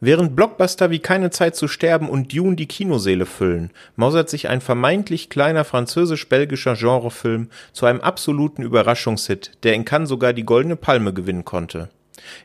Während 0.00 0.36
Blockbuster 0.36 0.90
wie 0.90 1.00
Keine 1.00 1.30
Zeit 1.30 1.56
zu 1.56 1.66
sterben 1.66 2.08
und 2.08 2.32
Dune 2.32 2.54
die 2.54 2.68
Kinoseele 2.68 3.26
füllen, 3.26 3.72
mausert 3.96 4.30
sich 4.30 4.48
ein 4.48 4.60
vermeintlich 4.60 5.28
kleiner 5.28 5.64
französisch-belgischer 5.64 6.76
Genrefilm 6.76 7.48
zu 7.72 7.84
einem 7.84 8.00
absoluten 8.00 8.62
Überraschungshit, 8.62 9.58
der 9.64 9.74
in 9.74 9.84
Cannes 9.84 10.08
sogar 10.08 10.32
die 10.32 10.44
Goldene 10.44 10.76
Palme 10.76 11.12
gewinnen 11.12 11.44
konnte. 11.44 11.88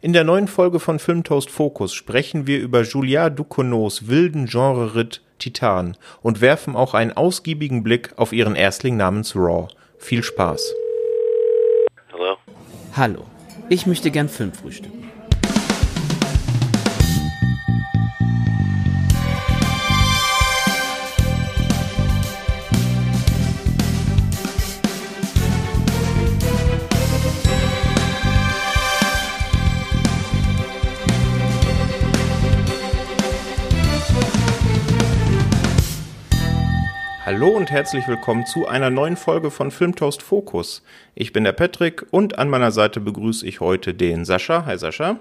In 0.02 0.14
der 0.14 0.24
neuen 0.24 0.48
Folge 0.48 0.80
von 0.80 0.98
Filmtoast 0.98 1.52
Focus 1.52 1.94
sprechen 1.94 2.48
wir 2.48 2.60
über 2.60 2.82
Julia 2.82 3.30
Ducournau's 3.30 4.08
wilden 4.08 4.48
Genre-Ritt 4.48 5.22
Titan 5.38 5.96
und 6.24 6.42
werfen 6.42 6.76
auch 6.76 6.96
einen 6.96 7.12
ausgiebigen 7.12 7.84
Blick 7.84 8.14
auf 8.16 8.34
ihren 8.34 8.56
Erstling 8.56 8.98
namens 8.98 9.36
Raw. 9.36 9.68
Viel 10.00 10.24
Spaß. 10.24 10.74
Hallo? 12.12 12.38
Hallo, 12.96 13.26
ich 13.70 13.86
möchte 13.86 14.10
gern 14.10 14.30
Film 14.30 14.54
frühstücken. 14.54 15.13
Hallo 37.26 37.48
und 37.48 37.72
herzlich 37.72 38.06
willkommen 38.10 38.46
zu 38.46 38.68
einer 38.68 38.90
neuen 38.90 39.16
Folge 39.16 39.50
von 39.50 39.72
Filmtoast 39.72 40.22
Focus. 40.22 40.84
Ich 41.16 41.32
bin 41.32 41.46
der 41.46 41.54
Patrick 41.54 42.06
und 42.12 42.38
an 42.38 42.50
meiner 42.50 42.72
Seite 42.72 43.00
begrüße 43.00 43.48
ich 43.48 43.62
heute 43.62 43.94
den 43.94 44.26
Sascha. 44.26 44.66
Hi 44.66 44.78
Sascha. 44.78 45.20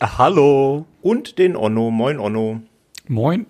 Hallo. 0.00 0.86
Und 1.02 1.36
den 1.36 1.54
Onno. 1.54 1.90
Moin 1.90 2.18
Onno. 2.18 2.62
Moin. 3.06 3.44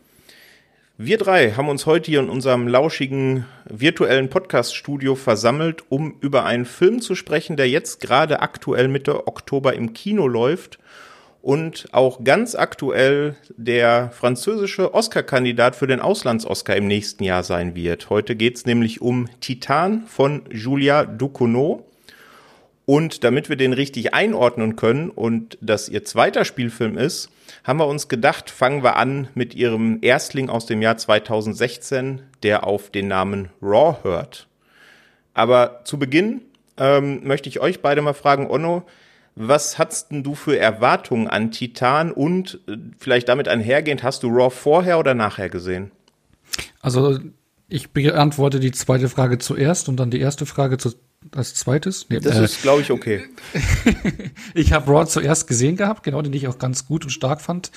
Wir 0.98 1.16
drei 1.16 1.52
haben 1.52 1.68
uns 1.68 1.86
heute 1.86 2.10
hier 2.10 2.18
in 2.18 2.28
unserem 2.28 2.66
lauschigen 2.66 3.46
virtuellen 3.66 4.30
Podcast-Studio 4.30 5.14
versammelt, 5.14 5.84
um 5.88 6.16
über 6.20 6.44
einen 6.44 6.64
Film 6.64 7.00
zu 7.00 7.14
sprechen, 7.14 7.56
der 7.56 7.68
jetzt 7.68 8.00
gerade 8.00 8.40
aktuell 8.40 8.88
Mitte 8.88 9.28
Oktober 9.28 9.74
im 9.74 9.92
Kino 9.92 10.26
läuft 10.26 10.80
und 11.42 11.88
auch 11.90 12.22
ganz 12.22 12.54
aktuell 12.54 13.34
der 13.56 14.10
französische 14.12 14.94
Oscar-Kandidat 14.94 15.74
für 15.74 15.88
den 15.88 16.00
Auslands-Oscar 16.00 16.76
im 16.76 16.86
nächsten 16.86 17.24
Jahr 17.24 17.42
sein 17.42 17.74
wird. 17.74 18.08
Heute 18.10 18.36
geht's 18.36 18.64
nämlich 18.64 19.02
um 19.02 19.28
Titan 19.40 20.04
von 20.06 20.42
Julia 20.50 21.04
Ducournau. 21.04 21.84
Und 22.84 23.22
damit 23.24 23.48
wir 23.48 23.56
den 23.56 23.72
richtig 23.72 24.14
einordnen 24.14 24.76
können 24.76 25.10
und 25.10 25.56
das 25.60 25.88
ihr 25.88 26.04
zweiter 26.04 26.44
Spielfilm 26.44 26.98
ist, 26.98 27.30
haben 27.64 27.78
wir 27.78 27.86
uns 27.86 28.08
gedacht, 28.08 28.50
fangen 28.50 28.82
wir 28.82 28.96
an 28.96 29.28
mit 29.34 29.54
ihrem 29.54 29.98
Erstling 30.02 30.48
aus 30.48 30.66
dem 30.66 30.82
Jahr 30.82 30.96
2016, 30.96 32.22
der 32.42 32.66
auf 32.66 32.90
den 32.90 33.08
Namen 33.08 33.50
Raw 33.60 33.98
hört. 34.02 34.48
Aber 35.32 35.80
zu 35.84 35.98
Beginn 35.98 36.42
ähm, 36.76 37.20
möchte 37.24 37.48
ich 37.48 37.60
euch 37.60 37.80
beide 37.80 38.02
mal 38.02 38.14
fragen, 38.14 38.50
Onno, 38.50 38.84
was 39.34 39.78
hattest 39.78 40.10
denn 40.10 40.22
du 40.22 40.34
für 40.34 40.58
Erwartungen 40.58 41.26
an 41.26 41.50
Titan 41.50 42.12
und 42.12 42.60
äh, 42.68 42.76
vielleicht 42.98 43.28
damit 43.28 43.48
einhergehend, 43.48 44.02
hast 44.02 44.22
du 44.22 44.28
Raw 44.28 44.50
vorher 44.50 44.98
oder 44.98 45.14
nachher 45.14 45.48
gesehen? 45.48 45.90
Also 46.80 47.18
ich 47.68 47.90
beantworte 47.90 48.60
die 48.60 48.72
zweite 48.72 49.08
Frage 49.08 49.38
zuerst 49.38 49.88
und 49.88 49.96
dann 49.96 50.10
die 50.10 50.20
erste 50.20 50.44
Frage 50.44 50.76
zu, 50.76 50.92
als 51.34 51.54
zweites. 51.54 52.06
Nee, 52.10 52.20
das 52.20 52.36
äh, 52.36 52.44
ist, 52.44 52.62
glaube 52.62 52.82
ich, 52.82 52.90
okay. 52.90 53.24
ich 54.54 54.72
habe 54.72 54.90
Raw 54.90 55.06
zuerst 55.06 55.46
gesehen 55.46 55.76
gehabt, 55.76 56.02
genau, 56.02 56.20
den 56.20 56.34
ich 56.34 56.48
auch 56.48 56.58
ganz 56.58 56.86
gut 56.86 57.04
und 57.04 57.10
stark 57.10 57.40
fand. 57.40 57.70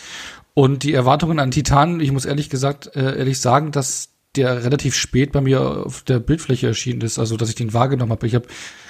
Und 0.53 0.83
die 0.83 0.93
Erwartungen 0.93 1.39
an 1.39 1.51
Titan, 1.51 1.99
ich 2.01 2.11
muss 2.11 2.25
ehrlich 2.25 2.49
gesagt, 2.49 2.95
äh, 2.95 3.17
ehrlich 3.17 3.39
sagen, 3.39 3.71
dass 3.71 4.09
der 4.37 4.63
relativ 4.63 4.95
spät 4.95 5.31
bei 5.31 5.41
mir 5.41 5.85
auf 5.85 6.03
der 6.03 6.19
Bildfläche 6.19 6.67
erschienen 6.67 7.01
ist, 7.01 7.19
also 7.19 7.37
dass 7.37 7.49
ich 7.49 7.55
den 7.55 7.73
wahrgenommen 7.73 8.11
habe. 8.11 8.27
Ich 8.27 8.35
habe 8.35 8.47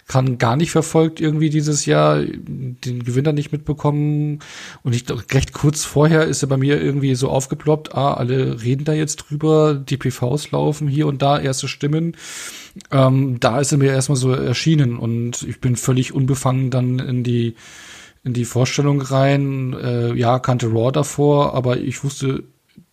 kann 0.08 0.38
gar 0.38 0.56
nicht 0.56 0.70
verfolgt 0.70 1.20
irgendwie 1.20 1.50
dieses 1.50 1.86
Jahr, 1.88 2.22
den 2.22 3.04
Gewinner 3.04 3.34
nicht 3.34 3.52
mitbekommen. 3.52 4.40
Und 4.84 4.94
ich 4.94 5.06
recht 5.34 5.54
kurz 5.54 5.84
vorher 5.84 6.26
ist 6.26 6.44
er 6.44 6.48
bei 6.48 6.58
mir 6.58 6.80
irgendwie 6.80 7.16
so 7.16 7.30
aufgeploppt, 7.30 7.96
ah, 7.96 8.14
alle 8.14 8.62
reden 8.62 8.86
da 8.86 8.94
jetzt 8.94 9.16
drüber, 9.16 9.74
die 9.74 9.98
PVs 9.98 10.52
laufen 10.52 10.88
hier 10.88 11.08
und 11.08 11.24
da, 11.24 11.40
erste 11.40 11.68
Stimmen. 11.68 12.16
Ähm, 12.92 13.40
da 13.40 13.60
ist 13.60 13.72
er 13.72 13.80
mir 13.80 13.92
erstmal 13.92 14.18
so 14.18 14.32
erschienen 14.32 14.98
und 14.98 15.42
ich 15.42 15.60
bin 15.60 15.76
völlig 15.76 16.14
unbefangen 16.14 16.70
dann 16.70 17.00
in 17.00 17.24
die 17.24 17.56
in 18.24 18.34
die 18.34 18.46
Vorstellung 18.46 19.02
rein. 19.02 19.74
Äh, 19.74 20.14
ja, 20.16 20.40
kannte 20.40 20.68
Raw 20.68 20.92
davor, 20.92 21.54
aber 21.54 21.78
ich 21.78 22.04
wusste 22.04 22.44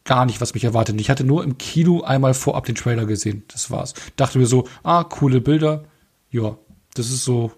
gar 0.04 0.26
nicht, 0.26 0.40
was 0.40 0.54
mich 0.54 0.64
erwartet. 0.64 1.00
Ich 1.00 1.10
hatte 1.10 1.24
nur 1.24 1.44
im 1.44 1.58
Kino 1.58 2.02
einmal 2.02 2.34
vorab 2.34 2.64
den 2.64 2.74
Trailer 2.74 3.06
gesehen. 3.06 3.44
Das 3.48 3.70
war's. 3.70 3.94
Dachte 4.16 4.38
mir 4.38 4.46
so, 4.46 4.66
ah, 4.82 5.04
coole 5.04 5.40
Bilder. 5.40 5.84
Ja, 6.30 6.56
das 6.94 7.10
ist 7.10 7.24
so, 7.24 7.52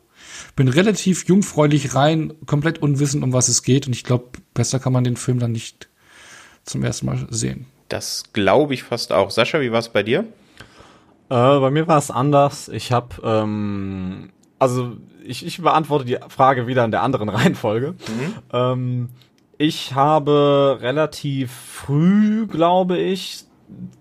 bin 0.56 0.68
relativ 0.68 1.26
jungfräulich 1.26 1.94
rein, 1.94 2.34
komplett 2.46 2.78
unwissend, 2.78 3.24
um 3.24 3.32
was 3.32 3.48
es 3.48 3.62
geht. 3.62 3.86
Und 3.86 3.94
ich 3.94 4.04
glaube, 4.04 4.26
besser 4.52 4.78
kann 4.78 4.92
man 4.92 5.04
den 5.04 5.16
Film 5.16 5.38
dann 5.38 5.52
nicht 5.52 5.88
zum 6.64 6.82
ersten 6.82 7.06
Mal 7.06 7.26
sehen. 7.30 7.66
Das 7.88 8.24
glaube 8.32 8.74
ich 8.74 8.82
fast 8.82 9.12
auch. 9.12 9.30
Sascha, 9.30 9.60
wie 9.60 9.72
war 9.72 9.78
es 9.78 9.90
bei 9.90 10.02
dir? 10.02 10.20
Äh, 11.28 11.58
bei 11.58 11.70
mir 11.70 11.86
war 11.86 11.98
es 11.98 12.10
anders. 12.10 12.68
Ich 12.68 12.92
habe, 12.92 13.16
ähm, 13.22 14.30
also 14.58 14.96
ich, 15.24 15.44
ich 15.44 15.60
beantworte 15.60 16.04
die 16.04 16.18
Frage 16.28 16.66
wieder 16.66 16.84
in 16.84 16.90
der 16.90 17.02
anderen 17.02 17.28
Reihenfolge. 17.30 17.92
Mhm. 17.92 18.34
Ähm, 18.52 19.08
ich 19.58 19.94
habe 19.94 20.78
relativ 20.80 21.52
früh, 21.52 22.46
glaube 22.46 22.98
ich, 22.98 23.44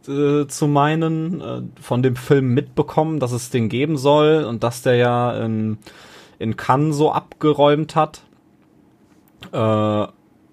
äh, 0.07 0.45
zu 0.47 0.67
meinen 0.67 1.41
äh, 1.41 1.61
von 1.81 2.03
dem 2.03 2.15
Film 2.15 2.53
mitbekommen, 2.53 3.19
dass 3.19 3.31
es 3.31 3.49
den 3.49 3.69
geben 3.69 3.97
soll 3.97 4.43
und 4.43 4.63
dass 4.63 4.81
der 4.81 4.95
ja 4.95 5.31
in, 5.37 5.77
in 6.39 6.57
Cannes 6.57 6.97
so 6.97 7.11
abgeräumt 7.11 7.95
hat. 7.95 8.21
Äh, 9.51 10.07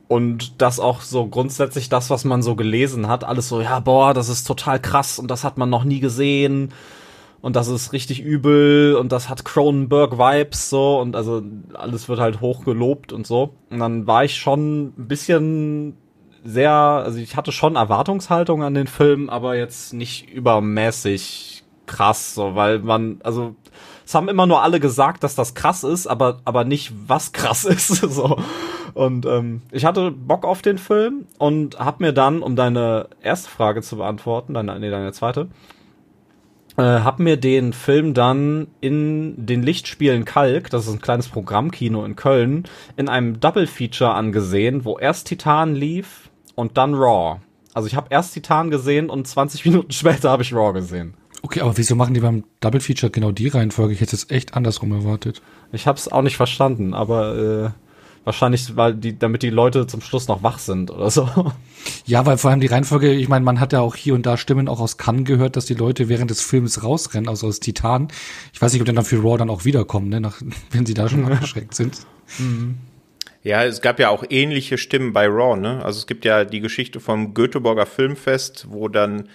und 0.09 0.61
das 0.61 0.81
auch 0.81 1.03
so 1.03 1.29
grundsätzlich 1.29 1.89
das, 1.89 2.11
was 2.11 2.25
man 2.25 2.43
so 2.43 2.57
gelesen 2.57 3.07
hat, 3.07 3.23
alles 3.23 3.49
so, 3.49 3.61
ja, 3.61 3.79
boah, 3.79 4.13
das 4.13 4.29
ist 4.29 4.45
total 4.45 4.81
krass 4.81 5.21
und 5.21 5.31
das 5.31 5.45
hat 5.45 5.57
man 5.57 5.71
noch 5.71 5.85
nie 5.85 6.01
gesehen 6.01 6.73
und 7.43 7.57
das 7.57 7.69
ist 7.69 7.93
richtig 7.93 8.21
übel 8.21 8.97
und 8.97 9.13
das 9.13 9.29
hat 9.29 9.45
Cronenberg-Vibes 9.45 10.69
so 10.69 11.01
und 11.01 11.17
also 11.17 11.43
alles 11.75 12.09
wird 12.09 12.21
halt 12.21 12.41
hoch 12.41 12.65
gelobt 12.65 13.13
und 13.13 13.27
so. 13.27 13.55
Und 13.71 13.79
dann 13.79 14.07
war 14.07 14.25
ich 14.25 14.37
schon 14.37 14.89
ein 14.99 15.09
bisschen 15.09 15.97
sehr, 16.45 16.73
also 16.73 17.19
ich 17.19 17.37
hatte 17.37 17.53
schon 17.53 17.77
Erwartungshaltung 17.77 18.63
an 18.63 18.75
den 18.75 18.87
Film, 18.87 19.31
aber 19.31 19.57
jetzt 19.57 19.95
nicht 19.95 20.31
übermäßig 20.31 21.65
krass, 21.87 22.35
so, 22.35 22.55
weil 22.55 22.79
man, 22.81 23.21
also 23.25 23.55
es 24.05 24.15
haben 24.15 24.29
immer 24.29 24.47
nur 24.47 24.63
alle 24.63 24.81
gesagt, 24.81 25.23
dass 25.25 25.35
das 25.35 25.55
krass 25.55 25.85
ist, 25.85 26.07
aber 26.07 26.41
aber 26.45 26.65
nicht 26.65 26.93
was 27.07 27.33
krass 27.33 27.65
ist, 27.67 27.89
so. 27.89 28.39
Und 28.93 29.25
ähm, 29.25 29.63
ich 29.71 29.85
hatte 29.85 30.11
Bock 30.11 30.45
auf 30.45 30.63
den 30.63 30.79
Film 30.79 31.27
und 31.39 31.79
hab 31.79 32.01
mir 32.01 32.13
dann, 32.13 32.43
um 32.43 32.57
deine 32.57 33.09
erste 33.23 33.49
Frage 33.49 33.83
zu 33.83 33.97
beantworten, 33.97 34.55
deine, 34.55 34.79
nee, 34.81 34.91
deine 34.91 35.13
zweite, 35.13 35.49
äh, 36.77 36.83
hab 36.83 37.19
mir 37.19 37.37
den 37.37 37.73
Film 37.73 38.15
dann 38.15 38.69
in 38.81 39.47
den 39.47 39.63
Lichtspielen 39.63 40.25
Kalk, 40.25 40.71
das 40.71 40.87
ist 40.87 40.93
ein 40.93 41.01
kleines 41.01 41.29
Programmkino 41.29 42.05
in 42.05 42.17
Köln, 42.17 42.65
in 42.97 43.09
einem 43.09 43.41
Double 43.41 43.67
Feature 43.67 44.15
angesehen, 44.15 44.85
wo 44.85 44.99
erst 44.99 45.29
Titan 45.29 45.75
lief 45.75 46.31
und 46.55 46.77
dann 46.77 46.95
Raw. 46.95 47.41
Also 47.75 47.87
ich 47.87 47.95
habe 47.95 48.09
erst 48.11 48.35
Titan 48.35 48.71
gesehen 48.71 49.11
und 49.11 49.27
20 49.27 49.65
Minuten 49.67 49.93
später 49.93 50.31
habe 50.31 50.43
ich 50.43 50.53
Raw 50.53 50.73
gesehen. 50.73 51.15
Okay, 51.43 51.63
aber 51.63 51.77
wieso 51.79 51.97
machen 51.97 52.15
die 52.15 52.21
beim 52.21 52.45
Double 52.61 52.81
Feature 52.81 53.11
genau 53.11 53.33
die 53.33 53.49
Reihenfolge? 53.49 53.95
Ich 53.95 54.01
hätte 54.01 54.15
es 54.15 54.31
echt 54.31 54.55
andersrum 54.55 54.93
erwartet. 54.93 55.41
Ich 55.73 55.87
habe 55.87 55.97
es 55.97 56.11
auch 56.11 56.23
nicht 56.23 56.37
verstanden, 56.37 56.93
aber 56.93 57.37
äh, 57.37 57.71
wahrscheinlich, 58.31 58.77
weil 58.77 58.95
die, 58.95 59.19
damit 59.19 59.43
die 59.43 59.51
Leute 59.51 59.87
zum 59.87 60.01
Schluss 60.01 60.29
noch 60.29 60.43
wach 60.45 60.59
sind 60.59 60.91
oder 60.91 61.11
so. 61.11 61.29
Ja, 62.07 62.25
weil 62.27 62.39
vor 62.39 62.51
allem 62.51 62.61
die 62.61 62.69
Reihenfolge, 62.69 63.13
ich 63.13 63.29
meine, 63.29 63.45
man 63.45 63.59
hat 63.59 63.73
ja 63.73 63.81
auch 63.81 63.97
hier 63.97 64.15
und 64.15 64.25
da 64.25 64.37
Stimmen 64.37 64.69
auch 64.69 64.81
aus 64.81 64.97
Cannes 64.97 65.25
gehört, 65.25 65.57
dass 65.57 65.67
die 65.67 65.75
Leute 65.75 66.09
während 66.09 66.31
des 66.31 66.41
Films 66.41 66.85
rausrennen, 66.85 67.29
also 67.29 67.49
aus 67.49 67.59
Titan. 67.59 68.09
Ich 68.53 68.63
weiß 68.63 68.73
nicht, 68.73 68.83
ob 68.83 68.87
die 68.87 68.95
dann 68.95 69.05
für 69.05 69.21
Raw 69.23 69.37
dann 69.37 69.51
auch 69.51 69.65
wiederkommen, 69.65 70.09
ne, 70.09 70.21
nach, 70.21 70.41
wenn 70.71 70.87
sie 70.87 70.95
da 70.95 71.09
schon 71.09 71.25
abgeschreckt 71.33 71.75
sind. 71.75 71.99
Mhm. 72.39 72.79
Ja, 73.43 73.65
es 73.65 73.81
gab 73.81 73.99
ja 73.99 74.11
auch 74.11 74.23
ähnliche 74.29 74.79
Stimmen 74.79 75.13
bei 75.13 75.27
Raw, 75.27 75.59
ne? 75.59 75.83
Also 75.83 75.99
es 75.99 76.07
gibt 76.07 76.27
ja 76.27 76.45
die 76.45 76.61
Geschichte 76.61 77.01
vom 77.01 77.33
Göteborger 77.33 77.87
Filmfest, 77.87 78.67
wo 78.69 78.89
dann 78.89 79.29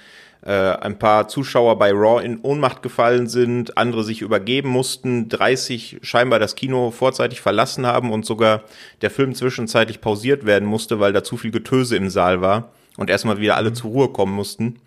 äh, 0.46 0.52
ein 0.52 1.00
paar 1.00 1.28
Zuschauer 1.28 1.78
bei 1.80 1.92
Raw 1.92 2.24
in 2.24 2.40
Ohnmacht 2.42 2.84
gefallen 2.84 3.28
sind, 3.28 3.78
andere 3.78 4.04
sich 4.04 4.22
übergeben 4.22 4.70
mussten, 4.70 5.28
30 5.28 6.00
scheinbar 6.04 6.40
das 6.40 6.56
Kino 6.56 6.92
vorzeitig 6.92 7.42
verlassen 7.42 7.86
haben 7.88 8.12
und 8.12 8.26
sogar 8.26 8.62
der 9.02 9.10
Film 9.10 9.34
zwischenzeitlich 9.34 10.02
pausiert 10.02 10.46
werden 10.46 10.68
musste, 10.68 11.00
weil 11.00 11.14
da 11.14 11.24
zu 11.24 11.36
viel 11.38 11.52
Getöse 11.52 11.98
im 11.98 12.10
Saal 12.12 12.42
war 12.42 12.70
und 12.96 13.10
erstmal 13.10 13.40
wieder 13.40 13.58
alle 13.58 13.72
mhm. 13.72 13.76
zur 13.76 13.92
Ruhe 13.92 14.10
kommen 14.10 14.34
mussten. 14.34 14.80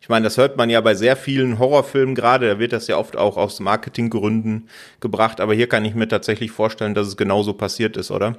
Ich 0.00 0.10
meine, 0.10 0.24
das 0.24 0.36
hört 0.36 0.56
man 0.56 0.70
ja 0.70 0.80
bei 0.80 0.94
sehr 0.94 1.16
vielen 1.16 1.58
Horrorfilmen 1.58 2.14
gerade, 2.14 2.46
da 2.46 2.58
wird 2.58 2.72
das 2.72 2.86
ja 2.86 2.98
oft 2.98 3.16
auch 3.16 3.36
aus 3.38 3.60
Marketinggründen 3.60 4.68
gebracht, 5.00 5.40
aber 5.40 5.54
hier 5.54 5.68
kann 5.68 5.84
ich 5.86 5.94
mir 5.94 6.08
tatsächlich 6.08 6.50
vorstellen, 6.50 6.94
dass 6.94 7.08
es 7.08 7.16
genauso 7.16 7.54
passiert 7.54 7.96
ist, 7.96 8.10
oder? 8.10 8.36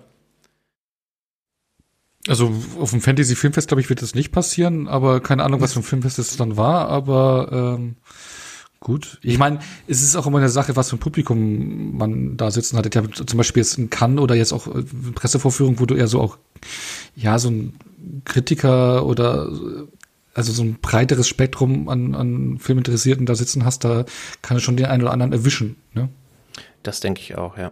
Also 2.30 2.54
auf 2.80 2.92
dem 2.92 3.02
Fantasy-Filmfest, 3.02 3.68
glaube 3.68 3.81
ich, 3.81 3.90
wird 3.90 4.04
das 4.04 4.14
nicht 4.14 4.31
passieren, 4.31 4.88
aber 4.88 5.20
keine 5.20 5.44
Ahnung, 5.44 5.62
was 5.62 5.74
für 5.74 5.80
ein 5.80 5.84
Filmfest 5.84 6.20
es 6.20 6.38
dann 6.38 6.58
war, 6.58 6.88
aber 6.88 7.78
ähm, 7.80 7.96
gut. 8.80 9.18
Ich 9.24 9.40
meine, 9.40 9.58
es 9.88 10.04
ist 10.04 10.16
auch 10.16 10.28
immer 10.28 10.38
eine 10.38 10.50
Sache, 10.50 10.76
was 10.76 10.92
für 10.92 10.98
ein 10.98 11.00
Publikum 11.00 11.98
man 11.98 12.38
da 12.38 12.52
sitzen 12.52 12.78
hat. 12.78 12.86
Ich 12.86 12.96
habe 12.96 13.10
zum 13.10 13.36
Beispiel 13.36 13.64
jetzt 13.64 13.80
in 13.80 13.90
Cannes 13.90 14.22
oder 14.22 14.36
jetzt 14.36 14.54
auch 14.54 14.68
äh, 14.68 14.84
Pressevorführung, 15.16 15.80
wo 15.80 15.88
du 15.88 15.96
eher 15.96 16.06
so 16.06 16.22
auch, 16.22 16.38
ja, 17.16 17.40
so 17.40 17.50
ein 17.50 17.74
Kritiker 18.26 19.08
oder 19.08 19.50
also 20.36 20.52
so 20.52 20.62
ein 20.62 20.75
breiteres 20.75 21.28
Spektrum 21.28 21.90
an, 21.90 22.14
an 22.14 22.60
Filminteressierten 22.60 23.25
da 23.25 23.34
sitzen 23.34 23.66
hast, 23.66 23.84
da 23.84 24.06
kann 24.44 24.56
es 24.56 24.62
schon 24.62 24.78
den 24.78 24.86
einen 24.86 25.02
oder 25.02 25.14
anderen 25.14 25.34
erwischen. 25.34 25.78
Ne? 25.96 26.10
Das 26.84 27.00
denke 27.00 27.22
ich 27.22 27.40
auch, 27.40 27.58
ja. 27.58 27.72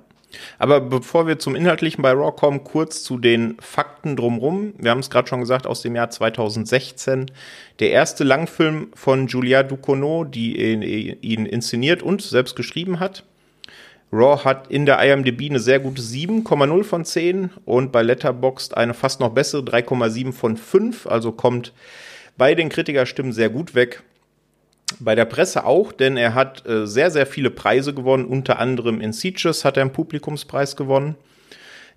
Aber 0.60 0.82
bevor 0.82 1.28
wir 1.28 1.40
zum 1.40 1.56
Inhaltlichen 1.56 2.02
bei 2.02 2.12
Raw 2.12 2.32
kommen, 2.36 2.64
kurz 2.64 3.04
zu 3.04 3.18
den 3.18 3.58
Fakten 3.60 4.16
drumrum. 4.16 4.74
Wir 4.78 4.92
haben 4.92 5.00
es 5.00 5.10
gerade 5.10 5.28
schon 5.28 5.40
gesagt, 5.40 5.66
aus 5.66 5.82
dem 5.82 5.96
Jahr 5.96 6.10
2016. 6.10 7.32
Der 7.80 7.92
erste 7.92 8.24
Langfilm 8.24 8.90
von 8.94 9.28
Julia 9.28 9.64
Ducournau, 9.64 10.26
die 10.26 10.58
ihn 11.22 11.46
inszeniert 11.46 12.04
und 12.04 12.22
selbst 12.22 12.56
geschrieben 12.56 13.00
hat. 13.00 13.24
Raw 14.12 14.44
hat 14.46 14.68
in 14.68 14.86
der 14.86 15.00
IMDb 15.00 15.50
eine 15.50 15.60
sehr 15.60 15.80
gute 15.80 16.02
7,0 16.02 16.84
von 16.84 17.04
10 17.04 17.50
und 17.66 17.92
bei 17.92 18.04
Letterboxd 18.04 18.76
eine 18.78 18.94
fast 18.94 19.20
noch 19.20 19.32
bessere 19.32 19.64
3,7 19.64 20.32
von 20.32 20.56
5, 20.56 21.08
also 21.08 21.34
kommt 21.34 21.74
bei 22.38 22.56
den 22.56 22.70
Kritikerstimmen 22.70 23.34
sehr 23.34 23.50
gut 23.50 23.76
weg. 23.76 24.04
Bei 25.00 25.16
der 25.16 25.26
Presse 25.26 25.66
auch, 25.66 25.92
denn 25.92 26.18
er 26.18 26.34
hat 26.34 26.68
äh, 26.68 26.88
sehr, 26.88 27.12
sehr 27.12 27.28
viele 27.28 27.52
Preise 27.52 27.94
gewonnen. 27.94 28.26
Unter 28.26 28.60
anderem 28.60 29.00
in 29.00 29.14
Sieges 29.14 29.64
hat 29.64 29.78
er 29.78 29.82
einen 29.82 29.94
Publikumspreis 29.94 30.76
gewonnen. 30.76 31.16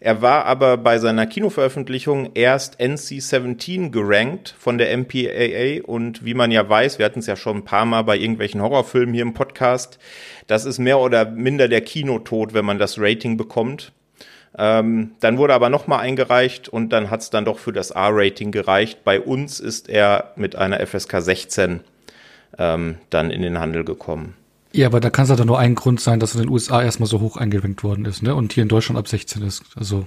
Er 0.03 0.23
war 0.23 0.47
aber 0.47 0.79
bei 0.79 0.99
seiner 0.99 1.27
Kinoveröffentlichung 1.27 2.31
erst 2.35 2.81
NC-17 2.81 3.91
gerankt 3.91 4.55
von 4.59 4.79
der 4.79 4.97
MPAA 4.97 5.83
und 5.85 6.25
wie 6.25 6.33
man 6.33 6.51
ja 6.51 6.67
weiß, 6.67 6.99
wir 6.99 7.05
hatten 7.05 7.19
es 7.19 7.27
ja 7.27 7.37
schon 7.37 7.59
ein 7.59 7.65
paar 7.65 7.85
Mal 7.85 8.01
bei 8.03 8.17
irgendwelchen 8.17 8.63
Horrorfilmen 8.63 9.15
hier 9.15 9.25
im 9.25 9.35
Podcast, 9.35 9.99
das 10.47 10.65
ist 10.65 10.79
mehr 10.79 10.99
oder 10.99 11.27
minder 11.27 11.69
der 11.69 11.83
Kinotod, 11.83 12.55
wenn 12.55 12.65
man 12.65 12.79
das 12.79 12.99
Rating 12.99 13.37
bekommt. 13.37 13.93
Ähm, 14.57 15.13
dann 15.21 15.37
wurde 15.37 15.53
aber 15.53 15.69
nochmal 15.69 16.01
eingereicht 16.01 16.71
und 16.71 16.95
dann 16.95 17.11
hat 17.11 17.21
es 17.21 17.29
dann 17.29 17.45
doch 17.45 17.59
für 17.59 17.73
das 17.73 17.93
A-Rating 17.93 18.53
gereicht. 18.53 19.05
Bei 19.05 19.21
uns 19.21 19.61
ist 19.61 19.91
er 19.91 20.33
mit 20.35 20.57
einer 20.57 20.85
FSK 20.85 21.21
16 21.21 21.81
ähm, 22.61 22.97
dann 23.09 23.31
in 23.31 23.43
den 23.43 23.59
Handel 23.59 23.85
gekommen. 23.85 24.35
Ja, 24.73 24.87
aber 24.87 25.01
da 25.01 25.11
kann 25.11 25.25
es 25.25 25.31
halt 25.31 25.45
nur 25.45 25.59
ein 25.59 25.75
Grund 25.75 26.01
sein, 26.01 26.21
dass 26.21 26.35
in 26.35 26.43
den 26.43 26.51
USA 26.51 26.81
erstmal 26.81 27.09
so 27.09 27.21
hoch 27.21 27.37
eingerankt 27.37 27.83
worden 27.83 28.05
ist, 28.05 28.23
ne? 28.23 28.37
Und 28.37 28.53
hier 28.53 28.63
in 28.63 28.69
Deutschland 28.69 28.99
ab 28.99 29.09
16 29.09 29.43
ist. 29.43 29.65
Also 29.75 30.07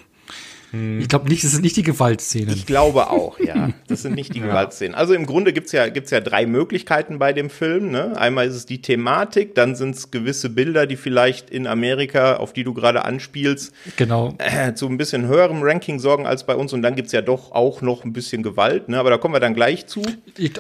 hm. 0.74 1.00
Ich 1.00 1.08
glaube 1.08 1.30
nicht, 1.30 1.44
das 1.44 1.52
sind 1.52 1.62
nicht 1.62 1.78
die 1.78 1.84
Gewaltszenen. 1.84 2.56
Ich 2.56 2.66
glaube 2.66 3.12
auch, 3.12 3.40
ja. 3.40 3.70
Das 3.88 4.02
sind 4.02 4.16
nicht 4.16 4.34
die 4.34 4.40
ja. 4.40 4.48
Gewaltszenen. 4.48 4.96
Also 4.96 5.14
im 5.14 5.28
Grunde 5.28 5.54
gibt's 5.54 5.72
ja, 5.72 5.88
gibt's 5.90 6.10
ja 6.10 6.20
drei 6.20 6.48
Möglichkeiten 6.48 7.20
bei 7.20 7.32
dem 7.32 7.52
Film. 7.52 7.92
Ne? 7.92 8.18
Einmal 8.18 8.48
ist 8.48 8.56
es 8.56 8.66
die 8.66 8.82
Thematik, 8.82 9.54
dann 9.54 9.76
sind 9.76 9.96
es 9.96 10.10
gewisse 10.10 10.50
Bilder, 10.50 10.88
die 10.88 10.96
vielleicht 10.96 11.52
in 11.52 11.68
Amerika, 11.68 12.38
auf 12.38 12.54
die 12.54 12.64
du 12.64 12.74
gerade 12.74 13.06
anspielst, 13.06 13.72
genau. 13.98 14.34
äh, 14.40 14.74
zu 14.74 14.88
ein 14.88 14.98
bisschen 14.98 15.28
höherem 15.28 15.62
Ranking 15.62 16.00
sorgen 16.00 16.26
als 16.26 16.44
bei 16.46 16.56
uns. 16.56 16.74
Und 16.74 16.82
dann 16.82 16.96
gibt's 16.96 17.12
ja 17.12 17.22
doch 17.22 17.52
auch 17.52 17.84
noch 17.84 18.04
ein 18.04 18.14
bisschen 18.14 18.42
Gewalt. 18.42 18.90
Ne? 18.90 18.98
Aber 18.98 19.12
da 19.12 19.18
kommen 19.20 19.36
wir 19.36 19.40
dann 19.40 19.54
gleich 19.54 19.86
zu. 19.86 20.02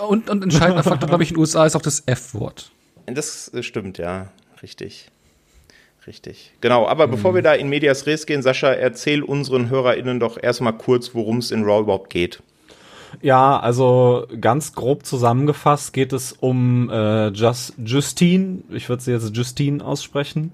Und, 0.07 0.29
und 0.29 0.43
entscheidender 0.43 0.83
Faktor, 0.83 1.09
glaube 1.09 1.23
ich, 1.23 1.31
in 1.31 1.35
den 1.35 1.39
USA 1.39 1.65
ist 1.65 1.75
auch 1.75 1.81
das 1.81 2.03
F-Wort. 2.05 2.71
Das 3.07 3.51
stimmt, 3.61 3.97
ja. 3.97 4.31
Richtig. 4.61 5.07
Richtig. 6.05 6.51
Genau, 6.61 6.87
aber 6.87 7.07
mhm. 7.07 7.11
bevor 7.11 7.35
wir 7.35 7.41
da 7.41 7.53
in 7.53 7.69
Medias 7.69 8.05
Res 8.05 8.25
gehen, 8.25 8.41
Sascha, 8.41 8.71
erzähl 8.71 9.23
unseren 9.23 9.69
HörerInnen 9.69 10.19
doch 10.19 10.41
erstmal 10.41 10.73
kurz, 10.73 11.13
worum 11.13 11.37
es 11.37 11.51
in 11.51 11.63
Raw 11.63 11.81
überhaupt 11.81 12.09
geht. 12.09 12.41
Ja, 13.21 13.59
also 13.59 14.25
ganz 14.41 14.73
grob 14.73 15.05
zusammengefasst 15.05 15.93
geht 15.93 16.13
es 16.13 16.31
um 16.33 16.89
äh, 16.89 17.27
Just, 17.27 17.75
Justine, 17.83 18.59
ich 18.71 18.89
würde 18.89 19.03
sie 19.03 19.11
jetzt 19.11 19.35
Justine 19.35 19.85
aussprechen. 19.85 20.51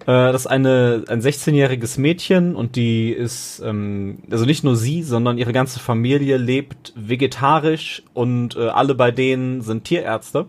Äh, 0.00 0.06
das 0.06 0.42
ist 0.42 0.46
eine, 0.48 1.04
ein 1.08 1.20
16-jähriges 1.20 2.00
Mädchen 2.00 2.56
und 2.56 2.76
die 2.76 3.12
ist, 3.12 3.62
ähm, 3.64 4.18
also 4.30 4.44
nicht 4.44 4.64
nur 4.64 4.76
sie, 4.76 5.02
sondern 5.02 5.38
ihre 5.38 5.52
ganze 5.52 5.78
Familie 5.78 6.38
lebt 6.38 6.92
vegetarisch 6.96 8.02
und 8.14 8.56
äh, 8.56 8.68
alle 8.68 8.94
bei 8.94 9.10
denen 9.10 9.62
sind 9.62 9.84
Tierärzte. 9.84 10.46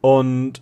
Und 0.00 0.60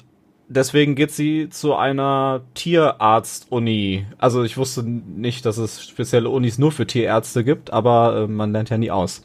deswegen 0.53 0.95
geht 0.95 1.11
sie 1.11 1.49
zu 1.49 1.75
einer 1.75 2.43
Tierarzt-Uni. 2.55 4.07
Also 4.19 4.43
ich 4.45 4.57
wusste 4.57 4.83
nicht, 4.83 5.45
dass 5.47 5.59
es 5.59 5.85
spezielle 5.85 6.29
Unis 6.31 6.59
nur 6.59 6.73
für 6.73 6.87
Tierärzte 6.87 7.45
gibt, 7.45 7.73
aber 7.73 8.25
äh, 8.25 8.27
man 8.27 8.53
lernt 8.53 8.71
ja 8.71 8.79
nie 8.79 8.91
aus. 8.91 9.25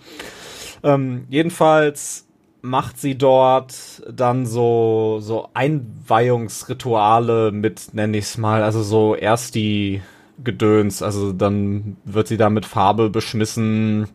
Ähm, 0.84 1.26
jedenfalls 1.30 2.28
macht 2.62 3.00
sie 3.00 3.18
dort 3.18 4.04
dann 4.10 4.46
so, 4.46 5.18
so 5.22 5.50
Einweihungsrituale 5.54 7.52
mit, 7.52 7.94
nenne 7.94 8.18
ich 8.18 8.26
es 8.26 8.38
mal, 8.38 8.64
also 8.64 8.84
so 8.84 9.16
erst 9.16 9.56
die 9.56 10.02
Gedöns, 10.44 11.02
also 11.02 11.34
dann 11.34 11.98
wird 12.04 12.28
sie 12.28 12.38
da 12.38 12.50
mit 12.50 12.66
Farbe 12.66 13.10
beschmissen 13.10 14.08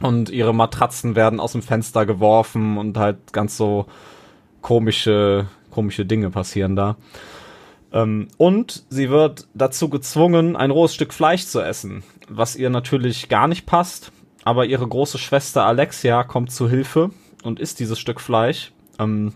und 0.00 0.30
ihre 0.30 0.54
Matratzen 0.54 1.16
werden 1.16 1.40
aus 1.40 1.52
dem 1.52 1.62
Fenster 1.62 2.06
geworfen 2.06 2.78
und 2.78 2.96
halt 2.96 3.32
ganz 3.32 3.56
so 3.56 3.86
komische 4.60 5.46
komische 5.78 6.04
Dinge 6.04 6.30
passieren 6.30 6.74
da. 6.74 6.96
Ähm, 7.92 8.26
und 8.36 8.82
sie 8.90 9.10
wird 9.10 9.46
dazu 9.54 9.88
gezwungen, 9.88 10.56
ein 10.56 10.72
rohes 10.72 10.92
Stück 10.92 11.14
Fleisch 11.14 11.46
zu 11.46 11.60
essen, 11.60 12.02
was 12.28 12.56
ihr 12.56 12.68
natürlich 12.68 13.28
gar 13.28 13.46
nicht 13.46 13.64
passt. 13.64 14.10
Aber 14.42 14.66
ihre 14.66 14.88
große 14.88 15.18
Schwester 15.18 15.64
Alexia 15.66 16.24
kommt 16.24 16.50
zu 16.50 16.68
Hilfe 16.68 17.10
und 17.44 17.60
isst 17.60 17.78
dieses 17.78 18.00
Stück 18.00 18.20
Fleisch. 18.20 18.72
Ähm, 18.98 19.34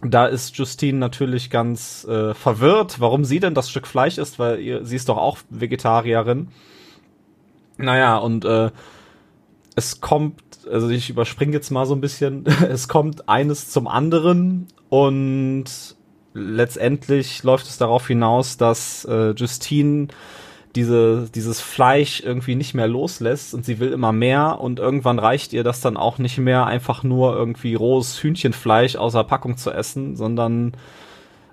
da 0.00 0.26
ist 0.26 0.56
Justine 0.56 0.98
natürlich 0.98 1.50
ganz 1.50 2.04
äh, 2.04 2.34
verwirrt, 2.34 3.00
warum 3.00 3.24
sie 3.24 3.40
denn 3.40 3.54
das 3.54 3.68
Stück 3.68 3.88
Fleisch 3.88 4.16
isst, 4.16 4.38
weil 4.38 4.60
ihr, 4.60 4.84
sie 4.84 4.94
ist 4.94 5.08
doch 5.08 5.16
auch 5.16 5.38
Vegetarierin. 5.50 6.50
Naja, 7.78 8.16
und 8.18 8.44
äh, 8.44 8.70
es 9.74 10.00
kommt, 10.00 10.40
also 10.70 10.88
ich 10.88 11.10
überspringe 11.10 11.54
jetzt 11.54 11.70
mal 11.70 11.84
so 11.84 11.96
ein 11.96 12.00
bisschen, 12.00 12.46
es 12.68 12.86
kommt 12.86 13.28
eines 13.28 13.70
zum 13.70 13.88
anderen 13.88 14.68
und 14.88 15.64
letztendlich 16.34 17.42
läuft 17.42 17.66
es 17.66 17.78
darauf 17.78 18.06
hinaus, 18.06 18.56
dass 18.56 19.04
äh, 19.04 19.30
Justine 19.30 20.08
diese, 20.74 21.28
dieses 21.34 21.60
Fleisch 21.60 22.20
irgendwie 22.20 22.54
nicht 22.54 22.74
mehr 22.74 22.88
loslässt 22.88 23.54
und 23.54 23.64
sie 23.64 23.80
will 23.80 23.92
immer 23.92 24.12
mehr 24.12 24.60
und 24.60 24.78
irgendwann 24.78 25.18
reicht 25.18 25.52
ihr 25.52 25.64
das 25.64 25.80
dann 25.80 25.96
auch 25.96 26.18
nicht 26.18 26.38
mehr, 26.38 26.66
einfach 26.66 27.02
nur 27.02 27.34
irgendwie 27.34 27.74
rohes 27.74 28.22
Hühnchenfleisch 28.22 28.96
außer 28.96 29.24
Packung 29.24 29.56
zu 29.56 29.70
essen, 29.70 30.14
sondern 30.14 30.72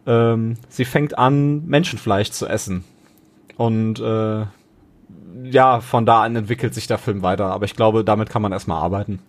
ähm, 0.05 0.57
sie 0.69 0.86
fängt 0.86 1.17
an, 1.17 1.65
Menschenfleisch 1.65 2.31
zu 2.31 2.45
essen. 2.45 2.83
Und 3.57 4.00
äh, 4.00 4.45
ja, 5.43 5.79
von 5.81 6.05
da 6.05 6.24
an 6.24 6.36
entwickelt 6.36 6.74
sich 6.74 6.88
der 6.88 6.98
Film 6.98 7.21
weiter, 7.21 7.48
aber 7.48 7.65
ich 7.65 7.75
glaube, 7.75 8.03
damit 8.03 8.29
kann 8.29 8.41
man 8.41 8.51
erstmal 8.51 8.81
arbeiten. 8.81 9.19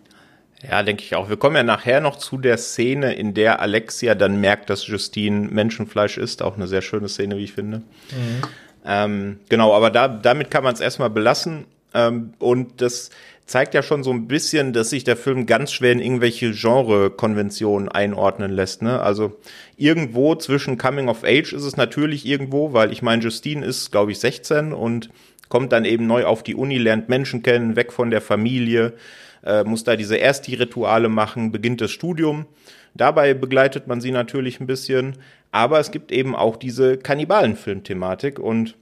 Ja, 0.69 0.83
denke 0.83 1.03
ich 1.03 1.15
auch. 1.15 1.29
Wir 1.29 1.37
kommen 1.37 1.57
ja 1.57 1.63
nachher 1.63 2.01
noch 2.01 2.17
zu 2.17 2.39
der 2.39 2.57
Szene, 2.57 3.15
in 3.15 3.35
der 3.35 3.61
Alexia 3.61 4.15
dann 4.15 4.41
merkt, 4.41 4.71
dass 4.71 4.87
Justine 4.87 5.49
Menschenfleisch 5.49 6.19
ist. 6.19 6.43
Auch 6.43 6.57
eine 6.57 6.67
sehr 6.67 6.83
schöne 6.83 7.09
Szene, 7.09 7.37
wie 7.37 7.45
ich 7.45 7.53
finde. 7.53 7.79
Mhm. 7.79 8.43
Ähm, 8.85 9.41
genau, 9.49 9.75
aber 9.75 9.91
da, 9.91 10.09
damit 10.09 10.51
kann 10.51 10.65
man 10.65 10.75
es 10.75 10.81
erstmal 10.81 11.11
belassen. 11.11 11.67
Ähm, 11.93 12.33
und 12.39 12.81
das 12.81 13.11
zeigt 13.47 13.75
ja 13.75 13.83
schon 13.83 14.03
so 14.03 14.11
ein 14.11 14.27
bisschen, 14.27 14.73
dass 14.73 14.91
sich 14.91 15.05
der 15.05 15.17
Film 15.17 15.47
ganz 15.47 15.73
schwer 15.73 15.93
in 15.93 16.01
irgendwelche 16.01 16.53
Genre-Konventionen 16.53 17.89
einordnen 17.89 18.51
lässt. 18.51 18.83
Ne? 18.83 19.01
Also 19.01 19.39
irgendwo 19.77 20.35
zwischen 20.35 20.79
Coming 20.79 21.09
of 21.09 21.23
Age 21.23 21.53
ist 21.53 21.63
es 21.63 21.77
natürlich 21.77 22.27
irgendwo, 22.27 22.73
weil 22.73 22.93
ich 22.93 23.03
meine, 23.03 23.23
Justine 23.23 23.65
ist, 23.65 23.93
glaube 23.93 24.13
ich, 24.13 24.19
16 24.19 24.73
und 24.73 25.11
kommt 25.49 25.73
dann 25.73 25.85
eben 25.85 26.07
neu 26.09 26.25
auf 26.25 26.43
die 26.43 26.57
Uni, 26.57 26.77
lernt 26.79 27.09
Menschen 27.09 27.43
kennen, 27.43 27.77
weg 27.77 27.93
von 27.93 28.11
der 28.11 28.21
Familie 28.21 28.95
äh, 29.47 29.65
muss 29.65 29.85
da 29.85 29.97
diese 29.97 30.19
Ersti-Rituale 30.19 31.09
machen, 31.09 31.53
beginnt 31.53 31.81
das 31.81 31.91
Studium. 31.91 32.47
Dabei 32.95 33.35
begleitet 33.35 33.87
man 33.87 34.01
sie 34.01 34.11
natürlich 34.11 34.61
ein 34.61 34.67
bisschen, 34.67 35.17
aber 35.53 35.79
es 35.79 35.91
gibt 35.91 36.13
eben 36.13 36.35
auch 36.35 36.57
diese 36.57 36.97
Kannibalen-Film-Thematik 36.97 38.39
und 38.39 38.75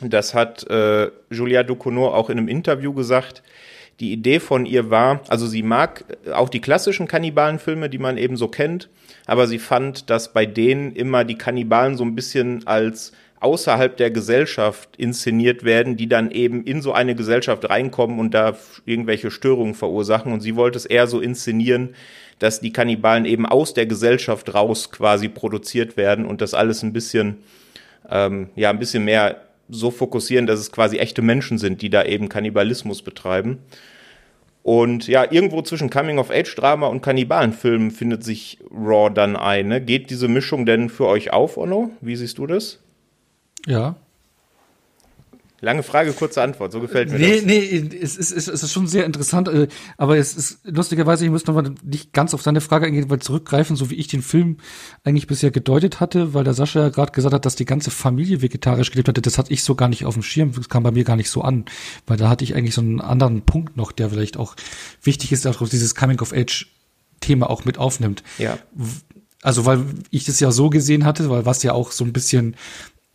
das 0.00 0.34
hat 0.34 0.68
äh, 0.70 1.10
Julia 1.30 1.62
Ducournau 1.62 2.12
auch 2.12 2.30
in 2.30 2.38
einem 2.38 2.48
Interview 2.48 2.92
gesagt. 2.92 3.42
Die 4.00 4.12
Idee 4.12 4.38
von 4.38 4.64
ihr 4.64 4.90
war, 4.90 5.22
also 5.26 5.46
sie 5.48 5.64
mag 5.64 6.04
auch 6.32 6.48
die 6.48 6.60
klassischen 6.60 7.08
Kannibalenfilme, 7.08 7.90
die 7.90 7.98
man 7.98 8.16
eben 8.16 8.36
so 8.36 8.46
kennt, 8.46 8.88
aber 9.26 9.48
sie 9.48 9.58
fand, 9.58 10.08
dass 10.08 10.32
bei 10.32 10.46
denen 10.46 10.92
immer 10.92 11.24
die 11.24 11.36
Kannibalen 11.36 11.96
so 11.96 12.04
ein 12.04 12.14
bisschen 12.14 12.64
als 12.66 13.12
außerhalb 13.40 13.96
der 13.96 14.10
Gesellschaft 14.10 14.96
inszeniert 14.96 15.64
werden, 15.64 15.96
die 15.96 16.08
dann 16.08 16.30
eben 16.30 16.64
in 16.64 16.82
so 16.82 16.92
eine 16.92 17.14
Gesellschaft 17.14 17.68
reinkommen 17.68 18.18
und 18.18 18.34
da 18.34 18.56
irgendwelche 18.84 19.30
Störungen 19.30 19.74
verursachen. 19.74 20.32
Und 20.32 20.40
sie 20.40 20.56
wollte 20.56 20.78
es 20.78 20.86
eher 20.86 21.06
so 21.06 21.20
inszenieren, 21.20 21.90
dass 22.38 22.60
die 22.60 22.72
Kannibalen 22.72 23.24
eben 23.24 23.46
aus 23.46 23.74
der 23.74 23.86
Gesellschaft 23.86 24.54
raus 24.54 24.90
quasi 24.90 25.28
produziert 25.28 25.96
werden 25.96 26.24
und 26.24 26.40
das 26.40 26.54
alles 26.54 26.82
ein 26.82 26.92
bisschen, 26.92 27.38
ähm, 28.10 28.48
ja, 28.56 28.70
ein 28.70 28.78
bisschen 28.78 29.04
mehr 29.04 29.42
so 29.68 29.90
fokussieren, 29.90 30.46
dass 30.46 30.60
es 30.60 30.72
quasi 30.72 30.98
echte 30.98 31.22
Menschen 31.22 31.58
sind, 31.58 31.82
die 31.82 31.90
da 31.90 32.04
eben 32.04 32.28
Kannibalismus 32.28 33.02
betreiben. 33.02 33.58
Und 34.62 35.06
ja, 35.08 35.30
irgendwo 35.30 35.62
zwischen 35.62 35.90
Coming-of-Age-Drama 35.90 36.88
und 36.88 37.00
Kannibalenfilm 37.00 37.90
findet 37.90 38.24
sich 38.24 38.58
Raw 38.70 39.10
dann 39.12 39.36
ein. 39.36 39.68
Ne? 39.68 39.80
Geht 39.80 40.10
diese 40.10 40.28
Mischung 40.28 40.66
denn 40.66 40.90
für 40.90 41.06
euch 41.06 41.32
auf, 41.32 41.56
Onno? 41.56 41.90
Wie 42.00 42.16
siehst 42.16 42.38
du 42.38 42.46
das? 42.46 42.80
Ja, 43.68 43.96
Lange 45.60 45.82
Frage, 45.82 46.12
kurze 46.12 46.40
Antwort, 46.40 46.70
so 46.70 46.80
gefällt 46.80 47.10
mir 47.10 47.18
nee, 47.18 47.36
das. 47.36 47.44
Nee, 47.44 47.88
nee, 47.90 47.98
es 48.00 48.16
ist, 48.16 48.30
es 48.30 48.46
ist 48.46 48.72
schon 48.72 48.86
sehr 48.86 49.04
interessant, 49.04 49.48
äh, 49.48 49.66
aber 49.96 50.16
es 50.16 50.36
ist 50.36 50.60
lustigerweise, 50.62 51.24
ich 51.24 51.32
muss 51.32 51.46
nochmal 51.46 51.74
nicht 51.82 52.12
ganz 52.12 52.32
auf 52.32 52.42
seine 52.42 52.60
Frage 52.60 52.86
eingehen, 52.86 53.10
weil 53.10 53.18
zurückgreifen, 53.18 53.74
so 53.74 53.90
wie 53.90 53.96
ich 53.96 54.06
den 54.06 54.22
Film 54.22 54.58
eigentlich 55.02 55.26
bisher 55.26 55.50
gedeutet 55.50 55.98
hatte, 55.98 56.32
weil 56.32 56.44
der 56.44 56.54
Sascha 56.54 56.78
ja 56.78 56.88
gerade 56.90 57.10
gesagt 57.10 57.34
hat, 57.34 57.44
dass 57.44 57.56
die 57.56 57.64
ganze 57.64 57.90
Familie 57.90 58.40
vegetarisch 58.40 58.92
gelebt 58.92 59.08
hatte, 59.08 59.20
das 59.20 59.36
hatte 59.36 59.52
ich 59.52 59.64
so 59.64 59.74
gar 59.74 59.88
nicht 59.88 60.04
auf 60.04 60.14
dem 60.14 60.22
Schirm, 60.22 60.52
das 60.52 60.68
kam 60.68 60.84
bei 60.84 60.92
mir 60.92 61.02
gar 61.02 61.16
nicht 61.16 61.30
so 61.30 61.42
an, 61.42 61.64
weil 62.06 62.16
da 62.16 62.28
hatte 62.28 62.44
ich 62.44 62.54
eigentlich 62.54 62.76
so 62.76 62.80
einen 62.80 63.00
anderen 63.00 63.42
Punkt 63.42 63.76
noch, 63.76 63.90
der 63.90 64.10
vielleicht 64.10 64.36
auch 64.36 64.54
wichtig 65.02 65.32
ist, 65.32 65.44
dass 65.44 65.58
dieses 65.58 65.96
Coming-of-Age-Thema 65.96 67.50
auch 67.50 67.64
mit 67.64 67.78
aufnimmt. 67.78 68.22
Ja. 68.38 68.58
Also, 69.42 69.66
weil 69.66 69.84
ich 70.10 70.24
das 70.24 70.38
ja 70.38 70.52
so 70.52 70.70
gesehen 70.70 71.04
hatte, 71.04 71.30
weil 71.30 71.46
was 71.46 71.64
ja 71.64 71.72
auch 71.72 71.90
so 71.90 72.04
ein 72.04 72.12
bisschen 72.12 72.54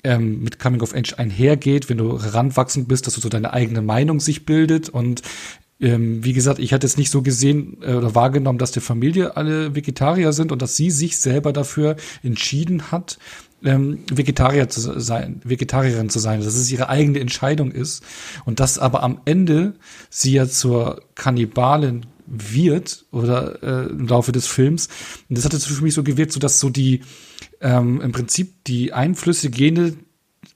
ähm, 0.03 0.43
mit 0.43 0.60
Coming 0.60 0.81
of 0.81 0.93
Age 0.93 1.13
einhergeht, 1.17 1.89
wenn 1.89 1.98
du 1.98 2.22
heranwachsend 2.22 2.88
bist, 2.88 3.07
dass 3.07 3.15
du 3.15 3.22
so 3.22 3.29
deine 3.29 3.53
eigene 3.53 3.81
Meinung 3.81 4.19
sich 4.19 4.45
bildet 4.45 4.89
und 4.89 5.22
ähm, 5.79 6.24
wie 6.24 6.33
gesagt, 6.33 6.60
ich 6.60 6.72
hatte 6.72 6.86
es 6.86 6.98
nicht 6.98 7.10
so 7.10 7.22
gesehen 7.22 7.77
äh, 7.81 7.93
oder 7.93 8.15
wahrgenommen, 8.15 8.60
dass 8.60 8.72
die 8.72 8.79
Familie 8.79 9.36
alle 9.36 9.75
Vegetarier 9.75 10.31
sind 10.31 10.51
und 10.51 10.62
dass 10.62 10.77
sie 10.77 10.91
sich 10.91 11.17
selber 11.17 11.51
dafür 11.51 11.98
entschieden 12.22 12.91
hat, 12.91 13.17
ähm, 13.63 14.00
Vegetarier 14.12 14.69
zu 14.69 15.00
sein, 15.00 15.41
Vegetarierin 15.43 16.10
zu 16.10 16.19
sein, 16.19 16.41
dass 16.41 16.55
es 16.55 16.72
ihre 16.72 16.89
eigene 16.89 17.19
Entscheidung 17.19 17.72
ist 17.72 18.03
und 18.45 18.60
dass 18.60 18.79
aber 18.79 19.03
am 19.03 19.22
Ende 19.25 19.74
sie 20.10 20.33
ja 20.33 20.48
zur 20.48 21.01
Kannibalin 21.15 22.05
wird 22.25 23.05
oder 23.12 23.62
äh, 23.63 23.89
im 23.89 24.07
Laufe 24.07 24.31
des 24.31 24.48
Films. 24.48 24.88
Und 25.29 25.38
das 25.38 25.45
hat 25.45 25.53
jetzt 25.53 25.67
für 25.67 25.83
mich 25.83 25.93
so 25.93 26.03
gewirkt, 26.03 26.31
so 26.31 26.39
dass 26.39 26.60
so 26.60 26.69
die 26.69 27.01
ähm, 27.63 28.01
im 28.01 28.12
Prinzip 28.12 28.63
die 28.65 28.93
Einflüsse, 28.93 29.50
Gene, 29.50 29.96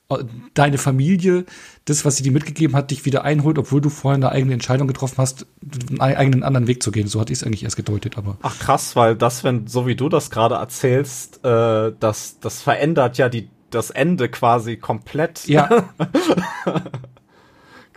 äh, 0.09 0.23
deine 0.53 0.77
Familie, 0.77 1.45
das, 1.85 2.05
was 2.05 2.17
sie 2.17 2.23
dir 2.23 2.31
mitgegeben 2.31 2.75
hat, 2.75 2.91
dich 2.91 3.05
wieder 3.05 3.23
einholt, 3.23 3.57
obwohl 3.57 3.81
du 3.81 3.89
vorher 3.89 4.15
eine 4.15 4.31
eigene 4.31 4.53
Entscheidung 4.53 4.87
getroffen 4.87 5.17
hast, 5.17 5.47
einen 5.89 6.01
eigenen 6.01 6.43
anderen 6.43 6.67
Weg 6.67 6.83
zu 6.83 6.91
gehen. 6.91 7.07
So 7.07 7.19
hatte 7.19 7.33
ich 7.33 7.39
es 7.39 7.45
eigentlich 7.45 7.63
erst 7.63 7.77
gedeutet, 7.77 8.17
aber. 8.17 8.37
Ach 8.41 8.59
krass, 8.59 8.95
weil 8.95 9.15
das, 9.15 9.43
wenn, 9.43 9.67
so 9.67 9.87
wie 9.87 9.95
du 9.95 10.09
das 10.09 10.29
gerade 10.29 10.55
erzählst, 10.55 11.43
äh, 11.45 11.93
das, 11.99 12.39
das 12.39 12.61
verändert 12.61 13.17
ja 13.17 13.29
die, 13.29 13.49
das 13.69 13.89
Ende 13.89 14.29
quasi 14.29 14.77
komplett. 14.77 15.47
Ja. 15.47 15.69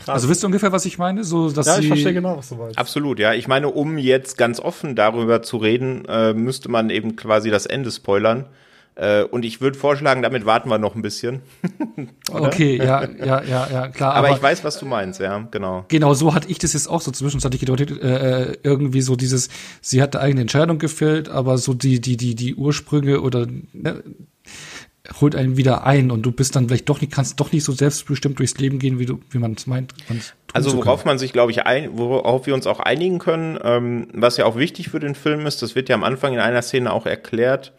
Krass. 0.01 0.15
Also 0.15 0.29
wisst 0.31 0.43
ihr 0.43 0.47
ungefähr, 0.47 0.73
was 0.73 0.87
ich 0.87 0.97
meine? 0.97 1.25
So, 1.25 1.51
dass 1.51 1.67
ja, 1.67 1.75
ich 1.77 1.83
sie 1.83 1.89
verstehe 1.89 2.15
genau, 2.15 2.39
was 2.39 2.49
du 2.49 2.55
meinst. 2.55 2.79
Absolut, 2.79 3.19
ja. 3.19 3.35
Ich 3.35 3.49
meine, 3.49 3.69
um 3.69 3.99
jetzt 3.99 4.39
ganz 4.39 4.59
offen 4.59 4.97
darüber 4.97 5.43
zu 5.43 5.59
reden, 5.59 6.07
äh, 6.07 6.33
müsste 6.33 6.71
man 6.71 6.89
eben 6.89 7.17
quasi 7.17 7.51
das 7.51 7.67
Ende 7.67 7.91
spoilern. 7.91 8.47
Äh, 9.01 9.25
und 9.25 9.47
ich 9.47 9.63
würde 9.63 9.79
vorschlagen, 9.79 10.21
damit 10.21 10.45
warten 10.45 10.69
wir 10.69 10.77
noch 10.77 10.95
ein 10.95 11.01
bisschen. 11.01 11.41
okay, 12.31 12.77
ja, 12.77 13.09
ja, 13.09 13.43
ja, 13.43 13.69
ja, 13.73 13.89
klar. 13.89 14.15
Aber, 14.15 14.29
aber, 14.29 14.37
ich 14.37 14.43
weiß, 14.43 14.63
was 14.63 14.79
du 14.79 14.85
meinst, 14.85 15.21
ja, 15.21 15.39
genau. 15.51 15.87
Genau, 15.89 16.13
so 16.13 16.35
hatte 16.35 16.51
ich 16.51 16.59
das 16.59 16.75
jetzt 16.75 16.87
auch 16.87 17.01
so 17.01 17.11
zwischenzeitlich 17.11 17.61
gedeutet, 17.61 17.99
äh, 18.03 18.59
irgendwie 18.63 19.01
so 19.01 19.17
dieses, 19.17 19.49
sie 19.81 20.03
hat 20.03 20.15
eine 20.15 20.25
eigene 20.25 20.43
Entscheidung 20.43 20.79
gefällt, 20.79 21.31
aber 21.31 21.57
so 21.57 21.73
die, 21.73 22.03
die, 22.03 22.19
die, 22.19 22.35
die 22.35 22.55
Ursprünge 22.55 23.23
oder 23.23 23.47
ne, 23.73 24.03
holt 25.19 25.35
einen 25.35 25.57
wieder 25.57 25.87
ein 25.87 26.11
und 26.11 26.21
du 26.21 26.31
bist 26.31 26.55
dann 26.55 26.69
vielleicht 26.69 26.91
doch 26.91 27.01
nicht, 27.01 27.11
kannst 27.11 27.41
doch 27.41 27.53
nicht 27.53 27.65
so 27.65 27.73
selbstbestimmt 27.73 28.39
durchs 28.39 28.59
Leben 28.59 28.79
gehen, 28.79 28.99
wie 28.99 29.07
du, 29.07 29.19
wie 29.31 29.39
man 29.39 29.55
es 29.55 29.67
meint. 29.67 29.95
Also 30.53 30.77
worauf 30.77 31.07
man 31.07 31.19
sich, 31.19 31.33
glaube 31.33 31.53
ich, 31.53 31.65
ein, 31.65 31.97
worauf 31.97 32.47
wir 32.47 32.53
uns 32.53 32.67
auch 32.67 32.81
einigen 32.81 33.19
können, 33.19 33.59
ähm, 33.63 34.09
was 34.13 34.37
ja 34.37 34.45
auch 34.45 34.57
wichtig 34.57 34.91
für 34.91 35.01
den 35.01 35.15
Film 35.15 35.47
ist, 35.47 35.63
das 35.63 35.75
wird 35.75 35.89
ja 35.89 35.95
am 35.95 36.05
Anfang 36.05 36.35
in 36.35 36.41
einer 36.41 36.61
Szene 36.61 36.93
auch 36.93 37.07
erklärt, 37.07 37.73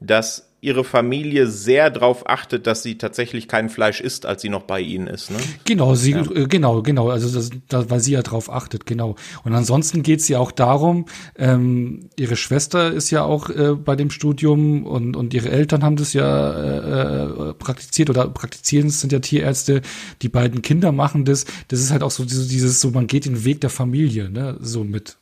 dass 0.00 0.47
ihre 0.60 0.82
Familie 0.82 1.46
sehr 1.46 1.88
darauf 1.90 2.28
achtet, 2.28 2.66
dass 2.66 2.82
sie 2.82 2.98
tatsächlich 2.98 3.46
kein 3.46 3.68
Fleisch 3.68 4.00
isst, 4.00 4.26
als 4.26 4.42
sie 4.42 4.48
noch 4.48 4.62
bei 4.62 4.80
ihnen 4.80 5.06
ist. 5.06 5.30
Ne? 5.30 5.36
Genau, 5.64 5.94
sie, 5.94 6.12
ja. 6.12 6.30
äh, 6.32 6.46
genau, 6.46 6.82
genau, 6.82 7.10
also 7.10 7.32
das, 7.32 7.50
das, 7.68 7.90
weil 7.90 8.00
sie 8.00 8.12
ja 8.12 8.22
darauf 8.22 8.50
achtet, 8.50 8.84
genau. 8.84 9.14
Und 9.44 9.54
ansonsten 9.54 10.02
geht's 10.02 10.26
ja 10.26 10.40
auch 10.40 10.50
darum, 10.50 11.06
ähm, 11.36 12.10
ihre 12.16 12.36
Schwester 12.36 12.92
ist 12.92 13.10
ja 13.10 13.22
auch 13.22 13.50
äh, 13.50 13.74
bei 13.74 13.94
dem 13.94 14.10
Studium 14.10 14.84
und, 14.84 15.16
und 15.16 15.32
ihre 15.32 15.48
Eltern 15.48 15.84
haben 15.84 15.96
das 15.96 16.12
ja 16.12 16.52
äh, 16.52 17.50
äh 17.50 17.54
praktiziert 17.54 18.10
oder 18.10 18.26
praktizieren 18.28 18.88
es 18.88 19.00
sind 19.00 19.12
ja 19.12 19.20
Tierärzte, 19.20 19.82
die 20.22 20.28
beiden 20.28 20.62
Kinder 20.62 20.90
machen 20.90 21.24
das. 21.24 21.44
Das 21.68 21.80
ist 21.80 21.92
halt 21.92 22.02
auch 22.02 22.10
so 22.10 22.24
dieses, 22.24 22.80
so 22.80 22.90
man 22.90 23.06
geht 23.06 23.26
den 23.26 23.44
Weg 23.44 23.60
der 23.60 23.70
Familie, 23.70 24.28
ne, 24.28 24.56
so 24.60 24.82
mit. 24.82 25.18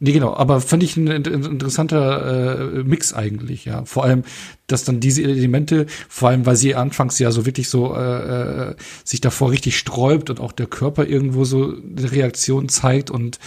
Nee, 0.00 0.12
genau, 0.12 0.34
aber 0.34 0.60
fand 0.60 0.82
ich 0.82 0.96
ein, 0.96 1.06
interessanter 1.06 2.78
äh, 2.78 2.84
Mix 2.84 3.12
eigentlich, 3.12 3.64
ja. 3.64 3.84
Vor 3.84 4.04
allem, 4.04 4.24
dass 4.66 4.84
dann 4.84 5.00
diese 5.00 5.22
Elemente, 5.22 5.86
vor 6.08 6.30
allem, 6.30 6.46
weil 6.46 6.56
sie 6.56 6.74
anfangs 6.74 7.18
ja 7.18 7.30
so 7.30 7.46
wirklich 7.46 7.68
so 7.68 7.94
äh, 7.94 8.70
äh, 8.70 8.74
sich 9.04 9.20
davor 9.20 9.50
richtig 9.50 9.78
sträubt 9.78 10.30
und 10.30 10.40
auch 10.40 10.52
der 10.52 10.66
Körper 10.66 11.06
irgendwo 11.06 11.44
so 11.44 11.74
eine 11.74 12.10
Reaktion 12.10 12.68
zeigt 12.68 13.10
und 13.10 13.38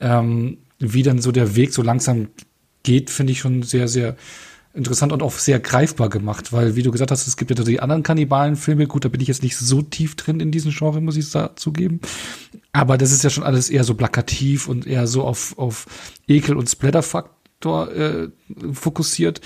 ähm, 0.00 0.58
wie 0.78 1.02
dann 1.02 1.20
so 1.20 1.32
der 1.32 1.54
Weg 1.54 1.72
so 1.72 1.82
langsam 1.82 2.28
geht, 2.82 3.10
finde 3.10 3.32
ich 3.32 3.40
schon 3.40 3.62
sehr, 3.62 3.86
sehr 3.86 4.16
interessant 4.72 5.12
und 5.12 5.22
auch 5.22 5.32
sehr 5.32 5.58
greifbar 5.58 6.08
gemacht, 6.08 6.52
weil, 6.52 6.76
wie 6.76 6.82
du 6.82 6.92
gesagt 6.92 7.10
hast, 7.10 7.26
es 7.26 7.36
gibt 7.36 7.50
ja 7.50 7.64
die 7.64 7.80
anderen 7.80 8.02
Kannibalenfilme. 8.02 8.86
Gut, 8.86 9.04
da 9.04 9.08
bin 9.08 9.20
ich 9.20 9.28
jetzt 9.28 9.42
nicht 9.42 9.56
so 9.56 9.82
tief 9.82 10.14
drin 10.14 10.40
in 10.40 10.52
diesem 10.52 10.72
Genre, 10.72 11.00
muss 11.00 11.16
ich 11.16 11.28
zugeben. 11.56 12.00
Aber 12.72 12.96
das 12.96 13.10
ist 13.10 13.24
ja 13.24 13.30
schon 13.30 13.44
alles 13.44 13.68
eher 13.68 13.84
so 13.84 13.94
plakativ 13.94 14.68
und 14.68 14.86
eher 14.86 15.06
so 15.06 15.24
auf, 15.24 15.58
auf 15.58 15.86
Ekel 16.28 16.56
und 16.56 16.68
Splatterfaktor 16.68 17.92
äh, 17.92 18.28
fokussiert. 18.72 19.40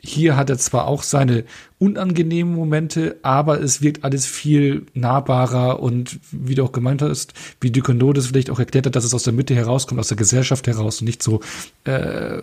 Hier 0.00 0.36
hat 0.36 0.48
er 0.48 0.58
zwar 0.58 0.86
auch 0.86 1.02
seine 1.02 1.44
unangenehmen 1.78 2.54
Momente, 2.54 3.16
aber 3.22 3.60
es 3.60 3.82
wirkt 3.82 4.04
alles 4.04 4.26
viel 4.26 4.86
nahbarer 4.94 5.80
und 5.80 6.20
wie 6.30 6.54
du 6.54 6.62
auch 6.62 6.70
gemeint 6.70 7.02
hast, 7.02 7.32
wie 7.60 7.72
Ducournau 7.72 8.12
das 8.12 8.28
vielleicht 8.28 8.50
auch 8.50 8.60
erklärt 8.60 8.86
hat, 8.86 8.94
dass 8.94 9.04
es 9.04 9.14
aus 9.14 9.24
der 9.24 9.32
Mitte 9.32 9.56
herauskommt, 9.56 9.98
aus 9.98 10.08
der 10.08 10.16
Gesellschaft 10.16 10.68
heraus 10.68 11.00
und 11.00 11.06
nicht 11.06 11.22
so 11.22 11.40
äh, 11.82 12.42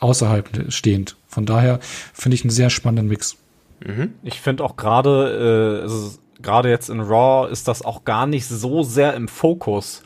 außerhalb 0.00 0.72
stehend. 0.72 1.16
Von 1.26 1.46
daher 1.46 1.80
finde 2.12 2.34
ich 2.34 2.42
einen 2.42 2.50
sehr 2.50 2.70
spannenden 2.70 3.08
Mix. 3.08 3.36
Mhm. 3.84 4.14
Ich 4.22 4.40
finde 4.40 4.64
auch 4.64 4.76
gerade, 4.76 5.86
äh, 5.86 6.42
gerade 6.42 6.70
jetzt 6.70 6.88
in 6.88 7.00
Raw 7.00 7.50
ist 7.50 7.68
das 7.68 7.82
auch 7.82 8.04
gar 8.04 8.26
nicht 8.26 8.46
so 8.46 8.82
sehr 8.82 9.14
im 9.14 9.28
Fokus. 9.28 10.02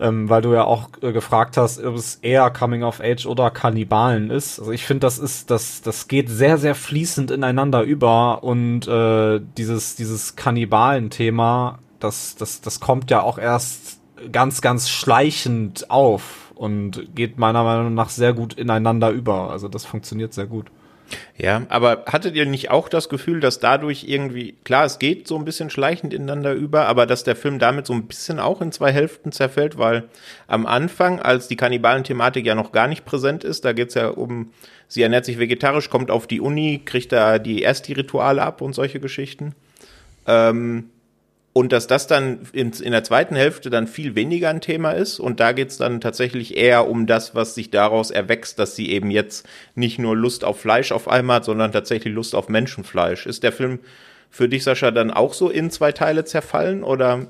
Ähm, 0.00 0.28
weil 0.28 0.42
du 0.42 0.52
ja 0.52 0.64
auch 0.64 0.88
äh, 1.00 1.12
gefragt 1.12 1.56
hast, 1.56 1.84
ob 1.84 1.94
es 1.94 2.16
eher 2.16 2.50
Coming 2.50 2.82
of 2.82 3.00
Age 3.00 3.24
oder 3.26 3.50
Kannibalen 3.52 4.30
ist. 4.30 4.58
Also 4.58 4.72
ich 4.72 4.84
finde, 4.84 5.00
das 5.00 5.18
ist, 5.18 5.50
das, 5.50 5.80
das 5.80 6.08
geht 6.08 6.28
sehr, 6.28 6.58
sehr 6.58 6.74
fließend 6.74 7.30
ineinander 7.30 7.82
über 7.82 8.42
und 8.42 8.88
äh, 8.88 9.40
dieses, 9.56 9.94
dieses 9.94 10.34
Kannibalen-Thema, 10.34 11.78
das, 12.00 12.34
das, 12.34 12.60
das 12.60 12.80
kommt 12.80 13.12
ja 13.12 13.22
auch 13.22 13.38
erst 13.38 14.00
ganz, 14.32 14.60
ganz 14.60 14.88
schleichend 14.88 15.88
auf 15.90 16.41
und 16.54 17.14
geht 17.14 17.38
meiner 17.38 17.64
Meinung 17.64 17.94
nach 17.94 18.08
sehr 18.08 18.32
gut 18.32 18.54
ineinander 18.54 19.10
über. 19.10 19.50
Also 19.50 19.68
das 19.68 19.84
funktioniert 19.84 20.32
sehr 20.34 20.46
gut. 20.46 20.66
Ja, 21.36 21.62
aber 21.68 22.04
hattet 22.06 22.36
ihr 22.36 22.46
nicht 22.46 22.70
auch 22.70 22.88
das 22.88 23.08
Gefühl, 23.08 23.40
dass 23.40 23.58
dadurch 23.58 24.04
irgendwie, 24.04 24.54
klar, 24.64 24.84
es 24.84 24.98
geht 24.98 25.28
so 25.28 25.36
ein 25.36 25.44
bisschen 25.44 25.70
schleichend 25.70 26.14
ineinander 26.14 26.52
über, 26.52 26.86
aber 26.86 27.06
dass 27.06 27.24
der 27.24 27.36
Film 27.36 27.58
damit 27.58 27.86
so 27.86 27.92
ein 27.92 28.06
bisschen 28.06 28.38
auch 28.38 28.60
in 28.60 28.72
zwei 28.72 28.92
Hälften 28.92 29.32
zerfällt, 29.32 29.78
weil 29.78 30.04
am 30.46 30.66
Anfang, 30.66 31.20
als 31.20 31.48
die 31.48 31.56
Kannibalen-Thematik 31.56 32.46
ja 32.46 32.54
noch 32.54 32.72
gar 32.72 32.88
nicht 32.88 33.04
präsent 33.04 33.44
ist, 33.44 33.64
da 33.64 33.72
geht's 33.72 33.94
ja 33.94 34.08
um, 34.08 34.52
sie 34.88 35.02
ernährt 35.02 35.24
sich 35.24 35.38
vegetarisch, 35.38 35.90
kommt 35.90 36.10
auf 36.10 36.26
die 36.26 36.40
Uni, 36.40 36.82
kriegt 36.84 37.12
da 37.12 37.38
die 37.38 37.62
Ersti-Rituale 37.62 38.42
ab 38.42 38.60
und 38.60 38.74
solche 38.74 39.00
Geschichten. 39.00 39.54
Ähm, 40.26 40.90
und 41.54 41.72
dass 41.72 41.86
das 41.86 42.06
dann 42.06 42.40
in, 42.52 42.72
in 42.72 42.92
der 42.92 43.04
zweiten 43.04 43.36
Hälfte 43.36 43.68
dann 43.68 43.86
viel 43.86 44.14
weniger 44.14 44.48
ein 44.48 44.62
Thema 44.62 44.92
ist. 44.92 45.20
Und 45.20 45.38
da 45.38 45.52
geht's 45.52 45.76
dann 45.76 46.00
tatsächlich 46.00 46.56
eher 46.56 46.88
um 46.88 47.06
das, 47.06 47.34
was 47.34 47.54
sich 47.54 47.70
daraus 47.70 48.10
erwächst, 48.10 48.58
dass 48.58 48.74
sie 48.74 48.90
eben 48.90 49.10
jetzt 49.10 49.46
nicht 49.74 49.98
nur 49.98 50.16
Lust 50.16 50.44
auf 50.44 50.60
Fleisch 50.60 50.92
auf 50.92 51.08
einmal 51.08 51.36
hat, 51.36 51.44
sondern 51.44 51.70
tatsächlich 51.70 52.14
Lust 52.14 52.34
auf 52.34 52.48
Menschenfleisch. 52.48 53.26
Ist 53.26 53.42
der 53.42 53.52
Film 53.52 53.80
für 54.30 54.48
dich, 54.48 54.64
Sascha, 54.64 54.90
dann 54.90 55.10
auch 55.10 55.34
so 55.34 55.50
in 55.50 55.70
zwei 55.70 55.92
Teile 55.92 56.24
zerfallen 56.24 56.82
oder 56.82 57.26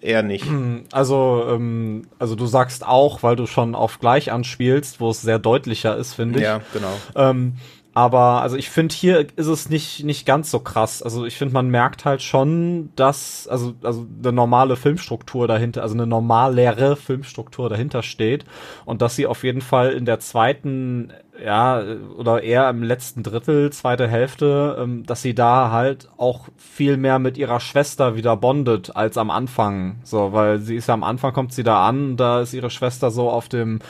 eher 0.00 0.22
nicht? 0.22 0.46
Also, 0.92 1.44
ähm, 1.50 2.06
also 2.18 2.36
du 2.36 2.46
sagst 2.46 2.86
auch, 2.86 3.22
weil 3.22 3.36
du 3.36 3.46
schon 3.46 3.74
auf 3.74 4.00
gleich 4.00 4.32
anspielst, 4.32 5.00
wo 5.00 5.10
es 5.10 5.20
sehr 5.20 5.38
deutlicher 5.38 5.98
ist, 5.98 6.14
finde 6.14 6.38
ich. 6.38 6.44
Ja, 6.44 6.62
genau. 6.72 6.94
Ähm, 7.14 7.56
aber 7.94 8.42
also 8.42 8.56
ich 8.56 8.70
finde, 8.70 8.92
hier 8.92 9.26
ist 9.36 9.46
es 9.46 9.70
nicht, 9.70 10.02
nicht 10.02 10.26
ganz 10.26 10.50
so 10.50 10.58
krass. 10.58 11.00
Also 11.00 11.24
ich 11.26 11.36
finde, 11.36 11.54
man 11.54 11.68
merkt 11.68 12.04
halt 12.04 12.22
schon, 12.22 12.90
dass, 12.96 13.46
also, 13.46 13.74
also 13.84 14.04
eine 14.20 14.32
normale 14.32 14.74
Filmstruktur 14.74 15.46
dahinter, 15.46 15.82
also 15.82 15.94
eine 15.94 16.06
normalere 16.06 16.96
Filmstruktur 16.96 17.68
dahinter 17.68 18.02
steht. 18.02 18.44
Und 18.84 19.00
dass 19.00 19.14
sie 19.14 19.28
auf 19.28 19.44
jeden 19.44 19.60
Fall 19.60 19.92
in 19.92 20.06
der 20.06 20.18
zweiten 20.18 21.12
ja, 21.42 21.82
oder 22.16 22.42
eher 22.42 22.68
im 22.70 22.82
letzten 22.82 23.22
Drittel, 23.22 23.72
zweite 23.72 24.06
Hälfte, 24.06 24.76
ähm, 24.80 25.04
dass 25.04 25.22
sie 25.22 25.34
da 25.34 25.70
halt 25.70 26.08
auch 26.16 26.48
viel 26.56 26.96
mehr 26.96 27.18
mit 27.18 27.36
ihrer 27.36 27.58
Schwester 27.58 28.14
wieder 28.14 28.36
bondet 28.36 28.94
als 28.94 29.18
am 29.18 29.30
Anfang. 29.30 29.96
So, 30.04 30.32
weil 30.32 30.60
sie 30.60 30.76
ist 30.76 30.88
ja 30.88 30.94
am 30.94 31.02
Anfang 31.02 31.32
kommt 31.32 31.52
sie 31.52 31.64
da 31.64 31.86
an, 31.86 32.16
da 32.16 32.40
ist 32.40 32.54
ihre 32.54 32.70
Schwester 32.70 33.10
so 33.10 33.30
auf 33.30 33.48
dem, 33.48 33.80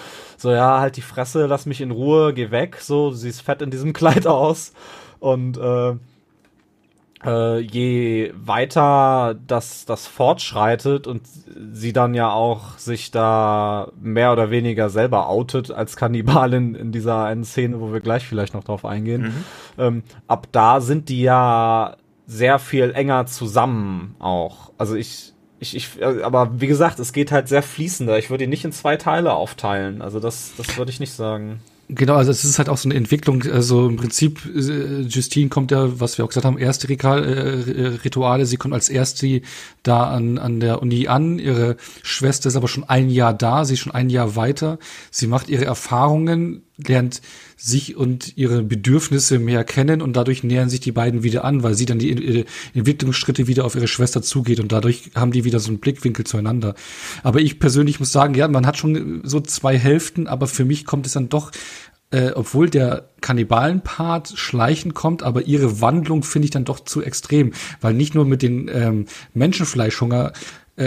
so 0.44 0.52
ja, 0.52 0.78
halt 0.78 0.98
die 0.98 1.02
Fresse, 1.02 1.46
lass 1.46 1.64
mich 1.64 1.80
in 1.80 1.90
Ruhe, 1.90 2.34
geh 2.34 2.50
weg, 2.50 2.76
so, 2.78 3.10
sie 3.10 3.30
ist 3.30 3.40
fett 3.40 3.62
in 3.62 3.70
diesem 3.70 3.92
Kleid 3.94 4.26
aus. 4.26 4.74
Und 5.18 5.56
äh, 5.56 5.94
äh, 7.24 7.60
je 7.60 8.30
weiter 8.36 9.36
das, 9.46 9.86
das 9.86 10.06
fortschreitet 10.06 11.06
und 11.06 11.22
sie 11.72 11.94
dann 11.94 12.12
ja 12.12 12.30
auch 12.30 12.76
sich 12.76 13.10
da 13.10 13.90
mehr 13.98 14.32
oder 14.32 14.50
weniger 14.50 14.90
selber 14.90 15.30
outet 15.30 15.70
als 15.70 15.96
Kannibalin 15.96 16.74
in 16.74 16.92
dieser 16.92 17.24
einen 17.24 17.44
Szene, 17.44 17.80
wo 17.80 17.92
wir 17.92 18.00
gleich 18.00 18.26
vielleicht 18.26 18.52
noch 18.52 18.64
drauf 18.64 18.84
eingehen, 18.84 19.22
mhm. 19.22 19.44
ähm, 19.78 20.02
ab 20.28 20.48
da 20.52 20.82
sind 20.82 21.08
die 21.08 21.22
ja 21.22 21.96
sehr 22.26 22.58
viel 22.58 22.90
enger 22.92 23.24
zusammen 23.24 24.14
auch. 24.18 24.72
Also 24.76 24.94
ich, 24.94 25.32
ich, 25.64 25.76
ich, 25.76 26.00
äh, 26.00 26.22
aber 26.22 26.60
wie 26.60 26.66
gesagt, 26.66 26.98
es 26.98 27.12
geht 27.12 27.32
halt 27.32 27.48
sehr 27.48 27.62
fließender. 27.62 28.18
Ich 28.18 28.30
würde 28.30 28.44
ihn 28.44 28.50
nicht 28.50 28.64
in 28.64 28.72
zwei 28.72 28.96
Teile 28.96 29.32
aufteilen. 29.32 30.02
Also 30.02 30.20
das, 30.20 30.52
das 30.56 30.76
würde 30.76 30.90
ich 30.90 31.00
nicht 31.00 31.12
sagen. 31.12 31.60
Genau, 31.88 32.14
also 32.14 32.30
es 32.30 32.44
ist 32.44 32.58
halt 32.58 32.70
auch 32.70 32.78
so 32.78 32.88
eine 32.88 32.96
Entwicklung. 32.96 33.42
Also 33.50 33.86
im 33.86 33.96
Prinzip, 33.96 34.40
äh, 34.46 35.02
Justine 35.02 35.50
kommt 35.50 35.70
ja, 35.70 36.00
was 36.00 36.16
wir 36.16 36.24
auch 36.24 36.28
gesagt 36.28 36.46
haben, 36.46 36.58
erste 36.58 36.88
äh, 36.88 37.86
Rituale. 38.04 38.46
Sie 38.46 38.56
kommt 38.56 38.72
als 38.72 38.88
erste 38.88 39.42
da 39.82 40.04
an, 40.04 40.38
an 40.38 40.60
der 40.60 40.80
Uni 40.80 41.08
an. 41.08 41.38
Ihre 41.38 41.76
Schwester 42.02 42.48
ist 42.48 42.56
aber 42.56 42.68
schon 42.68 42.84
ein 42.84 43.10
Jahr 43.10 43.34
da. 43.34 43.64
Sie 43.64 43.74
ist 43.74 43.80
schon 43.80 43.92
ein 43.92 44.08
Jahr 44.08 44.34
weiter. 44.34 44.78
Sie 45.10 45.26
macht 45.26 45.50
ihre 45.50 45.66
Erfahrungen, 45.66 46.62
lernt 46.76 47.20
sich 47.56 47.96
und 47.96 48.36
ihre 48.36 48.62
Bedürfnisse 48.62 49.38
mehr 49.38 49.64
kennen 49.64 50.02
und 50.02 50.14
dadurch 50.14 50.42
nähern 50.42 50.68
sich 50.68 50.80
die 50.80 50.92
beiden 50.92 51.22
wieder 51.22 51.44
an, 51.44 51.62
weil 51.62 51.74
sie 51.74 51.86
dann 51.86 51.98
die 51.98 52.44
Entwicklungsschritte 52.74 53.46
wieder 53.46 53.64
auf 53.64 53.76
ihre 53.76 53.88
Schwester 53.88 54.22
zugeht 54.22 54.60
und 54.60 54.72
dadurch 54.72 55.10
haben 55.14 55.32
die 55.32 55.44
wieder 55.44 55.60
so 55.60 55.68
einen 55.68 55.78
Blickwinkel 55.78 56.26
zueinander. 56.26 56.74
Aber 57.22 57.40
ich 57.40 57.58
persönlich 57.58 58.00
muss 58.00 58.12
sagen, 58.12 58.34
ja, 58.34 58.48
man 58.48 58.66
hat 58.66 58.76
schon 58.76 59.20
so 59.24 59.40
zwei 59.40 59.78
Hälften, 59.78 60.26
aber 60.26 60.46
für 60.46 60.64
mich 60.64 60.84
kommt 60.84 61.06
es 61.06 61.12
dann 61.12 61.28
doch 61.28 61.52
äh, 62.10 62.30
obwohl 62.34 62.70
der 62.70 63.10
Kannibalen-Part 63.22 64.34
schleichend 64.36 64.94
kommt, 64.94 65.22
aber 65.22 65.42
ihre 65.42 65.80
Wandlung 65.80 66.22
finde 66.22 66.44
ich 66.44 66.50
dann 66.52 66.64
doch 66.64 66.80
zu 66.80 67.02
extrem, 67.02 67.52
weil 67.80 67.94
nicht 67.94 68.14
nur 68.14 68.24
mit 68.24 68.42
den 68.42 68.70
ähm, 68.72 69.06
Menschenfleischhunger 69.32 70.32
äh, 70.76 70.84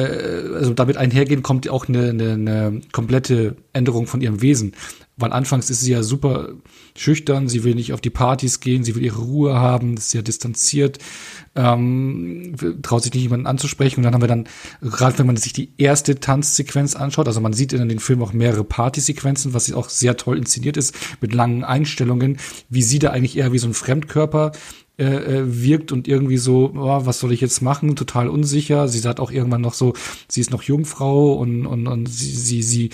also 0.55 0.73
damit 0.73 0.97
einhergehen 0.97 1.43
kommt 1.43 1.67
auch 1.69 1.87
eine, 1.87 2.09
eine, 2.09 2.31
eine 2.33 2.81
komplette 2.91 3.57
Änderung 3.73 4.07
von 4.07 4.21
ihrem 4.21 4.41
Wesen. 4.41 4.73
Weil 5.17 5.33
anfangs 5.33 5.71
ist 5.71 5.81
sie 5.81 5.91
ja 5.91 6.03
super 6.03 6.49
schüchtern, 6.95 7.49
sie 7.49 7.63
will 7.63 7.73
nicht 7.73 7.91
auf 7.91 8.01
die 8.01 8.11
Partys 8.11 8.59
gehen, 8.59 8.83
sie 8.83 8.95
will 8.95 9.03
ihre 9.03 9.19
Ruhe 9.21 9.55
haben, 9.55 9.97
ist 9.97 10.11
sehr 10.11 10.21
distanziert, 10.21 10.99
ähm, 11.55 12.53
traut 12.83 13.01
sich 13.01 13.13
nicht 13.13 13.23
jemanden 13.23 13.47
anzusprechen. 13.47 13.99
Und 13.99 14.03
dann 14.03 14.13
haben 14.13 14.21
wir 14.21 14.27
dann, 14.27 14.47
gerade 14.81 15.17
wenn 15.17 15.25
man 15.25 15.35
sich 15.37 15.53
die 15.53 15.71
erste 15.77 16.19
Tanzsequenz 16.19 16.95
anschaut, 16.95 17.27
also 17.27 17.41
man 17.41 17.53
sieht 17.53 17.73
in 17.73 17.89
den 17.89 17.99
Film 17.99 18.21
auch 18.21 18.31
mehrere 18.31 18.63
Partysequenzen, 18.63 19.55
was 19.55 19.71
auch 19.73 19.89
sehr 19.89 20.17
toll 20.17 20.37
inszeniert 20.37 20.77
ist, 20.77 20.95
mit 21.19 21.33
langen 21.33 21.63
Einstellungen, 21.63 22.37
wie 22.69 22.83
sie 22.83 22.99
da 22.99 23.09
eigentlich 23.09 23.37
eher 23.37 23.51
wie 23.51 23.59
so 23.59 23.67
ein 23.67 23.73
Fremdkörper 23.73 24.51
äh, 24.99 25.05
äh 25.05 25.43
wirkt 25.45 25.91
und 25.91 26.07
irgendwie 26.07 26.37
so, 26.37 26.73
oh, 26.75 27.05
was 27.05 27.19
soll 27.19 27.31
ich 27.31 27.41
jetzt 27.41 27.61
machen? 27.61 27.95
Total 27.95 28.29
unsicher. 28.29 28.87
Sie 28.87 28.99
sagt 28.99 29.19
auch 29.19 29.31
irgendwann 29.31 29.61
noch 29.61 29.73
so, 29.73 29.93
sie 30.27 30.41
ist 30.41 30.51
noch 30.51 30.63
Jungfrau 30.63 31.33
und, 31.33 31.65
und, 31.65 31.87
und 31.87 32.07
sie, 32.07 32.33
sie, 32.33 32.63
sie 32.63 32.89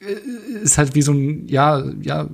ist 0.00 0.78
halt 0.78 0.94
wie 0.94 1.02
so 1.02 1.12
ein, 1.12 1.48
ja, 1.48 1.84
ja, 2.02 2.28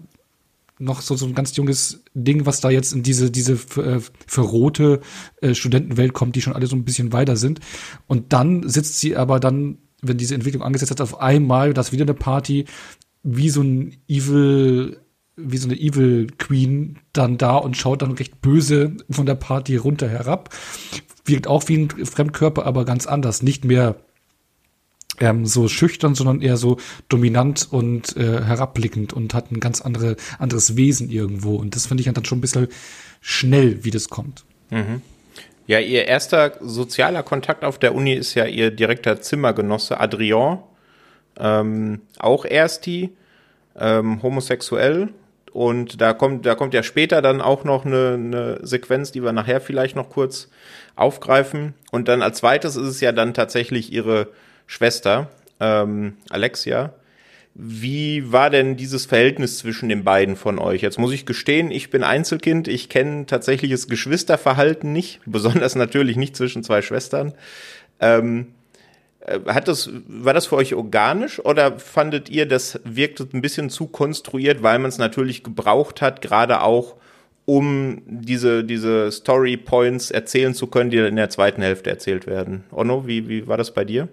noch 0.78 1.00
so, 1.00 1.16
so 1.16 1.26
ein 1.26 1.34
ganz 1.34 1.56
junges 1.56 2.02
Ding, 2.14 2.46
was 2.46 2.60
da 2.60 2.70
jetzt 2.70 2.92
in 2.92 3.02
diese, 3.02 3.30
diese 3.30 3.54
äh, 3.80 4.00
verrohte 4.26 5.00
äh, 5.40 5.54
Studentenwelt 5.54 6.12
kommt, 6.12 6.36
die 6.36 6.42
schon 6.42 6.52
alle 6.52 6.66
so 6.66 6.76
ein 6.76 6.84
bisschen 6.84 7.12
weiter 7.12 7.36
sind. 7.36 7.60
Und 8.06 8.32
dann 8.32 8.68
sitzt 8.68 8.98
sie 8.98 9.16
aber 9.16 9.40
dann, 9.40 9.78
wenn 10.02 10.18
diese 10.18 10.34
Entwicklung 10.34 10.62
angesetzt 10.62 10.90
hat, 10.90 11.00
auf 11.00 11.20
einmal, 11.20 11.74
das 11.74 11.92
wieder 11.92 12.04
eine 12.04 12.14
Party, 12.14 12.64
wie 13.22 13.50
so 13.50 13.62
ein 13.62 13.96
Evil, 14.08 14.98
wie 15.36 15.56
so 15.56 15.68
eine 15.68 15.78
Evil 15.78 16.26
Queen 16.38 16.98
dann 17.12 17.38
da 17.38 17.56
und 17.56 17.76
schaut 17.76 18.02
dann 18.02 18.12
recht 18.12 18.40
böse 18.42 18.96
von 19.10 19.26
der 19.26 19.36
Party 19.36 19.76
runter 19.76 20.08
herab. 20.08 20.50
Wirkt 21.24 21.46
auch 21.46 21.68
wie 21.68 21.78
ein 21.78 21.90
Fremdkörper, 21.90 22.66
aber 22.66 22.84
ganz 22.84 23.06
anders. 23.06 23.42
Nicht 23.42 23.64
mehr 23.64 23.96
ähm, 25.20 25.46
so 25.46 25.68
schüchtern, 25.68 26.14
sondern 26.14 26.40
eher 26.40 26.56
so 26.56 26.78
dominant 27.08 27.68
und 27.70 28.16
äh, 28.16 28.42
herabblickend 28.42 29.12
und 29.12 29.34
hat 29.34 29.50
ein 29.50 29.60
ganz 29.60 29.80
andere, 29.80 30.16
anderes 30.38 30.76
Wesen 30.76 31.10
irgendwo. 31.10 31.56
Und 31.56 31.76
das 31.76 31.86
finde 31.86 32.02
ich 32.02 32.12
dann 32.12 32.24
schon 32.24 32.38
ein 32.38 32.40
bisschen 32.40 32.68
schnell, 33.20 33.84
wie 33.84 33.90
das 33.90 34.08
kommt. 34.08 34.44
Mhm. 34.70 35.02
Ja, 35.66 35.78
ihr 35.78 36.06
erster 36.06 36.52
sozialer 36.60 37.22
Kontakt 37.22 37.64
auf 37.64 37.78
der 37.78 37.94
Uni 37.94 38.12
ist 38.12 38.34
ja 38.34 38.44
ihr 38.44 38.70
direkter 38.70 39.20
Zimmergenosse 39.20 39.98
Adrian, 39.98 40.58
ähm, 41.38 42.02
auch 42.18 42.44
Ersti, 42.44 43.10
ähm, 43.76 44.22
homosexuell. 44.22 45.08
Und 45.52 46.00
da 46.00 46.12
kommt, 46.12 46.44
da 46.46 46.54
kommt 46.56 46.74
ja 46.74 46.82
später 46.82 47.22
dann 47.22 47.40
auch 47.40 47.64
noch 47.64 47.86
eine, 47.86 48.14
eine 48.14 48.58
Sequenz, 48.66 49.12
die 49.12 49.22
wir 49.22 49.32
nachher 49.32 49.60
vielleicht 49.60 49.94
noch 49.94 50.10
kurz 50.10 50.50
aufgreifen. 50.96 51.74
Und 51.92 52.08
dann 52.08 52.22
als 52.22 52.38
zweites 52.38 52.76
ist 52.76 52.88
es 52.88 53.00
ja 53.00 53.12
dann 53.12 53.34
tatsächlich 53.34 53.92
ihre 53.92 54.28
Schwester, 54.66 55.30
ähm, 55.60 56.14
Alexia. 56.30 56.94
Wie 57.54 58.32
war 58.32 58.50
denn 58.50 58.76
dieses 58.76 59.06
Verhältnis 59.06 59.58
zwischen 59.58 59.88
den 59.88 60.02
beiden 60.02 60.34
von 60.34 60.58
euch? 60.58 60.82
Jetzt 60.82 60.98
muss 60.98 61.12
ich 61.12 61.24
gestehen, 61.24 61.70
ich 61.70 61.88
bin 61.88 62.02
Einzelkind, 62.02 62.66
ich 62.66 62.88
kenne 62.88 63.26
tatsächliches 63.26 63.88
Geschwisterverhalten 63.88 64.92
nicht, 64.92 65.20
besonders 65.26 65.76
natürlich 65.76 66.16
nicht 66.16 66.36
zwischen 66.36 66.64
zwei 66.64 66.82
Schwestern. 66.82 67.32
Ähm, 68.00 68.48
äh, 69.20 69.38
hat 69.46 69.68
das, 69.68 69.90
war 70.08 70.34
das 70.34 70.46
für 70.46 70.56
euch 70.56 70.74
organisch 70.74 71.38
oder 71.38 71.78
fandet 71.78 72.28
ihr, 72.28 72.46
das 72.46 72.80
wirkte 72.84 73.28
ein 73.32 73.40
bisschen 73.40 73.70
zu 73.70 73.86
konstruiert, 73.86 74.64
weil 74.64 74.80
man 74.80 74.88
es 74.88 74.98
natürlich 74.98 75.44
gebraucht 75.44 76.02
hat, 76.02 76.22
gerade 76.22 76.60
auch 76.60 76.96
um 77.46 78.02
diese, 78.06 78.64
diese 78.64 79.12
Story 79.12 79.56
Points 79.56 80.10
erzählen 80.10 80.54
zu 80.54 80.66
können, 80.66 80.90
die 80.90 80.98
in 80.98 81.16
der 81.16 81.30
zweiten 81.30 81.62
Hälfte 81.62 81.90
erzählt 81.90 82.26
werden? 82.26 82.64
Onno, 82.72 83.06
wie, 83.06 83.28
wie 83.28 83.46
war 83.46 83.58
das 83.58 83.72
bei 83.72 83.84
dir? 83.84 84.08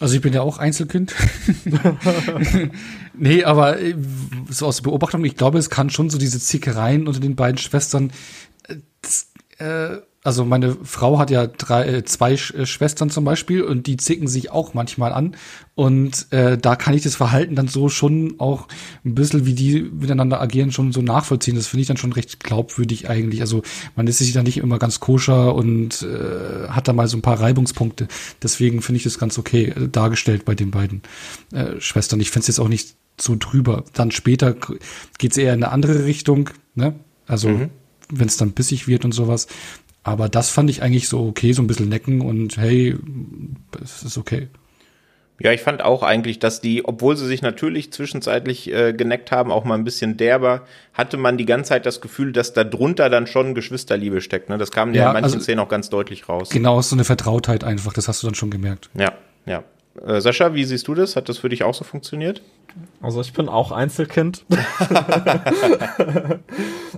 Also 0.00 0.16
ich 0.16 0.20
bin 0.20 0.32
ja 0.32 0.42
auch 0.42 0.58
Einzelkind. 0.58 1.14
nee, 3.14 3.44
aber 3.44 3.80
äh, 3.80 3.94
so 4.50 4.66
aus 4.66 4.82
Beobachtung, 4.82 5.24
ich 5.24 5.36
glaube, 5.36 5.58
es 5.58 5.70
kann 5.70 5.90
schon 5.90 6.10
so 6.10 6.18
diese 6.18 6.40
Zickereien 6.40 7.06
unter 7.06 7.20
den 7.20 7.36
beiden 7.36 7.58
Schwestern. 7.58 8.12
Äh, 8.68 8.76
das, 9.00 9.30
äh, 9.58 9.98
also 10.24 10.46
meine 10.46 10.74
Frau 10.82 11.18
hat 11.18 11.30
ja 11.30 11.46
drei, 11.46 11.86
äh, 11.86 12.04
zwei 12.04 12.32
äh, 12.32 12.64
Schwestern 12.64 13.10
zum 13.10 13.24
Beispiel 13.24 13.62
und 13.62 13.86
die 13.86 13.98
zicken 13.98 14.26
sich 14.26 14.50
auch 14.50 14.72
manchmal 14.72 15.12
an. 15.12 15.36
Und 15.74 16.32
äh, 16.32 16.56
da 16.56 16.76
kann 16.76 16.94
ich 16.94 17.02
das 17.02 17.14
Verhalten 17.14 17.56
dann 17.56 17.68
so 17.68 17.90
schon 17.90 18.36
auch 18.38 18.66
ein 19.04 19.14
bisschen, 19.14 19.44
wie 19.44 19.52
die 19.52 19.82
miteinander 19.82 20.40
agieren, 20.40 20.72
schon 20.72 20.92
so 20.92 21.02
nachvollziehen. 21.02 21.56
Das 21.56 21.66
finde 21.66 21.82
ich 21.82 21.88
dann 21.88 21.98
schon 21.98 22.14
recht 22.14 22.42
glaubwürdig 22.42 23.10
eigentlich. 23.10 23.42
Also 23.42 23.62
man 23.96 24.06
ist 24.06 24.16
sich 24.16 24.32
da 24.32 24.42
nicht 24.42 24.56
immer 24.56 24.78
ganz 24.78 24.98
koscher 24.98 25.54
und 25.54 26.02
äh, 26.02 26.68
hat 26.68 26.88
da 26.88 26.94
mal 26.94 27.06
so 27.06 27.18
ein 27.18 27.22
paar 27.22 27.40
Reibungspunkte. 27.40 28.08
Deswegen 28.42 28.80
finde 28.80 28.96
ich 28.96 29.04
das 29.04 29.18
ganz 29.18 29.38
okay 29.38 29.74
äh, 29.76 29.88
dargestellt 29.90 30.46
bei 30.46 30.54
den 30.54 30.70
beiden 30.70 31.02
äh, 31.52 31.78
Schwestern. 31.80 32.20
Ich 32.20 32.30
finde 32.30 32.44
es 32.44 32.48
jetzt 32.48 32.60
auch 32.60 32.68
nicht 32.68 32.96
so 33.20 33.36
drüber. 33.38 33.84
Dann 33.92 34.10
später 34.10 34.56
geht 35.18 35.32
es 35.32 35.36
eher 35.36 35.52
in 35.52 35.62
eine 35.62 35.70
andere 35.70 36.06
Richtung, 36.06 36.48
ne? 36.74 36.94
Also 37.26 37.48
mhm. 37.50 37.70
wenn 38.08 38.28
es 38.28 38.38
dann 38.38 38.52
bissig 38.52 38.88
wird 38.88 39.04
und 39.04 39.12
sowas. 39.12 39.48
Aber 40.04 40.28
das 40.28 40.50
fand 40.50 40.70
ich 40.70 40.82
eigentlich 40.82 41.08
so 41.08 41.26
okay, 41.26 41.52
so 41.52 41.62
ein 41.62 41.66
bisschen 41.66 41.88
necken 41.88 42.20
und 42.20 42.58
hey, 42.58 42.96
es 43.82 44.02
ist 44.02 44.18
okay. 44.18 44.48
Ja, 45.40 45.50
ich 45.50 45.62
fand 45.62 45.82
auch 45.82 46.04
eigentlich, 46.04 46.38
dass 46.38 46.60
die, 46.60 46.84
obwohl 46.84 47.16
sie 47.16 47.26
sich 47.26 47.42
natürlich 47.42 47.92
zwischenzeitlich 47.92 48.72
äh, 48.72 48.92
geneckt 48.92 49.32
haben, 49.32 49.50
auch 49.50 49.64
mal 49.64 49.74
ein 49.74 49.82
bisschen 49.82 50.16
derber, 50.16 50.62
hatte 50.92 51.16
man 51.16 51.36
die 51.36 51.44
ganze 51.44 51.70
Zeit 51.70 51.86
das 51.86 52.00
Gefühl, 52.00 52.32
dass 52.32 52.52
da 52.52 52.62
drunter 52.62 53.10
dann 53.10 53.26
schon 53.26 53.54
Geschwisterliebe 53.54 54.20
steckt. 54.20 54.48
Ne? 54.48 54.58
Das 54.58 54.70
kam 54.70 54.94
ja 54.94 55.08
in 55.08 55.12
manchen 55.14 55.24
also, 55.24 55.40
Szenen 55.40 55.58
auch 55.58 55.68
ganz 55.68 55.90
deutlich 55.90 56.28
raus. 56.28 56.50
Genau, 56.50 56.80
so 56.82 56.94
eine 56.94 57.04
Vertrautheit 57.04 57.64
einfach, 57.64 57.92
das 57.92 58.06
hast 58.06 58.22
du 58.22 58.28
dann 58.28 58.36
schon 58.36 58.50
gemerkt. 58.50 58.90
Ja, 58.94 59.12
ja. 59.44 59.64
Äh, 60.02 60.20
Sascha, 60.20 60.54
wie 60.54 60.64
siehst 60.64 60.88
du 60.88 60.94
das? 60.94 61.16
Hat 61.16 61.28
das 61.28 61.38
für 61.38 61.48
dich 61.48 61.62
auch 61.64 61.74
so 61.74 61.84
funktioniert? 61.84 62.42
Also 63.00 63.20
ich 63.20 63.32
bin 63.32 63.48
auch 63.48 63.70
Einzelkind. 63.70 64.44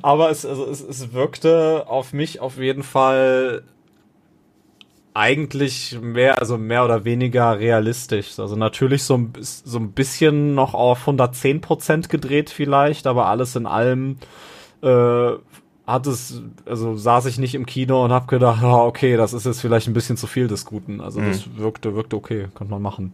Aber 0.02 0.30
es, 0.30 0.46
also 0.46 0.66
es, 0.66 0.80
es 0.80 1.12
wirkte 1.12 1.84
auf 1.86 2.12
mich 2.12 2.40
auf 2.40 2.58
jeden 2.58 2.82
Fall 2.82 3.62
eigentlich 5.16 5.98
mehr, 6.00 6.38
also 6.38 6.58
mehr 6.58 6.84
oder 6.84 7.04
weniger 7.04 7.58
realistisch. 7.58 8.38
Also 8.38 8.54
natürlich 8.54 9.04
so, 9.04 9.16
ein, 9.16 9.32
so 9.40 9.78
ein 9.78 9.92
bisschen 9.92 10.54
noch 10.54 10.74
auf 10.74 11.00
110 11.00 11.62
Prozent 11.62 12.08
gedreht 12.10 12.50
vielleicht, 12.50 13.06
aber 13.06 13.26
alles 13.26 13.56
in 13.56 13.66
allem 13.66 14.18
äh, 14.82 15.30
hat 15.86 16.06
es, 16.06 16.42
also 16.64 16.96
saß 16.96 17.26
ich 17.26 17.38
nicht 17.38 17.54
im 17.54 17.66
Kino 17.66 18.04
und 18.04 18.12
habe 18.12 18.26
gedacht, 18.26 18.62
oh, 18.64 18.86
okay, 18.86 19.16
das 19.16 19.32
ist 19.32 19.46
jetzt 19.46 19.60
vielleicht 19.60 19.86
ein 19.86 19.94
bisschen 19.94 20.16
zu 20.16 20.26
viel 20.26 20.48
des 20.48 20.64
Guten. 20.64 21.00
Also 21.00 21.20
mhm. 21.20 21.28
das 21.28 21.56
wirkte, 21.56 21.94
wirkte 21.94 22.16
okay, 22.16 22.48
konnte 22.54 22.72
man 22.72 22.82
machen. 22.82 23.12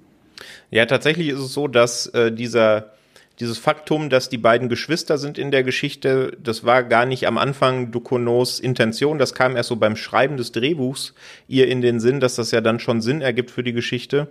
Ja, 0.71 0.87
tatsächlich 0.87 1.29
ist 1.29 1.41
es 1.41 1.53
so, 1.53 1.69
dass 1.69 2.07
äh, 2.09 2.33
dieser 2.33 2.93
dieses 3.41 3.59
Faktum, 3.59 4.11
dass 4.11 4.29
die 4.29 4.39
beiden 4.39 4.69
Geschwister 4.69 5.19
sind 5.19 5.39
in 5.39 5.51
der 5.51 5.65
Geschichte, 5.65 6.37
das 6.43 6.65
war 6.65 6.85
gar 6.85 7.07
nicht 7.07 7.27
am 7.27 7.39
Anfang 7.39 7.91
Ducournau's 7.91 8.61
Intention, 8.61 9.19
das 9.19 9.35
kam 9.35 9.57
erst 9.57 9.71
so 9.71 9.77
beim 9.77 9.97
Schreiben 9.97 10.37
des 10.37 10.53
Drehbuchs 10.53 11.15
ihr 11.49 11.67
in 11.67 11.81
den 11.81 11.99
Sinn, 11.99 12.21
dass 12.21 12.37
das 12.37 12.51
ja 12.51 12.61
dann 12.61 12.79
schon 12.79 13.01
Sinn 13.01 13.21
ergibt 13.21 13.51
für 13.51 13.65
die 13.65 13.73
Geschichte. 13.73 14.29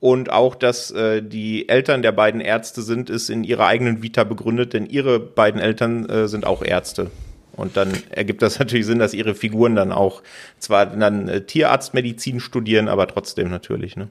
Und 0.00 0.30
auch, 0.30 0.54
dass 0.54 0.92
äh, 0.92 1.20
die 1.22 1.68
Eltern 1.68 2.02
der 2.02 2.12
beiden 2.12 2.40
Ärzte 2.40 2.82
sind, 2.82 3.10
ist 3.10 3.30
in 3.30 3.42
ihrer 3.42 3.66
eigenen 3.66 4.02
Vita 4.02 4.22
begründet, 4.22 4.72
denn 4.72 4.86
ihre 4.86 5.18
beiden 5.18 5.60
Eltern 5.60 6.08
äh, 6.08 6.28
sind 6.28 6.46
auch 6.46 6.62
Ärzte. 6.62 7.10
Und 7.58 7.76
dann 7.76 7.92
ergibt 8.10 8.40
das 8.40 8.58
natürlich 8.58 8.86
Sinn, 8.86 8.98
dass 8.98 9.12
ihre 9.12 9.34
Figuren 9.34 9.74
dann 9.74 9.92
auch 9.92 10.22
zwar 10.58 10.86
dann 10.86 11.28
äh, 11.28 11.44
Tierarztmedizin 11.44 12.40
studieren, 12.40 12.88
aber 12.88 13.06
trotzdem 13.06 13.50
natürlich, 13.50 13.96
ne? 13.96 14.08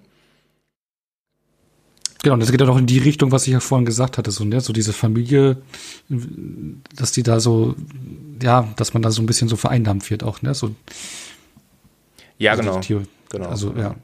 Genau, 2.23 2.33
und 2.33 2.39
das 2.39 2.51
geht 2.51 2.59
dann 2.59 2.69
auch 2.69 2.77
in 2.77 2.87
die 2.87 2.97
Richtung, 2.97 3.31
was 3.31 3.45
ich 3.45 3.53
ja 3.53 3.59
vorhin 3.59 3.85
gesagt 3.85 4.17
hatte, 4.17 4.31
so, 4.31 4.43
ne, 4.43 4.59
so 4.59 4.73
diese 4.73 4.91
Familie, 4.91 5.57
dass 6.95 7.11
die 7.11 7.23
da 7.23 7.39
so, 7.39 7.75
ja, 8.41 8.67
dass 8.75 8.93
man 8.93 9.03
da 9.03 9.11
so 9.11 9.21
ein 9.21 9.27
bisschen 9.27 9.47
so 9.47 9.55
vereinnahmt 9.55 10.09
wird 10.09 10.23
auch, 10.23 10.41
ne, 10.41 10.53
so. 10.55 10.75
Ja, 12.39 12.51
also 12.51 12.63
genau. 12.63 13.03
genau. 13.29 13.47
Also, 13.47 13.73
ja. 13.77 13.95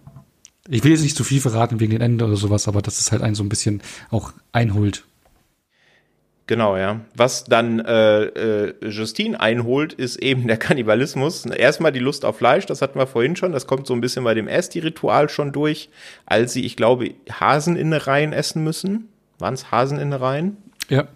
Ich 0.69 0.83
will 0.83 0.91
jetzt 0.91 1.01
nicht 1.01 1.17
zu 1.17 1.23
viel 1.23 1.41
verraten 1.41 1.79
wegen 1.79 1.91
den 1.91 2.01
Ende 2.01 2.25
oder 2.25 2.37
sowas, 2.37 2.67
aber 2.67 2.81
dass 2.81 2.99
es 2.99 3.11
halt 3.11 3.21
einen 3.21 3.35
so 3.35 3.43
ein 3.43 3.49
bisschen 3.49 3.81
auch 4.09 4.31
einholt. 4.53 5.03
Genau, 6.53 6.77
ja. 6.77 6.99
Was 7.15 7.45
dann 7.45 7.79
äh, 7.79 8.25
äh, 8.25 8.87
Justine 8.87 9.39
einholt, 9.39 9.91
ist 9.91 10.17
eben 10.17 10.45
der 10.47 10.57
Kannibalismus. 10.57 11.47
Erstmal 11.47 11.91
die 11.91 11.97
Lust 11.97 12.25
auf 12.25 12.37
Fleisch, 12.37 12.67
das 12.67 12.83
hatten 12.83 12.99
wir 12.99 13.07
vorhin 13.07 13.35
schon. 13.35 13.53
Das 13.53 13.65
kommt 13.65 13.87
so 13.87 13.95
ein 13.95 14.01
bisschen 14.01 14.23
bei 14.23 14.35
dem 14.35 14.47
Esti-Ritual 14.47 15.29
schon 15.29 15.51
durch, 15.51 15.89
als 16.27 16.53
sie, 16.53 16.63
ich 16.63 16.75
glaube, 16.75 17.15
Haseninnereien 17.27 18.33
essen 18.33 18.63
müssen. 18.63 19.09
Waren 19.39 19.55
es 19.55 19.71
Haseninnereien? 19.71 20.57
Ja. 20.89 21.07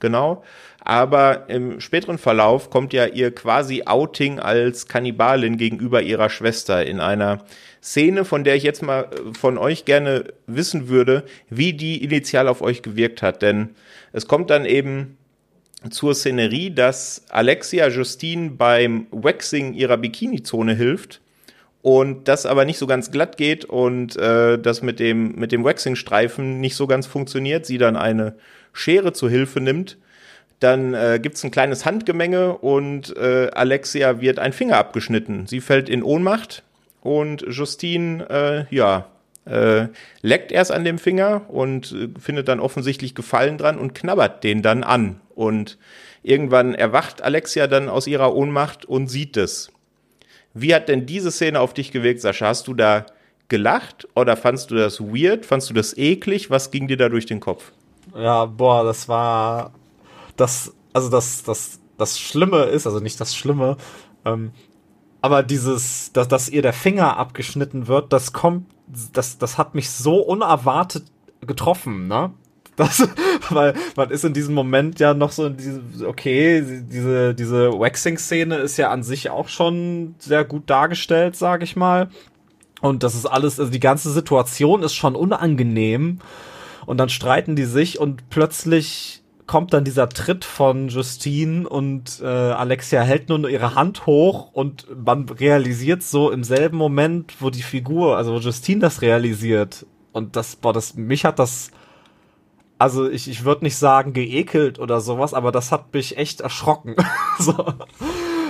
Genau. 0.00 0.42
Aber 0.80 1.50
im 1.50 1.78
späteren 1.80 2.16
Verlauf 2.16 2.70
kommt 2.70 2.94
ja 2.94 3.04
ihr 3.04 3.34
quasi 3.34 3.82
Outing 3.84 4.38
als 4.38 4.88
Kannibalin 4.88 5.58
gegenüber 5.58 6.00
ihrer 6.00 6.30
Schwester 6.30 6.86
in 6.86 7.00
einer 7.00 7.44
Szene, 7.82 8.24
von 8.24 8.44
der 8.44 8.56
ich 8.56 8.62
jetzt 8.62 8.82
mal 8.82 9.02
äh, 9.02 9.34
von 9.38 9.58
euch 9.58 9.84
gerne 9.84 10.24
wissen 10.46 10.88
würde, 10.88 11.24
wie 11.50 11.74
die 11.74 12.02
initial 12.02 12.48
auf 12.48 12.62
euch 12.62 12.80
gewirkt 12.80 13.20
hat. 13.20 13.42
Denn 13.42 13.74
es 14.16 14.26
kommt 14.26 14.48
dann 14.48 14.64
eben 14.64 15.18
zur 15.90 16.14
Szenerie, 16.14 16.70
dass 16.70 17.26
Alexia 17.28 17.88
Justine 17.88 18.50
beim 18.50 19.08
Waxing 19.10 19.74
ihrer 19.74 19.98
Bikini-Zone 19.98 20.74
hilft 20.74 21.20
und 21.82 22.26
das 22.26 22.46
aber 22.46 22.64
nicht 22.64 22.78
so 22.78 22.86
ganz 22.86 23.10
glatt 23.10 23.36
geht 23.36 23.66
und 23.66 24.16
äh, 24.16 24.58
das 24.58 24.80
mit 24.80 25.00
dem, 25.00 25.34
mit 25.34 25.52
dem 25.52 25.64
Waxing-Streifen 25.64 26.60
nicht 26.60 26.76
so 26.76 26.86
ganz 26.86 27.06
funktioniert, 27.06 27.66
sie 27.66 27.76
dann 27.76 27.94
eine 27.94 28.36
Schere 28.72 29.12
zur 29.12 29.28
Hilfe 29.28 29.60
nimmt. 29.60 29.98
Dann 30.60 30.94
äh, 30.94 31.20
gibt 31.22 31.36
es 31.36 31.44
ein 31.44 31.50
kleines 31.50 31.84
Handgemenge 31.84 32.56
und 32.56 33.14
äh, 33.18 33.50
Alexia 33.52 34.22
wird 34.22 34.38
ein 34.38 34.54
Finger 34.54 34.78
abgeschnitten. 34.78 35.46
Sie 35.46 35.60
fällt 35.60 35.90
in 35.90 36.02
Ohnmacht 36.02 36.62
und 37.02 37.42
Justine, 37.42 38.66
äh, 38.70 38.74
ja, 38.74 39.08
äh, 39.46 39.88
leckt 40.22 40.52
erst 40.52 40.72
an 40.72 40.84
dem 40.84 40.98
Finger 40.98 41.48
und 41.48 41.92
äh, 41.92 42.08
findet 42.20 42.48
dann 42.48 42.60
offensichtlich 42.60 43.14
Gefallen 43.14 43.58
dran 43.58 43.78
und 43.78 43.94
knabbert 43.94 44.44
den 44.44 44.62
dann 44.62 44.84
an. 44.84 45.20
Und 45.34 45.78
irgendwann 46.22 46.74
erwacht 46.74 47.22
Alexia 47.22 47.66
dann 47.66 47.88
aus 47.88 48.06
ihrer 48.06 48.34
Ohnmacht 48.34 48.84
und 48.84 49.08
sieht 49.08 49.36
es. 49.36 49.72
Wie 50.54 50.74
hat 50.74 50.88
denn 50.88 51.06
diese 51.06 51.30
Szene 51.30 51.60
auf 51.60 51.74
dich 51.74 51.92
gewirkt, 51.92 52.20
Sascha? 52.20 52.46
Hast 52.46 52.66
du 52.66 52.74
da 52.74 53.06
gelacht 53.48 54.08
oder 54.14 54.36
fandst 54.36 54.70
du 54.70 54.74
das 54.74 55.00
weird? 55.00 55.46
Fandst 55.46 55.70
du 55.70 55.74
das 55.74 55.96
eklig? 55.96 56.50
Was 56.50 56.70
ging 56.70 56.88
dir 56.88 56.96
da 56.96 57.08
durch 57.08 57.26
den 57.26 57.40
Kopf? 57.40 57.72
Ja, 58.14 58.46
boah, 58.46 58.84
das 58.84 59.08
war 59.08 59.72
das, 60.36 60.74
also 60.92 61.10
das, 61.10 61.42
das, 61.42 61.80
das 61.98 62.18
Schlimme 62.18 62.64
ist, 62.64 62.86
also 62.86 63.00
nicht 63.00 63.20
das 63.20 63.34
Schlimme, 63.34 63.76
ähm, 64.24 64.52
aber 65.20 65.42
dieses, 65.42 66.12
dass, 66.12 66.28
dass 66.28 66.48
ihr 66.48 66.62
der 66.62 66.72
Finger 66.72 67.16
abgeschnitten 67.16 67.88
wird, 67.88 68.12
das 68.12 68.32
kommt, 68.32 68.66
das, 69.12 69.38
das 69.38 69.58
hat 69.58 69.74
mich 69.74 69.90
so 69.90 70.16
unerwartet 70.18 71.04
getroffen, 71.40 72.08
ne? 72.08 72.32
Das, 72.76 73.08
weil 73.48 73.72
man 73.96 74.10
ist 74.10 74.26
in 74.26 74.34
diesem 74.34 74.54
Moment 74.54 75.00
ja 75.00 75.14
noch 75.14 75.32
so 75.32 75.46
in 75.46 75.56
diesem, 75.56 75.82
okay, 76.06 76.62
diese, 76.62 77.34
diese 77.34 77.72
Waxing-Szene 77.72 78.56
ist 78.56 78.76
ja 78.76 78.90
an 78.90 79.02
sich 79.02 79.30
auch 79.30 79.48
schon 79.48 80.14
sehr 80.18 80.44
gut 80.44 80.68
dargestellt, 80.68 81.36
sag 81.36 81.62
ich 81.62 81.74
mal. 81.74 82.10
Und 82.82 83.02
das 83.02 83.14
ist 83.14 83.24
alles, 83.24 83.58
also 83.58 83.72
die 83.72 83.80
ganze 83.80 84.10
Situation 84.10 84.82
ist 84.82 84.94
schon 84.94 85.16
unangenehm. 85.16 86.18
Und 86.84 86.98
dann 86.98 87.08
streiten 87.08 87.56
die 87.56 87.64
sich 87.64 87.98
und 87.98 88.28
plötzlich 88.28 89.22
kommt 89.46 89.72
dann 89.72 89.84
dieser 89.84 90.08
Tritt 90.08 90.44
von 90.44 90.88
Justine 90.88 91.68
und 91.68 92.20
äh, 92.22 92.26
Alexia 92.26 93.02
hält 93.02 93.28
nur 93.28 93.48
ihre 93.48 93.74
Hand 93.74 94.06
hoch 94.06 94.50
und 94.52 94.86
man 95.04 95.28
realisiert 95.28 96.02
so 96.02 96.30
im 96.30 96.42
selben 96.42 96.76
Moment, 96.76 97.34
wo 97.40 97.50
die 97.50 97.62
Figur, 97.62 98.16
also 98.16 98.34
wo 98.34 98.38
Justine 98.38 98.80
das 98.80 99.02
realisiert 99.02 99.86
und 100.12 100.34
das, 100.34 100.56
boah, 100.56 100.72
das, 100.72 100.94
mich 100.94 101.24
hat 101.24 101.38
das, 101.38 101.70
also 102.78 103.08
ich, 103.08 103.28
ich 103.28 103.44
würde 103.44 103.64
nicht 103.64 103.76
sagen 103.76 104.12
geekelt 104.12 104.78
oder 104.78 105.00
sowas, 105.00 105.34
aber 105.34 105.52
das 105.52 105.70
hat 105.70 105.92
mich 105.94 106.16
echt 106.16 106.40
erschrocken. 106.40 106.96
so. 107.38 107.54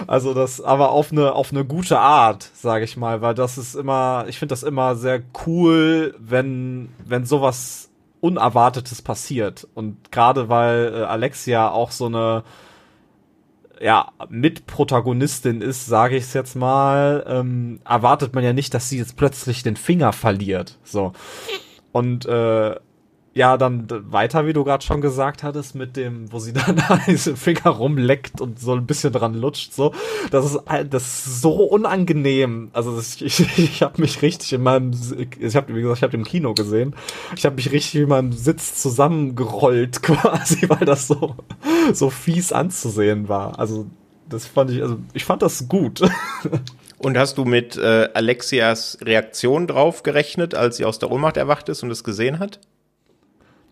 Also 0.06 0.34
das, 0.34 0.60
aber 0.60 0.90
auf 0.90 1.10
eine 1.10 1.32
auf 1.32 1.50
eine 1.50 1.64
gute 1.64 1.98
Art, 1.98 2.48
sage 2.54 2.84
ich 2.84 2.96
mal, 2.96 3.22
weil 3.22 3.34
das 3.34 3.58
ist 3.58 3.74
immer, 3.74 4.26
ich 4.28 4.38
finde 4.38 4.52
das 4.52 4.62
immer 4.62 4.94
sehr 4.94 5.22
cool, 5.46 6.14
wenn 6.18 6.90
wenn 7.04 7.24
sowas 7.24 7.85
Unerwartetes 8.26 9.02
passiert. 9.02 9.66
Und 9.74 10.10
gerade 10.10 10.48
weil 10.48 10.92
äh, 10.94 11.02
Alexia 11.04 11.70
auch 11.70 11.90
so 11.90 12.06
eine 12.06 12.44
ja, 13.80 14.10
Mitprotagonistin 14.28 15.60
ist, 15.60 15.86
sage 15.86 16.16
ich 16.16 16.24
es 16.24 16.34
jetzt 16.34 16.56
mal, 16.56 17.24
ähm, 17.28 17.80
erwartet 17.84 18.34
man 18.34 18.42
ja 18.42 18.52
nicht, 18.52 18.72
dass 18.74 18.88
sie 18.88 18.98
jetzt 18.98 19.16
plötzlich 19.16 19.62
den 19.62 19.76
Finger 19.76 20.12
verliert. 20.12 20.78
So. 20.82 21.12
Und 21.92 22.26
äh, 22.26 22.76
ja, 23.36 23.58
dann 23.58 23.86
weiter, 24.10 24.46
wie 24.46 24.54
du 24.54 24.64
gerade 24.64 24.82
schon 24.82 25.02
gesagt 25.02 25.42
hattest, 25.42 25.74
mit 25.74 25.94
dem, 25.98 26.32
wo 26.32 26.38
sie 26.38 26.52
dann 26.54 26.82
diese 27.06 27.36
Finger 27.36 27.68
rumleckt 27.68 28.40
und 28.40 28.58
so 28.58 28.72
ein 28.72 28.86
bisschen 28.86 29.12
dran 29.12 29.34
lutscht, 29.34 29.74
so. 29.74 29.92
Das 30.30 30.46
ist, 30.46 30.60
das 30.88 31.02
ist 31.02 31.42
so 31.42 31.52
unangenehm. 31.64 32.70
Also 32.72 32.96
das, 32.96 33.20
ich, 33.20 33.58
ich 33.58 33.82
habe 33.82 34.00
mich 34.00 34.22
richtig 34.22 34.54
in 34.54 34.62
meinem, 34.62 34.92
ich 35.38 35.54
habe 35.54 35.74
wie 35.74 35.82
gesagt, 35.82 35.98
ich 35.98 36.02
habe 36.02 36.16
im 36.16 36.24
Kino 36.24 36.54
gesehen. 36.54 36.96
Ich 37.36 37.44
habe 37.44 37.56
mich 37.56 37.70
richtig 37.72 38.00
in 38.00 38.08
meinem 38.08 38.32
Sitz 38.32 38.80
zusammengerollt, 38.80 40.02
quasi, 40.02 40.66
weil 40.70 40.86
das 40.86 41.06
so 41.06 41.36
so 41.92 42.08
fies 42.08 42.52
anzusehen 42.52 43.28
war. 43.28 43.58
Also 43.58 43.86
das 44.30 44.46
fand 44.46 44.70
ich, 44.70 44.80
also 44.80 44.96
ich 45.12 45.26
fand 45.26 45.42
das 45.42 45.68
gut. 45.68 46.00
Und 46.96 47.18
hast 47.18 47.36
du 47.36 47.44
mit 47.44 47.76
äh, 47.76 48.08
Alexias 48.14 48.96
Reaktion 49.02 49.66
drauf 49.66 50.02
gerechnet, 50.02 50.54
als 50.54 50.78
sie 50.78 50.86
aus 50.86 50.98
der 50.98 51.10
Ohnmacht 51.10 51.36
erwacht 51.36 51.68
ist 51.68 51.82
und 51.82 51.90
es 51.90 52.02
gesehen 52.02 52.38
hat? 52.38 52.60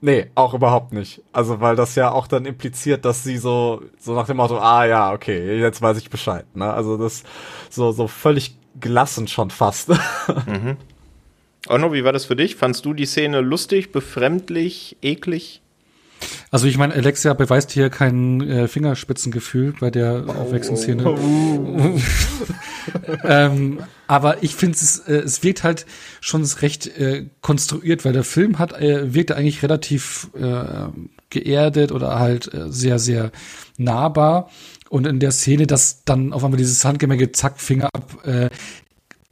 Nee, 0.05 0.27
auch 0.35 0.53
überhaupt 0.53 0.93
nicht. 0.93 1.23
Also, 1.33 1.63
weil 1.63 1.77
das 1.77 1.95
ja 1.95 2.11
auch 2.11 2.27
dann 2.27 2.45
impliziert, 2.45 3.07
dass 3.07 3.25
sie 3.25 3.39
so, 3.39 3.81
so 3.99 4.15
nach 4.15 4.27
dem 4.27 4.37
Motto, 4.37 4.59
ah 4.59 4.85
ja, 4.85 5.15
okay, 5.15 5.59
jetzt 5.59 5.81
weiß 5.81 5.97
ich 5.97 6.11
Bescheid. 6.11 6.45
Ne? 6.55 6.71
Also 6.71 6.99
das 6.99 7.25
so, 7.71 7.91
so 7.91 8.07
völlig 8.07 8.59
gelassen 8.79 9.29
schon 9.29 9.49
fast. 9.49 9.89
mhm. 10.47 10.77
Onno, 11.69 11.95
wie 11.95 12.05
war 12.05 12.13
das 12.13 12.27
für 12.27 12.37
dich? 12.37 12.55
Fandst 12.55 12.85
du 12.85 12.93
die 12.93 13.07
Szene 13.07 13.41
lustig, 13.41 13.93
befremdlich, 13.93 14.99
eklig? 15.01 15.63
Also 16.51 16.67
ich 16.67 16.77
meine, 16.77 16.93
Alexia 16.93 17.33
beweist 17.33 17.71
hier 17.71 17.89
kein 17.89 18.43
äh, 18.43 18.69
Fingerspitzengefühl 18.69 19.73
bei 19.81 19.91
der 19.91 20.25
oh, 20.27 20.33
Aufwechselszene. 20.33 21.09
Oh. 21.09 21.99
ähm, 23.25 23.81
aber 24.07 24.43
ich 24.43 24.55
finde 24.55 24.77
es, 24.77 24.99
äh, 25.01 25.17
es 25.17 25.43
wirkt 25.43 25.65
halt 25.65 25.87
schon 26.21 26.45
recht 26.45 26.87
äh, 26.99 27.27
konstruiert, 27.41 28.05
weil 28.05 28.13
der 28.13 28.25
Film 28.25 28.59
hat, 28.59 28.73
äh, 28.81 29.15
wirkt 29.15 29.33
eigentlich 29.33 29.63
relativ 29.63 30.31
äh, 30.35 30.89
geerdet 31.31 31.93
oder 31.93 32.19
halt 32.19 32.53
äh, 32.53 32.71
sehr, 32.71 32.99
sehr 32.99 33.33
nahbar. 33.77 34.51
Und 34.89 35.07
in 35.07 35.19
der 35.19 35.33
Szene, 35.33 35.67
dass 35.67 36.05
dann 36.05 36.33
auf 36.33 36.45
einmal 36.45 36.59
dieses 36.59 36.85
Handgemenge, 36.85 37.33
zack, 37.33 37.61
Finger 37.61 37.89
ab, 37.93 38.25
äh, 38.25 38.51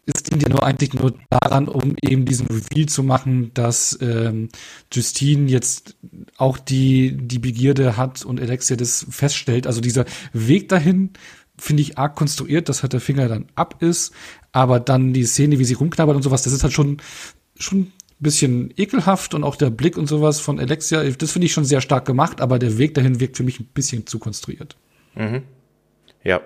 es 0.04 0.24
dient 0.24 0.42
ja 0.42 0.48
nur 0.48 0.64
eigentlich 0.64 0.94
nur 0.94 1.14
daran, 1.30 1.68
um 1.68 1.94
eben 2.02 2.24
diesen 2.24 2.48
Reveal 2.48 2.86
zu 2.86 3.04
machen, 3.04 3.52
dass 3.54 3.96
ähm, 4.00 4.48
Justine 4.92 5.48
jetzt 5.48 5.96
auch 6.36 6.58
die, 6.58 7.16
die 7.16 7.38
Begierde 7.38 7.96
hat 7.96 8.24
und 8.24 8.40
Alexia 8.40 8.76
das 8.76 9.06
feststellt. 9.08 9.66
Also 9.66 9.80
dieser 9.80 10.04
Weg 10.32 10.68
dahin 10.68 11.10
finde 11.62 11.83
ich 11.83 11.98
arg 11.98 12.16
konstruiert, 12.16 12.68
dass 12.68 12.83
halt 12.83 12.92
der 12.92 13.01
Finger 13.01 13.29
dann 13.29 13.46
ab 13.55 13.77
ist, 13.81 14.12
aber 14.51 14.81
dann 14.81 15.12
die 15.12 15.25
Szene, 15.25 15.59
wie 15.59 15.64
sie 15.64 15.75
rumknabbert 15.75 16.16
und 16.16 16.22
sowas, 16.22 16.42
das 16.42 16.53
ist 16.53 16.64
halt 16.64 16.72
schon, 16.72 16.98
schon 17.57 17.92
bisschen 18.18 18.72
ekelhaft 18.77 19.35
und 19.35 19.44
auch 19.44 19.57
der 19.57 19.70
Blick 19.70 19.96
und 19.96 20.07
sowas 20.07 20.40
von 20.40 20.59
Alexia, 20.59 21.03
das 21.03 21.33
finde 21.33 21.46
ich 21.46 21.53
schon 21.53 21.64
sehr 21.64 21.81
stark 21.81 22.05
gemacht, 22.05 22.40
aber 22.40 22.59
der 22.59 22.79
Weg 22.79 22.94
dahin 22.94 23.20
wirkt 23.20 23.37
für 23.37 23.42
mich 23.42 23.61
ein 23.61 23.66
bisschen 23.66 24.07
zu 24.07 24.18
konstruiert. 24.18 24.77
Mhm. 25.14 25.42
Ja, 26.22 26.40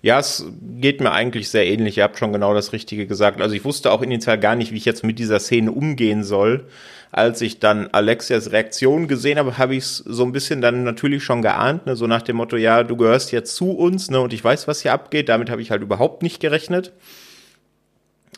Ja, 0.00 0.18
es 0.18 0.44
geht 0.60 1.00
mir 1.00 1.12
eigentlich 1.12 1.48
sehr 1.48 1.66
ähnlich. 1.66 1.96
Ihr 1.96 2.04
habt 2.04 2.18
schon 2.18 2.32
genau 2.32 2.54
das 2.54 2.72
Richtige 2.72 3.06
gesagt. 3.06 3.40
Also 3.40 3.54
ich 3.54 3.64
wusste 3.64 3.90
auch 3.90 4.02
initial 4.02 4.38
gar 4.38 4.56
nicht, 4.56 4.72
wie 4.72 4.76
ich 4.76 4.84
jetzt 4.84 5.04
mit 5.04 5.18
dieser 5.18 5.40
Szene 5.40 5.72
umgehen 5.72 6.24
soll. 6.24 6.66
Als 7.10 7.40
ich 7.42 7.58
dann 7.58 7.88
Alexias 7.88 8.52
Reaktion 8.52 9.06
gesehen 9.06 9.38
habe, 9.38 9.58
habe 9.58 9.74
ich 9.74 9.84
es 9.84 9.96
so 9.98 10.24
ein 10.24 10.32
bisschen 10.32 10.60
dann 10.62 10.82
natürlich 10.82 11.22
schon 11.22 11.42
geahnt, 11.42 11.86
ne? 11.86 11.94
so 11.94 12.06
nach 12.06 12.22
dem 12.22 12.36
Motto, 12.36 12.56
ja, 12.56 12.84
du 12.84 12.96
gehörst 12.96 13.32
jetzt 13.32 13.54
zu 13.54 13.72
uns, 13.72 14.10
ne, 14.10 14.18
und 14.18 14.32
ich 14.32 14.42
weiß, 14.42 14.66
was 14.66 14.80
hier 14.80 14.94
abgeht. 14.94 15.28
Damit 15.28 15.50
habe 15.50 15.60
ich 15.60 15.70
halt 15.70 15.82
überhaupt 15.82 16.22
nicht 16.22 16.40
gerechnet. 16.40 16.92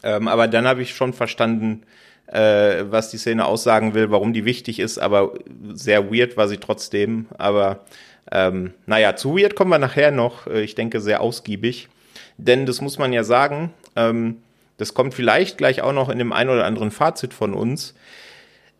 Ähm, 0.03 0.27
aber 0.29 0.49
dann 0.49 0.67
habe 0.67 0.83
ich 0.83 0.95
schon 0.95 1.13
verstanden, 1.13 1.83
äh, 2.27 2.85
was 2.91 3.11
die 3.11 3.19
Szene 3.19 3.47
aussagen 3.47 3.95
will, 3.95 4.11
warum 4.11 4.33
die 4.33 4.45
wichtig 4.45 4.81
ist, 4.81 4.99
aber 4.99 5.35
sehr 5.73 6.13
weird 6.13 6.37
war 6.37 6.49
sie 6.49 6.59
trotzdem. 6.59 7.27
Aber 7.39 7.85
ähm, 8.35 8.75
naja, 8.87 9.15
zu 9.15 9.39
weird 9.39 9.55
kommen 9.55 9.71
wir 9.71 9.79
nachher 9.79 10.11
noch, 10.11 10.49
äh, 10.49 10.63
ich 10.63 10.75
denke 10.75 11.01
sehr 11.01 11.21
ausgiebig. 11.21 11.89
Denn 12.37 12.67
das 12.67 12.81
muss 12.81 12.99
man 12.99 13.13
ja 13.13 13.23
sagen, 13.23 13.73
ähm, 13.95 14.39
das 14.77 14.93
kommt 14.93 15.15
vielleicht 15.15 15.57
gleich 15.57 15.83
auch 15.83 15.93
noch 15.93 16.09
in 16.09 16.19
dem 16.19 16.33
einen 16.33 16.51
oder 16.51 16.67
anderen 16.67 16.91
Fazit 16.91 17.33
von 17.33 17.55
uns, 17.55 17.95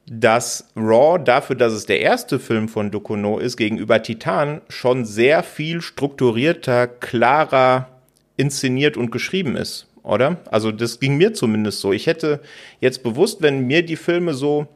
dass 0.07 0.69
Raw 0.77 1.23
dafür, 1.23 1.55
dass 1.55 1.73
es 1.73 1.87
der 1.87 2.01
erste 2.01 2.41
Film 2.41 2.69
von 2.69 2.91
Dukono 2.91 3.39
ist, 3.39 3.57
gegenüber 3.57 4.03
Titan 4.03 4.61
schon 4.69 5.05
sehr 5.05 5.45
viel 5.45 5.81
strukturierter, 5.81 6.89
klarer 6.89 7.89
inszeniert 8.37 8.97
und 8.97 9.13
geschrieben 9.13 9.57
ist, 9.57 9.87
oder? 10.03 10.39
Also 10.51 10.73
das 10.73 10.99
ging 10.99 11.17
mir 11.17 11.33
zumindest 11.33 11.81
so. 11.81 11.93
Ich 11.93 12.09
hätte 12.09 12.41
jetzt 12.81 13.05
bewusst, 13.05 13.41
wenn 13.41 13.61
mir 13.69 13.85
die 13.85 13.97
Filme 13.97 14.35
so 14.35 14.67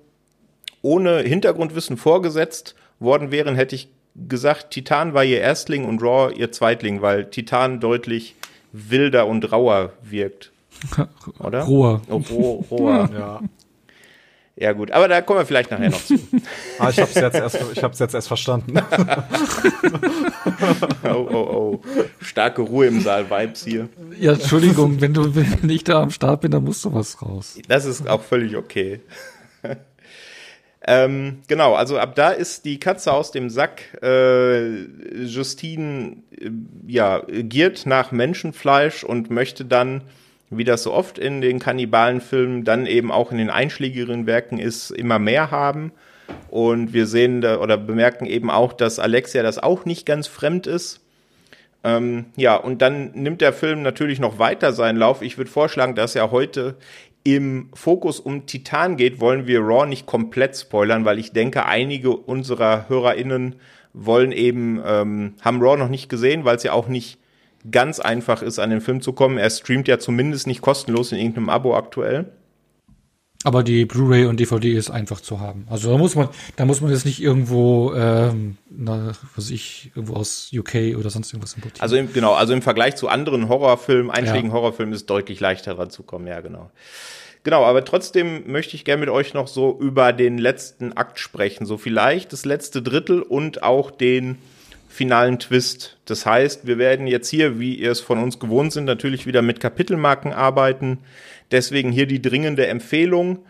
ohne 0.83 1.19
Hintergrundwissen 1.19 1.97
vorgesetzt 1.97 2.77
worden 3.01 3.33
wären, 3.33 3.57
hätte 3.57 3.75
ich 3.75 3.89
gesagt, 4.29 4.71
Titan 4.71 5.15
war 5.15 5.25
ihr 5.25 5.41
Erstling 5.41 5.85
und 5.85 6.03
Raw 6.03 6.33
ihr 6.35 6.51
Zweitling, 6.53 7.03
weil 7.03 7.27
Titan 7.31 7.81
deutlich 7.81 8.35
wilder 8.73 9.27
und 9.27 9.51
rauer 9.53 9.93
wirkt. 10.03 10.53
Oder? 11.39 11.63
Roher. 11.63 12.03
Oh, 12.09 12.23
roh, 12.31 12.65
roher. 12.71 13.11
Ja. 13.13 13.41
Ja, 14.61 14.73
gut. 14.73 14.91
Aber 14.91 15.07
da 15.07 15.21
kommen 15.21 15.39
wir 15.39 15.47
vielleicht 15.47 15.71
nachher 15.71 15.91
noch 15.91 16.05
zu. 16.05 16.19
Ah, 16.81 16.91
ich 16.91 17.01
hab's 17.01 17.15
jetzt 17.15 17.35
erst, 17.35 17.59
ich 17.73 17.83
hab's 17.83 17.99
jetzt 17.99 18.15
erst 18.15 18.29
verstanden. 18.29 18.75
Oh, 21.05 21.29
oh, 21.31 21.37
oh. 21.37 21.81
Starke 22.21 22.63
Ruhe 22.63 22.87
im 22.87 23.01
Saal, 23.01 23.31
Vibes 23.31 23.65
hier. 23.65 23.89
Ja, 24.19 24.33
Entschuldigung, 24.33 25.01
wenn 25.01 25.15
du 25.15 25.35
wenn 25.35 25.71
ich 25.71 25.85
da 25.85 26.03
am 26.03 26.11
Start 26.11 26.41
bin, 26.41 26.51
dann 26.51 26.65
musst 26.65 26.85
du 26.85 26.93
was 26.93 27.23
raus. 27.23 27.59
Das 27.69 27.85
ist 27.85 28.09
auch 28.09 28.23
völlig 28.23 28.57
okay. 28.57 29.01
Ähm, 30.87 31.39
genau, 31.49 31.75
also 31.75 31.99
ab 31.99 32.15
da 32.15 32.31
ist 32.31 32.65
die 32.65 32.79
Katze 32.79 33.13
aus 33.13 33.33
dem 33.33 33.51
Sack. 33.51 34.01
Äh, 34.03 34.85
Justine 35.25 36.19
äh, 36.39 36.51
ja, 36.87 37.23
giert 37.27 37.85
nach 37.87 38.13
Menschenfleisch 38.13 39.03
und 39.03 39.31
möchte 39.31 39.65
dann, 39.65 40.03
wie 40.51 40.65
das 40.65 40.85
so 40.85 40.93
oft 40.93 41.19
in 41.19 41.41
den 41.41 41.59
Kannibalenfilmen, 41.59 42.65
dann 42.65 42.87
eben 42.87 43.11
auch 43.11 43.33
in 43.33 43.39
den 43.39 43.51
einschlägigen 43.51 44.27
Werken 44.27 44.59
ist, 44.59 44.91
immer 44.91 45.19
mehr 45.19 45.51
haben. 45.51 45.93
Und 46.49 46.93
wir 46.93 47.07
sehen 47.07 47.41
da, 47.41 47.59
oder 47.59 47.77
bemerken 47.77 48.27
eben 48.27 48.51
auch, 48.51 48.73
dass 48.73 48.99
Alexia 48.99 49.43
das 49.43 49.59
auch 49.59 49.85
nicht 49.85 50.07
ganz 50.07 50.27
fremd 50.27 50.67
ist. 50.67 51.01
Ähm, 51.85 52.27
ja, 52.37 52.57
und 52.57 52.83
dann 52.83 53.13
nimmt 53.13 53.41
der 53.41 53.53
Film 53.53 53.83
natürlich 53.83 54.21
noch 54.21 54.39
weiter 54.39 54.73
seinen 54.73 54.97
Lauf. 54.99 55.23
Ich 55.23 55.39
würde 55.39 55.51
vorschlagen, 55.51 55.95
dass 55.95 56.15
er 56.15 56.31
heute 56.31 56.77
im 57.25 57.69
Fokus 57.75 58.21
um 58.21 58.47
Titan 58.47 58.97
geht, 58.97 59.21
wollen 59.21 59.47
wir 59.47 59.61
Raw 59.61 59.87
nicht 59.87 60.07
komplett 60.07 60.57
spoilern, 60.57 61.05
weil 61.05 61.19
ich 61.19 61.33
denke, 61.33 61.67
einige 61.67 62.11
unserer 62.11 62.89
HörerInnen 62.89 63.57
wollen 63.93 64.33
eben, 64.33 64.81
ähm, 64.87 65.35
haben 65.41 65.61
Raw 65.61 65.77
noch 65.77 65.89
nicht 65.89 66.09
gesehen, 66.09 66.45
weil 66.45 66.57
es 66.57 66.63
ja 66.63 66.73
auch 66.73 66.89
nicht 66.89 67.19
ganz 67.71 68.01
einfach 68.01 68.43
ist, 68.43 68.59
an 68.59 68.71
den 68.71 68.81
Film 68.81 69.01
zu 69.01 69.13
kommen. 69.13 69.39
Er 69.39 69.51
streamt 69.51 69.89
ja 69.89 69.99
zumindest 69.99 70.47
nicht 70.47 70.63
kostenlos 70.63 71.13
in 71.13 71.19
irgendeinem 71.19 71.49
Abo 71.51 71.77
aktuell. 71.77 72.33
Aber 73.45 73.63
die 73.63 73.85
Blu-ray 73.85 74.27
und 74.27 74.41
DVD 74.41 74.73
ist 74.73 74.91
einfach 74.91 75.21
zu 75.21 75.39
haben. 75.39 75.67
Also 75.71 75.93
da 75.93 75.99
muss 75.99 76.17
man, 76.17 76.29
da 76.57 76.65
muss 76.65 76.81
man 76.81 76.91
jetzt 76.91 77.05
nicht 77.05 77.23
irgendwo, 77.23 77.95
ähm, 77.95 78.57
na, 78.69 79.13
was 79.37 79.51
ich, 79.51 79.93
irgendwo 79.95 80.15
aus 80.15 80.51
UK 80.53 80.97
oder 80.99 81.09
sonst 81.11 81.33
irgendwas 81.33 81.55
importieren. 81.55 81.81
Also 81.81 81.95
im, 81.95 82.13
genau, 82.13 82.35
also 82.35 82.53
im 82.53 82.63
Vergleich 82.63 82.97
zu 82.97 83.09
anderen 83.09 83.49
Horrorfilmen, 83.49 84.11
einschlägigen 84.11 84.53
Horrorfilmen 84.53 84.93
ist 84.93 85.09
deutlich 85.09 85.39
leichter 85.39 85.75
dran 85.75 85.91
zu 85.91 86.03
kommen, 86.03 86.27
ja, 86.27 86.41
genau. 86.41 86.71
Genau, 87.45 87.65
aber 87.65 87.85
trotzdem 87.85 88.51
möchte 88.51 88.75
ich 88.75 88.85
gerne 88.85 89.01
mit 89.01 89.09
euch 89.09 89.35
noch 89.35 89.47
so 89.47 89.79
über 89.79 90.13
den 90.13 90.39
letzten 90.39 90.93
Akt 90.95 91.21
sprechen. 91.21 91.65
So 91.65 91.79
vielleicht 91.79 92.33
das 92.33 92.45
letzte 92.45 92.83
Drittel 92.83 93.23
und 93.23 93.63
auch 93.63 93.93
den 93.93 94.39
finalen 94.89 95.39
Twist. 95.39 95.97
Das 96.07 96.27
heißt, 96.27 96.67
wir 96.67 96.77
werden 96.79 97.07
jetzt 97.07 97.29
hier, 97.29 97.61
wie 97.61 97.75
ihr 97.77 97.93
es 97.93 98.01
von 98.01 98.19
uns 98.19 98.41
gewohnt 98.41 98.73
sind, 98.73 98.85
natürlich 98.85 99.27
wieder 99.27 99.43
mit 99.43 99.61
Kapitelmarken 99.61 100.33
arbeiten. 100.33 100.99
Deswegen 101.51 101.93
hier 101.93 102.07
die 102.07 102.23
dringende 102.23 102.67
Empfehlung. 102.67 103.45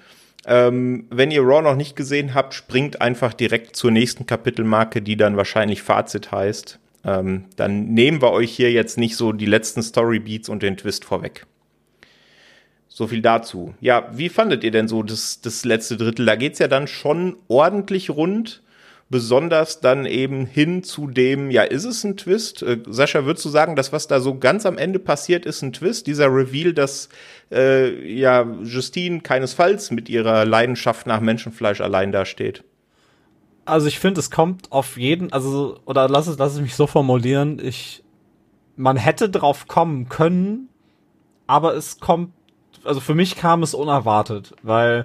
Ähm, 0.46 1.06
wenn 1.10 1.30
ihr 1.30 1.42
Raw 1.42 1.62
noch 1.62 1.76
nicht 1.76 1.96
gesehen 1.96 2.34
habt, 2.34 2.54
springt 2.54 3.00
einfach 3.00 3.34
direkt 3.34 3.76
zur 3.76 3.90
nächsten 3.90 4.26
Kapitelmarke, 4.26 5.02
die 5.02 5.16
dann 5.16 5.36
wahrscheinlich 5.36 5.82
Fazit 5.82 6.32
heißt. 6.32 6.78
Ähm, 7.04 7.44
dann 7.56 7.88
nehmen 7.94 8.22
wir 8.22 8.32
euch 8.32 8.52
hier 8.52 8.72
jetzt 8.72 8.98
nicht 8.98 9.16
so 9.16 9.32
die 9.32 9.46
letzten 9.46 9.82
Storybeats 9.82 10.48
und 10.48 10.62
den 10.62 10.76
Twist 10.76 11.04
vorweg. 11.04 11.46
So 12.88 13.06
viel 13.06 13.22
dazu. 13.22 13.74
Ja, 13.80 14.10
wie 14.12 14.28
fandet 14.28 14.64
ihr 14.64 14.70
denn 14.70 14.88
so 14.88 15.02
das, 15.02 15.40
das 15.40 15.64
letzte 15.64 15.96
Drittel? 15.96 16.26
Da 16.26 16.36
geht's 16.36 16.58
ja 16.58 16.68
dann 16.68 16.86
schon 16.86 17.36
ordentlich 17.46 18.10
rund. 18.10 18.62
Besonders 19.10 19.80
dann 19.80 20.04
eben 20.04 20.44
hin 20.44 20.82
zu 20.82 21.06
dem, 21.06 21.50
ja, 21.50 21.62
ist 21.62 21.84
es 21.84 22.04
ein 22.04 22.18
Twist? 22.18 22.62
Äh, 22.62 22.80
Sascha, 22.88 23.24
würdest 23.24 23.44
du 23.46 23.48
sagen, 23.48 23.74
dass 23.74 23.90
was 23.90 24.06
da 24.06 24.20
so 24.20 24.38
ganz 24.38 24.66
am 24.66 24.76
Ende 24.76 24.98
passiert, 24.98 25.46
ist 25.46 25.62
ein 25.62 25.72
Twist? 25.72 26.06
Dieser 26.06 26.26
Reveal, 26.26 26.74
dass 26.74 27.08
äh, 27.50 28.12
ja 28.12 28.46
Justine 28.62 29.20
keinesfalls 29.20 29.90
mit 29.90 30.08
ihrer 30.08 30.44
Leidenschaft 30.44 31.06
nach 31.06 31.20
Menschenfleisch 31.20 31.80
allein 31.80 32.12
dasteht? 32.12 32.64
Also 33.64 33.86
ich 33.86 33.98
finde, 33.98 34.20
es 34.20 34.30
kommt 34.30 34.72
auf 34.72 34.96
jeden, 34.96 35.32
also, 35.32 35.78
oder 35.84 36.08
lass 36.08 36.26
es, 36.26 36.38
lass 36.38 36.54
es 36.54 36.60
mich 36.60 36.74
so 36.74 36.86
formulieren, 36.86 37.58
ich, 37.62 38.02
man 38.76 38.96
hätte 38.96 39.28
drauf 39.28 39.68
kommen 39.68 40.08
können, 40.08 40.68
aber 41.46 41.74
es 41.74 42.00
kommt 42.00 42.32
also 42.84 43.00
für 43.00 43.14
mich 43.14 43.36
kam 43.36 43.62
es 43.62 43.74
unerwartet, 43.74 44.54
weil 44.62 45.04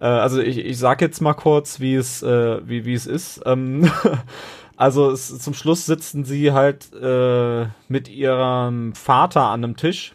äh, 0.00 0.06
also 0.06 0.40
ich, 0.40 0.58
ich 0.58 0.78
sag 0.78 1.00
jetzt 1.00 1.20
mal 1.20 1.34
kurz, 1.34 1.80
wie 1.80 1.94
es 1.94 2.22
äh, 2.22 2.60
wie 2.66 2.84
wie 2.84 2.94
es 2.94 3.06
ist. 3.06 3.40
Ähm, 3.46 3.90
also 4.76 5.10
es, 5.10 5.38
zum 5.38 5.54
Schluss 5.54 5.86
sitzen 5.86 6.24
sie 6.24 6.52
halt 6.52 6.92
äh, 6.92 7.66
mit 7.88 8.08
ihrem 8.08 8.94
Vater 8.94 9.44
an 9.44 9.64
einem 9.64 9.76
Tisch 9.76 10.14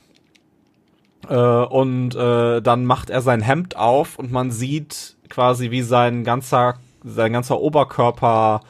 äh, 1.29 1.35
und 1.35 2.15
äh, 2.15 2.61
dann 2.61 2.85
macht 2.85 3.09
er 3.09 3.21
sein 3.21 3.41
Hemd 3.41 3.75
auf 3.75 4.17
und 4.17 4.31
man 4.31 4.51
sieht 4.51 5.17
quasi, 5.29 5.71
wie 5.71 5.81
sein 5.81 6.23
ganzer 6.23 6.75
sein 7.03 7.33
ganzer 7.33 7.59
Oberkörper 7.59 8.61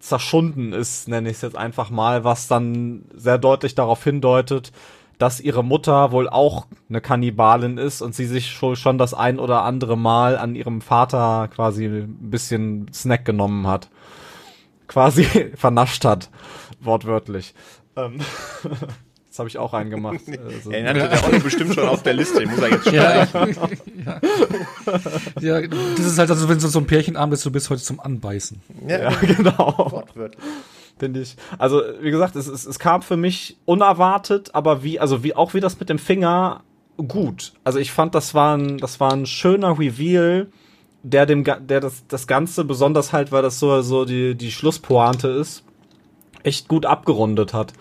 zerschunden 0.00 0.72
ist, 0.72 1.08
nenne 1.08 1.30
ich 1.30 1.36
es 1.36 1.42
jetzt 1.42 1.56
einfach 1.56 1.90
mal, 1.90 2.24
was 2.24 2.48
dann 2.48 3.04
sehr 3.14 3.38
deutlich 3.38 3.74
darauf 3.74 4.02
hindeutet, 4.02 4.72
dass 5.18 5.38
ihre 5.38 5.62
Mutter 5.62 6.10
wohl 6.10 6.28
auch 6.28 6.66
eine 6.88 7.00
Kannibalin 7.00 7.78
ist 7.78 8.02
und 8.02 8.14
sie 8.14 8.26
sich 8.26 8.50
schon 8.50 8.98
das 8.98 9.14
ein 9.14 9.38
oder 9.38 9.62
andere 9.62 9.96
Mal 9.96 10.36
an 10.36 10.56
ihrem 10.56 10.80
Vater 10.80 11.48
quasi 11.54 11.86
ein 11.86 12.30
bisschen 12.30 12.92
Snack 12.92 13.24
genommen 13.24 13.68
hat. 13.68 13.88
Quasi 14.88 15.24
vernascht 15.54 16.04
hat, 16.04 16.30
wortwörtlich. 16.80 17.54
Ähm, 17.94 18.18
das 19.32 19.38
habe 19.38 19.48
ich 19.48 19.56
auch 19.56 19.72
reingemacht. 19.72 20.20
Also. 20.28 20.70
Ja, 20.70 20.92
den 20.92 21.02
hatte 21.02 21.08
der 21.08 21.24
Otto 21.24 21.40
bestimmt 21.40 21.74
schon 21.74 21.88
auf 21.88 22.02
der 22.02 22.12
Liste, 22.12 22.40
den 22.40 22.50
muss 22.50 22.60
er 22.60 22.68
jetzt 22.68 22.86
streichen. 22.86 23.30
Ja, 24.04 24.20
ja. 25.40 25.60
ja, 25.60 25.68
das 25.96 26.06
ist 26.06 26.18
halt 26.18 26.30
also, 26.30 26.50
wenn 26.50 26.60
so, 26.60 26.68
so 26.68 26.80
ein 26.80 26.86
Pärchenabend 26.86 27.32
ist, 27.32 27.46
du 27.46 27.50
bist 27.50 27.70
heute 27.70 27.82
zum 27.82 27.98
Anbeißen. 27.98 28.60
Ja, 28.86 29.04
ja 29.04 29.10
genau. 29.20 29.74
Wortwörtlich 29.90 30.42
finde 30.98 31.20
ich. 31.22 31.36
Also, 31.58 31.82
wie 32.00 32.10
gesagt, 32.10 32.36
es, 32.36 32.46
es, 32.46 32.66
es 32.66 32.78
kam 32.78 33.00
für 33.00 33.16
mich 33.16 33.56
unerwartet, 33.64 34.54
aber 34.54 34.82
wie, 34.82 35.00
also 35.00 35.24
wie 35.24 35.34
auch 35.34 35.54
wie 35.54 35.60
das 35.60 35.80
mit 35.80 35.88
dem 35.88 35.98
Finger 35.98 36.62
gut. 37.08 37.54
Also 37.64 37.78
ich 37.78 37.90
fand, 37.90 38.14
das 38.14 38.34
war 38.34 38.56
ein, 38.56 38.76
das 38.76 39.00
war 39.00 39.12
ein 39.12 39.24
schöner 39.24 39.78
Reveal, 39.78 40.48
der 41.02 41.24
dem, 41.26 41.42
der 41.42 41.80
das, 41.80 42.04
das 42.06 42.26
Ganze, 42.26 42.64
besonders 42.64 43.12
halt, 43.12 43.32
weil 43.32 43.42
das 43.42 43.58
so, 43.58 43.80
so 43.80 44.04
die, 44.04 44.34
die 44.34 44.52
Schlusspointe 44.52 45.28
ist, 45.28 45.64
echt 46.42 46.68
gut 46.68 46.86
abgerundet 46.86 47.54
hat. 47.54 47.72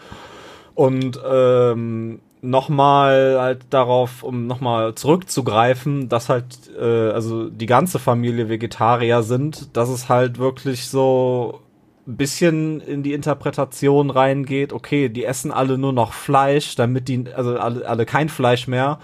Und 0.74 1.20
ähm, 1.26 2.20
nochmal 2.42 3.38
halt 3.40 3.66
darauf, 3.70 4.24
um 4.24 4.48
nochmal 4.48 4.96
zurückzugreifen, 4.96 6.10
dass 6.10 6.30
halt, 6.30 6.72
äh, 6.80 7.12
also 7.12 7.50
die 7.50 7.66
ganze 7.68 8.00
Familie 8.00 8.50
Vegetarier 8.50 9.24
sind, 9.24 9.76
dass 9.78 9.90
es 9.90 10.10
halt 10.10 10.40
wirklich 10.40 10.88
so 10.88 11.62
ein 12.08 12.18
bisschen 12.18 12.82
in 12.82 13.04
die 13.04 13.14
Interpretation 13.14 14.10
reingeht, 14.10 14.74
okay, 14.74 15.10
die 15.10 15.24
essen 15.24 15.52
alle 15.52 15.78
nur 15.78 15.94
noch 15.94 16.14
Fleisch, 16.14 16.76
damit 16.76 17.08
die, 17.08 17.26
also 17.34 17.58
alle, 17.58 17.88
alle 17.88 18.06
kein 18.06 18.30
Fleisch 18.30 18.68
mehr, 18.68 19.00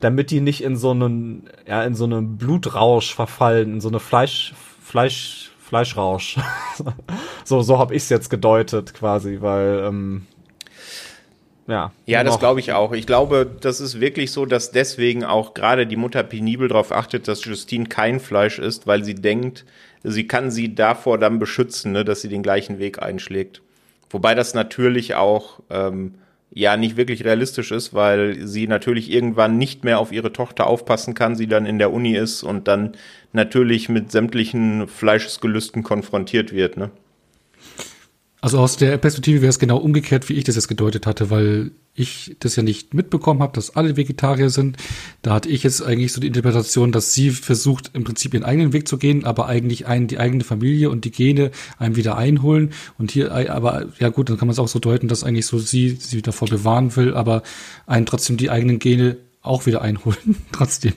damit 0.00 0.30
die 0.30 0.40
nicht 0.40 0.62
in 0.62 0.76
so 0.76 0.90
einen, 0.90 1.48
ja, 1.66 1.82
in 1.84 1.94
so 1.94 2.04
einen 2.04 2.36
Blutrausch 2.36 3.14
verfallen, 3.14 3.74
in 3.74 3.80
so 3.80 3.88
eine 3.88 4.00
Fleisch, 4.00 4.52
Fleisch, 4.82 5.50
Fleischrausch. 5.60 6.38
so, 7.44 7.62
so 7.62 7.78
habe 7.78 7.94
ich 7.94 8.02
es 8.02 8.08
jetzt 8.10 8.28
gedeutet, 8.28 8.92
quasi, 8.92 9.38
weil, 9.40 9.84
ähm, 9.86 10.26
ja. 11.66 11.92
Ja, 12.06 12.24
das 12.24 12.38
glaube 12.38 12.60
ich 12.60 12.72
auch. 12.72 12.92
Ich 12.92 13.06
glaube, 13.06 13.50
das 13.60 13.80
ist 13.80 14.00
wirklich 14.00 14.32
so, 14.32 14.46
dass 14.46 14.72
deswegen 14.72 15.24
auch 15.24 15.54
gerade 15.54 15.86
die 15.86 15.96
Mutter 15.96 16.22
penibel 16.22 16.68
darauf 16.68 16.92
achtet, 16.92 17.28
dass 17.28 17.44
Justine 17.44 17.86
kein 17.86 18.20
Fleisch 18.20 18.58
isst, 18.58 18.86
weil 18.86 19.04
sie 19.04 19.14
denkt, 19.14 19.64
sie 20.02 20.26
kann 20.26 20.50
sie 20.50 20.74
davor 20.74 21.18
dann 21.18 21.38
beschützen, 21.38 21.92
ne, 21.92 22.04
dass 22.04 22.20
sie 22.20 22.28
den 22.28 22.42
gleichen 22.42 22.78
Weg 22.78 23.02
einschlägt. 23.02 23.62
Wobei 24.10 24.34
das 24.34 24.54
natürlich 24.54 25.14
auch 25.14 25.60
ähm, 25.70 26.14
ja 26.54 26.76
nicht 26.76 26.96
wirklich 26.96 27.24
realistisch 27.24 27.70
ist, 27.70 27.94
weil 27.94 28.46
sie 28.46 28.66
natürlich 28.66 29.10
irgendwann 29.10 29.56
nicht 29.56 29.84
mehr 29.84 29.98
auf 29.98 30.12
ihre 30.12 30.32
Tochter 30.32 30.66
aufpassen 30.66 31.14
kann, 31.14 31.36
sie 31.36 31.46
dann 31.46 31.64
in 31.66 31.78
der 31.78 31.92
Uni 31.92 32.14
ist 32.14 32.42
und 32.42 32.68
dann 32.68 32.92
natürlich 33.32 33.88
mit 33.88 34.12
sämtlichen 34.12 34.86
Fleischesgelüsten 34.86 35.82
konfrontiert 35.82 36.52
wird. 36.52 36.76
Ne? 36.76 36.90
Also 38.42 38.58
aus 38.58 38.76
der 38.76 38.98
Perspektive 38.98 39.40
wäre 39.40 39.50
es 39.50 39.60
genau 39.60 39.76
umgekehrt, 39.76 40.28
wie 40.28 40.32
ich 40.32 40.42
das 40.42 40.56
jetzt 40.56 40.66
gedeutet 40.66 41.06
hatte, 41.06 41.30
weil 41.30 41.70
ich 41.94 42.34
das 42.40 42.56
ja 42.56 42.64
nicht 42.64 42.92
mitbekommen 42.92 43.40
habe, 43.40 43.52
dass 43.52 43.76
alle 43.76 43.96
Vegetarier 43.96 44.50
sind. 44.50 44.78
Da 45.22 45.34
hatte 45.34 45.48
ich 45.48 45.62
jetzt 45.62 45.80
eigentlich 45.80 46.12
so 46.12 46.20
die 46.20 46.26
Interpretation, 46.26 46.90
dass 46.90 47.14
sie 47.14 47.30
versucht, 47.30 47.92
im 47.94 48.02
Prinzip 48.02 48.34
ihren 48.34 48.42
eigenen 48.42 48.72
Weg 48.72 48.88
zu 48.88 48.98
gehen, 48.98 49.24
aber 49.24 49.46
eigentlich 49.46 49.86
einen, 49.86 50.08
die 50.08 50.18
eigene 50.18 50.42
Familie 50.42 50.90
und 50.90 51.04
die 51.04 51.12
Gene 51.12 51.52
einem 51.78 51.94
wieder 51.94 52.16
einholen. 52.16 52.72
Und 52.98 53.12
hier, 53.12 53.30
äh, 53.30 53.46
aber 53.46 53.86
ja 54.00 54.08
gut, 54.08 54.28
dann 54.28 54.38
kann 54.38 54.48
man 54.48 54.54
es 54.54 54.58
auch 54.58 54.66
so 54.66 54.80
deuten, 54.80 55.06
dass 55.06 55.22
eigentlich 55.22 55.46
so 55.46 55.60
sie 55.60 55.90
sie 55.90 56.20
davor 56.20 56.48
bewahren 56.48 56.96
will, 56.96 57.14
aber 57.14 57.44
einen 57.86 58.06
trotzdem 58.06 58.38
die 58.38 58.50
eigenen 58.50 58.80
Gene 58.80 59.18
auch 59.40 59.66
wieder 59.66 59.82
einholen. 59.82 60.34
trotzdem. 60.50 60.94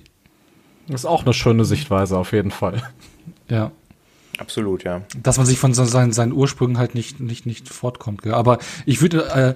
Das 0.88 1.02
ist 1.02 1.06
auch 1.06 1.24
eine 1.24 1.34
schöne 1.36 1.64
Sichtweise 1.64 2.18
auf 2.18 2.32
jeden 2.32 2.50
Fall. 2.50 2.82
Ja. 3.50 3.72
Absolut, 4.38 4.84
ja. 4.84 5.02
dass 5.22 5.38
man 5.38 5.46
sich 5.46 5.58
von 5.58 5.74
so 5.74 5.86
seinen, 5.86 6.12
seinen 6.12 6.34
Ursprüngen 6.34 6.78
halt 6.78 6.94
nicht, 6.94 7.20
nicht, 7.20 7.46
nicht 7.46 7.70
fortkommt. 7.70 8.22
Gell? 8.22 8.34
Aber 8.34 8.60
ich 8.86 9.02
würde 9.02 9.26
äh, 9.30 9.56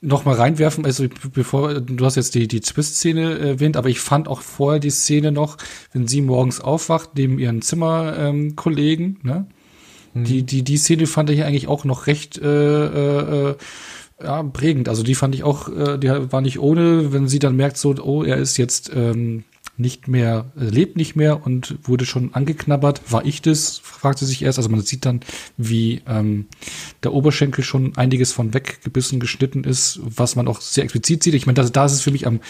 noch 0.00 0.24
mal 0.24 0.34
reinwerfen, 0.34 0.86
also 0.86 1.06
bevor, 1.32 1.80
du 1.80 2.04
hast 2.04 2.16
jetzt 2.16 2.34
die, 2.34 2.48
die 2.48 2.60
Twist-Szene 2.60 3.38
erwähnt, 3.38 3.76
aber 3.76 3.88
ich 3.88 4.00
fand 4.00 4.28
auch 4.28 4.40
vorher 4.40 4.80
die 4.80 4.90
Szene 4.90 5.30
noch, 5.30 5.58
wenn 5.92 6.08
sie 6.08 6.22
morgens 6.22 6.60
aufwacht, 6.60 7.10
neben 7.16 7.38
ihren 7.38 7.62
Zimmerkollegen, 7.62 9.18
ähm, 9.24 9.30
ne? 9.30 9.46
Die, 10.14 10.42
die, 10.42 10.62
die 10.62 10.76
Szene 10.76 11.06
fand 11.06 11.30
ich 11.30 11.42
eigentlich 11.42 11.68
auch 11.68 11.84
noch 11.84 12.06
recht 12.06 12.36
äh, 12.36 13.50
äh, 13.50 13.56
ja, 14.22 14.42
prägend. 14.42 14.88
Also 14.90 15.02
die 15.02 15.14
fand 15.14 15.34
ich 15.34 15.42
auch, 15.42 15.68
äh, 15.68 15.98
die 15.98 16.08
war 16.08 16.42
nicht 16.42 16.58
ohne, 16.58 17.14
wenn 17.14 17.28
sie 17.28 17.38
dann 17.38 17.56
merkt, 17.56 17.78
so, 17.78 17.94
oh, 18.02 18.22
er 18.22 18.36
ist 18.36 18.58
jetzt 18.58 18.92
ähm, 18.94 19.44
nicht 19.76 20.08
mehr, 20.08 20.52
äh, 20.58 20.64
lebt 20.64 20.96
nicht 20.96 21.16
mehr 21.16 21.44
und 21.44 21.76
wurde 21.82 22.04
schon 22.04 22.34
angeknabbert. 22.34 23.00
War 23.10 23.24
ich 23.24 23.42
das? 23.42 23.78
fragt 23.78 24.18
sie 24.18 24.26
sich 24.26 24.42
erst. 24.42 24.58
Also 24.58 24.68
man 24.68 24.80
sieht 24.82 25.04
dann, 25.04 25.20
wie 25.56 26.02
ähm, 26.06 26.46
der 27.02 27.12
Oberschenkel 27.12 27.64
schon 27.64 27.96
einiges 27.96 28.32
von 28.32 28.54
weggebissen, 28.54 29.20
geschnitten 29.20 29.64
ist, 29.64 30.00
was 30.02 30.36
man 30.36 30.48
auch 30.48 30.60
sehr 30.60 30.84
explizit 30.84 31.22
sieht. 31.22 31.34
Ich 31.34 31.46
meine, 31.46 31.56
da, 31.56 31.68
da 31.68 31.84
ist 31.84 31.92
es 31.92 32.02
für 32.02 32.10
mich 32.10 32.26
am 32.26 32.40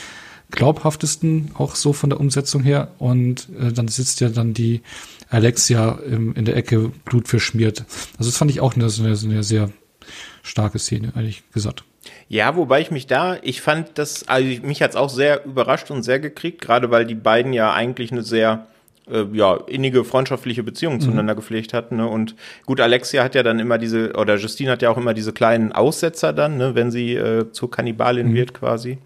glaubhaftesten, 0.51 1.51
auch 1.55 1.77
so 1.77 1.93
von 1.93 2.11
der 2.11 2.21
Umsetzung 2.21 2.63
her. 2.63 2.93
Und 2.99 3.49
äh, 3.59 3.73
dann 3.73 3.89
sitzt 3.89 4.21
ja 4.21 4.29
dann 4.29 4.55
die 4.55 4.83
Alexia 5.29 5.99
im, 6.07 6.35
in 6.35 6.45
der 6.45 6.57
Ecke 6.57 6.91
blutverschmiert. 7.05 7.85
Also 8.19 8.31
das 8.31 8.37
fand 8.37 8.51
ich 8.51 8.61
auch 8.61 8.75
eine, 8.75 8.87
eine, 8.87 9.19
eine 9.19 9.43
sehr 9.43 9.71
starke 10.43 10.79
Szene, 10.79 11.13
ehrlich 11.17 11.43
gesagt. 11.53 11.85
Ja, 12.33 12.57
wobei 12.57 12.81
ich 12.81 12.91
mich 12.91 13.07
da, 13.07 13.37
ich 13.43 13.61
fand 13.61 13.99
das, 13.99 14.27
also 14.27 14.49
mich 14.63 14.81
hat's 14.81 14.97
auch 14.97 15.11
sehr 15.11 15.45
überrascht 15.45 15.91
und 15.91 16.03
sehr 16.03 16.19
gekriegt, 16.19 16.63
gerade 16.63 16.91
weil 16.91 17.05
die 17.05 17.15
beiden 17.15 17.53
ja 17.53 17.75
eigentlich 17.75 18.11
eine 18.11 18.23
sehr 18.23 18.69
äh, 19.07 19.25
ja, 19.35 19.57
innige 19.67 20.03
freundschaftliche 20.03 20.63
Beziehung 20.63 20.99
zueinander 20.99 21.35
gepflegt 21.35 21.75
hatten. 21.75 21.97
Ne? 21.97 22.09
Und 22.09 22.35
gut, 22.65 22.81
Alexia 22.81 23.23
hat 23.23 23.35
ja 23.35 23.43
dann 23.43 23.59
immer 23.59 23.77
diese, 23.77 24.15
oder 24.15 24.37
Justine 24.37 24.71
hat 24.71 24.81
ja 24.81 24.89
auch 24.89 24.97
immer 24.97 25.13
diese 25.13 25.35
kleinen 25.35 25.73
Aussetzer 25.73 26.33
dann, 26.33 26.57
ne, 26.57 26.75
wenn 26.75 26.91
sie 26.91 27.17
äh, 27.17 27.53
zur 27.53 27.71
Kannibalin 27.71 28.33
wird 28.33 28.55
quasi. 28.55 28.97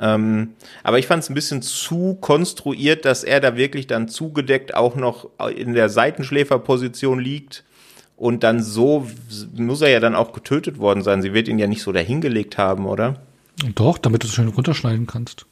Ähm, 0.00 0.50
aber 0.84 1.00
ich 1.00 1.08
fand 1.08 1.24
es 1.24 1.28
ein 1.28 1.34
bisschen 1.34 1.62
zu 1.62 2.18
konstruiert, 2.20 3.04
dass 3.04 3.24
er 3.24 3.40
da 3.40 3.56
wirklich 3.56 3.88
dann 3.88 4.06
zugedeckt 4.06 4.76
auch 4.76 4.94
noch 4.94 5.28
in 5.56 5.74
der 5.74 5.88
Seitenschläferposition 5.88 7.18
liegt. 7.18 7.64
Und 8.20 8.42
dann 8.42 8.62
so 8.62 9.06
muss 9.56 9.80
er 9.80 9.88
ja 9.88 9.98
dann 9.98 10.14
auch 10.14 10.32
getötet 10.32 10.76
worden 10.78 11.02
sein. 11.02 11.22
Sie 11.22 11.32
wird 11.32 11.48
ihn 11.48 11.58
ja 11.58 11.66
nicht 11.66 11.82
so 11.82 11.90
dahingelegt 11.90 12.58
haben, 12.58 12.84
oder? 12.86 13.16
Doch, 13.74 13.96
damit 13.96 14.22
du 14.22 14.26
es 14.26 14.34
schön 14.34 14.48
runterschneiden 14.48 15.06
kannst. 15.06 15.46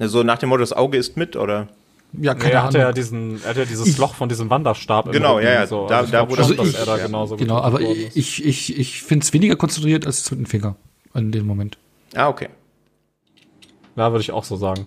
So 0.00 0.22
nach 0.22 0.38
dem 0.38 0.48
Motto, 0.48 0.60
das 0.62 0.72
Auge 0.72 0.96
ist 0.96 1.18
mit, 1.18 1.36
oder? 1.36 1.68
Ja, 2.14 2.32
Nee, 2.32 2.50
er 2.50 2.62
hatte 2.62 2.78
ja 2.78 2.92
diesen, 2.92 3.42
er 3.42 3.50
hatte 3.50 3.60
ja 3.60 3.66
dieses 3.66 3.98
Loch 3.98 4.14
von 4.14 4.30
diesem 4.30 4.48
Wanderstab. 4.48 5.12
Genau, 5.12 5.38
ja, 5.38 5.52
ja, 5.52 5.66
So. 5.66 5.86
da- 5.86 5.98
Also 5.98 6.06
ich 6.06 6.12
da 6.12 6.18
glaub 6.24 6.30
wurde- 6.30 6.42
Also 6.44 6.62
ich- 6.62 6.78
er 6.78 6.86
da 6.86 6.96
genauso 6.96 7.36
Genau, 7.36 7.58
aber 7.58 7.82
ist. 7.82 8.16
ich, 8.16 8.42
ich, 8.42 8.78
ich 8.78 9.02
finde 9.02 9.24
es 9.24 9.32
weniger 9.34 9.56
konstruiert 9.56 10.06
als 10.06 10.22
das 10.22 10.30
mit 10.30 10.40
dem 10.40 10.46
Finger 10.46 10.76
in 11.12 11.30
dem 11.30 11.46
Moment. 11.46 11.76
Ah, 12.14 12.28
okay. 12.28 12.48
Ja, 13.96 14.10
würde 14.12 14.22
ich 14.22 14.32
auch 14.32 14.44
so 14.44 14.56
sagen. 14.56 14.86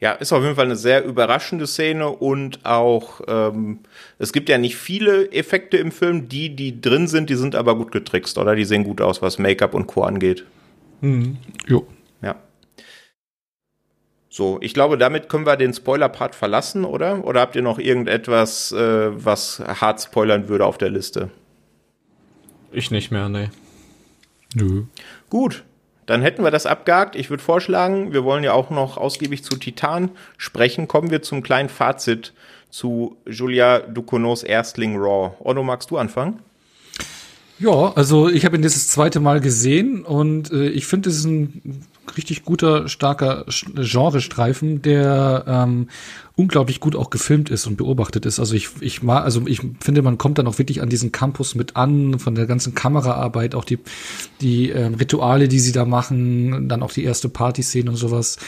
Ja, 0.00 0.12
ist 0.12 0.32
auf 0.32 0.42
jeden 0.42 0.54
Fall 0.54 0.66
eine 0.66 0.76
sehr 0.76 1.04
überraschende 1.04 1.66
Szene 1.66 2.08
und 2.08 2.64
auch, 2.64 3.20
ähm, 3.26 3.80
es 4.18 4.32
gibt 4.32 4.48
ja 4.48 4.58
nicht 4.58 4.76
viele 4.76 5.30
Effekte 5.32 5.76
im 5.76 5.92
Film. 5.92 6.28
Die, 6.28 6.54
die 6.54 6.80
drin 6.80 7.08
sind, 7.08 7.30
die 7.30 7.34
sind 7.34 7.54
aber 7.54 7.76
gut 7.76 7.92
getrickst, 7.92 8.38
oder? 8.38 8.54
Die 8.54 8.64
sehen 8.64 8.84
gut 8.84 9.00
aus, 9.00 9.22
was 9.22 9.38
Make-up 9.38 9.74
und 9.74 9.86
Co. 9.86 10.02
angeht. 10.02 10.44
Jo. 11.66 11.86
Ja. 12.22 12.36
So, 14.28 14.58
ich 14.60 14.74
glaube, 14.74 14.98
damit 14.98 15.28
können 15.28 15.46
wir 15.46 15.56
den 15.56 15.72
Spoiler-Part 15.72 16.34
verlassen, 16.34 16.84
oder? 16.84 17.24
Oder 17.24 17.40
habt 17.40 17.56
ihr 17.56 17.62
noch 17.62 17.78
irgendetwas, 17.78 18.72
äh, 18.72 19.24
was 19.24 19.60
hart 19.60 20.00
spoilern 20.00 20.48
würde 20.48 20.66
auf 20.66 20.78
der 20.78 20.90
Liste? 20.90 21.30
Ich 22.70 22.90
nicht 22.90 23.10
mehr, 23.10 23.28
nee. 23.28 23.48
Nö. 24.54 24.84
Gut, 25.30 25.64
dann 26.08 26.22
hätten 26.22 26.42
wir 26.42 26.50
das 26.50 26.64
abgehakt. 26.64 27.16
Ich 27.16 27.28
würde 27.28 27.42
vorschlagen, 27.42 28.14
wir 28.14 28.24
wollen 28.24 28.42
ja 28.42 28.54
auch 28.54 28.70
noch 28.70 28.96
ausgiebig 28.96 29.44
zu 29.44 29.56
Titan 29.56 30.10
sprechen. 30.38 30.88
Kommen 30.88 31.10
wir 31.10 31.20
zum 31.20 31.42
kleinen 31.42 31.68
Fazit 31.68 32.32
zu 32.70 33.18
Julia 33.26 33.80
Ducournau's 33.80 34.42
Erstling 34.42 34.96
Raw. 34.96 35.32
Otto, 35.38 35.62
magst 35.62 35.90
du 35.90 35.98
anfangen? 35.98 36.38
Ja, 37.58 37.92
also 37.94 38.30
ich 38.30 38.46
habe 38.46 38.56
ihn 38.56 38.62
das 38.62 38.88
zweite 38.88 39.20
Mal 39.20 39.42
gesehen 39.42 40.02
und 40.02 40.50
äh, 40.50 40.68
ich 40.68 40.86
finde, 40.86 41.10
es 41.10 41.18
ist 41.18 41.26
ein 41.26 41.84
richtig 42.16 42.44
guter, 42.44 42.88
starker 42.88 43.44
Genrestreifen, 43.74 44.82
der 44.82 45.44
ähm, 45.46 45.88
unglaublich 46.36 46.80
gut 46.80 46.96
auch 46.96 47.10
gefilmt 47.10 47.50
ist 47.50 47.66
und 47.66 47.76
beobachtet 47.76 48.26
ist. 48.26 48.38
Also 48.38 48.54
ich, 48.54 48.70
ich 48.80 49.02
mag, 49.02 49.24
also 49.24 49.46
ich 49.46 49.60
finde, 49.80 50.02
man 50.02 50.18
kommt 50.18 50.38
dann 50.38 50.46
auch 50.46 50.58
wirklich 50.58 50.80
an 50.80 50.88
diesen 50.88 51.12
Campus 51.12 51.54
mit 51.54 51.76
an, 51.76 52.18
von 52.18 52.34
der 52.34 52.46
ganzen 52.46 52.74
Kameraarbeit, 52.74 53.54
auch 53.54 53.64
die, 53.64 53.78
die 54.40 54.70
ähm, 54.70 54.94
Rituale, 54.94 55.48
die 55.48 55.60
sie 55.60 55.72
da 55.72 55.84
machen, 55.84 56.68
dann 56.68 56.82
auch 56.82 56.92
die 56.92 57.04
erste 57.04 57.28
Partyszene 57.28 57.90
und 57.90 57.96
sowas 57.96 58.38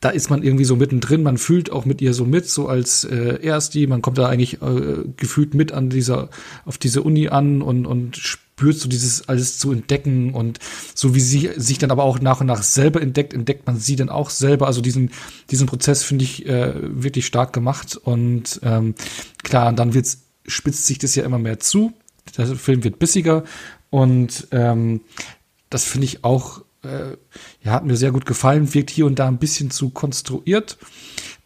da 0.00 0.10
ist 0.10 0.30
man 0.30 0.42
irgendwie 0.42 0.64
so 0.64 0.76
mittendrin, 0.76 1.22
man 1.22 1.38
fühlt 1.38 1.72
auch 1.72 1.84
mit 1.84 2.00
ihr 2.00 2.14
so 2.14 2.24
mit, 2.24 2.48
so 2.48 2.68
als 2.68 3.02
äh, 3.04 3.42
Ersti, 3.42 3.86
man 3.88 4.00
kommt 4.00 4.18
da 4.18 4.28
eigentlich 4.28 4.62
äh, 4.62 5.04
gefühlt 5.16 5.54
mit 5.54 5.72
an 5.72 5.90
dieser, 5.90 6.28
auf 6.64 6.78
diese 6.78 7.02
Uni 7.02 7.28
an 7.28 7.62
und, 7.62 7.84
und 7.84 8.38
spürt 8.58 8.76
so 8.76 8.88
dieses 8.88 9.28
alles 9.28 9.56
zu 9.58 9.70
entdecken 9.70 10.34
und 10.34 10.58
so 10.92 11.14
wie 11.14 11.20
sie 11.20 11.50
sich 11.56 11.78
dann 11.78 11.92
aber 11.92 12.02
auch 12.02 12.18
nach 12.18 12.40
und 12.40 12.48
nach 12.48 12.64
selber 12.64 13.00
entdeckt, 13.00 13.32
entdeckt 13.32 13.68
man 13.68 13.78
sie 13.78 13.94
dann 13.94 14.08
auch 14.08 14.30
selber. 14.30 14.66
Also 14.66 14.80
diesen, 14.80 15.12
diesen 15.48 15.68
Prozess 15.68 16.02
finde 16.02 16.24
ich 16.24 16.44
äh, 16.46 16.74
wirklich 16.76 17.24
stark 17.24 17.52
gemacht 17.52 17.96
und 17.96 18.58
ähm, 18.64 18.96
klar, 19.44 19.72
dann 19.72 19.94
wird's, 19.94 20.24
spitzt 20.44 20.86
sich 20.86 20.98
das 20.98 21.14
ja 21.14 21.24
immer 21.24 21.38
mehr 21.38 21.60
zu. 21.60 21.92
Der 22.36 22.46
Film 22.46 22.82
wird 22.82 22.98
bissiger 22.98 23.44
und 23.90 24.48
ähm, 24.50 25.02
das 25.70 25.84
finde 25.84 26.06
ich 26.06 26.24
auch, 26.24 26.62
äh, 26.82 27.16
ja, 27.62 27.72
hat 27.72 27.84
mir 27.84 27.96
sehr 27.96 28.10
gut 28.10 28.26
gefallen, 28.26 28.74
wirkt 28.74 28.90
hier 28.90 29.06
und 29.06 29.20
da 29.20 29.28
ein 29.28 29.38
bisschen 29.38 29.70
zu 29.70 29.90
konstruiert. 29.90 30.78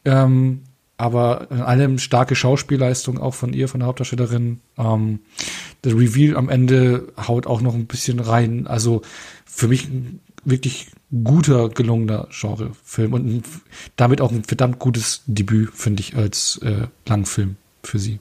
Ähm, 0.06 0.62
aber 0.96 1.48
in 1.50 1.60
allem 1.60 1.98
starke 1.98 2.34
Schauspielleistung 2.34 3.18
auch 3.18 3.34
von 3.34 3.52
ihr, 3.52 3.68
von 3.68 3.80
der 3.80 3.86
Hauptdarstellerin. 3.88 4.60
Ähm, 4.78 5.20
der 5.84 5.94
Reveal 5.94 6.36
am 6.36 6.48
Ende 6.48 7.08
haut 7.26 7.46
auch 7.46 7.60
noch 7.60 7.74
ein 7.74 7.86
bisschen 7.86 8.20
rein. 8.20 8.66
Also 8.66 9.02
für 9.44 9.68
mich 9.68 9.88
ein 9.88 10.20
wirklich 10.44 10.88
guter, 11.24 11.68
gelungener 11.68 12.28
Genrefilm 12.30 13.12
und 13.12 13.26
ein, 13.26 13.42
damit 13.96 14.20
auch 14.20 14.32
ein 14.32 14.44
verdammt 14.44 14.78
gutes 14.78 15.22
Debüt, 15.26 15.70
finde 15.74 16.00
ich, 16.00 16.16
als 16.16 16.58
äh, 16.62 16.86
Langfilm 17.06 17.56
für 17.82 17.98
sie, 17.98 18.18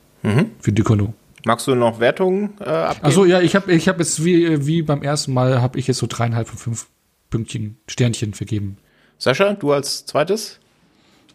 für 0.60 0.72
Ducournau. 0.72 1.14
Magst 1.46 1.68
du 1.68 1.76
noch 1.76 2.00
Wertungen 2.00 2.52
äh, 2.60 2.66
abgeben? 2.66 3.06
Also 3.06 3.26
ja, 3.26 3.42
ich 3.42 3.56
habe 3.56 3.72
ich 3.72 3.88
hab 3.88 4.00
jetzt 4.00 4.24
wie, 4.24 4.66
wie 4.66 4.82
beim 4.82 5.02
ersten 5.02 5.34
Mal, 5.34 5.62
habe 5.62 5.80
ich 5.80 5.88
jetzt 5.88 5.98
so 5.98 6.08
dreieinhalb 6.08 6.48
von 6.48 6.58
fünf 6.58 6.88
Pünktchen, 7.30 7.78
Sternchen 7.88 8.34
vergeben. 8.34 8.78
Sascha, 9.18 9.54
du 9.54 9.72
als 9.72 10.06
zweites? 10.06 10.60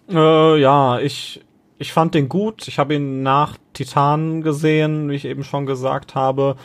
Äh, 0.08 0.60
ja, 0.60 0.98
ich, 1.00 1.44
ich 1.78 1.92
fand 1.92 2.14
den 2.14 2.28
gut. 2.28 2.68
Ich 2.68 2.78
habe 2.78 2.94
ihn 2.94 3.22
nach 3.22 3.56
Titan 3.72 4.42
gesehen, 4.42 5.10
wie 5.10 5.14
ich 5.14 5.24
eben 5.24 5.44
schon 5.44 5.66
gesagt 5.66 6.14
habe. 6.14 6.56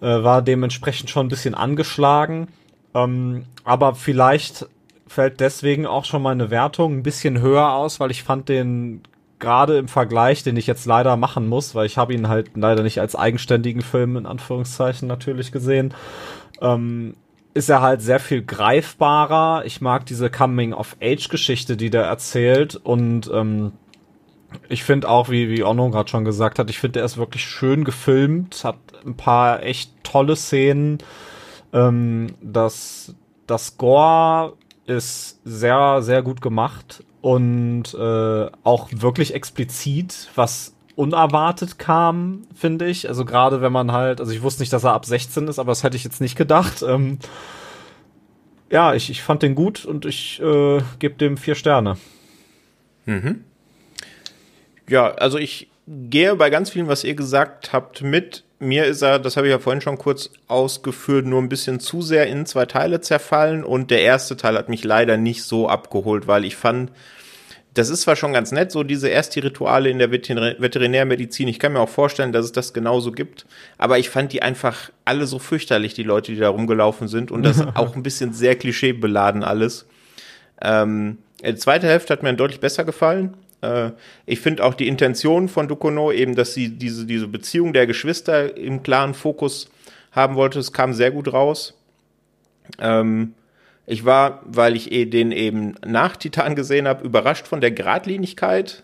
Äh, 0.00 0.22
war 0.22 0.42
dementsprechend 0.42 1.10
schon 1.10 1.26
ein 1.26 1.30
bisschen 1.30 1.54
angeschlagen. 1.54 2.48
Ähm, 2.94 3.44
aber 3.64 3.94
vielleicht 3.94 4.66
fällt 5.06 5.40
deswegen 5.40 5.86
auch 5.86 6.04
schon 6.04 6.22
meine 6.22 6.50
Wertung 6.50 6.98
ein 6.98 7.02
bisschen 7.02 7.40
höher 7.40 7.72
aus, 7.72 8.00
weil 8.00 8.10
ich 8.10 8.22
fand 8.22 8.48
den 8.48 9.02
gerade 9.38 9.76
im 9.78 9.88
Vergleich, 9.88 10.42
den 10.42 10.56
ich 10.56 10.66
jetzt 10.66 10.86
leider 10.86 11.16
machen 11.16 11.46
muss, 11.46 11.74
weil 11.74 11.86
ich 11.86 11.98
habe 11.98 12.14
ihn 12.14 12.28
halt 12.28 12.50
leider 12.54 12.82
nicht 12.82 13.00
als 13.00 13.14
eigenständigen 13.14 13.82
Film 13.82 14.16
in 14.16 14.26
Anführungszeichen 14.26 15.06
natürlich 15.06 15.52
gesehen, 15.52 15.94
ähm, 16.60 17.14
ist 17.56 17.70
er 17.70 17.80
halt 17.80 18.02
sehr 18.02 18.20
viel 18.20 18.42
greifbarer. 18.42 19.64
Ich 19.64 19.80
mag 19.80 20.04
diese 20.04 20.28
Coming-of-Age-Geschichte, 20.28 21.78
die 21.78 21.88
der 21.88 22.02
erzählt. 22.02 22.76
Und 22.76 23.30
ähm, 23.32 23.72
ich 24.68 24.84
finde 24.84 25.08
auch, 25.08 25.30
wie, 25.30 25.48
wie 25.48 25.64
Onno 25.64 25.90
gerade 25.90 26.10
schon 26.10 26.26
gesagt 26.26 26.58
hat, 26.58 26.68
ich 26.68 26.78
finde, 26.78 27.00
er 27.00 27.06
ist 27.06 27.16
wirklich 27.16 27.42
schön 27.44 27.84
gefilmt, 27.84 28.62
hat 28.62 28.76
ein 29.06 29.16
paar 29.16 29.62
echt 29.62 29.90
tolle 30.02 30.36
Szenen. 30.36 30.98
Ähm, 31.72 32.34
das, 32.42 33.14
das 33.46 33.78
Gore 33.78 34.52
ist 34.84 35.40
sehr, 35.44 36.02
sehr 36.02 36.22
gut 36.22 36.42
gemacht 36.42 37.04
und 37.22 37.94
äh, 37.94 38.50
auch 38.64 38.88
wirklich 38.92 39.32
explizit, 39.32 40.28
was 40.34 40.75
unerwartet 40.96 41.78
kam, 41.78 42.46
finde 42.54 42.86
ich. 42.86 43.08
Also 43.08 43.24
gerade 43.24 43.60
wenn 43.60 43.72
man 43.72 43.92
halt, 43.92 44.18
also 44.18 44.32
ich 44.32 44.42
wusste 44.42 44.62
nicht, 44.62 44.72
dass 44.72 44.84
er 44.84 44.94
ab 44.94 45.04
16 45.04 45.46
ist, 45.46 45.58
aber 45.58 45.70
das 45.70 45.84
hätte 45.84 45.96
ich 45.96 46.04
jetzt 46.04 46.20
nicht 46.20 46.36
gedacht. 46.36 46.82
Ähm, 46.82 47.18
ja, 48.70 48.94
ich, 48.94 49.10
ich 49.10 49.22
fand 49.22 49.42
den 49.42 49.54
gut 49.54 49.84
und 49.84 50.06
ich 50.06 50.40
äh, 50.40 50.80
gebe 50.98 51.14
dem 51.14 51.36
vier 51.36 51.54
Sterne. 51.54 51.98
Mhm. 53.04 53.44
Ja, 54.88 55.12
also 55.12 55.38
ich 55.38 55.68
gehe 55.86 56.34
bei 56.34 56.50
ganz 56.50 56.70
vielen, 56.70 56.88
was 56.88 57.04
ihr 57.04 57.14
gesagt 57.14 57.72
habt, 57.72 58.02
mit. 58.02 58.42
Mir 58.58 58.86
ist 58.86 59.02
er, 59.02 59.18
das 59.18 59.36
habe 59.36 59.46
ich 59.46 59.50
ja 59.50 59.58
vorhin 59.58 59.82
schon 59.82 59.98
kurz 59.98 60.30
ausgeführt, 60.48 61.26
nur 61.26 61.42
ein 61.42 61.50
bisschen 61.50 61.78
zu 61.78 62.00
sehr 62.00 62.26
in 62.26 62.46
zwei 62.46 62.64
Teile 62.64 63.02
zerfallen 63.02 63.64
und 63.64 63.90
der 63.90 64.00
erste 64.00 64.34
Teil 64.34 64.56
hat 64.56 64.70
mich 64.70 64.82
leider 64.82 65.18
nicht 65.18 65.42
so 65.42 65.68
abgeholt, 65.68 66.26
weil 66.26 66.46
ich 66.46 66.56
fand, 66.56 66.90
das 67.76 67.90
ist 67.90 68.02
zwar 68.02 68.16
schon 68.16 68.32
ganz 68.32 68.52
nett, 68.52 68.72
so 68.72 68.82
diese 68.82 69.10
Ersti-Rituale 69.10 69.90
in 69.90 69.98
der 69.98 70.10
Veterinärmedizin. 70.10 71.46
Ich 71.46 71.58
kann 71.58 71.74
mir 71.74 71.80
auch 71.80 71.90
vorstellen, 71.90 72.32
dass 72.32 72.46
es 72.46 72.52
das 72.52 72.72
genauso 72.72 73.12
gibt. 73.12 73.44
Aber 73.76 73.98
ich 73.98 74.08
fand 74.08 74.32
die 74.32 74.40
einfach 74.40 74.90
alle 75.04 75.26
so 75.26 75.38
fürchterlich, 75.38 75.92
die 75.92 76.02
Leute, 76.02 76.32
die 76.32 76.38
da 76.38 76.48
rumgelaufen 76.48 77.06
sind. 77.06 77.30
Und 77.30 77.42
das 77.42 77.60
auch 77.74 77.94
ein 77.94 78.02
bisschen 78.02 78.32
sehr 78.32 78.56
klischeebeladen 78.56 79.44
alles. 79.44 79.86
Ähm, 80.62 81.18
die 81.44 81.54
zweite 81.56 81.86
Hälfte 81.86 82.14
hat 82.14 82.22
mir 82.22 82.32
deutlich 82.32 82.60
besser 82.60 82.84
gefallen. 82.84 83.36
Äh, 83.60 83.90
ich 84.24 84.40
finde 84.40 84.64
auch 84.64 84.72
die 84.72 84.88
Intention 84.88 85.50
von 85.50 85.68
Ducono, 85.68 86.10
eben, 86.12 86.34
dass 86.34 86.54
sie 86.54 86.70
diese, 86.70 87.04
diese 87.04 87.28
Beziehung 87.28 87.74
der 87.74 87.86
Geschwister 87.86 88.56
im 88.56 88.82
klaren 88.82 89.12
Fokus 89.12 89.68
haben 90.12 90.34
wollte, 90.34 90.58
es 90.60 90.72
kam 90.72 90.94
sehr 90.94 91.10
gut 91.10 91.30
raus. 91.30 91.78
Ähm, 92.78 93.34
ich 93.86 94.04
war, 94.04 94.42
weil 94.44 94.74
ich 94.74 94.90
eh 94.92 95.04
den 95.06 95.32
eben 95.32 95.76
nach 95.86 96.16
Titan 96.16 96.56
gesehen 96.56 96.88
habe, 96.88 97.04
überrascht 97.04 97.46
von 97.46 97.60
der 97.60 97.70
Gradlinigkeit 97.70 98.82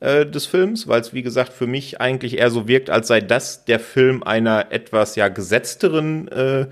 äh, 0.00 0.24
des 0.24 0.46
Films, 0.46 0.88
weil 0.88 1.00
es 1.00 1.12
wie 1.12 1.22
gesagt 1.22 1.52
für 1.52 1.66
mich 1.66 2.00
eigentlich 2.00 2.38
eher 2.38 2.50
so 2.50 2.66
wirkt, 2.66 2.88
als 2.88 3.08
sei 3.08 3.20
das 3.20 3.64
der 3.66 3.78
Film 3.78 4.22
einer 4.22 4.72
etwas 4.72 5.16
ja 5.16 5.28
gesetzteren 5.28 6.28
äh, 6.28 6.66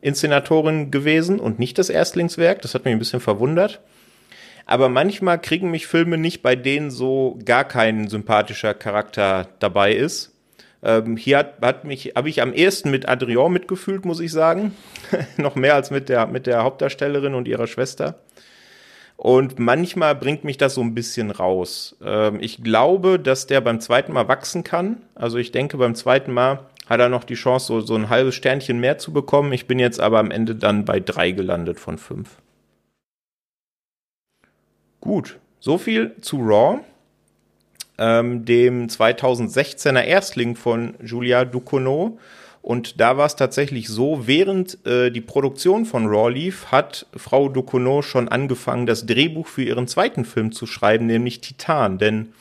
Inszenatorin 0.00 0.90
gewesen 0.90 1.40
und 1.40 1.58
nicht 1.58 1.78
das 1.78 1.90
Erstlingswerk. 1.90 2.62
Das 2.62 2.74
hat 2.74 2.84
mich 2.84 2.92
ein 2.92 2.98
bisschen 2.98 3.20
verwundert. 3.20 3.80
Aber 4.64 4.88
manchmal 4.88 5.40
kriegen 5.40 5.70
mich 5.70 5.86
Filme 5.86 6.18
nicht, 6.18 6.42
bei 6.42 6.54
denen 6.54 6.90
so 6.90 7.38
gar 7.44 7.64
kein 7.64 8.08
sympathischer 8.08 8.74
Charakter 8.74 9.48
dabei 9.58 9.94
ist. 9.94 10.37
Ähm, 10.82 11.16
hier 11.16 11.38
hat, 11.38 11.60
hat 11.60 11.84
mich, 11.84 12.12
habe 12.14 12.28
ich 12.28 12.40
am 12.40 12.52
ehesten 12.52 12.90
mit 12.90 13.08
Adrian 13.08 13.52
mitgefühlt, 13.52 14.04
muss 14.04 14.20
ich 14.20 14.32
sagen. 14.32 14.74
Noch 15.36 15.56
mehr 15.56 15.74
als 15.74 15.90
mit 15.90 16.08
der, 16.08 16.26
mit 16.26 16.46
der 16.46 16.62
Hauptdarstellerin 16.62 17.34
und 17.34 17.48
ihrer 17.48 17.66
Schwester. 17.66 18.20
Und 19.16 19.58
manchmal 19.58 20.14
bringt 20.14 20.44
mich 20.44 20.58
das 20.58 20.74
so 20.74 20.80
ein 20.80 20.94
bisschen 20.94 21.32
raus. 21.32 21.96
Ähm, 22.04 22.38
ich 22.40 22.62
glaube, 22.62 23.18
dass 23.18 23.48
der 23.48 23.60
beim 23.60 23.80
zweiten 23.80 24.12
Mal 24.12 24.28
wachsen 24.28 24.62
kann. 24.62 25.02
Also 25.16 25.38
ich 25.38 25.50
denke, 25.50 25.76
beim 25.76 25.96
zweiten 25.96 26.32
Mal 26.32 26.60
hat 26.88 27.00
er 27.00 27.08
noch 27.08 27.24
die 27.24 27.34
Chance, 27.34 27.66
so, 27.66 27.80
so 27.80 27.96
ein 27.96 28.08
halbes 28.08 28.36
Sternchen 28.36 28.78
mehr 28.78 28.98
zu 28.98 29.12
bekommen. 29.12 29.52
Ich 29.52 29.66
bin 29.66 29.80
jetzt 29.80 30.00
aber 30.00 30.20
am 30.20 30.30
Ende 30.30 30.54
dann 30.54 30.84
bei 30.84 31.00
drei 31.00 31.32
gelandet 31.32 31.80
von 31.80 31.98
fünf. 31.98 32.36
Gut, 35.00 35.38
so 35.58 35.78
viel 35.78 36.14
zu 36.20 36.38
Raw 36.38 36.80
ähm, 37.98 38.44
dem 38.44 38.86
2016er 38.86 40.02
Erstling 40.02 40.56
von 40.56 40.94
Julia 41.02 41.44
Ducournau. 41.44 42.18
Und 42.62 43.00
da 43.00 43.16
war 43.16 43.26
es 43.26 43.36
tatsächlich 43.36 43.88
so, 43.88 44.26
während 44.26 44.84
äh, 44.86 45.10
die 45.10 45.20
Produktion 45.20 45.86
von 45.86 46.06
Raw 46.06 46.30
lief, 46.30 46.66
hat 46.66 47.06
Frau 47.16 47.48
Ducournau 47.48 48.02
schon 48.02 48.28
angefangen, 48.28 48.86
das 48.86 49.06
Drehbuch 49.06 49.46
für 49.46 49.62
ihren 49.62 49.88
zweiten 49.88 50.24
Film 50.24 50.52
zu 50.52 50.66
schreiben, 50.66 51.06
nämlich 51.06 51.40
Titan. 51.40 51.98
Denn 51.98 52.32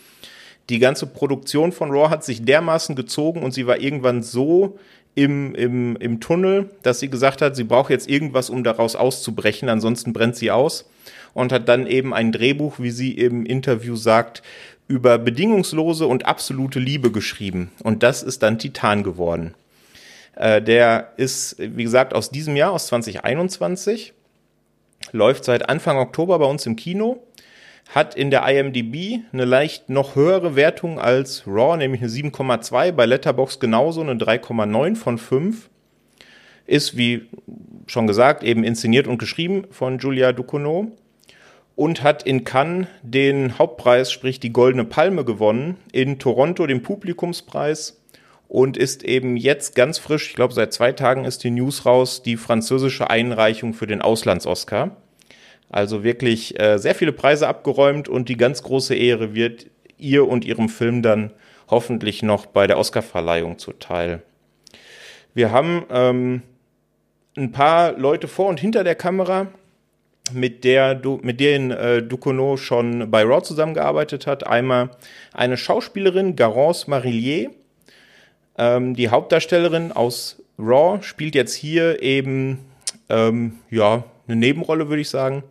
die 0.69 0.79
ganze 0.79 1.07
Produktion 1.07 1.71
von 1.71 1.91
Raw 1.91 2.09
hat 2.09 2.25
sich 2.25 2.43
dermaßen 2.43 2.95
gezogen 2.95 3.41
und 3.41 3.53
sie 3.53 3.67
war 3.67 3.79
irgendwann 3.79 4.21
so 4.21 4.77
im, 5.15 5.55
im, 5.55 5.95
im 5.95 6.19
Tunnel, 6.19 6.69
dass 6.83 6.99
sie 6.99 7.09
gesagt 7.09 7.41
hat, 7.41 7.55
sie 7.55 7.63
braucht 7.63 7.89
jetzt 7.89 8.09
irgendwas, 8.09 8.49
um 8.49 8.63
daraus 8.63 8.95
auszubrechen, 8.95 9.69
ansonsten 9.69 10.13
brennt 10.13 10.35
sie 10.35 10.51
aus. 10.51 10.89
Und 11.33 11.51
hat 11.51 11.69
dann 11.69 11.87
eben 11.87 12.13
ein 12.13 12.31
Drehbuch, 12.31 12.79
wie 12.79 12.91
sie 12.91 13.11
im 13.11 13.45
Interview 13.45 13.95
sagt, 13.95 14.41
über 14.87 15.17
bedingungslose 15.17 16.07
und 16.07 16.25
absolute 16.25 16.79
Liebe 16.79 17.11
geschrieben. 17.11 17.71
Und 17.83 18.03
das 18.03 18.23
ist 18.23 18.43
dann 18.43 18.59
Titan 18.59 19.03
geworden. 19.03 19.53
Äh, 20.35 20.61
der 20.61 21.13
ist, 21.17 21.57
wie 21.59 21.83
gesagt, 21.83 22.13
aus 22.13 22.29
diesem 22.29 22.55
Jahr, 22.55 22.71
aus 22.71 22.87
2021, 22.87 24.13
läuft 25.11 25.45
seit 25.45 25.69
Anfang 25.69 25.97
Oktober 25.97 26.39
bei 26.39 26.45
uns 26.45 26.65
im 26.65 26.75
Kino, 26.75 27.23
hat 27.93 28.15
in 28.15 28.31
der 28.31 28.47
IMDb 28.47 29.23
eine 29.31 29.45
leicht 29.45 29.89
noch 29.89 30.15
höhere 30.15 30.55
Wertung 30.55 30.99
als 30.99 31.43
Raw, 31.47 31.77
nämlich 31.77 32.01
eine 32.01 32.11
7,2, 32.11 32.91
bei 32.91 33.05
Letterbox 33.05 33.59
genauso 33.59 34.01
eine 34.01 34.13
3,9 34.13 34.95
von 34.95 35.17
5. 35.17 35.69
Ist, 36.65 36.97
wie 36.97 37.27
schon 37.87 38.07
gesagt, 38.07 38.43
eben 38.43 38.65
inszeniert 38.65 39.07
und 39.07 39.17
geschrieben 39.17 39.65
von 39.71 39.99
Julia 39.99 40.33
Ducournau 40.33 40.91
und 41.77 42.01
hat 42.01 42.23
in 42.23 42.43
Cannes 42.43 42.87
den 43.03 43.59
Hauptpreis, 43.59 44.11
sprich 44.11 44.39
die 44.39 44.51
Goldene 44.51 44.83
Palme 44.83 45.23
gewonnen, 45.23 45.77
in 45.91 46.17
Toronto 46.17 46.65
den 46.65 46.81
Publikumspreis 46.81 48.01
und 48.47 48.77
ist 48.77 49.03
eben 49.03 49.37
jetzt 49.37 49.75
ganz 49.75 49.99
frisch, 49.99 50.29
ich 50.29 50.35
glaube 50.35 50.55
seit 50.55 50.73
zwei 50.73 50.91
Tagen 50.91 51.23
ist 51.23 51.43
die 51.43 51.51
News 51.51 51.85
raus, 51.85 52.23
die 52.23 52.35
französische 52.35 53.11
Einreichung 53.11 53.75
für 53.75 53.85
den 53.85 54.01
Auslands-Oscar. 54.01 54.97
Also 55.69 56.03
wirklich 56.03 56.59
äh, 56.59 56.79
sehr 56.79 56.95
viele 56.95 57.11
Preise 57.11 57.47
abgeräumt 57.47 58.09
und 58.09 58.27
die 58.27 58.37
ganz 58.37 58.63
große 58.63 58.95
Ehre 58.95 59.35
wird 59.35 59.67
ihr 59.99 60.27
und 60.27 60.45
ihrem 60.45 60.69
Film 60.69 61.03
dann 61.03 61.31
hoffentlich 61.69 62.23
noch 62.23 62.47
bei 62.47 62.65
der 62.65 62.79
Oscarverleihung 62.79 63.59
zuteil. 63.59 64.23
Wir 65.35 65.51
haben 65.51 65.85
ähm, 65.91 66.41
ein 67.37 67.51
paar 67.51 67.91
Leute 67.91 68.27
vor 68.27 68.47
und 68.47 68.59
hinter 68.59 68.83
der 68.83 68.95
Kamera, 68.95 69.49
mit 70.33 70.63
der 70.63 70.95
du, 70.95 71.19
mit 71.21 71.39
denen 71.39 71.71
äh, 71.71 72.01
Ducournau 72.01 72.57
schon 72.57 73.09
bei 73.11 73.23
Raw 73.23 73.41
zusammengearbeitet 73.41 74.27
hat. 74.27 74.45
Einmal 74.45 74.89
eine 75.33 75.57
Schauspielerin, 75.57 76.35
Garance 76.35 76.89
Marillier, 76.89 77.51
ähm, 78.57 78.95
die 78.95 79.09
Hauptdarstellerin 79.09 79.91
aus 79.91 80.41
Raw, 80.59 81.01
spielt 81.03 81.35
jetzt 81.35 81.53
hier 81.53 82.01
eben 82.01 82.59
ähm, 83.09 83.59
ja 83.69 84.03
eine 84.27 84.35
Nebenrolle, 84.35 84.89
würde 84.89 85.01
ich 85.01 85.09
sagen. 85.09 85.43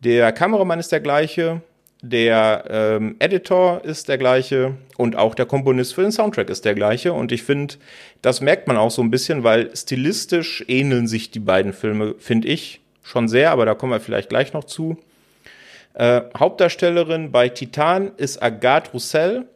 Der 0.00 0.32
Kameramann 0.32 0.78
ist 0.78 0.92
der 0.92 1.00
gleiche, 1.00 1.62
der 2.02 2.64
ähm, 2.68 3.16
Editor 3.18 3.84
ist 3.84 4.08
der 4.08 4.18
gleiche 4.18 4.74
und 4.96 5.16
auch 5.16 5.34
der 5.34 5.46
Komponist 5.46 5.94
für 5.94 6.02
den 6.02 6.12
Soundtrack 6.12 6.50
ist 6.50 6.64
der 6.64 6.74
gleiche. 6.74 7.12
Und 7.12 7.32
ich 7.32 7.42
finde, 7.42 7.74
das 8.22 8.40
merkt 8.40 8.68
man 8.68 8.76
auch 8.76 8.90
so 8.90 9.02
ein 9.02 9.10
bisschen, 9.10 9.44
weil 9.44 9.74
stilistisch 9.74 10.64
ähneln 10.68 11.06
sich 11.06 11.30
die 11.30 11.40
beiden 11.40 11.72
Filme, 11.72 12.14
finde 12.18 12.48
ich 12.48 12.80
schon 13.06 13.28
sehr, 13.28 13.52
aber 13.52 13.64
da 13.64 13.74
kommen 13.74 13.92
wir 13.92 14.00
vielleicht 14.00 14.28
gleich 14.28 14.52
noch 14.52 14.64
zu. 14.64 14.98
Äh, 15.94 16.22
Hauptdarstellerin 16.36 17.32
bei 17.32 17.48
Titan 17.48 18.10
ist 18.16 18.42
Agathe 18.42 18.90
Roussel 18.92 19.46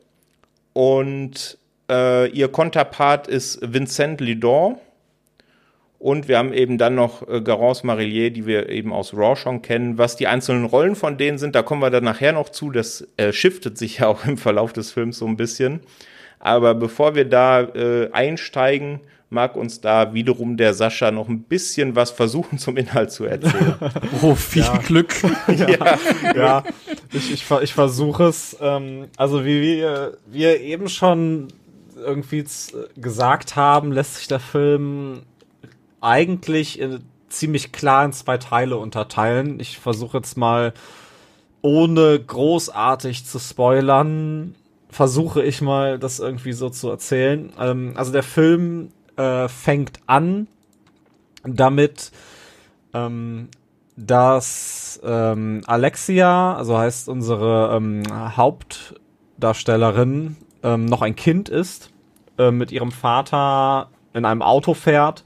und 0.73 1.59
äh, 1.91 2.29
ihr 2.31 2.49
Konterpart 2.49 3.27
ist 3.27 3.59
Vincent 3.61 4.21
Lidon. 4.21 4.77
Und 5.99 6.29
wir 6.29 6.39
haben 6.39 6.55
eben 6.55 6.79
dann 6.79 6.95
noch 6.95 7.29
äh, 7.29 7.43
Garance 7.43 7.85
Marillier, 7.87 8.31
die 8.31 8.47
wir 8.47 8.71
eben 8.71 8.91
aus 8.91 9.13
Raw 9.13 9.37
schon 9.37 9.61
kennen. 9.61 9.99
Was 9.99 10.17
die 10.17 10.29
einzelnen 10.29 10.65
Rollen 10.65 10.97
von 10.97 11.19
denen 11.19 11.37
sind, 11.37 11.55
da 11.55 11.63
kommen 11.63 11.83
wir 11.83 11.91
dann 11.91 12.05
nachher 12.05 12.33
noch 12.33 12.49
zu. 12.49 12.71
Das 12.71 13.07
äh, 13.19 13.33
shiftet 13.33 13.77
sich 13.77 13.99
ja 13.99 14.07
auch 14.07 14.25
im 14.25 14.39
Verlauf 14.39 14.73
des 14.73 14.93
Films 14.93 15.19
so 15.19 15.27
ein 15.27 15.37
bisschen. 15.37 15.81
Aber 16.39 16.75
bevor 16.75 17.15
wir 17.17 17.27
da 17.27 17.61
äh, 17.61 18.11
einsteigen, 18.13 19.01
mag 19.31 19.57
uns 19.57 19.81
da 19.81 20.13
wiederum 20.13 20.57
der 20.57 20.75
Sascha 20.75 21.13
noch 21.13 21.29
ein 21.29 21.45
bisschen 21.45 21.95
was 21.95 22.11
versuchen 22.11 22.59
zum 22.59 22.77
Inhalt 22.77 23.13
zu 23.13 23.25
erzählen. 23.25 23.77
oh, 24.23 24.35
viel 24.35 24.63
ja. 24.63 24.77
Glück. 24.79 25.15
ja, 25.49 25.99
ja. 26.35 26.65
Ich, 27.13 27.33
ich, 27.33 27.45
ich 27.63 27.73
versuche 27.73 28.25
es. 28.25 28.57
Ähm, 28.61 29.07
also 29.17 29.45
wie 29.45 29.63
wir, 29.63 30.19
wir 30.27 30.61
eben 30.61 30.89
schon 30.89 31.49
irgendwie 31.97 32.45
gesagt 32.97 33.57
haben, 33.57 33.93
lässt 33.93 34.17
sich 34.17 34.27
der 34.27 34.41
Film 34.41 35.23
eigentlich 36.01 36.81
in, 36.81 37.01
ziemlich 37.29 37.71
klar 37.71 38.05
in 38.05 38.13
zwei 38.13 38.37
Teile 38.37 38.79
unterteilen. 38.79 39.61
Ich 39.61 39.79
versuche 39.79 40.19
jetzt 40.19 40.37
mal 40.37 40.73
ohne 41.63 42.19
großartig 42.19 43.27
zu 43.27 43.39
spoilern, 43.39 44.57
versuche 44.89 45.43
ich 45.43 45.61
mal 45.61 46.01
das 46.01 46.19
irgendwie 46.19 46.53
so 46.53 46.69
zu 46.69 46.91
erzählen. 46.91 47.53
Ähm, 47.61 47.93
also 47.95 48.11
der 48.11 48.25
Film 48.25 48.91
äh, 49.21 49.49
fängt 49.49 50.01
an 50.07 50.47
damit, 51.45 52.11
ähm, 52.95 53.49
dass 53.97 55.01
ähm, 55.05 55.61
Alexia, 55.67 56.55
also 56.55 56.79
heißt 56.79 57.09
unsere 57.09 57.77
ähm, 57.77 58.03
Hauptdarstellerin, 58.11 60.37
ähm, 60.63 60.87
noch 60.87 61.03
ein 61.03 61.17
Kind 61.17 61.51
ist, 61.51 61.91
äh, 62.39 62.51
mit 62.51 62.73
ihrem 62.73 62.93
Vater 62.93 63.91
in 64.15 64.25
einem 64.25 64.41
Auto 64.43 64.75
fährt 64.75 65.25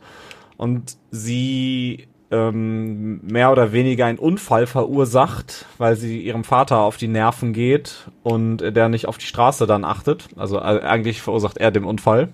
und 0.57 0.97
sie 1.11 2.09
ähm, 2.31 3.21
mehr 3.25 3.53
oder 3.53 3.73
weniger 3.73 4.07
einen 4.07 4.19
Unfall 4.19 4.67
verursacht, 4.67 5.67
weil 5.79 5.97
sie 5.97 6.21
ihrem 6.21 6.43
Vater 6.43 6.79
auf 6.79 6.97
die 6.97 7.09
Nerven 7.09 7.53
geht 7.53 8.11
und 8.25 8.57
der 8.59 8.89
nicht 8.89 9.07
auf 9.07 9.19
die 9.19 9.27
Straße 9.27 9.67
dann 9.67 9.85
achtet. 9.85 10.29
Also 10.37 10.59
äh, 10.59 10.81
eigentlich 10.83 11.23
verursacht 11.23 11.59
er 11.59 11.71
den 11.71 11.85
Unfall. 11.85 12.31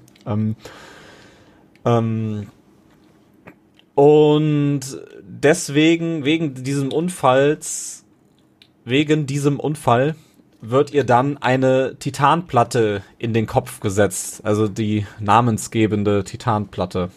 Ähm, 1.85 2.47
und 3.95 4.81
deswegen, 5.23 6.25
wegen 6.25 6.55
diesem 6.55 6.93
Unfalls, 6.93 8.05
wegen 8.85 9.27
diesem 9.27 9.61
Unfall 9.61 10.15
wird 10.61 10.93
ihr 10.93 11.05
dann 11.05 11.39
eine 11.39 11.97
Titanplatte 11.99 13.03
in 13.19 13.33
den 13.33 13.47
Kopf 13.47 13.81
gesetzt. 13.81 14.45
Also 14.45 14.69
die 14.69 15.07
namensgebende 15.19 16.25
Titanplatte. 16.25 17.11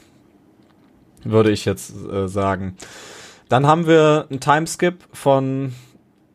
Würde 1.24 1.52
ich 1.52 1.66
jetzt 1.66 1.94
äh, 2.12 2.28
sagen. 2.28 2.76
Dann 3.50 3.68
haben 3.68 3.88
wir 3.88 4.28
einen 4.30 4.40
Timeskip 4.40 5.04
von 5.14 5.74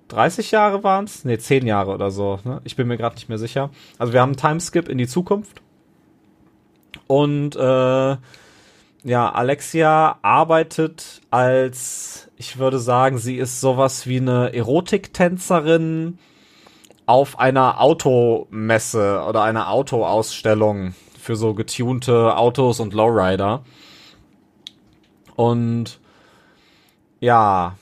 30 0.09 0.51
Jahre 0.51 0.83
waren 0.83 1.05
es? 1.05 1.25
Ne, 1.25 1.39
10 1.39 1.67
Jahre 1.67 1.93
oder 1.93 2.11
so. 2.11 2.39
Ne? 2.45 2.61
Ich 2.65 2.77
bin 2.77 2.89
mir 2.89 2.97
gerade 2.97 3.15
nicht 3.17 3.29
mehr 3.29 3.39
sicher. 3.39 3.71
Also 3.99 4.13
wir 4.13 4.21
haben 4.21 4.31
einen 4.31 4.37
Timeskip 4.37 4.89
in 4.89 4.99
die 4.99 5.07
Zukunft. 5.07 5.61
Und 7.09 7.57
äh, 7.57 8.17
ja, 9.05 9.33
Alexia 9.33 10.19
arbeitet 10.23 11.21
als, 11.31 12.31
ich 12.37 12.59
würde 12.59 12.79
sagen, 12.79 13.19
sie 13.19 13.37
ist 13.37 13.61
sowas 13.61 14.07
wie 14.07 14.19
eine 14.19 14.55
Erotiktänzerin 14.55 16.19
auf 17.07 17.39
einer 17.41 17.81
Automesse 17.81 19.25
oder 19.27 19.43
einer 19.43 19.71
Autoausstellung 19.71 20.95
für 21.19 21.37
so 21.37 21.55
getunte 21.55 22.37
Autos 22.37 22.81
und 22.81 22.93
Lowrider. 22.93 23.63
Und 25.35 26.01
ja, 27.21 27.77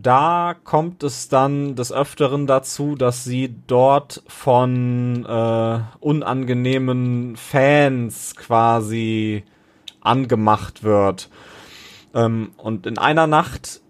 da 0.00 0.54
kommt 0.64 1.02
es 1.02 1.28
dann 1.28 1.76
des 1.76 1.92
Öfteren 1.92 2.46
dazu, 2.46 2.94
dass 2.94 3.24
sie 3.24 3.54
dort 3.66 4.22
von 4.26 5.26
äh, 5.26 5.80
unangenehmen 6.00 7.36
Fans 7.36 8.34
quasi 8.34 9.44
angemacht 10.00 10.82
wird. 10.82 11.28
Ähm, 12.14 12.52
und 12.56 12.86
in 12.86 12.96
einer 12.96 13.26
Nacht 13.26 13.82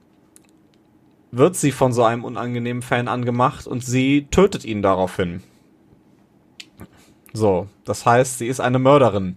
wird 1.30 1.54
sie 1.54 1.70
von 1.70 1.92
so 1.92 2.02
einem 2.02 2.24
unangenehmen 2.24 2.82
Fan 2.82 3.06
angemacht 3.06 3.68
und 3.68 3.84
sie 3.84 4.26
tötet 4.30 4.64
ihn 4.64 4.82
daraufhin. 4.82 5.42
So, 7.32 7.68
das 7.84 8.04
heißt, 8.04 8.38
sie 8.38 8.48
ist 8.48 8.60
eine 8.60 8.80
Mörderin. 8.80 9.36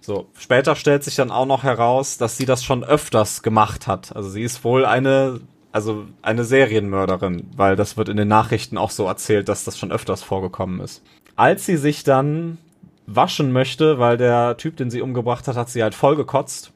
So, 0.00 0.28
später 0.36 0.74
stellt 0.74 1.04
sich 1.04 1.14
dann 1.14 1.30
auch 1.30 1.46
noch 1.46 1.62
heraus, 1.62 2.18
dass 2.18 2.36
sie 2.36 2.46
das 2.46 2.64
schon 2.64 2.82
öfters 2.82 3.42
gemacht 3.42 3.86
hat. 3.86 4.16
Also 4.16 4.30
sie 4.30 4.42
ist 4.42 4.64
wohl 4.64 4.84
eine, 4.84 5.40
also 5.72 6.04
eine 6.20 6.44
Serienmörderin, 6.44 7.48
weil 7.56 7.76
das 7.76 7.96
wird 7.96 8.10
in 8.10 8.16
den 8.18 8.28
Nachrichten 8.28 8.76
auch 8.76 8.90
so 8.90 9.06
erzählt, 9.06 9.48
dass 9.48 9.64
das 9.64 9.78
schon 9.78 9.90
öfters 9.90 10.22
vorgekommen 10.22 10.80
ist. 10.80 11.02
Als 11.34 11.64
sie 11.64 11.78
sich 11.78 12.04
dann 12.04 12.58
waschen 13.06 13.52
möchte, 13.52 13.98
weil 13.98 14.18
der 14.18 14.56
Typ, 14.58 14.76
den 14.76 14.90
sie 14.90 15.00
umgebracht 15.00 15.48
hat, 15.48 15.56
hat 15.56 15.70
sie 15.70 15.82
halt 15.82 15.94
vollgekotzt. 15.94 16.72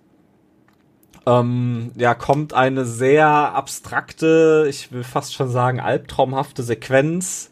Ähm, 1.26 1.92
ja, 1.97 2.14
kommt 2.14 2.55
eine 2.55 2.84
sehr 2.84 3.28
abstrakte, 3.28 4.66
ich 4.68 4.92
will 4.92 5.05
fast 5.05 5.34
schon 5.34 5.51
sagen, 5.51 5.80
albtraumhafte 5.80 6.62
Sequenz, 6.62 7.51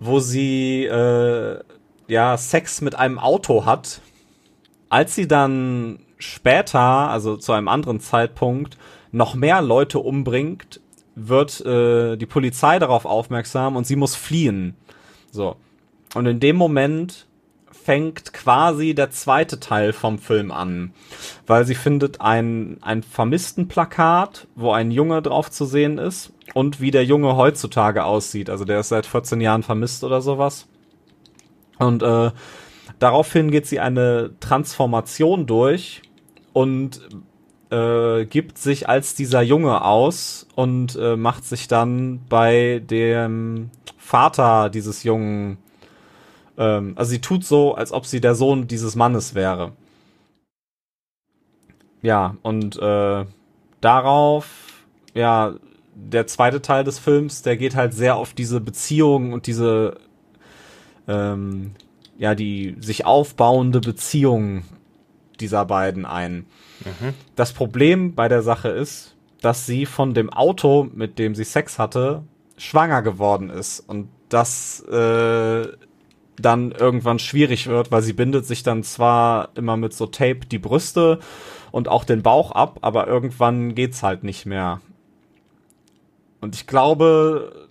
wo 0.00 0.18
sie 0.18 0.86
äh, 0.86 1.60
ja 2.08 2.36
Sex 2.36 2.80
mit 2.80 2.94
einem 2.94 3.18
Auto 3.18 3.64
hat. 3.64 4.00
Als 4.88 5.14
sie 5.14 5.28
dann 5.28 6.00
später, 6.18 6.80
also 6.80 7.36
zu 7.36 7.52
einem 7.52 7.68
anderen 7.68 8.00
Zeitpunkt, 8.00 8.76
noch 9.14 9.34
mehr 9.34 9.62
Leute 9.62 10.00
umbringt, 10.00 10.80
wird 11.14 11.64
äh, 11.64 12.16
die 12.16 12.26
Polizei 12.26 12.78
darauf 12.78 13.04
aufmerksam 13.04 13.76
und 13.76 13.86
sie 13.86 13.96
muss 13.96 14.16
fliehen. 14.16 14.76
So. 15.30 15.56
Und 16.14 16.26
in 16.26 16.40
dem 16.40 16.56
Moment 16.56 17.26
fängt 17.70 18.32
quasi 18.32 18.94
der 18.94 19.10
zweite 19.10 19.60
Teil 19.60 19.92
vom 19.92 20.18
Film 20.18 20.50
an, 20.50 20.94
weil 21.46 21.64
sie 21.64 21.74
findet 21.74 22.20
ein, 22.20 22.78
ein 22.80 23.02
vermissten 23.02 23.68
Plakat, 23.68 24.48
wo 24.56 24.72
ein 24.72 24.90
Junge 24.90 25.22
drauf 25.22 25.50
zu 25.50 25.64
sehen 25.64 25.98
ist 25.98 26.32
und 26.54 26.80
wie 26.80 26.90
der 26.90 27.04
Junge 27.04 27.36
heutzutage 27.36 28.04
aussieht. 28.04 28.50
Also 28.50 28.64
der 28.64 28.80
ist 28.80 28.88
seit 28.88 29.06
14 29.06 29.40
Jahren 29.40 29.62
vermisst 29.62 30.02
oder 30.02 30.22
sowas. 30.22 30.66
Und 31.78 32.02
äh, 32.02 32.32
daraufhin 32.98 33.50
geht 33.50 33.66
sie 33.66 33.80
eine 33.80 34.32
Transformation 34.40 35.46
durch 35.46 36.02
und 36.52 37.00
äh, 37.74 38.26
gibt 38.26 38.58
sich 38.58 38.88
als 38.88 39.14
dieser 39.14 39.42
Junge 39.42 39.82
aus 39.82 40.46
und 40.54 40.96
äh, 40.96 41.16
macht 41.16 41.44
sich 41.44 41.68
dann 41.68 42.20
bei 42.28 42.82
dem 42.84 43.70
Vater 43.98 44.70
dieses 44.70 45.02
Jungen 45.02 45.58
ähm, 46.56 46.92
also 46.96 47.10
sie 47.10 47.20
tut 47.20 47.44
so, 47.44 47.74
als 47.74 47.92
ob 47.92 48.06
sie 48.06 48.20
der 48.20 48.34
Sohn 48.34 48.66
dieses 48.66 48.96
Mannes 48.96 49.34
wäre. 49.34 49.72
Ja, 52.02 52.36
und 52.42 52.76
äh, 52.78 53.24
darauf, 53.80 54.84
ja, 55.14 55.54
der 55.94 56.26
zweite 56.26 56.60
Teil 56.60 56.84
des 56.84 56.98
Films, 56.98 57.42
der 57.42 57.56
geht 57.56 57.76
halt 57.76 57.94
sehr 57.94 58.16
auf 58.16 58.34
diese 58.34 58.60
Beziehung 58.60 59.32
und 59.32 59.46
diese, 59.46 59.98
ähm, 61.08 61.72
ja, 62.18 62.34
die 62.34 62.76
sich 62.80 63.06
aufbauende 63.06 63.80
Beziehung 63.80 64.64
dieser 65.44 65.64
beiden 65.66 66.06
ein. 66.06 66.46
Mhm. 66.84 67.14
Das 67.36 67.52
Problem 67.52 68.14
bei 68.14 68.28
der 68.28 68.42
Sache 68.42 68.68
ist, 68.68 69.14
dass 69.40 69.66
sie 69.66 69.84
von 69.86 70.14
dem 70.14 70.30
Auto, 70.32 70.88
mit 70.92 71.18
dem 71.18 71.34
sie 71.34 71.44
Sex 71.44 71.78
hatte, 71.78 72.22
schwanger 72.56 73.02
geworden 73.02 73.50
ist. 73.50 73.80
Und 73.80 74.08
das 74.30 74.80
äh, 74.80 75.68
dann 76.36 76.72
irgendwann 76.72 77.18
schwierig 77.18 77.66
wird, 77.66 77.92
weil 77.92 78.02
sie 78.02 78.14
bindet 78.14 78.46
sich 78.46 78.62
dann 78.62 78.82
zwar 78.82 79.50
immer 79.54 79.76
mit 79.76 79.92
so 79.92 80.06
Tape 80.06 80.46
die 80.50 80.58
Brüste 80.58 81.18
und 81.70 81.88
auch 81.88 82.04
den 82.04 82.22
Bauch 82.22 82.52
ab, 82.52 82.78
aber 82.80 83.06
irgendwann 83.06 83.74
geht's 83.74 84.02
halt 84.02 84.24
nicht 84.24 84.46
mehr. 84.46 84.80
Und 86.40 86.54
ich 86.54 86.66
glaube, 86.66 87.68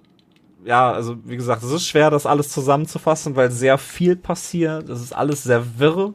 ja, 0.65 0.91
also 0.91 1.17
wie 1.26 1.36
gesagt, 1.36 1.63
es 1.63 1.71
ist 1.71 1.88
schwer, 1.88 2.09
das 2.09 2.26
alles 2.26 2.49
zusammenzufassen, 2.49 3.36
weil 3.36 3.51
sehr 3.51 3.78
viel 3.78 4.15
passiert. 4.15 4.89
Es 4.89 5.01
ist 5.01 5.13
alles 5.13 5.43
sehr 5.43 5.80
wirr. 5.80 6.13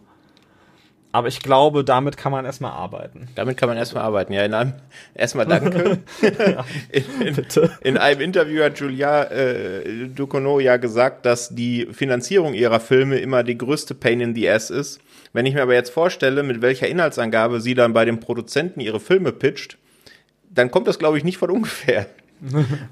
Aber 1.18 1.26
ich 1.26 1.40
glaube, 1.40 1.82
damit 1.82 2.16
kann 2.16 2.30
man 2.30 2.44
erstmal 2.44 2.70
arbeiten. 2.70 3.26
Damit 3.34 3.56
kann 3.56 3.68
man 3.68 3.76
erstmal 3.76 4.04
arbeiten, 4.04 4.32
ja. 4.32 4.44
In 4.44 4.54
einem, 4.54 4.74
erstmal 5.16 5.46
danke. 5.48 5.98
ja, 6.22 6.64
in, 6.92 7.04
in, 7.26 7.46
in, 7.80 7.96
einem 7.96 8.20
Interview 8.20 8.62
hat 8.62 8.78
Julia 8.78 9.24
äh, 9.24 10.06
Ducournau 10.06 10.60
ja 10.60 10.76
gesagt, 10.76 11.26
dass 11.26 11.48
die 11.48 11.88
Finanzierung 11.90 12.54
ihrer 12.54 12.78
Filme 12.78 13.18
immer 13.18 13.42
die 13.42 13.58
größte 13.58 13.96
Pain 13.96 14.20
in 14.20 14.36
the 14.36 14.48
Ass 14.48 14.70
ist. 14.70 15.00
Wenn 15.32 15.44
ich 15.44 15.54
mir 15.54 15.62
aber 15.62 15.74
jetzt 15.74 15.90
vorstelle, 15.90 16.44
mit 16.44 16.62
welcher 16.62 16.86
Inhaltsangabe 16.86 17.60
sie 17.60 17.74
dann 17.74 17.92
bei 17.92 18.04
dem 18.04 18.20
Produzenten 18.20 18.78
ihre 18.78 19.00
Filme 19.00 19.32
pitcht, 19.32 19.76
dann 20.48 20.70
kommt 20.70 20.86
das, 20.86 21.00
glaube 21.00 21.18
ich, 21.18 21.24
nicht 21.24 21.38
von 21.38 21.50
ungefähr. 21.50 22.06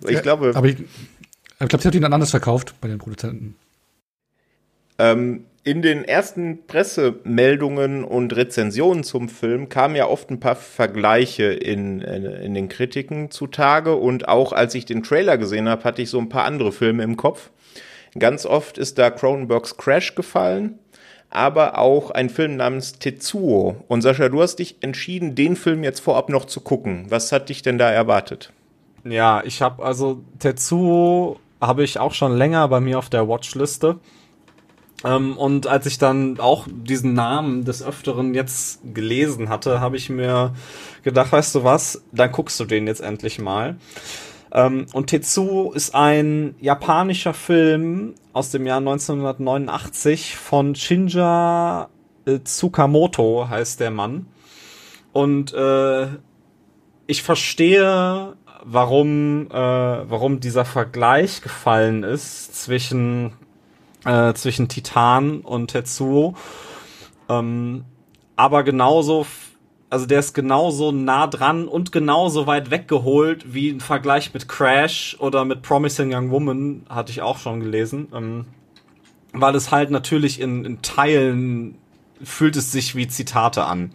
ich 0.08 0.20
glaube. 0.20 0.50
Aber 0.52 0.66
ich, 0.66 0.78
ich 0.80 1.68
glaube, 1.68 1.80
sie 1.80 1.86
hat 1.86 1.94
ihn 1.94 2.02
dann 2.02 2.12
anders 2.12 2.32
verkauft 2.32 2.74
bei 2.80 2.88
den 2.88 2.98
Produzenten. 2.98 3.54
Ähm, 4.98 5.44
in 5.66 5.82
den 5.82 6.04
ersten 6.04 6.64
Pressemeldungen 6.68 8.04
und 8.04 8.36
Rezensionen 8.36 9.02
zum 9.02 9.28
Film 9.28 9.68
kamen 9.68 9.96
ja 9.96 10.06
oft 10.06 10.30
ein 10.30 10.38
paar 10.38 10.54
Vergleiche 10.54 11.46
in, 11.46 12.00
in, 12.02 12.24
in 12.24 12.54
den 12.54 12.68
Kritiken 12.68 13.32
zutage 13.32 13.96
und 13.96 14.28
auch 14.28 14.52
als 14.52 14.76
ich 14.76 14.84
den 14.84 15.02
Trailer 15.02 15.38
gesehen 15.38 15.68
habe, 15.68 15.82
hatte 15.82 16.02
ich 16.02 16.08
so 16.08 16.20
ein 16.20 16.28
paar 16.28 16.44
andere 16.44 16.70
Filme 16.70 17.02
im 17.02 17.16
Kopf. 17.16 17.50
Ganz 18.16 18.46
oft 18.46 18.78
ist 18.78 18.96
da 18.96 19.10
Cronenbergs 19.10 19.76
Crash 19.76 20.14
gefallen, 20.14 20.78
aber 21.30 21.78
auch 21.78 22.12
ein 22.12 22.30
Film 22.30 22.54
namens 22.54 23.00
Tetsuo. 23.00 23.74
Und 23.88 24.02
Sascha, 24.02 24.28
du 24.28 24.42
hast 24.42 24.60
dich 24.60 24.76
entschieden, 24.82 25.34
den 25.34 25.56
Film 25.56 25.82
jetzt 25.82 25.98
vorab 25.98 26.28
noch 26.28 26.44
zu 26.44 26.60
gucken. 26.60 27.06
Was 27.08 27.32
hat 27.32 27.48
dich 27.48 27.62
denn 27.62 27.76
da 27.76 27.90
erwartet? 27.90 28.52
Ja, 29.02 29.42
ich 29.44 29.62
habe 29.62 29.84
also 29.84 30.22
Tetsuo 30.38 31.40
habe 31.60 31.82
ich 31.82 31.98
auch 31.98 32.14
schon 32.14 32.36
länger 32.36 32.68
bei 32.68 32.78
mir 32.78 33.00
auf 33.00 33.10
der 33.10 33.26
Watchliste. 33.26 33.98
Ähm, 35.04 35.36
und 35.36 35.66
als 35.66 35.86
ich 35.86 35.98
dann 35.98 36.40
auch 36.40 36.66
diesen 36.70 37.14
Namen 37.14 37.64
des 37.64 37.82
Öfteren 37.82 38.34
jetzt 38.34 38.80
gelesen 38.94 39.48
hatte, 39.48 39.80
habe 39.80 39.96
ich 39.96 40.10
mir 40.10 40.54
gedacht, 41.02 41.32
weißt 41.32 41.54
du 41.54 41.64
was, 41.64 42.02
dann 42.12 42.32
guckst 42.32 42.58
du 42.60 42.64
den 42.64 42.86
jetzt 42.86 43.00
endlich 43.00 43.38
mal. 43.38 43.76
Ähm, 44.52 44.86
und 44.92 45.08
Tetsuo 45.08 45.72
ist 45.72 45.94
ein 45.94 46.54
japanischer 46.60 47.34
Film 47.34 48.14
aus 48.32 48.50
dem 48.50 48.66
Jahr 48.66 48.78
1989 48.78 50.36
von 50.36 50.74
Shinja 50.74 51.88
Tsukamoto 52.26 53.48
heißt 53.48 53.80
der 53.80 53.90
Mann. 53.90 54.26
Und 55.12 55.54
äh, 55.54 56.08
ich 57.06 57.22
verstehe, 57.22 58.34
warum, 58.64 59.48
äh, 59.50 59.54
warum 59.54 60.40
dieser 60.40 60.64
Vergleich 60.64 61.40
gefallen 61.40 62.02
ist 62.02 62.54
zwischen, 62.62 63.32
äh, 64.06 64.32
zwischen 64.34 64.68
Titan 64.68 65.40
und 65.40 65.68
Tetsuo. 65.68 66.34
Ähm, 67.28 67.84
aber 68.36 68.62
genauso, 68.62 69.26
also 69.90 70.06
der 70.06 70.20
ist 70.20 70.32
genauso 70.32 70.92
nah 70.92 71.26
dran 71.26 71.68
und 71.68 71.92
genauso 71.92 72.46
weit 72.46 72.70
weggeholt 72.70 73.52
wie 73.52 73.70
ein 73.70 73.80
Vergleich 73.80 74.32
mit 74.32 74.48
Crash 74.48 75.16
oder 75.18 75.44
mit 75.44 75.62
Promising 75.62 76.14
Young 76.14 76.30
Woman, 76.30 76.86
hatte 76.88 77.10
ich 77.10 77.20
auch 77.20 77.38
schon 77.38 77.60
gelesen. 77.60 78.08
Ähm, 78.14 78.46
weil 79.32 79.54
es 79.54 79.70
halt 79.70 79.90
natürlich 79.90 80.40
in, 80.40 80.64
in 80.64 80.82
Teilen 80.82 81.76
fühlt 82.22 82.56
es 82.56 82.72
sich 82.72 82.94
wie 82.94 83.08
Zitate 83.08 83.64
an. 83.64 83.90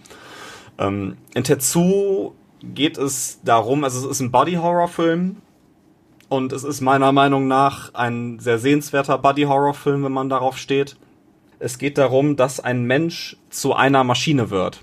Ähm, 0.78 1.18
in 1.34 1.44
Tetsu 1.44 2.34
geht 2.64 2.98
es 2.98 3.40
darum, 3.44 3.84
also 3.84 4.06
es 4.06 4.18
ist 4.18 4.20
ein 4.20 4.32
Body-Horror-Film 4.32 5.38
und 6.32 6.54
es 6.54 6.64
ist 6.64 6.80
meiner 6.80 7.12
Meinung 7.12 7.50
nach 7.50 7.94
ein 7.94 8.40
sehr 8.40 8.58
sehenswerter 8.58 9.18
Body-Horror-Film, 9.18 10.06
wenn 10.06 10.14
man 10.14 10.30
darauf 10.30 10.58
steht. 10.58 10.96
Es 11.60 11.78
geht 11.78 11.98
darum, 11.98 12.38
dass 12.38 12.62
ein 12.62 12.86
Mensch 12.86 13.36
zu 13.50 13.74
einer 13.74 14.06
Maschine 14.06 14.50
wird. 14.50 14.82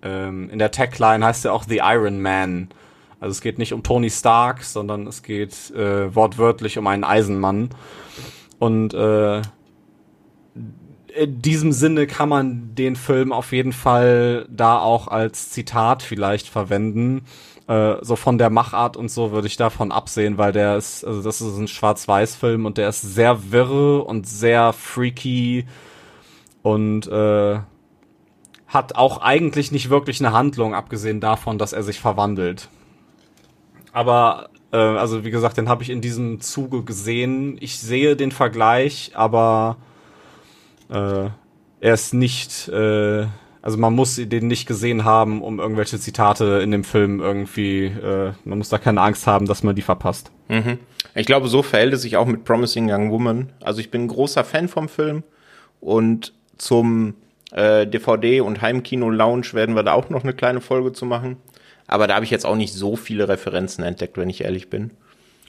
Ähm, 0.00 0.48
in 0.50 0.60
der 0.60 0.70
Tagline 0.70 1.26
heißt 1.26 1.44
er 1.44 1.54
auch 1.54 1.64
The 1.64 1.80
Iron 1.82 2.22
Man. 2.22 2.68
Also 3.18 3.32
es 3.32 3.40
geht 3.40 3.58
nicht 3.58 3.72
um 3.72 3.82
Tony 3.82 4.10
Stark, 4.10 4.62
sondern 4.62 5.08
es 5.08 5.24
geht 5.24 5.72
äh, 5.72 6.14
wortwörtlich 6.14 6.78
um 6.78 6.86
einen 6.86 7.02
Eisenmann. 7.02 7.70
Und 8.60 8.94
äh, 8.94 9.42
in 11.16 11.42
diesem 11.42 11.72
Sinne 11.72 12.06
kann 12.06 12.28
man 12.28 12.76
den 12.76 12.94
Film 12.94 13.32
auf 13.32 13.50
jeden 13.50 13.72
Fall 13.72 14.46
da 14.48 14.78
auch 14.78 15.08
als 15.08 15.50
Zitat 15.50 16.04
vielleicht 16.04 16.48
verwenden. 16.48 17.22
Äh, 17.66 17.96
so 18.02 18.16
von 18.16 18.36
der 18.36 18.50
Machart 18.50 18.96
und 18.96 19.10
so 19.10 19.32
würde 19.32 19.46
ich 19.46 19.56
davon 19.56 19.90
absehen, 19.90 20.36
weil 20.36 20.52
der 20.52 20.76
ist, 20.76 21.02
also 21.04 21.22
das 21.22 21.40
ist 21.40 21.56
ein 21.56 21.68
Schwarz-Weiß-Film 21.68 22.66
und 22.66 22.76
der 22.76 22.90
ist 22.90 23.00
sehr 23.00 23.52
wirre 23.52 24.02
und 24.02 24.26
sehr 24.26 24.74
freaky 24.74 25.64
und 26.62 27.06
äh, 27.06 27.60
hat 28.66 28.96
auch 28.96 29.22
eigentlich 29.22 29.72
nicht 29.72 29.88
wirklich 29.88 30.20
eine 30.20 30.34
Handlung, 30.34 30.74
abgesehen 30.74 31.20
davon, 31.20 31.56
dass 31.56 31.72
er 31.72 31.82
sich 31.82 32.00
verwandelt. 32.00 32.68
Aber 33.92 34.50
äh, 34.72 34.76
also 34.76 35.24
wie 35.24 35.30
gesagt, 35.30 35.56
den 35.56 35.68
habe 35.68 35.82
ich 35.82 35.90
in 35.90 36.02
diesem 36.02 36.40
Zuge 36.40 36.82
gesehen. 36.82 37.56
Ich 37.60 37.78
sehe 37.78 38.16
den 38.16 38.32
Vergleich, 38.32 39.12
aber 39.14 39.78
äh, 40.90 41.28
er 41.80 41.94
ist 41.94 42.12
nicht, 42.12 42.68
äh, 42.68 43.26
also 43.64 43.78
man 43.78 43.94
muss 43.94 44.16
den 44.16 44.46
nicht 44.46 44.66
gesehen 44.66 45.04
haben, 45.06 45.40
um 45.40 45.58
irgendwelche 45.58 45.98
Zitate 45.98 46.60
in 46.62 46.70
dem 46.70 46.84
Film 46.84 47.20
irgendwie, 47.20 47.86
äh, 47.86 48.32
man 48.44 48.58
muss 48.58 48.68
da 48.68 48.76
keine 48.76 49.00
Angst 49.00 49.26
haben, 49.26 49.46
dass 49.46 49.62
man 49.62 49.74
die 49.74 49.80
verpasst. 49.80 50.30
Mhm. 50.48 50.78
Ich 51.14 51.24
glaube, 51.24 51.48
so 51.48 51.62
verhält 51.62 51.94
es 51.94 52.02
sich 52.02 52.18
auch 52.18 52.26
mit 52.26 52.44
Promising 52.44 52.92
Young 52.92 53.10
Woman. 53.10 53.54
Also 53.62 53.80
ich 53.80 53.90
bin 53.90 54.02
ein 54.02 54.08
großer 54.08 54.44
Fan 54.44 54.68
vom 54.68 54.90
Film 54.90 55.22
und 55.80 56.34
zum 56.58 57.14
äh, 57.52 57.86
DVD 57.86 58.42
und 58.42 58.60
Heimkino 58.60 59.08
Lounge 59.08 59.54
werden 59.54 59.74
wir 59.74 59.82
da 59.82 59.94
auch 59.94 60.10
noch 60.10 60.24
eine 60.24 60.34
kleine 60.34 60.60
Folge 60.60 60.92
zu 60.92 61.06
machen. 61.06 61.38
Aber 61.86 62.06
da 62.06 62.16
habe 62.16 62.26
ich 62.26 62.30
jetzt 62.30 62.44
auch 62.44 62.56
nicht 62.56 62.74
so 62.74 62.96
viele 62.96 63.30
Referenzen 63.30 63.82
entdeckt, 63.82 64.18
wenn 64.18 64.28
ich 64.28 64.44
ehrlich 64.44 64.68
bin. 64.68 64.90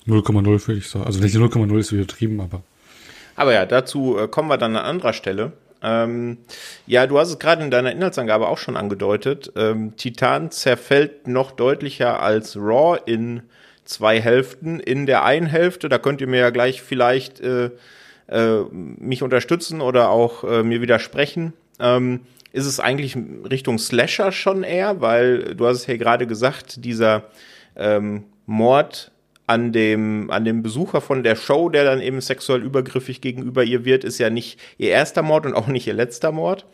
0,0 0.08 0.46
würde 0.46 0.80
ich 0.80 0.88
sagen. 0.88 1.06
Also 1.06 1.20
nicht 1.20 1.36
0,0 1.36 1.78
ist 1.78 1.92
übertrieben, 1.92 2.40
aber. 2.40 2.64
Aber 3.36 3.54
ja, 3.54 3.66
dazu 3.66 4.18
äh, 4.18 4.30
kommen 4.30 4.48
wir 4.48 4.58
dann 4.58 4.78
an 4.78 4.86
anderer 4.86 5.12
Stelle. 5.12 5.52
Ähm, 5.82 6.38
ja, 6.88 7.08
du 7.08 7.20
hast 7.20 7.30
es 7.30 7.40
gerade 7.40 7.64
in 7.64 7.72
deiner 7.72 7.92
Inhaltsangabe 7.92 8.48
auch 8.48 8.58
schon 8.58 8.78
angedeutet. 8.78 9.52
Ähm, 9.56 9.96
Titan 9.98 10.52
zerfällt 10.52 11.28
noch 11.28 11.52
deutlicher 11.52 12.22
als 12.22 12.56
Raw 12.56 13.00
in 13.06 13.44
zwei 13.84 14.20
Hälften. 14.20 14.80
In 14.80 15.06
der 15.06 15.24
einen 15.24 15.48
Hälfte, 15.48 15.90
da 15.90 15.98
könnt 15.98 16.22
ihr 16.22 16.28
mir 16.28 16.40
ja 16.40 16.50
gleich 16.50 16.82
vielleicht 16.82 17.40
äh, 17.42 17.70
äh, 18.28 18.64
mich 18.72 19.24
unterstützen 19.24 19.82
oder 19.82 20.10
auch 20.10 20.44
äh, 20.44 20.64
mir 20.64 20.82
widersprechen. 20.82 21.54
Ähm, 21.80 22.22
ist 22.52 22.66
es 22.66 22.80
eigentlich 22.80 23.18
Richtung 23.50 23.78
Slasher 23.78 24.32
schon 24.32 24.64
eher, 24.64 25.02
weil 25.02 25.56
du 25.56 25.68
hast 25.68 25.78
es 25.78 25.88
ja 25.88 25.98
gerade 25.98 26.26
gesagt, 26.26 26.84
dieser 26.86 27.24
ähm, 27.76 28.24
Mord 28.46 29.12
an 29.48 29.72
dem, 29.72 30.32
an 30.32 30.46
dem 30.46 30.64
Besucher 30.64 31.02
von 31.02 31.24
der 31.24 31.36
Show, 31.36 31.70
der 31.70 31.84
dann 31.84 32.02
eben 32.02 32.22
sexuell 32.22 32.64
übergriffig 32.64 33.22
gegenüber 33.22 33.64
ihr 33.64 33.86
wird, 33.86 34.04
ist 34.04 34.18
ja 34.18 34.30
nicht 34.30 34.60
ihr 34.78 34.90
erster 34.90 35.22
Mord 35.22 35.46
und 35.46 35.54
auch 35.54 35.68
nicht 35.68 35.88
ihr 35.88 35.94
letzter 35.94 36.32
Mord. 36.32 36.66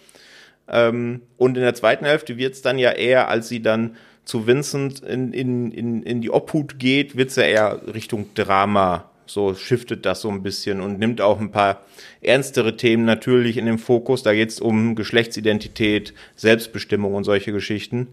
Ähm, 0.69 1.21
und 1.37 1.57
in 1.57 1.63
der 1.63 1.73
zweiten 1.73 2.05
Hälfte 2.05 2.37
wird 2.37 2.53
es 2.53 2.61
dann 2.61 2.77
ja 2.77 2.91
eher, 2.91 3.27
als 3.27 3.49
sie 3.49 3.61
dann 3.61 3.97
zu 4.23 4.47
Vincent 4.47 5.01
in, 5.01 5.33
in, 5.33 5.71
in, 5.71 6.03
in 6.03 6.21
die 6.21 6.29
Obhut 6.29 6.79
geht, 6.79 7.17
wird 7.17 7.29
es 7.29 7.35
ja 7.35 7.43
eher 7.43 7.81
Richtung 7.93 8.33
Drama. 8.35 9.09
So 9.25 9.55
shiftet 9.55 10.05
das 10.05 10.21
so 10.21 10.29
ein 10.29 10.43
bisschen 10.43 10.81
und 10.81 10.99
nimmt 10.99 11.21
auch 11.21 11.39
ein 11.39 11.51
paar 11.51 11.81
ernstere 12.21 12.75
Themen 12.75 13.05
natürlich 13.05 13.57
in 13.57 13.65
den 13.65 13.77
Fokus. 13.77 14.23
Da 14.23 14.33
geht 14.33 14.49
es 14.49 14.59
um 14.59 14.95
Geschlechtsidentität, 14.95 16.13
Selbstbestimmung 16.35 17.15
und 17.15 17.23
solche 17.23 17.51
Geschichten. 17.51 18.09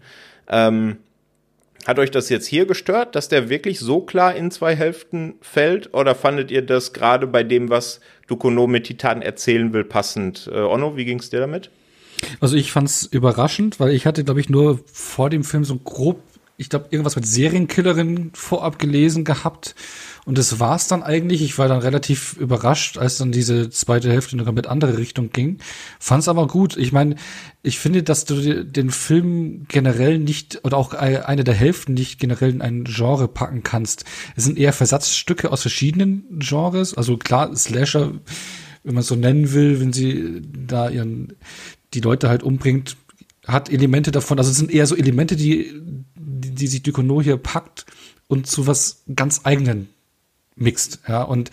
Ähm, 0.49 0.97
hat 1.85 1.99
euch 1.99 2.11
das 2.11 2.29
jetzt 2.29 2.47
hier 2.47 2.65
gestört, 2.65 3.15
dass 3.15 3.29
der 3.29 3.49
wirklich 3.49 3.79
so 3.79 4.01
klar 4.01 4.35
in 4.35 4.51
zwei 4.51 4.75
Hälften 4.75 5.35
fällt? 5.41 5.93
Oder 5.93 6.15
fandet 6.15 6.51
ihr 6.51 6.61
das 6.61 6.93
gerade 6.93 7.27
bei 7.27 7.43
dem, 7.43 7.69
was 7.69 7.99
Dukono 8.27 8.67
mit 8.67 8.85
Titan 8.85 9.21
erzählen 9.21 9.73
will, 9.73 9.83
passend? 9.83 10.49
Äh, 10.51 10.59
Onno, 10.59 10.97
wie 10.97 11.05
ging 11.05 11.19
es 11.19 11.29
dir 11.29 11.39
damit? 11.39 11.71
Also 12.41 12.57
ich 12.57 12.71
fand's 12.71 13.05
überraschend, 13.05 13.79
weil 13.79 13.91
ich 13.91 14.05
hatte, 14.05 14.23
glaube 14.23 14.41
ich, 14.41 14.49
nur 14.49 14.79
vor 14.91 15.29
dem 15.29 15.43
Film 15.43 15.63
so 15.63 15.77
grob, 15.77 16.21
ich 16.59 16.69
glaube, 16.69 16.87
irgendwas 16.89 17.15
mit 17.15 17.25
Serienkillerin 17.25 18.31
vorab 18.33 18.79
gelesen 18.79 19.23
gehabt 19.23 19.75
und 20.25 20.37
das 20.37 20.59
war's 20.59 20.89
dann 20.89 21.03
eigentlich. 21.03 21.41
Ich 21.41 21.57
war 21.57 21.69
dann 21.69 21.79
relativ 21.79 22.33
überrascht, 22.33 22.97
als 22.97 23.17
dann 23.17 23.31
diese 23.31 23.69
zweite 23.69 24.11
Hälfte 24.11 24.33
in 24.35 24.39
eine 24.39 24.45
komplett 24.45 24.67
andere 24.67 24.97
Richtung 24.97 25.31
ging. 25.31 25.59
Fand's 25.99 26.27
aber 26.27 26.47
gut. 26.47 26.75
Ich 26.75 26.91
meine, 26.91 27.15
ich 27.63 27.79
finde, 27.79 28.03
dass 28.03 28.25
du 28.25 28.65
den 28.65 28.91
Film 28.91 29.67
generell 29.69 30.19
nicht 30.19 30.59
oder 30.65 30.75
auch 30.75 30.93
eine 30.93 31.45
der 31.45 31.53
Hälften 31.53 31.93
nicht 31.93 32.19
generell 32.19 32.49
in 32.49 32.61
ein 32.61 32.83
Genre 32.83 33.29
packen 33.29 33.63
kannst. 33.63 34.03
Es 34.35 34.43
sind 34.43 34.57
eher 34.57 34.73
Versatzstücke 34.73 35.53
aus 35.53 35.61
verschiedenen 35.61 36.25
Genres. 36.39 36.93
Also 36.93 37.15
klar, 37.15 37.55
Slasher, 37.55 38.11
wenn 38.83 38.95
man 38.95 39.01
es 39.01 39.07
so 39.07 39.15
nennen 39.15 39.53
will, 39.53 39.79
wenn 39.79 39.93
sie 39.93 40.41
da 40.43 40.89
ihren 40.89 41.37
die 41.93 42.01
Leute 42.01 42.27
halt 42.27 42.43
umbringt, 42.43 42.97
hat 43.47 43.71
Elemente 43.71 44.11
davon. 44.11 44.37
Also 44.37 44.51
es 44.51 44.57
sind 44.57 44.71
eher 44.71 44.85
so 44.85 44.95
Elemente, 44.95 45.35
die 45.35 45.73
die, 46.39 46.51
die 46.51 46.67
sich 46.67 46.83
Ducournau 46.83 47.21
hier 47.21 47.37
packt 47.37 47.85
und 48.27 48.47
zu 48.47 48.67
was 48.67 49.03
ganz 49.15 49.41
eigenen 49.43 49.89
mixt, 50.55 50.99
ja, 51.07 51.23
und, 51.23 51.51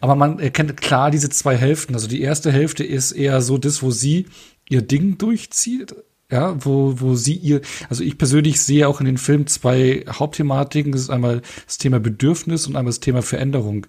aber 0.00 0.16
man 0.16 0.40
erkennt 0.40 0.76
klar 0.76 1.10
diese 1.10 1.30
zwei 1.30 1.56
Hälften. 1.56 1.94
Also 1.94 2.08
die 2.08 2.20
erste 2.20 2.52
Hälfte 2.52 2.84
ist 2.84 3.12
eher 3.12 3.40
so 3.40 3.56
das, 3.56 3.82
wo 3.82 3.90
sie 3.90 4.26
ihr 4.68 4.82
Ding 4.82 5.16
durchzieht, 5.16 5.94
ja, 6.30 6.62
wo, 6.64 7.00
wo 7.00 7.14
sie 7.14 7.34
ihr, 7.34 7.62
also 7.88 8.02
ich 8.02 8.18
persönlich 8.18 8.60
sehe 8.60 8.86
auch 8.88 9.00
in 9.00 9.06
den 9.06 9.18
Film 9.18 9.46
zwei 9.46 10.04
Hauptthematiken. 10.08 10.92
Das 10.92 11.00
ist 11.00 11.10
einmal 11.10 11.42
das 11.66 11.78
Thema 11.78 12.00
Bedürfnis 12.00 12.66
und 12.66 12.76
einmal 12.76 12.90
das 12.90 13.00
Thema 13.00 13.22
Veränderung. 13.22 13.86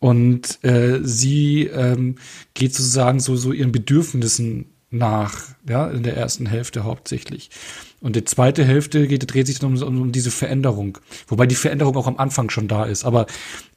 Und 0.00 0.64
äh, 0.64 1.00
sie 1.02 1.66
ähm, 1.66 2.16
geht 2.54 2.74
sozusagen 2.74 3.20
so, 3.20 3.36
so 3.36 3.52
ihren 3.52 3.70
Bedürfnissen 3.70 4.66
nach, 4.90 5.44
ja, 5.68 5.88
in 5.88 6.02
der 6.02 6.16
ersten 6.16 6.46
Hälfte 6.46 6.84
hauptsächlich. 6.84 7.50
Und 8.00 8.16
die 8.16 8.24
zweite 8.24 8.64
Hälfte 8.64 9.06
geht, 9.06 9.32
dreht 9.32 9.46
sich 9.46 9.58
dann 9.58 9.74
um, 9.74 9.82
um, 9.82 10.00
um 10.00 10.12
diese 10.12 10.30
Veränderung. 10.30 10.98
Wobei 11.28 11.46
die 11.46 11.54
Veränderung 11.54 11.96
auch 11.96 12.06
am 12.06 12.16
Anfang 12.16 12.48
schon 12.48 12.66
da 12.66 12.84
ist. 12.84 13.04
Aber 13.04 13.26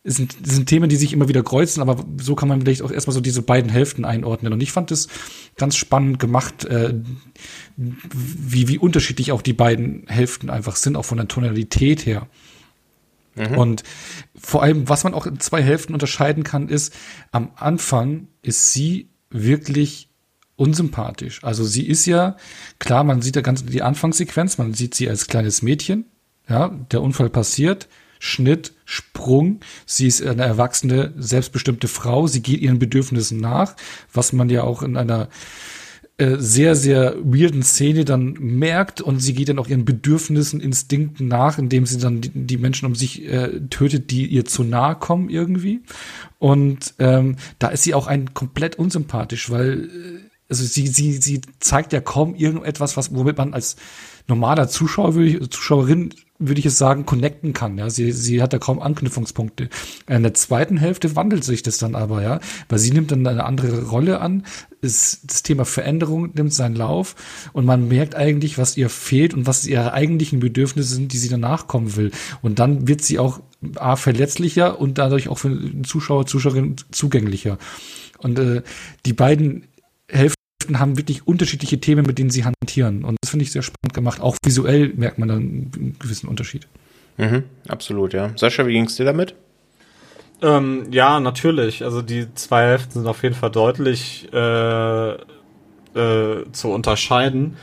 es 0.04 0.16
sind, 0.16 0.38
es 0.46 0.56
sind 0.56 0.70
Themen, 0.70 0.90
die 0.90 0.96
sich 0.96 1.12
immer 1.12 1.28
wieder 1.28 1.44
kreuzen, 1.44 1.82
aber 1.82 2.06
so 2.22 2.34
kann 2.36 2.48
man 2.48 2.62
vielleicht 2.62 2.84
auch 2.84 2.92
erstmal 2.92 3.14
so 3.14 3.20
diese 3.20 3.42
beiden 3.42 3.70
Hälften 3.70 4.06
einordnen. 4.06 4.54
Und 4.54 4.64
ich 4.64 4.72
fand 4.72 4.92
es 4.92 5.10
ganz 5.58 5.76
spannend 5.76 6.20
gemacht, 6.20 6.64
äh, 6.66 6.94
wie, 7.76 8.70
wie 8.70 8.78
unterschiedlich 8.78 9.34
auch 9.34 9.42
die 9.42 9.54
beiden 9.54 10.08
Hälften 10.08 10.50
einfach 10.50 10.78
sind, 10.78 10.96
auch 10.96 11.06
von 11.06 11.18
der 11.18 11.28
Tonalität 11.28 12.06
her. 12.06 12.28
Mhm. 13.36 13.58
Und 13.58 13.84
vor 14.36 14.64
allem, 14.64 14.88
was 14.88 15.04
man 15.04 15.14
auch 15.14 15.26
in 15.26 15.40
zwei 15.42 15.62
Hälften 15.62 15.94
unterscheiden 15.94 16.44
kann, 16.44 16.70
ist, 16.70 16.94
am 17.32 17.52
Anfang 17.56 18.28
ist 18.42 18.72
sie 18.72 19.10
wirklich 19.30 20.13
unsympathisch. 20.56 21.44
Also 21.44 21.64
sie 21.64 21.88
ist 21.88 22.06
ja, 22.06 22.38
klar, 22.80 23.04
man 23.04 23.22
sieht 23.22 23.36
ja 23.36 23.42
ganz 23.42 23.66
die 23.66 23.82
Anfangssequenz, 23.82 24.58
man 24.58 24.74
sieht 24.74 24.96
sie 24.96 25.10
als 25.10 25.28
kleines 25.28 25.62
Mädchen, 25.62 26.06
ja, 26.48 26.70
der 26.92 27.02
Unfall 27.02 27.30
passiert, 27.30 27.88
Schnitt, 28.20 28.74
Sprung, 28.86 29.60
sie 29.86 30.08
ist 30.08 30.26
eine 30.26 30.44
erwachsene, 30.44 31.14
selbstbestimmte 31.18 31.88
Frau, 31.88 32.28
sie 32.28 32.42
geht 32.42 32.62
ihren 32.62 32.80
Bedürfnissen 32.80 33.40
nach, 33.40 33.76
was 34.14 34.32
man 34.32 34.50
ja 34.50 34.64
auch 34.64 34.82
in 34.82 34.96
einer 34.96 35.28
äh, 36.18 36.38
sehr, 36.38 36.76
sehr 36.76 37.16
weirden 37.24 37.64
Szene 37.64 38.06
dann 38.06 38.34
merkt 38.34 39.02
und 39.02 39.20
sie 39.20 39.34
geht 39.34 39.50
dann 39.50 39.58
auch 39.58 39.68
ihren 39.68 39.84
Bedürfnissen, 39.84 40.62
Instinkten 40.62 41.28
nach, 41.28 41.58
indem 41.58 41.86
sie 41.88 41.98
dann 41.98 42.22
die, 42.22 42.30
die 42.30 42.58
Menschen 42.58 42.86
um 42.86 42.94
sich 42.94 43.26
äh, 43.26 43.62
tötet, 43.70 44.12
die 44.12 44.28
ihr 44.28 44.46
zu 44.46 44.64
nahe 44.64 44.96
kommen 44.96 45.30
irgendwie. 45.30 45.82
Und 46.38 46.94
ähm, 47.00 47.38
da 47.58 47.70
ist 47.70 47.82
sie 47.82 47.96
auch 47.96 48.06
ein 48.06 48.34
komplett 48.36 48.78
unsympathisch, 48.78 49.50
weil 49.50 49.86
äh, 49.86 50.33
also 50.54 50.66
sie, 50.66 50.86
sie, 50.86 51.14
sie 51.14 51.42
zeigt 51.60 51.94
ja 51.94 52.00
kaum 52.00 52.36
irgendetwas, 52.36 52.96
was, 52.96 53.16
womit 53.16 53.40
man 53.40 53.56
als 53.56 53.76
normaler 54.28 54.68
Zuschauer, 54.68 55.16
würde 55.16 55.30
ich, 55.30 55.50
Zuschauerin, 55.50 56.14
würde 56.38 56.60
ich 56.60 56.68
es 56.68 56.78
sagen, 56.78 57.08
connecten 57.08 57.54
kann. 57.54 57.80
Ja, 57.80 57.90
sie, 57.90 58.12
sie 58.12 58.40
hat 58.40 58.54
da 58.54 58.60
kaum 58.60 58.80
Anknüpfungspunkte. 58.80 59.70
In 60.08 60.22
der 60.22 60.36
zweiten 60.36 60.78
Hälfte 60.78 61.16
wandelt 61.16 61.44
sich 61.44 61.64
das 61.64 61.80
dann 61.80 61.96
aber, 61.96 62.22
ja, 62.22 62.40
weil 62.70 62.78
sie 62.78 62.92
nimmt 62.92 63.10
dann 63.12 63.26
eine 63.26 63.46
andere 63.46 63.84
Rolle 63.88 64.22
an. 64.22 64.44
Ist, 64.82 65.22
das 65.24 65.42
Thema 65.42 65.66
Veränderung 65.66 66.30
nimmt 66.36 66.54
seinen 66.54 66.76
Lauf 66.76 67.16
und 67.52 67.66
man 67.66 67.88
merkt 67.88 68.14
eigentlich, 68.14 68.60
was 68.60 68.78
ihr 68.78 68.90
fehlt 68.90 69.34
und 69.34 69.48
was 69.48 69.66
ihre 69.66 69.94
eigentlichen 69.94 70.40
Bedürfnisse 70.40 70.94
sind, 70.94 71.14
die 71.14 71.18
sie 71.18 71.30
danach 71.30 71.66
kommen 71.66 71.96
will. 71.96 72.12
Und 72.44 72.60
dann 72.60 72.88
wird 72.88 73.02
sie 73.02 73.18
auch 73.18 73.40
A, 73.78 73.96
verletzlicher 73.96 74.80
und 74.80 75.00
dadurch 75.00 75.30
auch 75.30 75.40
für 75.40 75.58
Zuschauer, 75.82 76.28
Zuschauerin 76.28 76.76
zugänglicher. 76.92 77.58
Und 78.20 78.38
äh, 78.38 78.62
die 79.06 79.14
beiden 79.14 79.64
Hälften 80.08 80.43
haben 80.80 80.98
wirklich 80.98 81.28
unterschiedliche 81.28 81.80
Themen, 81.80 82.06
mit 82.06 82.18
denen 82.18 82.30
sie 82.30 82.46
hantieren. 82.46 83.04
Und 83.04 83.18
das 83.22 83.32
finde 83.32 83.44
ich 83.44 83.52
sehr 83.52 83.62
spannend 83.62 83.94
gemacht. 83.94 84.22
Auch 84.22 84.38
visuell 84.44 84.94
merkt 84.96 85.18
man 85.18 85.28
dann 85.30 85.38
einen 85.38 85.96
gewissen 86.00 86.28
Unterschied. 86.28 86.68
Mhm, 87.18 87.44
absolut, 87.68 88.14
ja. 88.14 88.32
Sascha, 88.36 88.66
wie 88.66 88.74
ging 88.74 88.86
es 88.86 88.96
dir 88.96 89.06
damit? 89.06 89.36
Ähm, 90.42 90.88
ja, 90.92 91.20
natürlich. 91.20 91.84
Also 91.84 92.02
die 92.02 92.34
zwei 92.36 92.64
Hälften 92.64 93.00
sind 93.00 93.08
auf 93.08 93.24
jeden 93.24 93.36
Fall 93.36 93.52
deutlich 93.52 94.28
äh, 94.34 95.12
äh, 95.14 95.18
zu 96.52 96.70
unterscheiden. 96.70 97.56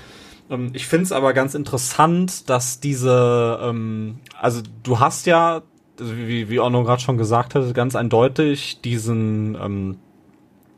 Ähm, 0.51 0.71
ich 0.73 0.87
finde 0.87 1.05
es 1.05 1.13
aber 1.13 1.33
ganz 1.33 1.55
interessant, 1.55 2.49
dass 2.49 2.81
diese, 2.81 3.59
ähm, 3.63 4.19
also 4.39 4.63
du 4.83 4.99
hast 4.99 5.27
ja, 5.27 5.63
wie, 5.99 6.49
wie 6.49 6.61
Onno 6.61 6.85
gerade 6.85 7.03
schon 7.03 7.19
gesagt 7.19 7.55
hat, 7.55 7.75
ganz 7.75 7.95
eindeutig 7.95 8.81
diesen 8.81 9.57
ähm, 9.61 9.97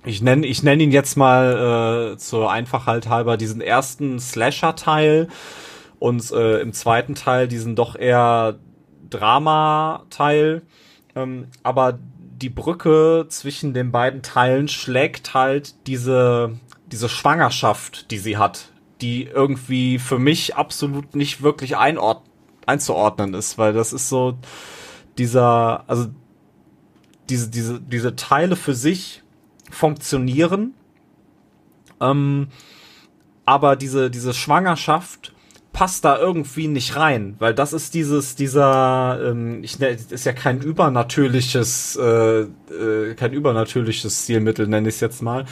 ich 0.04 0.22
nenne 0.22 0.46
ich 0.46 0.62
nenn 0.62 0.80
ihn 0.80 0.90
jetzt 0.90 1.16
mal 1.16 2.14
äh, 2.14 2.18
zur 2.18 2.50
Einfachheit 2.50 3.08
halber 3.08 3.36
diesen 3.36 3.60
ersten 3.60 4.18
Slasher-Teil 4.18 5.28
und 5.98 6.30
äh, 6.32 6.60
im 6.60 6.72
zweiten 6.72 7.14
Teil 7.14 7.46
diesen 7.46 7.76
doch 7.76 7.94
eher 7.94 8.58
Drama-Teil. 9.10 10.62
Ähm, 11.14 11.48
aber 11.62 11.98
die 12.42 12.48
Brücke 12.48 13.26
zwischen 13.28 13.72
den 13.72 13.92
beiden 13.92 14.22
Teilen 14.22 14.66
schlägt 14.66 15.34
halt 15.34 15.86
diese, 15.86 16.58
diese 16.86 17.08
Schwangerschaft, 17.08 18.10
die 18.10 18.18
sie 18.18 18.36
hat, 18.36 18.72
die 19.00 19.24
irgendwie 19.24 20.00
für 20.00 20.18
mich 20.18 20.56
absolut 20.56 21.14
nicht 21.14 21.42
wirklich 21.42 21.76
einord 21.76 22.22
einzuordnen 22.66 23.34
ist, 23.34 23.58
weil 23.58 23.72
das 23.72 23.92
ist 23.92 24.08
so 24.08 24.38
dieser, 25.18 25.84
also 25.88 26.08
diese, 27.28 27.48
diese, 27.50 27.80
diese 27.80 28.16
Teile 28.16 28.56
für 28.56 28.74
sich 28.74 29.21
funktionieren. 29.72 30.74
Ähm, 32.00 32.48
aber 33.44 33.76
diese, 33.76 34.10
diese 34.10 34.34
Schwangerschaft 34.34 35.32
passt 35.72 36.04
da 36.04 36.18
irgendwie 36.18 36.68
nicht 36.68 36.96
rein, 36.96 37.34
weil 37.38 37.54
das 37.54 37.72
ist 37.72 37.94
dieses, 37.94 38.36
dieser, 38.36 39.18
ähm, 39.24 39.64
ich 39.64 39.78
nenne, 39.78 39.96
ist 40.10 40.26
ja 40.26 40.32
kein 40.32 40.60
übernatürliches, 40.60 41.96
äh, 41.96 42.42
äh, 42.42 43.14
kein 43.16 43.32
übernatürliches 43.32 44.24
Stilmittel, 44.24 44.68
nenne 44.68 44.88
ich 44.88 44.96
es 44.96 45.00
jetzt 45.00 45.22
mal, 45.22 45.46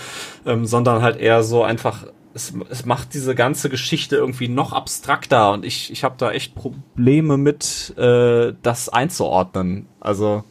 ähm, 0.44 0.66
sondern 0.66 1.02
halt 1.02 1.16
eher 1.16 1.42
so 1.42 1.64
einfach, 1.64 2.06
es, 2.34 2.52
es 2.68 2.84
macht 2.84 3.14
diese 3.14 3.34
ganze 3.34 3.70
Geschichte 3.70 4.16
irgendwie 4.16 4.48
noch 4.48 4.72
abstrakter 4.72 5.52
und 5.52 5.64
ich, 5.64 5.90
ich 5.90 6.04
habe 6.04 6.16
da 6.18 6.30
echt 6.30 6.54
Probleme 6.54 7.38
mit, 7.38 7.94
äh, 7.96 8.52
das 8.62 8.90
einzuordnen. 8.90 9.86
Also 10.00 10.44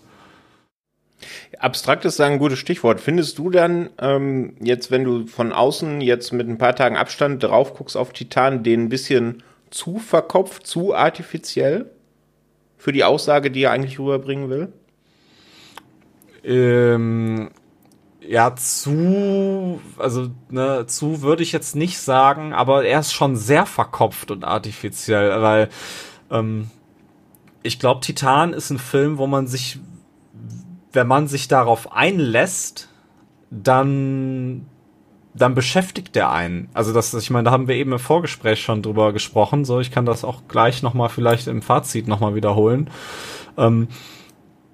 Abstrakt 1.59 2.05
ist 2.05 2.21
ein 2.21 2.39
gutes 2.39 2.57
Stichwort. 2.57 3.01
Findest 3.01 3.37
du 3.37 3.49
dann 3.49 3.89
ähm, 3.99 4.55
jetzt, 4.61 4.91
wenn 4.91 5.03
du 5.03 5.27
von 5.27 5.51
außen 5.51 5.99
jetzt 5.99 6.31
mit 6.31 6.47
ein 6.47 6.57
paar 6.57 6.75
Tagen 6.75 6.95
Abstand 6.95 7.43
drauf 7.43 7.73
guckst 7.73 7.97
auf 7.97 8.13
Titan, 8.13 8.63
den 8.63 8.85
ein 8.85 8.89
bisschen 8.89 9.43
zu 9.69 9.99
verkopft, 9.99 10.65
zu 10.65 10.95
artifiziell 10.95 11.91
für 12.77 12.93
die 12.93 13.03
Aussage, 13.03 13.51
die 13.51 13.63
er 13.63 13.71
eigentlich 13.71 13.99
rüberbringen 13.99 14.49
will? 14.49 14.73
Ähm, 16.45 17.49
ja, 18.21 18.55
zu, 18.55 19.81
also 19.97 20.29
ne, 20.49 20.85
zu 20.87 21.21
würde 21.21 21.43
ich 21.43 21.51
jetzt 21.51 21.75
nicht 21.75 21.99
sagen, 21.99 22.53
aber 22.53 22.85
er 22.85 23.01
ist 23.01 23.11
schon 23.11 23.35
sehr 23.35 23.65
verkopft 23.65 24.31
und 24.31 24.45
artifiziell, 24.45 25.41
weil 25.41 25.69
ähm, 26.31 26.69
ich 27.63 27.79
glaube, 27.79 27.99
Titan 27.99 28.53
ist 28.53 28.69
ein 28.69 28.79
Film, 28.79 29.17
wo 29.17 29.27
man 29.27 29.47
sich 29.47 29.79
wenn 30.91 31.07
man 31.07 31.27
sich 31.27 31.47
darauf 31.47 31.91
einlässt, 31.91 32.89
dann 33.51 34.65
dann 35.35 35.55
beschäftigt 35.55 36.15
der 36.15 36.31
einen. 36.31 36.69
Also 36.73 36.91
das, 36.91 37.13
ich 37.13 37.29
meine, 37.29 37.45
da 37.45 37.51
haben 37.51 37.67
wir 37.67 37.75
eben 37.75 37.91
im 37.91 37.99
Vorgespräch 37.99 38.61
schon 38.61 38.81
drüber 38.81 39.13
gesprochen. 39.13 39.63
So, 39.63 39.79
ich 39.79 39.91
kann 39.91 40.05
das 40.05 40.23
auch 40.23 40.43
gleich 40.47 40.81
noch 40.81 40.93
mal 40.93 41.09
vielleicht 41.09 41.47
im 41.47 41.61
Fazit 41.61 42.07
noch 42.07 42.19
mal 42.19 42.35
wiederholen. 42.35 42.89
Ähm, 43.57 43.87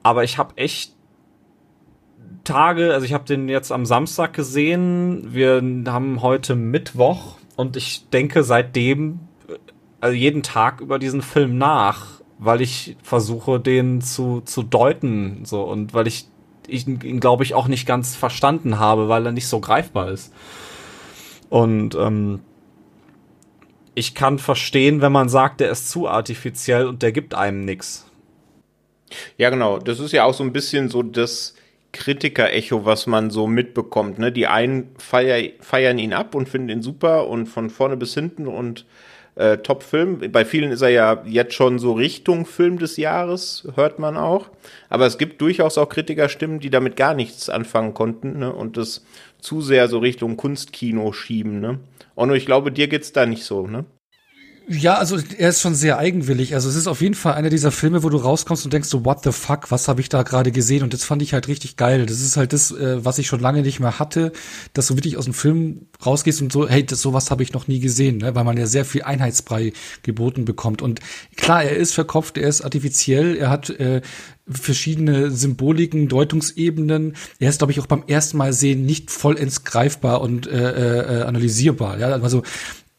aber 0.02 0.24
ich 0.24 0.38
habe 0.38 0.58
echt 0.58 0.94
Tage, 2.44 2.94
also 2.94 3.06
ich 3.06 3.14
habe 3.14 3.26
den 3.26 3.50
jetzt 3.50 3.72
am 3.72 3.86
Samstag 3.86 4.34
gesehen. 4.34 5.34
Wir 5.34 5.62
haben 5.88 6.22
heute 6.22 6.56
Mittwoch 6.56 7.38
und 7.56 7.76
ich 7.76 8.10
denke 8.10 8.44
seitdem 8.44 9.20
also 10.00 10.16
jeden 10.16 10.44
Tag 10.44 10.82
über 10.82 11.00
diesen 11.00 11.22
Film 11.22 11.58
nach 11.58 12.15
weil 12.38 12.62
ich 12.62 12.98
versuche, 13.02 13.60
den 13.60 14.02
zu, 14.02 14.42
zu 14.42 14.64
deuten, 14.64 15.46
so, 15.46 15.64
und 15.64 15.94
weil 15.94 16.08
ich, 16.08 16.28
ich 16.68 16.88
ihn, 16.88 17.20
glaube 17.20 17.44
ich, 17.44 17.54
auch 17.54 17.68
nicht 17.68 17.86
ganz 17.86 18.16
verstanden 18.16 18.80
habe, 18.80 19.08
weil 19.08 19.26
er 19.26 19.32
nicht 19.32 19.48
so 19.48 19.60
greifbar 19.60 20.10
ist. 20.10 20.34
Und 21.50 21.96
ähm, 21.96 22.42
ich 23.94 24.14
kann 24.14 24.40
verstehen, 24.40 25.02
wenn 25.02 25.12
man 25.12 25.30
sagt, 25.30 25.62
der 25.62 25.72
ist 25.72 25.90
zu 25.90 26.08
artifiziell 26.08 26.88
und 26.88 27.02
der 27.02 27.12
gibt 27.12 27.34
einem 27.34 27.64
nix. 27.64 28.06
Ja, 29.38 29.50
genau. 29.50 29.80
Das 29.80 30.00
ist 30.00 30.12
ja 30.12 30.26
auch 30.26 30.34
so 30.34 30.44
ein 30.44 30.52
bisschen 30.52 30.90
so 30.90 31.02
das 31.04 31.56
Kritiker-Echo, 31.94 32.84
was 32.84 33.08
man 33.08 33.30
so 33.30 33.48
mitbekommt. 33.48 34.20
Ne? 34.20 34.32
Die 34.32 34.48
einen 34.48 34.90
feier, 34.98 35.52
feiern 35.62 35.98
ihn 35.98 36.12
ab 36.12 36.36
und 36.36 36.50
finden 36.50 36.70
ihn 36.70 36.82
super 36.82 37.28
und 37.28 37.48
von 37.48 37.70
vorne 37.70 37.96
bis 37.96 38.14
hinten 38.14 38.48
und 38.48 38.86
äh, 39.36 39.58
Top-Film. 39.58 40.32
Bei 40.32 40.46
vielen 40.46 40.72
ist 40.72 40.82
er 40.82 40.90
ja 40.90 41.24
jetzt 41.26 41.54
schon 41.54 41.80
so 41.80 41.94
Richtung 41.94 42.46
Film 42.46 42.80
des 42.80 42.98
Jahres, 42.98 43.68
hört 43.76 44.00
man 44.00 44.18
auch. 44.18 44.50
Aber 44.90 45.06
es 45.06 45.18
gibt 45.18 45.42
durchaus 45.42 45.78
auch 45.78 45.90
Kritikerstimmen, 45.90 46.60
die 46.60 46.70
damit 46.70 46.96
gar 46.96 47.14
nichts 47.14 47.50
anfangen 47.50 47.94
konnten 47.94 48.40
ne? 48.40 48.54
und 48.54 48.78
das 48.78 49.06
zu 49.40 49.62
sehr 49.62 49.88
so 49.88 50.00
Richtung 50.00 50.38
Kunstkino 50.38 51.12
schieben. 51.12 51.60
Ne? 51.60 51.80
Und 52.16 52.34
ich 52.34 52.46
glaube, 52.46 52.72
dir 52.72 52.88
geht's 52.88 53.12
da 53.12 53.26
nicht 53.26 53.44
so, 53.44 53.68
ne? 53.68 53.86
Ja, 54.68 54.96
also 54.96 55.20
er 55.38 55.50
ist 55.50 55.62
schon 55.62 55.76
sehr 55.76 56.00
eigenwillig. 56.00 56.56
Also 56.56 56.70
es 56.70 56.76
ist 56.76 56.88
auf 56.88 57.02
jeden 57.02 57.14
Fall 57.14 57.34
einer 57.34 57.50
dieser 57.50 57.72
Filme, 57.72 58.02
wo 58.02 58.10
du 58.10 58.18
rauskommst 58.18 58.66
und 58.66 58.74
denkst 58.74 58.90
so, 58.90 59.06
what 59.06 59.24
the 59.24 59.32
fuck, 59.32 59.70
was 59.70 59.88
habe 59.88 60.02
ich 60.02 60.10
da 60.10 60.24
gerade 60.24 60.52
gesehen? 60.52 60.82
Und 60.82 60.92
das 60.92 61.04
fand 61.04 61.22
ich 61.22 61.34
halt 61.34 61.48
richtig 61.48 61.78
geil. 61.78 62.08
Das 62.08 62.20
ist 62.20 62.36
halt 62.36 62.52
das, 62.52 62.72
äh, 62.72 63.06
was 63.06 63.20
ich 63.20 63.28
schon 63.28 63.40
lange 63.40 63.62
nicht 63.62 63.80
mehr 63.80 64.00
hatte, 64.00 64.32
dass 64.74 64.88
du 64.88 64.96
wirklich 64.96 65.18
aus 65.18 65.26
dem 65.26 65.36
Film 65.36 65.88
rausgehst 66.04 66.42
und 66.42 66.52
so, 66.52 66.68
hey, 66.68 66.84
das 66.84 67.00
sowas 67.00 67.30
habe 67.30 67.44
ich 67.44 67.54
noch 67.54 67.68
nie 67.68 67.80
gesehen, 67.80 68.18
ne? 68.18 68.34
weil 68.34 68.44
man 68.44 68.58
ja 68.58 68.66
sehr 68.66 68.86
viel 68.86 69.04
Einheitsbrei 69.04 69.72
geboten 70.02 70.46
bekommt. 70.46 70.82
Und 70.82 71.00
klar, 71.36 71.64
er 71.64 71.76
ist 71.76 71.94
verkopft, 71.94 72.40
er 72.40 72.50
ist 72.50 72.62
artifiziell, 72.62 73.38
er 73.38 73.52
hat 73.52 73.70
äh, 73.70 74.02
verschiedene 74.48 75.30
Symboliken, 75.30 76.08
Deutungsebenen. 76.08 77.16
Er 77.38 77.50
ist, 77.50 77.60
glaube 77.60 77.72
ich, 77.72 77.80
auch 77.80 77.88
beim 77.88 78.04
ersten 78.08 78.38
Mal 78.38 78.52
sehen 78.52 78.84
nicht 78.84 79.12
vollends 79.12 79.64
greifbar 79.64 80.22
und 80.22 80.48
äh, 80.48 81.20
äh, 81.20 81.24
analysierbar. 81.24 82.00
Ja, 82.00 82.08
also 82.08 82.42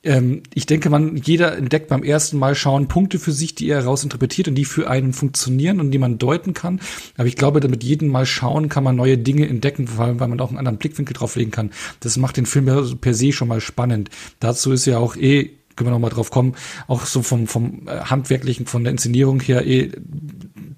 ähm, 0.06 0.42
ich 0.54 0.66
denke, 0.66 0.88
man, 0.88 1.16
jeder 1.16 1.56
entdeckt 1.56 1.88
beim 1.88 2.02
ersten 2.02 2.38
Mal 2.38 2.54
schauen 2.54 2.86
Punkte 2.86 3.18
für 3.18 3.32
sich, 3.32 3.54
die 3.54 3.68
er 3.68 3.86
interpretiert 3.86 4.48
und 4.48 4.54
die 4.54 4.64
für 4.64 4.88
einen 4.88 5.12
funktionieren 5.12 5.80
und 5.80 5.90
die 5.90 5.98
man 5.98 6.18
deuten 6.18 6.54
kann. 6.54 6.80
Aber 7.16 7.26
ich 7.26 7.36
glaube, 7.36 7.60
damit 7.60 7.82
jedem 7.82 8.08
Mal 8.08 8.24
schauen 8.24 8.68
kann 8.68 8.84
man 8.84 8.94
neue 8.94 9.18
Dinge 9.18 9.48
entdecken, 9.48 9.88
vor 9.88 10.04
allem, 10.04 10.20
weil 10.20 10.28
man 10.28 10.40
auch 10.40 10.50
einen 10.50 10.58
anderen 10.58 10.78
Blickwinkel 10.78 11.14
drauflegen 11.14 11.50
kann. 11.50 11.70
Das 12.00 12.16
macht 12.16 12.36
den 12.36 12.46
Film 12.46 12.68
ja 12.68 12.82
per 13.00 13.14
se 13.14 13.32
schon 13.32 13.48
mal 13.48 13.60
spannend. 13.60 14.10
Dazu 14.38 14.72
ist 14.72 14.86
ja 14.86 14.98
auch 14.98 15.16
eh 15.16 15.50
können 15.74 15.88
wir 15.88 15.92
noch 15.92 15.98
mal 15.98 16.08
drauf 16.08 16.30
kommen, 16.30 16.54
auch 16.86 17.04
so 17.04 17.20
vom, 17.20 17.46
vom 17.46 17.86
äh, 17.86 18.00
handwerklichen, 18.00 18.64
von 18.64 18.82
der 18.82 18.92
Inszenierung 18.92 19.40
her 19.40 19.66
eh 19.66 19.92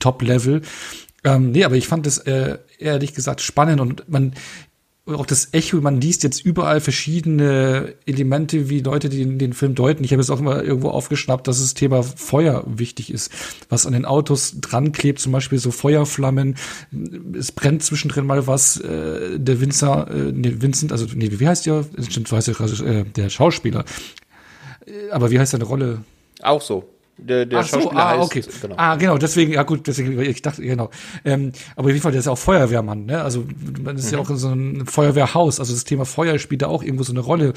Top-Level. 0.01 0.63
Ähm, 1.23 1.53
nee, 1.53 1.65
aber 1.65 1.77
ich 1.77 1.87
fand 1.87 2.05
das 2.05 2.19
äh, 2.19 2.59
ehrlich 2.79 3.15
gesagt 3.15 3.41
spannend 3.41 3.81
und 3.81 4.09
man, 4.09 4.35
auch 5.15 5.27
das 5.27 5.49
Echo, 5.53 5.81
man 5.81 6.01
liest 6.01 6.23
jetzt 6.23 6.45
überall 6.45 6.81
verschiedene 6.81 7.95
Elemente, 8.07 8.69
wie 8.69 8.81
Leute 8.81 9.09
die 9.09 9.39
den 9.39 9.53
Film 9.53 9.75
deuten. 9.75 10.05
Ich 10.05 10.13
habe 10.13 10.21
es 10.21 10.31
auch 10.31 10.41
immer 10.41 10.63
irgendwo 10.63 10.91
aufgeschnappt, 10.91 11.47
dass 11.49 11.61
das 11.61 11.75
Thema 11.75 12.03
Feuer 12.03 12.65
wichtig 12.67 13.13
ist, 13.13 13.33
was 13.69 13.87
an 13.87 13.93
den 13.93 14.05
Autos 14.05 14.61
dran 14.61 14.93
klebt, 14.93 15.21
zum 15.21 15.33
Beispiel 15.33 15.59
so 15.59 15.71
Feuerflammen. 15.71 16.57
Es 17.37 17.53
brennt 17.53 17.83
zwischendrin 17.83 18.27
mal 18.27 18.47
was. 18.47 18.79
Äh, 18.79 19.39
der 19.39 19.61
Vincent, 19.61 20.11
äh, 20.11 20.33
nee, 20.33 20.57
Vincent, 20.61 20.93
also 20.93 21.07
nee, 21.15 21.31
wie 21.31 21.49
heißt 21.49 21.67
der? 21.67 21.85
Stimmt, 22.09 22.31
weiß 22.31 22.47
ja 22.47 22.85
äh, 22.85 23.05
der 23.05 23.31
Schauspieler. 23.31 23.85
Äh, 24.87 25.11
aber 25.11 25.31
wie 25.31 25.39
heißt 25.39 25.53
seine 25.53 25.65
Rolle? 25.65 26.03
Auch 26.43 26.63
so. 26.63 26.89
Der, 27.19 27.47
der 27.47 27.59
Ach 27.59 27.67
so, 27.67 27.81
Schauspieler 27.81 28.01
ah, 28.01 28.11
heißt, 28.11 28.23
okay. 28.23 28.45
genau. 28.63 28.75
Ah, 28.79 28.95
genau, 28.97 29.19
deswegen, 29.19 29.53
ja 29.53 29.65
gut, 29.65 29.87
deswegen, 29.89 30.19
ich 30.21 30.41
dachte, 30.41 30.63
genau. 30.63 30.91
Ähm, 31.25 31.53
aber 31.75 31.87
auf 31.87 31.91
jeden 31.91 32.01
Fall, 32.01 32.13
der 32.13 32.21
ist 32.21 32.27
ja 32.27 32.33
auch 32.33 32.39
Feuerwehrmann, 32.39 33.07
ne? 33.07 33.23
Also 33.23 33.45
man 33.83 33.97
ist 33.97 34.13
ja 34.13 34.19
auch 34.19 34.31
in 34.31 34.37
so 34.37 34.49
ein 34.51 34.87
Feuerwehrhaus, 34.87 35.59
also 35.59 35.73
das 35.73 35.83
Thema 35.85 36.05
Feuer 36.05 36.39
spielt 36.39 36.63
da 36.63 36.69
auch 36.69 36.83
irgendwo 36.83 37.03
so 37.03 37.13
eine 37.13 37.21
Rolle, 37.21 37.55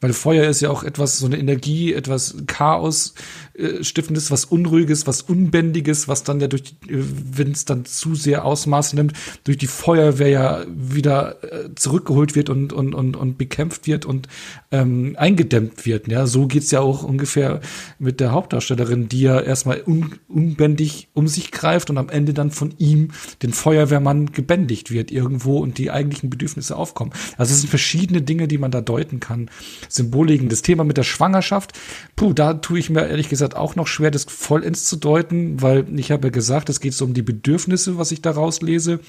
weil 0.00 0.12
Feuer 0.12 0.48
ist 0.48 0.60
ja 0.60 0.70
auch 0.70 0.82
etwas, 0.82 1.18
so 1.18 1.26
eine 1.26 1.38
Energie, 1.38 1.92
etwas 1.94 2.36
Chaos 2.48 3.14
äh, 3.56 3.84
stiftendes, 3.84 4.30
was 4.30 4.44
Unruhiges, 4.44 5.06
was 5.06 5.22
Unbändiges, 5.22 6.08
was 6.08 6.24
dann 6.24 6.40
ja 6.40 6.48
durch, 6.48 6.74
äh, 6.88 6.98
wenn 6.98 7.52
es 7.52 7.64
dann 7.64 7.84
zu 7.84 8.14
sehr 8.14 8.44
Ausmaß 8.44 8.94
nimmt, 8.94 9.12
durch 9.44 9.58
die 9.58 9.68
Feuerwehr 9.68 10.28
ja 10.28 10.64
wieder 10.68 11.42
äh, 11.44 11.74
zurückgeholt 11.74 12.34
wird 12.34 12.50
und, 12.50 12.72
und, 12.72 12.94
und, 12.94 13.16
und 13.16 13.38
bekämpft 13.38 13.86
wird 13.86 14.06
und 14.06 14.28
ähm, 14.72 15.14
eingedämmt 15.18 15.86
wird. 15.86 16.08
Ja, 16.08 16.26
so 16.26 16.46
geht's 16.46 16.70
ja 16.72 16.80
auch 16.80 17.04
ungefähr 17.04 17.60
mit 17.98 18.18
der 18.18 18.32
Hauptdarstellerin, 18.32 19.08
die 19.08 19.20
ja 19.20 19.40
erstmal 19.40 19.82
un, 19.86 20.16
unbändig 20.26 21.08
um 21.14 21.28
sich 21.28 21.52
greift 21.52 21.90
und 21.90 21.98
am 21.98 22.08
Ende 22.08 22.34
dann 22.34 22.50
von 22.50 22.74
ihm, 22.78 23.12
den 23.42 23.52
Feuerwehrmann, 23.52 24.32
gebändigt 24.32 24.90
wird 24.90 25.12
irgendwo 25.12 25.58
und 25.58 25.78
die 25.78 25.90
eigentlichen 25.90 26.28
Bedürfnisse 26.28 26.76
aufkommen. 26.76 27.12
Also 27.36 27.52
es 27.52 27.60
sind 27.60 27.70
verschiedene 27.70 28.22
Dinge, 28.22 28.48
die 28.48 28.58
man 28.58 28.72
da 28.72 28.80
deuten 28.80 29.20
kann. 29.20 29.48
Symboliken. 29.88 30.48
Das 30.48 30.62
Thema 30.62 30.82
mit 30.82 30.96
der 30.96 31.04
Schwangerschaft, 31.04 31.72
puh, 32.16 32.32
da 32.32 32.54
tue 32.54 32.78
ich 32.80 32.90
mir 32.90 33.06
ehrlich 33.06 33.28
gesagt 33.28 33.43
auch 33.52 33.76
noch 33.76 33.86
schwer, 33.86 34.10
das 34.10 34.24
vollends 34.24 34.86
zu 34.86 34.96
deuten, 34.96 35.60
weil 35.60 35.86
ich 35.98 36.10
habe 36.10 36.28
ja 36.28 36.30
gesagt, 36.30 36.68
es 36.70 36.80
geht 36.80 36.94
so 36.94 37.04
um 37.04 37.12
die 37.12 37.22
Bedürfnisse, 37.22 37.98
was 37.98 38.10
ich 38.12 38.22
daraus 38.22 38.62
lese. 38.62 39.00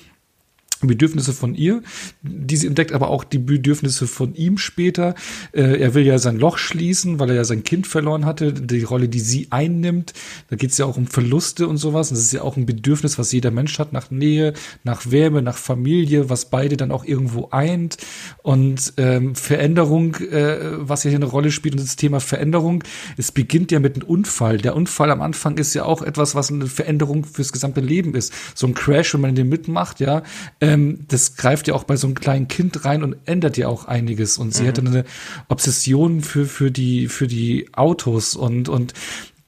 Bedürfnisse 0.82 1.34
von 1.34 1.56
ihr, 1.56 1.82
die 2.22 2.58
sie 2.58 2.68
entdeckt, 2.68 2.92
aber 2.92 3.10
auch 3.10 3.24
die 3.24 3.40
Bedürfnisse 3.40 4.08
von 4.08 4.36
ihm 4.36 4.58
später. 4.58 5.16
Äh, 5.52 5.80
er 5.80 5.94
will 5.94 6.06
ja 6.06 6.20
sein 6.20 6.38
Loch 6.38 6.58
schließen, 6.58 7.20
weil 7.20 7.30
er 7.30 7.36
ja 7.36 7.44
sein 7.44 7.64
Kind 7.64 7.88
verloren 7.88 8.26
hatte, 8.26 8.54
die 8.54 8.84
Rolle, 8.84 9.10
die 9.10 9.20
sie 9.20 9.48
einnimmt. 9.52 10.14
Da 10.50 10.56
geht 10.56 10.72
es 10.72 10.78
ja 10.78 10.86
auch 10.86 10.98
um 10.98 11.08
Verluste 11.08 11.68
und 11.68 11.78
sowas. 11.78 12.12
Und 12.12 12.18
das 12.18 12.26
ist 12.26 12.34
ja 12.34 12.42
auch 12.42 12.58
ein 12.58 12.66
Bedürfnis, 12.66 13.18
was 13.18 13.32
jeder 13.32 13.52
Mensch 13.52 13.80
hat, 13.80 13.94
nach 13.94 14.12
Nähe, 14.12 14.54
nach 14.84 15.12
Wärme, 15.12 15.42
nach 15.42 15.58
Familie, 15.58 16.30
was 16.30 16.50
beide 16.50 16.78
dann 16.78 16.92
auch 16.92 17.06
irgendwo 17.06 17.50
eint. 17.52 17.98
Und 18.44 18.94
ähm, 18.98 19.36
Veränderung, 19.36 20.16
äh, 20.16 20.58
was 20.78 21.04
ja 21.04 21.10
hier 21.10 21.20
eine 21.20 21.26
Rolle 21.26 21.52
spielt, 21.52 21.76
und 21.76 21.82
das 21.82 21.96
Thema 21.96 22.20
Veränderung, 22.20 22.84
es 23.18 23.32
beginnt 23.32 23.72
ja 23.72 23.80
mit 23.80 23.96
einem 23.96 24.08
Unfall. 24.08 24.58
Der 24.58 24.76
Unfall 24.76 25.12
am 25.12 25.22
Anfang 25.22 25.58
ist 25.58 25.74
ja 25.74 25.84
auch 25.86 26.02
etwas, 26.02 26.36
was 26.36 26.52
eine 26.52 26.68
Veränderung 26.68 27.26
fürs 27.26 27.52
gesamte 27.52 27.82
Leben 27.82 28.16
ist. 28.16 28.34
So 28.54 28.68
ein 28.68 28.74
Crash, 28.74 29.14
wenn 29.14 29.22
man 29.22 29.36
den 29.36 29.50
mitmacht, 29.50 30.00
ja, 30.00 30.24
ähm, 30.66 31.06
das 31.08 31.36
greift 31.36 31.68
ja 31.68 31.74
auch 31.74 31.84
bei 31.84 31.96
so 31.98 32.08
einem 32.08 32.16
kleinen 32.16 32.48
Kind 32.48 32.86
rein 32.86 33.04
und 33.04 33.16
ändert 33.26 33.58
ja 33.58 33.68
auch 33.68 33.86
einiges. 33.86 34.38
Und 34.38 34.54
sie 34.54 34.68
hatte 34.68 34.82
eine 34.82 35.06
Obsession 35.48 36.22
für, 36.22 36.46
für 36.46 36.72
die, 36.72 37.08
für 37.08 37.28
die 37.28 37.70
Autos. 37.74 38.36
Und, 38.36 38.70
und 38.70 38.94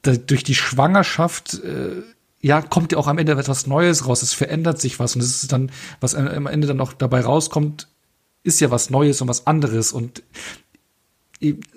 da, 0.02 0.16
durch 0.16 0.44
die 0.44 0.54
Schwangerschaft, 0.54 1.62
äh, 1.64 2.02
ja, 2.40 2.62
kommt 2.62 2.92
ja 2.92 2.98
auch 2.98 3.08
am 3.08 3.18
Ende 3.18 3.32
etwas 3.32 3.66
Neues 3.66 4.06
raus. 4.06 4.22
Es 4.22 4.32
verändert 4.32 4.80
sich 4.80 4.98
was. 4.98 5.14
Und 5.16 5.22
es 5.22 5.42
ist 5.42 5.52
dann, 5.52 5.70
was 6.00 6.14
am 6.14 6.46
Ende 6.46 6.66
dann 6.66 6.80
auch 6.80 6.92
dabei 6.92 7.20
rauskommt, 7.20 7.88
ist 8.42 8.60
ja 8.60 8.70
was 8.70 8.90
Neues 8.90 9.20
und 9.20 9.28
was 9.28 9.46
anderes. 9.46 9.92
Und 9.92 10.22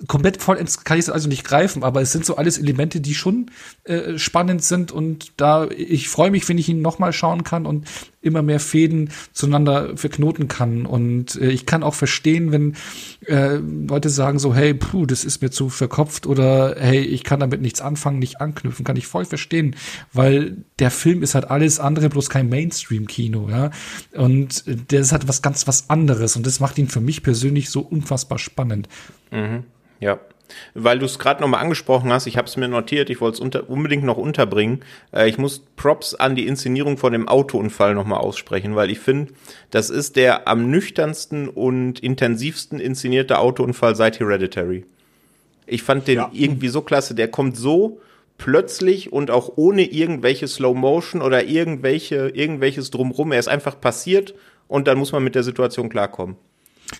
komplett 0.07 0.41
vollends 0.41 0.83
kann 0.83 0.97
ich 0.97 1.05
es 1.05 1.09
also 1.09 1.27
nicht 1.27 1.43
greifen, 1.43 1.83
aber 1.83 2.01
es 2.01 2.11
sind 2.11 2.25
so 2.25 2.35
alles 2.35 2.57
Elemente, 2.57 2.99
die 2.99 3.13
schon 3.13 3.51
äh, 3.83 4.17
spannend 4.17 4.63
sind. 4.63 4.91
Und 4.91 5.33
da 5.37 5.67
ich 5.69 6.09
freue 6.09 6.31
mich, 6.31 6.47
wenn 6.49 6.57
ich 6.57 6.69
ihn 6.69 6.81
nochmal 6.81 7.13
schauen 7.13 7.43
kann. 7.43 7.65
Und 7.65 7.87
immer 8.21 8.41
mehr 8.41 8.59
Fäden 8.59 9.09
zueinander 9.33 9.97
verknoten 9.97 10.47
kann. 10.47 10.85
Und 10.85 11.35
äh, 11.35 11.49
ich 11.49 11.65
kann 11.65 11.83
auch 11.83 11.95
verstehen, 11.95 12.51
wenn 12.51 12.75
äh, 13.25 13.55
Leute 13.55 14.09
sagen 14.09 14.39
so, 14.39 14.53
hey, 14.53 14.73
puh, 14.73 15.05
das 15.05 15.23
ist 15.23 15.41
mir 15.41 15.49
zu 15.49 15.69
verkopft 15.69 16.27
oder 16.27 16.75
hey, 16.77 17.01
ich 17.01 17.23
kann 17.23 17.39
damit 17.39 17.61
nichts 17.61 17.81
anfangen, 17.81 18.19
nicht 18.19 18.39
anknüpfen, 18.39 18.85
kann 18.85 18.95
ich 18.95 19.07
voll 19.07 19.25
verstehen, 19.25 19.75
weil 20.13 20.57
der 20.79 20.91
Film 20.91 21.23
ist 21.23 21.35
halt 21.35 21.49
alles 21.49 21.79
andere, 21.79 22.09
bloß 22.09 22.29
kein 22.29 22.49
Mainstream-Kino, 22.49 23.49
ja. 23.49 23.71
Und 24.13 24.63
der 24.91 25.01
ist 25.01 25.11
halt 25.11 25.27
was 25.27 25.41
ganz 25.41 25.67
was 25.67 25.89
anderes. 25.89 26.35
Und 26.35 26.45
das 26.45 26.59
macht 26.59 26.77
ihn 26.77 26.87
für 26.87 27.01
mich 27.01 27.23
persönlich 27.23 27.69
so 27.69 27.81
unfassbar 27.81 28.37
spannend. 28.37 28.87
Ja. 29.99 30.19
Weil 30.73 30.99
du 30.99 31.05
es 31.05 31.19
gerade 31.19 31.41
nochmal 31.41 31.61
angesprochen 31.61 32.11
hast, 32.11 32.27
ich 32.27 32.37
habe 32.37 32.47
es 32.47 32.57
mir 32.57 32.67
notiert, 32.67 33.09
ich 33.09 33.21
wollte 33.21 33.35
es 33.35 33.39
unter, 33.39 33.69
unbedingt 33.69 34.03
noch 34.03 34.17
unterbringen. 34.17 34.81
Äh, 35.13 35.29
ich 35.29 35.37
muss 35.37 35.63
Props 35.75 36.15
an 36.15 36.35
die 36.35 36.47
Inszenierung 36.47 36.97
von 36.97 37.13
dem 37.13 37.27
Autounfall 37.27 37.93
nochmal 37.93 38.19
aussprechen, 38.19 38.75
weil 38.75 38.89
ich 38.89 38.99
finde, 38.99 39.33
das 39.69 39.89
ist 39.89 40.15
der 40.15 40.47
am 40.47 40.69
nüchternsten 40.69 41.47
und 41.47 41.99
intensivsten 41.99 42.79
inszenierte 42.79 43.39
Autounfall 43.39 43.95
seit 43.95 44.19
Hereditary. 44.19 44.85
Ich 45.67 45.83
fand 45.83 46.07
den 46.07 46.17
Ja. 46.17 46.29
irgendwie 46.33 46.67
so 46.67 46.81
klasse, 46.81 47.15
der 47.15 47.29
kommt 47.29 47.55
so 47.57 47.99
plötzlich 48.37 49.13
und 49.13 49.29
auch 49.29 49.53
ohne 49.55 49.83
irgendwelche 49.83 50.47
Slow 50.47 50.73
Motion 50.77 51.21
oder 51.21 51.45
irgendwelche, 51.45 52.29
irgendwelches 52.29 52.89
drumrum. 52.89 53.31
Er 53.31 53.39
ist 53.39 53.47
einfach 53.47 53.79
passiert 53.79 54.33
und 54.67 54.87
dann 54.87 54.97
muss 54.97 55.11
man 55.11 55.23
mit 55.23 55.35
der 55.35 55.43
Situation 55.43 55.89
klarkommen. 55.89 56.35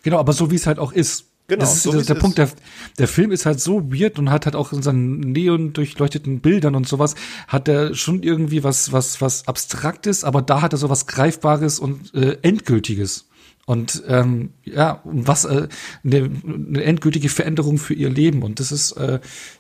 Genau, 0.04 0.20
aber 0.20 0.34
so 0.34 0.52
wie 0.52 0.56
es 0.56 0.68
halt 0.68 0.78
auch 0.80 0.94
ist. 0.94 1.31
Genau, 1.52 1.62
das 1.66 1.76
ist 1.76 1.84
so 1.84 1.92
der, 1.92 2.02
der 2.04 2.16
ist. 2.16 2.22
Punkt. 2.22 2.38
Der, 2.38 2.50
der 2.98 3.08
Film 3.10 3.32
ist 3.32 3.46
halt 3.46 3.60
so 3.60 3.92
weird 3.92 4.18
und 4.18 4.32
hat 4.32 4.46
halt 4.46 4.56
auch 4.56 4.72
in 4.72 4.82
seinen 4.82 5.20
neon 5.20 5.74
durchleuchteten 5.74 6.40
Bildern 6.40 6.76
und 6.76 6.88
sowas 6.88 7.16
hat 7.50 7.68
er 7.68 7.94
schon 7.94 8.24
irgendwie 8.24 8.64
was 8.64 8.94
was 8.94 9.20
was 9.20 9.48
abstraktes, 9.50 10.24
aber 10.24 10.42
da 10.42 10.62
hat 10.62 10.72
er 10.74 10.78
so 10.78 10.90
was 10.90 11.08
greifbares 11.08 11.78
und 11.78 12.14
äh, 12.16 12.38
endgültiges. 12.42 13.28
Und 13.66 14.02
ähm, 14.08 14.52
ja, 14.64 15.02
und 15.04 15.28
was 15.28 15.44
äh, 15.46 15.68
eine, 16.06 16.30
eine 16.48 16.84
endgültige 16.84 17.28
Veränderung 17.30 17.78
für 17.78 17.94
ihr 17.94 18.10
Leben. 18.10 18.44
Und 18.44 18.60
das 18.62 18.72
ist 18.72 18.94
äh, 18.94 19.20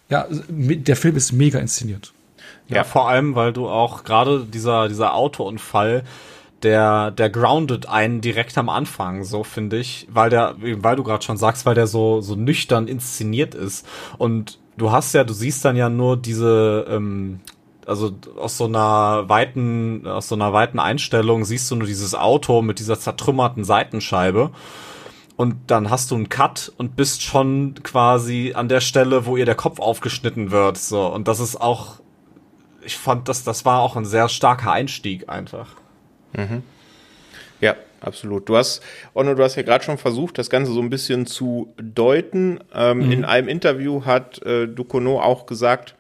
ja, 0.10 0.28
der 0.50 0.96
Film 0.96 1.16
ist 1.18 1.34
mega 1.34 1.60
inszeniert. 1.60 2.14
Ja, 2.70 2.78
Ja. 2.78 2.84
vor 2.86 3.10
allem, 3.10 3.36
weil 3.36 3.52
du 3.54 3.68
auch 3.68 4.04
gerade 4.04 4.46
dieser, 4.46 4.88
dieser 4.88 5.14
Autounfall, 5.14 6.04
der, 6.64 7.12
der 7.12 7.30
groundet 7.30 7.88
einen 7.88 8.22
direkt 8.22 8.58
am 8.58 8.70
Anfang, 8.70 9.24
so 9.24 9.44
finde 9.44 9.78
ich, 9.78 10.08
weil 10.12 10.30
der, 10.30 10.56
weil 10.60 10.96
du 10.96 11.04
gerade 11.04 11.24
schon 11.24 11.38
sagst, 11.38 11.66
weil 11.66 11.76
der 11.76 11.88
so, 11.88 12.22
so 12.22 12.36
nüchtern 12.36 12.88
inszeniert 12.88 13.56
ist. 13.56 13.88
Und 14.18 14.60
du 14.78 14.92
hast 14.92 15.14
ja, 15.14 15.24
du 15.24 15.34
siehst 15.34 15.66
dann 15.66 15.76
ja 15.76 15.90
nur 15.90 16.18
diese, 16.18 16.86
ähm, 16.90 17.40
also 17.86 18.12
aus 18.38 18.58
so 18.58 18.66
einer 18.66 19.28
weiten, 19.28 20.06
aus 20.08 20.30
so 20.30 20.36
einer 20.36 20.54
weiten 20.54 20.80
Einstellung 20.80 21.46
siehst 21.46 21.70
du 21.72 21.76
nur 21.76 21.88
dieses 21.88 22.16
Auto 22.16 22.62
mit 22.62 22.80
dieser 22.80 23.00
zertrümmerten 23.00 23.64
Seitenscheibe. 23.64 24.52
Und 25.38 25.56
dann 25.68 25.90
hast 25.90 26.12
du 26.12 26.16
einen 26.16 26.30
Cut 26.30 26.72
und 26.78 26.96
bist 26.96 27.24
schon 27.24 27.74
quasi 27.82 28.54
an 28.56 28.70
der 28.70 28.82
Stelle, 28.82 29.26
wo 29.26 29.38
ihr 29.38 29.46
der 29.46 29.56
Kopf 29.56 29.80
aufgeschnitten 29.80 30.52
wird. 30.52 30.78
So. 30.78 31.08
Und 31.08 31.28
das 31.28 31.40
ist 31.40 31.60
auch, 31.60 31.96
ich 32.84 32.98
fand, 32.98 33.28
das, 33.28 33.44
das 33.44 33.66
war 33.66 33.80
auch 33.80 33.96
ein 33.96 34.06
sehr 34.06 34.30
starker 34.30 34.72
Einstieg 34.72 35.30
einfach. 35.30 35.81
Ja, 37.60 37.76
absolut. 38.00 38.50
Du 38.50 38.58
hast, 38.58 38.82
Onno, 39.14 39.36
du 39.36 39.44
hast 39.44 39.56
ja 39.56 39.62
gerade 39.62 39.84
schon 39.84 39.98
versucht, 39.98 40.38
das 40.38 40.50
Ganze 40.50 40.72
so 40.72 40.82
ein 40.82 40.90
bisschen 40.90 41.26
zu 41.26 41.74
deuten. 41.78 42.60
Ähm, 42.74 43.12
In 43.12 43.26
einem 43.26 43.48
Interview 43.48 44.06
hat 44.06 44.42
äh, 44.44 44.68
Ducournau 44.68 45.20
auch 45.22 45.46
gesagt, 45.46 45.96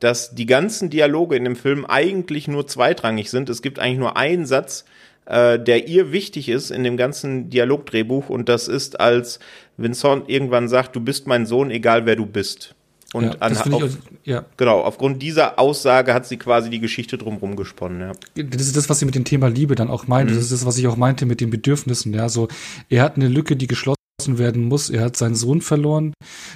dass 0.00 0.34
die 0.34 0.46
ganzen 0.46 0.90
Dialoge 0.90 1.36
in 1.36 1.44
dem 1.44 1.56
Film 1.56 1.84
eigentlich 1.86 2.46
nur 2.46 2.66
zweitrangig 2.66 3.30
sind. 3.30 3.48
Es 3.48 3.62
gibt 3.62 3.78
eigentlich 3.78 3.98
nur 3.98 4.16
einen 4.16 4.46
Satz, 4.46 4.84
äh, 5.26 5.58
der 5.58 5.88
ihr 5.88 6.12
wichtig 6.12 6.48
ist 6.48 6.70
in 6.70 6.84
dem 6.84 6.96
ganzen 6.96 7.50
Dialogdrehbuch 7.50 8.28
und 8.28 8.48
das 8.48 8.68
ist, 8.68 9.00
als 9.00 9.40
Vincent 9.76 10.28
irgendwann 10.28 10.68
sagt, 10.68 10.94
du 10.96 11.00
bist 11.00 11.26
mein 11.26 11.46
Sohn, 11.46 11.70
egal 11.70 12.06
wer 12.06 12.16
du 12.16 12.26
bist. 12.26 12.74
Und 13.14 13.24
ja, 13.24 13.30
an, 13.40 13.56
auf, 13.56 13.72
auch- 13.72 13.88
ja. 14.24 14.44
genau, 14.58 14.80
aufgrund 14.82 15.22
dieser 15.22 15.58
Aussage 15.58 16.12
hat 16.12 16.26
sie 16.26 16.36
quasi 16.36 16.68
die 16.68 16.78
Geschichte 16.78 17.16
drumherum 17.16 17.56
gesponnen. 17.56 18.00
Ja. 18.36 18.42
das 18.44 18.62
ist 18.66 18.76
das, 18.76 18.90
was 18.90 18.98
sie 18.98 19.06
mit 19.06 19.14
dem 19.14 19.24
Thema 19.24 19.48
Liebe 19.48 19.74
dann 19.74 19.88
auch 19.88 20.06
meinte. 20.06 20.34
Das 20.34 20.42
ist 20.44 20.52
das, 20.52 20.66
was 20.66 20.76
ich 20.76 20.86
auch 20.88 20.96
meinte 20.96 21.24
mit 21.24 21.40
den 21.40 21.48
Bedürfnissen. 21.48 22.12
Ja, 22.12 22.28
so 22.28 22.48
er 22.90 23.02
hat 23.02 23.16
eine 23.16 23.28
Lücke, 23.28 23.56
die 23.56 23.66
geschlossen 23.66 23.97
werden 24.26 24.64
muss. 24.64 24.90
Er 24.90 25.04
hat 25.04 25.16
seinen 25.16 25.36
Sohn 25.36 25.60
verloren. 25.60 26.12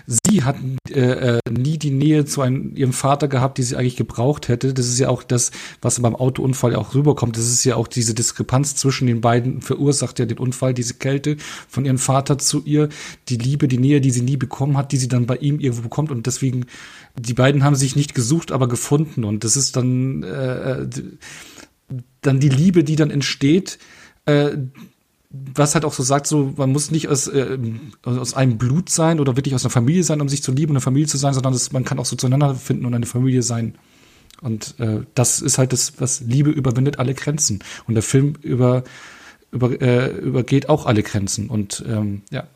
Sie 0.06 0.42
hat 0.42 0.56
äh, 0.90 1.36
äh, 1.36 1.40
nie 1.48 1.78
die 1.78 1.92
Nähe 1.92 2.24
zu 2.24 2.40
einem, 2.40 2.74
ihrem 2.74 2.92
Vater 2.92 3.28
gehabt, 3.28 3.58
die 3.58 3.62
sie 3.62 3.76
eigentlich 3.76 3.96
gebraucht 3.96 4.48
hätte. 4.48 4.74
Das 4.74 4.88
ist 4.88 4.98
ja 4.98 5.08
auch 5.08 5.22
das, 5.22 5.52
was 5.80 6.00
beim 6.00 6.16
Autounfall 6.16 6.74
auch 6.74 6.94
rüberkommt. 6.94 7.36
Das 7.36 7.48
ist 7.48 7.62
ja 7.64 7.76
auch 7.76 7.86
diese 7.86 8.14
Diskrepanz 8.14 8.74
zwischen 8.74 9.06
den 9.06 9.20
beiden 9.20 9.62
verursacht 9.62 10.18
ja 10.18 10.26
den 10.26 10.38
Unfall, 10.38 10.74
diese 10.74 10.94
Kälte 10.94 11.36
von 11.68 11.84
ihrem 11.84 11.98
Vater 11.98 12.36
zu 12.36 12.62
ihr, 12.64 12.88
die 13.28 13.36
Liebe, 13.36 13.68
die 13.68 13.78
Nähe, 13.78 14.00
die 14.00 14.10
sie 14.10 14.22
nie 14.22 14.36
bekommen 14.36 14.76
hat, 14.76 14.90
die 14.90 14.96
sie 14.96 15.08
dann 15.08 15.26
bei 15.26 15.36
ihm 15.36 15.60
irgendwo 15.60 15.82
bekommt 15.82 16.10
und 16.10 16.26
deswegen 16.26 16.66
die 17.16 17.34
beiden 17.34 17.62
haben 17.62 17.76
sich 17.76 17.94
nicht 17.94 18.14
gesucht, 18.14 18.50
aber 18.50 18.66
gefunden 18.66 19.22
und 19.24 19.44
das 19.44 19.56
ist 19.56 19.76
dann 19.76 20.22
äh, 20.24 20.88
d- 20.88 21.02
dann 22.22 22.40
die 22.40 22.48
Liebe, 22.48 22.82
die 22.84 22.96
dann 22.96 23.10
entsteht, 23.10 23.78
äh, 24.24 24.56
was 25.32 25.74
halt 25.74 25.84
auch 25.84 25.94
so 25.94 26.02
sagt, 26.02 26.26
so 26.26 26.52
man 26.56 26.70
muss 26.70 26.90
nicht 26.90 27.08
aus, 27.08 27.26
äh, 27.26 27.58
aus 28.02 28.34
einem 28.34 28.58
Blut 28.58 28.90
sein 28.90 29.18
oder 29.18 29.36
wirklich 29.36 29.54
aus 29.54 29.64
einer 29.64 29.70
Familie 29.70 30.04
sein, 30.04 30.20
um 30.20 30.28
sich 30.28 30.42
zu 30.42 30.52
lieben 30.52 30.70
und 30.70 30.76
eine 30.76 30.82
Familie 30.82 31.08
zu 31.08 31.16
sein, 31.16 31.32
sondern 31.32 31.54
das, 31.54 31.72
man 31.72 31.84
kann 31.84 31.98
auch 31.98 32.04
so 32.04 32.16
zueinander 32.16 32.54
finden 32.54 32.84
und 32.84 32.94
eine 32.94 33.06
Familie 33.06 33.42
sein. 33.42 33.74
Und 34.42 34.74
äh, 34.78 35.00
das 35.14 35.40
ist 35.40 35.56
halt 35.56 35.72
das, 35.72 35.94
was 35.98 36.20
Liebe 36.20 36.50
überwindet 36.50 36.98
alle 36.98 37.14
Grenzen. 37.14 37.60
Und 37.86 37.94
der 37.94 38.02
Film 38.02 38.34
über, 38.42 38.82
über, 39.52 39.80
äh, 39.80 40.10
übergeht 40.10 40.68
auch 40.68 40.84
alle 40.84 41.02
Grenzen. 41.02 41.48
Und 41.48 41.82
ähm, 41.88 42.22
ja, 42.30 42.46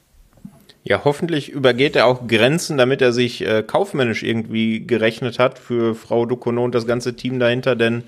Ja, 0.88 1.02
hoffentlich 1.04 1.48
übergeht 1.48 1.96
er 1.96 2.06
auch 2.06 2.28
Grenzen, 2.28 2.76
damit 2.76 3.02
er 3.02 3.12
sich 3.12 3.44
äh, 3.44 3.64
kaufmännisch 3.66 4.22
irgendwie 4.22 4.86
gerechnet 4.86 5.38
hat 5.40 5.58
für 5.58 5.96
Frau 5.96 6.26
Ducono 6.26 6.64
und 6.64 6.74
das 6.74 6.86
ganze 6.86 7.16
Team 7.16 7.40
dahinter, 7.40 7.74
denn 7.74 8.04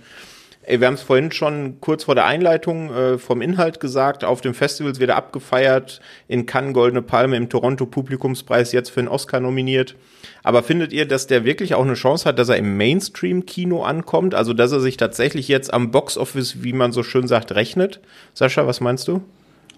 ey, 0.68 0.80
wir 0.80 0.86
haben 0.86 0.94
es 0.94 1.02
vorhin 1.02 1.32
schon 1.32 1.80
kurz 1.80 2.04
vor 2.04 2.14
der 2.14 2.26
Einleitung 2.26 2.92
äh, 2.92 3.18
vom 3.18 3.40
Inhalt 3.40 3.80
gesagt, 3.80 4.22
auf 4.22 4.42
dem 4.42 4.52
Festivals 4.52 5.00
wird 5.00 5.10
er 5.10 5.16
abgefeiert, 5.16 6.00
in 6.28 6.44
Cannes 6.44 6.74
Goldene 6.74 7.02
Palme, 7.02 7.36
im 7.36 7.48
Toronto 7.48 7.86
Publikumspreis 7.86 8.72
jetzt 8.72 8.90
für 8.90 9.00
einen 9.00 9.08
Oscar 9.08 9.40
nominiert. 9.40 9.96
Aber 10.42 10.62
findet 10.62 10.92
ihr, 10.92 11.08
dass 11.08 11.26
der 11.26 11.44
wirklich 11.44 11.74
auch 11.74 11.84
eine 11.84 11.94
Chance 11.94 12.26
hat, 12.26 12.38
dass 12.38 12.50
er 12.50 12.56
im 12.56 12.76
Mainstream-Kino 12.76 13.82
ankommt? 13.82 14.34
Also, 14.34 14.52
dass 14.52 14.72
er 14.72 14.80
sich 14.80 14.98
tatsächlich 14.98 15.48
jetzt 15.48 15.72
am 15.72 15.90
Box-Office, 15.90 16.62
wie 16.62 16.74
man 16.74 16.92
so 16.92 17.02
schön 17.02 17.26
sagt, 17.26 17.52
rechnet? 17.52 18.00
Sascha, 18.34 18.66
was 18.66 18.80
meinst 18.80 19.08
du? 19.08 19.22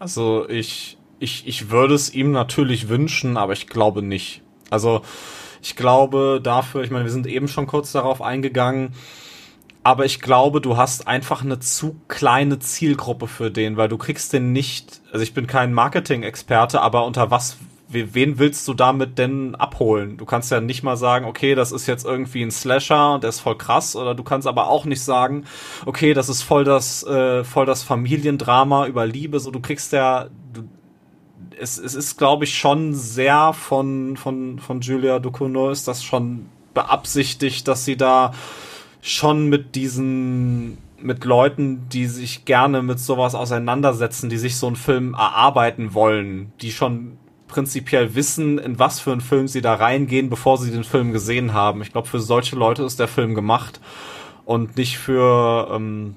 Also, 0.00 0.48
ich, 0.48 0.98
ich, 1.20 1.46
ich 1.46 1.70
würde 1.70 1.94
es 1.94 2.12
ihm 2.12 2.32
natürlich 2.32 2.88
wünschen, 2.88 3.36
aber 3.36 3.52
ich 3.52 3.68
glaube 3.68 4.02
nicht. 4.02 4.42
Also 4.70 5.02
ich 5.62 5.76
glaube 5.76 6.40
dafür, 6.42 6.82
ich 6.82 6.90
meine, 6.90 7.04
wir 7.04 7.12
sind 7.12 7.26
eben 7.26 7.48
schon 7.48 7.66
kurz 7.66 7.92
darauf 7.92 8.22
eingegangen, 8.22 8.94
aber 9.82 10.04
ich 10.04 10.20
glaube, 10.20 10.60
du 10.60 10.76
hast 10.76 11.08
einfach 11.08 11.42
eine 11.42 11.58
zu 11.58 11.96
kleine 12.08 12.58
Zielgruppe 12.58 13.26
für 13.26 13.50
den, 13.50 13.76
weil 13.76 13.88
du 13.88 13.96
kriegst 13.96 14.32
den 14.32 14.52
nicht, 14.52 15.00
also 15.10 15.22
ich 15.22 15.32
bin 15.32 15.46
kein 15.46 15.72
Marketing-Experte, 15.72 16.82
aber 16.82 17.06
unter 17.06 17.30
was, 17.30 17.56
wen 17.88 18.38
willst 18.38 18.68
du 18.68 18.74
damit 18.74 19.18
denn 19.18 19.54
abholen? 19.54 20.18
Du 20.18 20.26
kannst 20.26 20.50
ja 20.50 20.60
nicht 20.60 20.82
mal 20.82 20.96
sagen, 20.96 21.24
okay, 21.24 21.54
das 21.54 21.72
ist 21.72 21.86
jetzt 21.86 22.04
irgendwie 22.04 22.42
ein 22.42 22.50
Slasher 22.50 23.14
und 23.14 23.22
der 23.22 23.30
ist 23.30 23.40
voll 23.40 23.56
krass, 23.56 23.96
oder 23.96 24.14
du 24.14 24.22
kannst 24.22 24.46
aber 24.46 24.68
auch 24.68 24.84
nicht 24.84 25.02
sagen, 25.02 25.44
okay, 25.86 26.12
das 26.12 26.28
ist 26.28 26.42
voll 26.42 26.64
das, 26.64 27.02
äh, 27.04 27.42
voll 27.42 27.64
das 27.64 27.82
Familiendrama 27.82 28.86
über 28.86 29.06
Liebe, 29.06 29.40
so 29.40 29.50
du 29.50 29.60
kriegst 29.60 29.94
ja, 29.94 30.26
du, 30.52 30.64
es, 31.58 31.78
es 31.78 31.94
ist, 31.94 32.18
glaube 32.18 32.44
ich, 32.44 32.56
schon 32.56 32.94
sehr 32.94 33.54
von, 33.54 34.18
von, 34.18 34.58
von 34.58 34.80
Julia 34.82 35.18
Ducournau 35.18 35.70
ist 35.70 35.88
das 35.88 36.02
schon 36.02 36.46
beabsichtigt, 36.74 37.66
dass 37.66 37.84
sie 37.84 37.96
da 37.96 38.32
schon 39.02 39.48
mit 39.48 39.74
diesen, 39.74 40.78
mit 41.00 41.24
Leuten, 41.24 41.88
die 41.88 42.06
sich 42.06 42.44
gerne 42.44 42.82
mit 42.82 43.00
sowas 43.00 43.34
auseinandersetzen, 43.34 44.28
die 44.28 44.38
sich 44.38 44.56
so 44.56 44.66
einen 44.66 44.76
Film 44.76 45.14
erarbeiten 45.14 45.94
wollen, 45.94 46.52
die 46.60 46.70
schon 46.70 47.18
prinzipiell 47.48 48.14
wissen, 48.14 48.58
in 48.58 48.78
was 48.78 49.00
für 49.00 49.12
einen 49.12 49.20
Film 49.20 49.48
sie 49.48 49.60
da 49.60 49.74
reingehen, 49.74 50.30
bevor 50.30 50.58
sie 50.58 50.70
den 50.70 50.84
Film 50.84 51.12
gesehen 51.12 51.52
haben. 51.52 51.82
Ich 51.82 51.92
glaube, 51.92 52.08
für 52.08 52.20
solche 52.20 52.56
Leute 52.56 52.84
ist 52.84 53.00
der 53.00 53.08
Film 53.08 53.34
gemacht 53.34 53.80
und 54.44 54.76
nicht 54.76 54.98
für 54.98 55.68
ähm, 55.72 56.16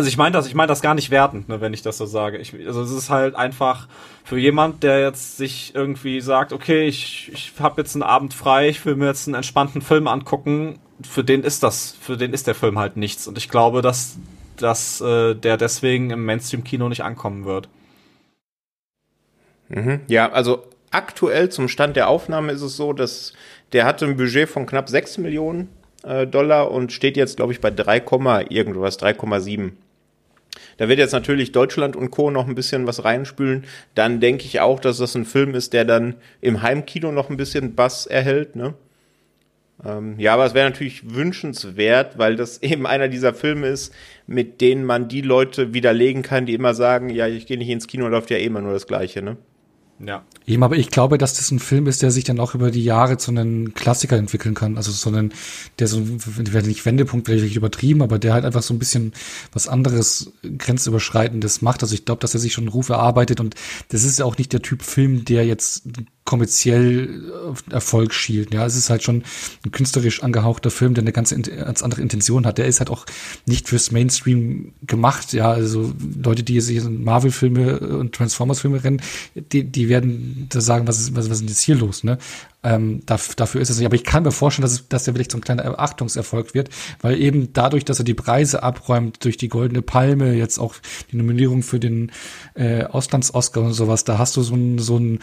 also 0.00 0.08
ich 0.08 0.16
meine 0.16 0.32
das, 0.32 0.46
ich 0.46 0.54
meine 0.54 0.68
das 0.68 0.80
gar 0.80 0.94
nicht 0.94 1.10
wertend, 1.10 1.50
ne, 1.50 1.60
wenn 1.60 1.74
ich 1.74 1.82
das 1.82 1.98
so 1.98 2.06
sage. 2.06 2.38
Ich, 2.38 2.54
also 2.66 2.80
es 2.80 2.90
ist 2.90 3.10
halt 3.10 3.34
einfach 3.34 3.86
für 4.24 4.38
jemand, 4.38 4.82
der 4.82 5.00
jetzt 5.00 5.36
sich 5.36 5.74
irgendwie 5.74 6.22
sagt, 6.22 6.54
okay, 6.54 6.88
ich, 6.88 7.30
ich 7.34 7.52
habe 7.60 7.82
jetzt 7.82 7.94
einen 7.94 8.02
Abend 8.02 8.32
frei, 8.32 8.70
ich 8.70 8.82
will 8.86 8.96
mir 8.96 9.08
jetzt 9.08 9.28
einen 9.28 9.34
entspannten 9.34 9.82
Film 9.82 10.08
angucken. 10.08 10.78
Für 11.02 11.22
den 11.22 11.42
ist 11.42 11.62
das, 11.62 11.94
für 12.00 12.16
den 12.16 12.32
ist 12.32 12.46
der 12.46 12.54
Film 12.54 12.78
halt 12.78 12.96
nichts. 12.96 13.28
Und 13.28 13.36
ich 13.36 13.50
glaube, 13.50 13.82
dass, 13.82 14.16
dass 14.56 15.02
äh, 15.02 15.34
der 15.34 15.58
deswegen 15.58 16.08
im 16.08 16.24
Mainstream-Kino 16.24 16.88
nicht 16.88 17.04
ankommen 17.04 17.44
wird. 17.44 17.68
Mhm. 19.68 20.00
Ja, 20.08 20.32
also 20.32 20.64
aktuell 20.90 21.50
zum 21.50 21.68
Stand 21.68 21.94
der 21.94 22.08
Aufnahme 22.08 22.52
ist 22.52 22.62
es 22.62 22.74
so, 22.74 22.94
dass 22.94 23.34
der 23.74 23.84
hatte 23.84 24.06
ein 24.06 24.16
Budget 24.16 24.48
von 24.48 24.64
knapp 24.64 24.88
6 24.88 25.18
Millionen 25.18 25.68
äh, 26.04 26.26
Dollar 26.26 26.70
und 26.70 26.90
steht 26.90 27.18
jetzt, 27.18 27.36
glaube 27.36 27.52
ich, 27.52 27.60
bei 27.60 27.70
3, 27.70 28.46
irgendwas, 28.48 28.98
3,7. 28.98 29.72
Da 30.76 30.88
wird 30.88 30.98
jetzt 30.98 31.12
natürlich 31.12 31.52
Deutschland 31.52 31.96
und 31.96 32.10
Co. 32.10 32.30
noch 32.30 32.46
ein 32.46 32.54
bisschen 32.54 32.86
was 32.86 33.04
reinspülen. 33.04 33.64
Dann 33.94 34.20
denke 34.20 34.44
ich 34.44 34.60
auch, 34.60 34.80
dass 34.80 34.98
das 34.98 35.14
ein 35.14 35.24
Film 35.24 35.54
ist, 35.54 35.72
der 35.72 35.84
dann 35.84 36.16
im 36.40 36.62
Heimkino 36.62 37.12
noch 37.12 37.30
ein 37.30 37.36
bisschen 37.36 37.74
Bass 37.74 38.06
erhält, 38.06 38.56
ne? 38.56 38.74
Ähm, 39.84 40.16
ja, 40.18 40.34
aber 40.34 40.44
es 40.44 40.52
wäre 40.54 40.68
natürlich 40.68 41.14
wünschenswert, 41.14 42.18
weil 42.18 42.36
das 42.36 42.58
eben 42.62 42.86
einer 42.86 43.08
dieser 43.08 43.34
Filme 43.34 43.68
ist, 43.68 43.94
mit 44.26 44.60
denen 44.60 44.84
man 44.84 45.08
die 45.08 45.22
Leute 45.22 45.74
widerlegen 45.74 46.22
kann, 46.22 46.46
die 46.46 46.54
immer 46.54 46.74
sagen, 46.74 47.10
ja, 47.10 47.26
ich 47.26 47.46
gehe 47.46 47.58
nicht 47.58 47.70
ins 47.70 47.86
Kino, 47.86 48.08
läuft 48.08 48.30
ja 48.30 48.36
eh 48.36 48.44
immer 48.44 48.60
nur 48.60 48.72
das 48.72 48.86
Gleiche, 48.86 49.22
ne? 49.22 49.36
Ja. 50.04 50.24
Eben, 50.46 50.62
aber 50.62 50.76
ich 50.76 50.90
glaube, 50.90 51.18
dass 51.18 51.34
das 51.34 51.50
ein 51.50 51.58
Film 51.58 51.86
ist, 51.86 52.00
der 52.02 52.10
sich 52.10 52.24
dann 52.24 52.40
auch 52.40 52.54
über 52.54 52.70
die 52.70 52.82
Jahre 52.82 53.18
zu 53.18 53.30
einem 53.30 53.74
Klassiker 53.74 54.16
entwickeln 54.16 54.54
kann. 54.54 54.76
Also 54.76 54.90
so 54.92 55.10
einen, 55.10 55.32
der 55.78 55.88
so, 55.88 56.02
werde 56.06 56.68
nicht 56.68 56.84
Wendepunkt, 56.86 57.26
vielleicht 57.26 57.54
übertrieben, 57.54 58.02
aber 58.02 58.18
der 58.18 58.32
halt 58.32 58.44
einfach 58.44 58.62
so 58.62 58.72
ein 58.72 58.78
bisschen 58.78 59.12
was 59.52 59.68
anderes, 59.68 60.32
grenzüberschreitendes 60.42 61.60
macht. 61.60 61.82
Also 61.82 61.94
ich 61.94 62.06
glaube, 62.06 62.20
dass 62.20 62.34
er 62.34 62.40
sich 62.40 62.52
schon 62.52 62.64
einen 62.64 62.72
Ruf 62.72 62.88
erarbeitet 62.88 63.40
und 63.40 63.54
das 63.90 64.04
ist 64.04 64.18
ja 64.18 64.24
auch 64.24 64.38
nicht 64.38 64.52
der 64.52 64.62
Typ 64.62 64.82
Film, 64.82 65.24
der 65.24 65.44
jetzt 65.44 65.82
kommerziell 66.30 67.32
Erfolg 67.70 68.14
schielt. 68.14 68.54
Ja, 68.54 68.64
es 68.64 68.76
ist 68.76 68.88
halt 68.88 69.02
schon 69.02 69.24
ein 69.66 69.72
künstlerisch 69.72 70.22
angehauchter 70.22 70.70
Film, 70.70 70.94
der 70.94 71.02
eine 71.02 71.10
ganz, 71.10 71.34
ganz 71.34 71.82
andere 71.82 72.02
Intention 72.02 72.46
hat. 72.46 72.56
Der 72.58 72.66
ist 72.66 72.78
halt 72.78 72.88
auch 72.88 73.04
nicht 73.46 73.68
fürs 73.68 73.90
Mainstream 73.90 74.72
gemacht. 74.86 75.32
Ja, 75.32 75.50
also 75.50 75.92
Leute, 76.22 76.44
die 76.44 76.60
sich 76.60 76.84
Marvel-Filme 76.84 77.80
und 77.80 78.14
Transformers-Filme 78.14 78.84
rennen, 78.84 79.02
die, 79.34 79.64
die 79.64 79.88
werden 79.88 80.46
da 80.50 80.60
sagen, 80.60 80.86
was 80.86 81.00
ist, 81.00 81.16
was, 81.16 81.28
was 81.28 81.38
ist 81.38 81.40
denn 81.40 81.48
jetzt 81.48 81.62
hier 81.62 81.74
los, 81.74 82.04
ne? 82.04 82.16
Ähm, 82.62 83.00
dafür 83.06 83.60
ist 83.60 83.70
es 83.70 83.78
nicht. 83.78 83.86
Aber 83.86 83.94
ich 83.94 84.04
kann 84.04 84.22
mir 84.22 84.32
vorstellen, 84.32 84.64
dass, 84.64 84.72
es, 84.72 84.88
dass 84.88 85.04
der 85.04 85.14
vielleicht 85.14 85.32
so 85.32 85.38
ein 85.38 85.40
kleiner 85.40 85.62
Erachtungserfolg 85.62 86.52
wird, 86.52 86.68
weil 87.00 87.18
eben 87.18 87.54
dadurch, 87.54 87.86
dass 87.86 87.98
er 87.98 88.04
die 88.04 88.14
Preise 88.14 88.62
abräumt, 88.62 89.24
durch 89.24 89.38
die 89.38 89.48
Goldene 89.48 89.80
Palme, 89.80 90.34
jetzt 90.34 90.58
auch 90.58 90.74
die 91.10 91.16
Nominierung 91.16 91.62
für 91.62 91.80
den 91.80 92.12
äh, 92.54 92.84
Auslands-Oscar 92.84 93.62
und 93.62 93.72
sowas, 93.72 94.04
da 94.04 94.18
hast 94.18 94.36
du 94.36 94.42
so 94.42 94.54
ein, 94.54 94.78
so 94.78 94.98
ein 94.98 95.16
äh, 95.16 95.20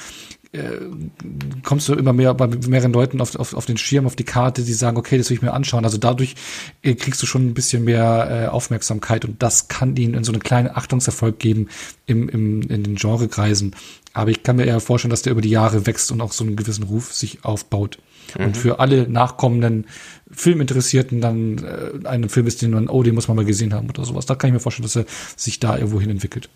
kommst 1.64 1.90
du 1.90 1.94
immer 1.94 2.14
mehr 2.14 2.34
bei 2.34 2.48
mehreren 2.48 2.94
Leuten 2.94 3.22
auf, 3.22 3.36
auf, 3.36 3.54
auf 3.54 3.66
den 3.66 3.78
Schirm, 3.78 4.06
auf 4.06 4.16
die 4.16 4.24
Karte, 4.24 4.64
die 4.64 4.74
sagen, 4.74 4.98
okay, 4.98 5.18
das 5.18 5.30
will 5.30 5.36
ich 5.36 5.42
mir 5.42 5.54
anschauen. 5.54 5.84
Also 5.84 5.98
dadurch 5.98 6.36
äh, 6.82 6.96
kriegst 6.96 7.22
du 7.22 7.26
schon 7.26 7.48
ein 7.48 7.54
bisschen 7.54 7.84
mehr 7.84 8.46
äh, 8.46 8.48
Aufmerksamkeit 8.48 9.26
und 9.26 9.44
das 9.44 9.68
kann 9.68 9.96
ihnen 9.98 10.24
so 10.24 10.32
einen 10.32 10.42
kleinen 10.42 10.70
Achtungserfolg 10.70 11.40
geben 11.40 11.68
im, 12.06 12.30
im, 12.30 12.62
in 12.62 12.84
den 12.84 12.96
Genrekreisen. 12.96 13.76
Aber 14.14 14.32
ich 14.32 14.42
kann 14.42 14.56
mir 14.56 14.66
eher 14.66 14.80
vorstellen, 14.80 15.12
dass 15.12 15.22
der 15.22 15.32
über 15.32 15.42
die 15.42 15.50
Jahre 15.50 15.86
wächst 15.86 16.12
und 16.12 16.22
auch 16.22 16.32
so 16.32 16.44
einen 16.44 16.56
gewissen 16.56 16.84
Ruf 16.84 17.14
sich 17.14 17.44
aufbaut. 17.44 18.00
Mhm. 18.38 18.46
Und 18.46 18.58
für 18.58 18.80
alle 18.80 19.08
nachkommenden 19.08 19.86
Filminteressierten 20.32 21.22
dann 21.22 21.58
äh, 21.58 22.08
einen 22.08 22.30
Film 22.30 22.48
ist, 22.48 22.62
den 22.62 22.72
man, 22.72 22.88
oh, 22.88 23.04
den 23.04 23.16
muss 23.16 23.28
man 23.28 23.38
mal 23.38 23.46
gesehen 23.46 23.74
haben 23.74 23.90
oder 23.90 24.06
sowas. 24.06 24.26
Da 24.26 24.36
kann 24.36 24.50
ich 24.50 24.54
mir 24.54 24.60
vorstellen, 24.60 24.86
dass 24.86 24.96
er 24.96 25.06
sich 25.36 25.60
da 25.60 25.78
irgendwo 25.78 26.00
hin 26.00 26.10
entwickelt. 26.10 26.50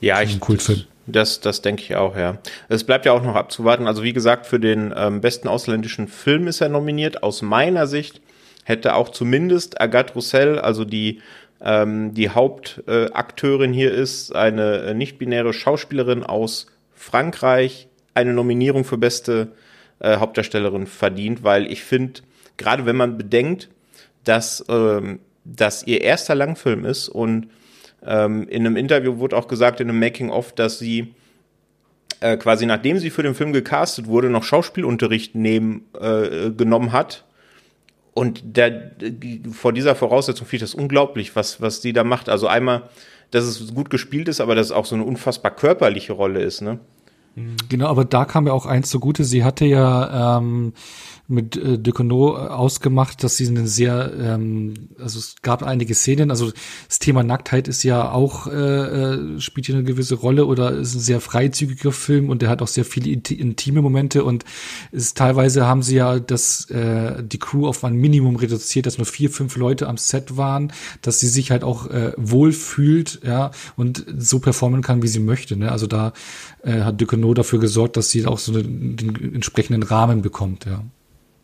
Ja, 0.00 0.22
ich, 0.22 0.40
Kultfilm. 0.40 0.84
Das, 1.10 1.40
das 1.40 1.62
denke 1.62 1.82
ich 1.82 1.96
auch, 1.96 2.16
ja. 2.16 2.38
Es 2.68 2.84
bleibt 2.84 3.06
ja 3.06 3.12
auch 3.12 3.22
noch 3.22 3.34
abzuwarten. 3.34 3.86
Also 3.86 4.02
wie 4.02 4.12
gesagt, 4.12 4.46
für 4.46 4.60
den 4.60 4.92
ähm, 4.96 5.20
besten 5.20 5.48
ausländischen 5.48 6.06
Film 6.06 6.46
ist 6.46 6.60
er 6.60 6.68
nominiert. 6.68 7.22
Aus 7.22 7.40
meiner 7.40 7.86
Sicht 7.86 8.20
hätte 8.64 8.94
auch 8.94 9.08
zumindest 9.08 9.80
Agathe 9.80 10.12
Roussel, 10.14 10.58
also 10.58 10.84
die 10.84 11.20
ähm, 11.60 12.14
die 12.14 12.30
Hauptakteurin 12.30 13.72
äh, 13.72 13.76
hier 13.76 13.92
ist, 13.92 14.34
eine 14.34 14.78
äh, 14.78 14.94
nicht-binäre 14.94 15.52
Schauspielerin 15.52 16.22
aus 16.22 16.66
Frankreich, 16.94 17.88
eine 18.14 18.32
Nominierung 18.32 18.84
für 18.84 18.98
beste 18.98 19.52
äh, 19.98 20.18
Hauptdarstellerin 20.18 20.86
verdient, 20.86 21.42
weil 21.42 21.70
ich 21.70 21.82
finde, 21.82 22.20
gerade 22.56 22.86
wenn 22.86 22.96
man 22.96 23.18
bedenkt, 23.18 23.70
dass 24.24 24.64
ähm, 24.68 25.20
das 25.44 25.84
ihr 25.86 26.02
erster 26.02 26.34
Langfilm 26.34 26.84
ist 26.84 27.08
und 27.08 27.48
ähm, 28.06 28.48
in 28.48 28.66
einem 28.66 28.76
Interview 28.76 29.18
wurde 29.18 29.36
auch 29.36 29.48
gesagt, 29.48 29.80
in 29.80 29.88
einem 29.88 29.98
Making-of, 29.98 30.52
dass 30.52 30.78
sie 30.78 31.14
äh, 32.20 32.36
quasi 32.36 32.66
nachdem 32.66 32.98
sie 32.98 33.10
für 33.10 33.22
den 33.22 33.34
Film 33.34 33.52
gecastet 33.52 34.06
wurde, 34.06 34.30
noch 34.30 34.42
Schauspielunterricht 34.42 35.34
nehmen, 35.34 35.86
äh, 36.00 36.50
genommen 36.50 36.92
hat. 36.92 37.24
Und 38.14 38.40
der, 38.56 38.92
vor 39.52 39.72
dieser 39.72 39.94
Voraussetzung 39.94 40.46
finde 40.46 40.64
ich 40.64 40.72
das 40.72 40.74
unglaublich, 40.74 41.36
was, 41.36 41.60
was 41.60 41.80
die 41.80 41.92
da 41.92 42.02
macht. 42.02 42.28
Also 42.28 42.48
einmal, 42.48 42.88
dass 43.30 43.44
es 43.44 43.72
gut 43.74 43.90
gespielt 43.90 44.26
ist, 44.26 44.40
aber 44.40 44.56
dass 44.56 44.66
es 44.66 44.72
auch 44.72 44.86
so 44.86 44.96
eine 44.96 45.04
unfassbar 45.04 45.54
körperliche 45.54 46.12
Rolle 46.12 46.42
ist, 46.42 46.60
ne? 46.60 46.80
Genau, 47.68 47.86
aber 47.86 48.04
da 48.04 48.24
kam 48.24 48.46
ja 48.46 48.52
auch 48.52 48.66
eins 48.66 48.90
zugute. 48.90 49.24
Sie 49.24 49.44
hatte 49.44 49.64
ja 49.64 50.38
ähm, 50.38 50.72
mit 51.28 51.56
äh, 51.58 51.78
Decono 51.78 52.36
ausgemacht, 52.36 53.22
dass 53.22 53.36
sie 53.36 53.46
eine 53.46 53.68
sehr, 53.68 54.12
ähm, 54.18 54.74
also 54.98 55.18
es 55.18 55.36
gab 55.42 55.62
einige 55.62 55.94
Szenen, 55.94 56.30
also 56.30 56.50
das 56.88 56.98
Thema 57.00 57.22
Nacktheit 57.22 57.68
ist 57.68 57.82
ja 57.82 58.10
auch, 58.10 58.46
äh, 58.46 58.52
äh, 58.52 59.40
spielt 59.40 59.66
hier 59.66 59.74
eine 59.74 59.84
gewisse 59.84 60.14
Rolle 60.14 60.46
oder 60.46 60.72
ist 60.72 60.94
ein 60.94 61.00
sehr 61.00 61.20
freizügiger 61.20 61.92
Film 61.92 62.30
und 62.30 62.40
der 62.40 62.48
hat 62.48 62.62
auch 62.62 62.68
sehr 62.68 62.86
viele 62.86 63.10
intime 63.10 63.82
Momente 63.82 64.24
und 64.24 64.46
ist 64.90 65.18
teilweise 65.18 65.66
haben 65.66 65.82
sie 65.82 65.96
ja 65.96 66.18
das, 66.18 66.70
äh, 66.70 67.22
die 67.22 67.38
Crew 67.38 67.68
auf 67.68 67.84
ein 67.84 67.94
Minimum 67.94 68.36
reduziert, 68.36 68.86
dass 68.86 68.96
nur 68.96 69.06
vier, 69.06 69.28
fünf 69.28 69.54
Leute 69.56 69.86
am 69.86 69.98
Set 69.98 70.38
waren, 70.38 70.72
dass 71.02 71.20
sie 71.20 71.28
sich 71.28 71.50
halt 71.50 71.62
auch 71.62 71.90
äh, 71.90 72.12
wohl 72.16 72.52
fühlt, 72.52 73.20
ja, 73.22 73.50
und 73.76 74.06
so 74.16 74.38
performen 74.38 74.80
kann, 74.80 75.02
wie 75.02 75.08
sie 75.08 75.20
möchte, 75.20 75.56
ne? 75.56 75.70
Also 75.70 75.86
da 75.86 76.14
äh, 76.62 76.80
hat 76.80 77.00
Decono 77.00 77.27
dafür 77.34 77.60
gesorgt, 77.60 77.96
dass 77.96 78.10
sie 78.10 78.26
auch 78.26 78.38
so 78.38 78.52
einen, 78.52 78.96
den 78.96 79.34
entsprechenden 79.34 79.82
Rahmen 79.82 80.22
bekommt, 80.22 80.64
ja. 80.66 80.82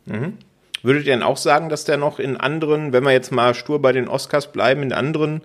Mhm. 0.06 0.34
Würdet 0.82 1.06
ihr 1.06 1.14
denn 1.14 1.22
auch 1.22 1.38
sagen, 1.38 1.70
dass 1.70 1.84
der 1.84 1.96
noch 1.96 2.18
in 2.18 2.36
anderen, 2.36 2.92
wenn 2.92 3.04
wir 3.04 3.12
jetzt 3.12 3.32
mal 3.32 3.54
stur 3.54 3.80
bei 3.80 3.92
den 3.92 4.06
Oscars 4.06 4.52
bleiben, 4.52 4.82
in 4.82 4.92
anderen 4.92 5.40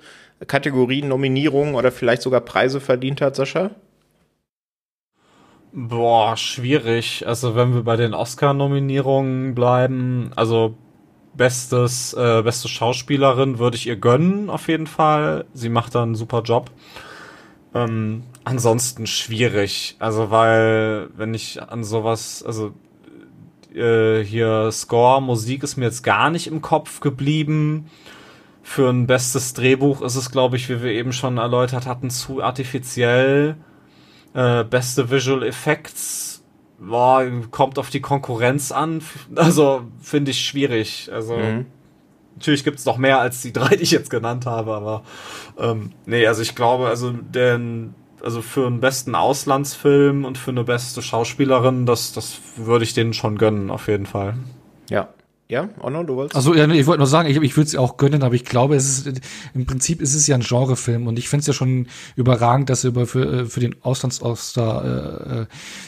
Kategorien 0.48 1.08
Nominierungen 1.08 1.76
oder 1.76 1.92
vielleicht 1.92 2.22
sogar 2.22 2.42
Preise 2.42 2.82
verdient 2.82 3.22
hat, 3.22 3.38
Sascha? 3.38 3.72
Boah, 5.72 6.36
schwierig. 6.36 7.26
Also 7.28 7.56
wenn 7.56 7.74
wir 7.74 7.84
bei 7.84 7.96
den 7.96 8.14
Oscar-Nominierungen 8.14 9.56
bleiben, 9.56 10.32
also 10.36 10.76
bestes, 11.36 12.14
äh, 12.14 12.42
beste 12.42 12.68
Schauspielerin 12.68 13.60
würde 13.60 13.78
ich 13.78 13.88
ihr 13.88 13.96
gönnen, 13.96 14.50
auf 14.50 14.68
jeden 14.68 14.88
Fall. 14.88 15.46
Sie 15.54 15.70
macht 15.70 15.96
da 15.96 16.04
einen 16.04 16.16
super 16.16 16.42
Job. 16.42 16.72
Ähm, 17.74 18.24
ansonsten 18.44 19.08
schwierig. 19.08 19.96
Also 20.00 20.32
weil, 20.32 21.10
wenn 21.16 21.34
ich 21.34 21.62
an 21.62 21.84
sowas, 21.84 22.44
also 22.44 22.74
äh, 23.74 24.24
hier 24.24 24.72
Score, 24.72 25.22
Musik 25.22 25.64
ist 25.64 25.78
mir 25.78 25.86
jetzt 25.86 26.04
gar 26.04 26.30
nicht 26.30 26.48
im 26.48 26.62
Kopf 26.62 27.00
geblieben. 27.00 27.90
Für 28.64 28.90
ein 28.90 29.08
bestes 29.08 29.54
Drehbuch 29.54 30.02
ist 30.02 30.16
es, 30.16 30.32
glaube 30.32 30.58
ich, 30.58 30.70
wie 30.70 30.82
wir 30.84 30.92
eben 30.92 31.14
schon 31.14 31.38
erläutert 31.38 31.88
hatten, 31.88 32.10
zu 32.10 32.44
artifiziell. 32.44 33.56
Äh, 34.34 34.64
beste 34.64 35.10
Visual 35.10 35.44
Effects 35.44 36.30
boah, 36.80 37.26
kommt 37.52 37.78
auf 37.78 37.90
die 37.90 38.02
Konkurrenz 38.02 38.72
an. 38.72 39.02
Also 39.36 39.84
finde 40.02 40.32
ich 40.32 40.42
schwierig. 40.42 41.10
Also 41.12 41.38
mhm. 41.38 41.66
natürlich 42.36 42.64
gibt 42.64 42.80
es 42.80 42.86
noch 42.86 42.98
mehr 42.98 43.20
als 43.20 43.42
die 43.42 43.54
drei, 43.54 43.76
die 43.76 43.84
ich 43.84 43.92
jetzt 43.92 44.10
genannt 44.10 44.46
habe, 44.46 44.74
aber 44.74 45.04
ähm, 45.58 45.92
nee, 46.06 46.26
also 46.26 46.42
ich 46.42 46.56
glaube, 46.56 46.88
also 46.88 47.12
den, 47.12 47.96
also 48.24 48.42
für 48.42 48.68
einen 48.68 48.80
besten 48.80 49.16
Auslandsfilm 49.16 50.26
und 50.26 50.38
für 50.38 50.52
eine 50.52 50.64
beste 50.64 51.02
Schauspielerin, 51.02 51.86
das, 51.86 52.14
das 52.14 52.40
würde 52.56 52.84
ich 52.84 52.94
denen 52.94 53.14
schon 53.14 53.38
gönnen, 53.38 53.72
auf 53.72 53.88
jeden 53.88 54.06
Fall. 54.06 54.36
Ja, 54.90 55.10
ja, 55.50 55.68
Onno, 55.80 56.04
du 56.04 56.16
wolltest? 56.16 56.36
Also 56.36 56.54
ja, 56.54 56.68
ich 56.70 56.86
wollte 56.86 57.00
nur 57.00 57.08
sagen, 57.08 57.28
ich, 57.28 57.38
ich 57.38 57.58
würde 57.58 57.68
es 57.68 57.76
auch 57.76 57.98
gönnen, 57.98 58.22
aber 58.22 58.36
ich 58.36 58.46
glaube, 58.46 58.76
es 58.76 59.08
ist 59.08 59.22
im 59.56 59.66
Prinzip 59.66 60.00
ist 60.00 60.14
es 60.14 60.28
ja 60.28 60.36
ein 60.36 60.42
Genrefilm 60.42 61.08
und 61.08 61.18
ich 61.18 61.28
finde 61.28 61.42
es 61.42 61.48
ja 61.48 61.54
schon 61.54 61.88
überragend, 62.16 62.70
dass 62.70 62.84
er 62.84 62.90
über 62.90 63.08
für, 63.08 63.42
äh, 63.42 63.46
für 63.46 63.60
den 63.60 63.76
Auslands-Oscar 63.82 64.86
äh, 64.86 65.42
äh, 65.42 65.46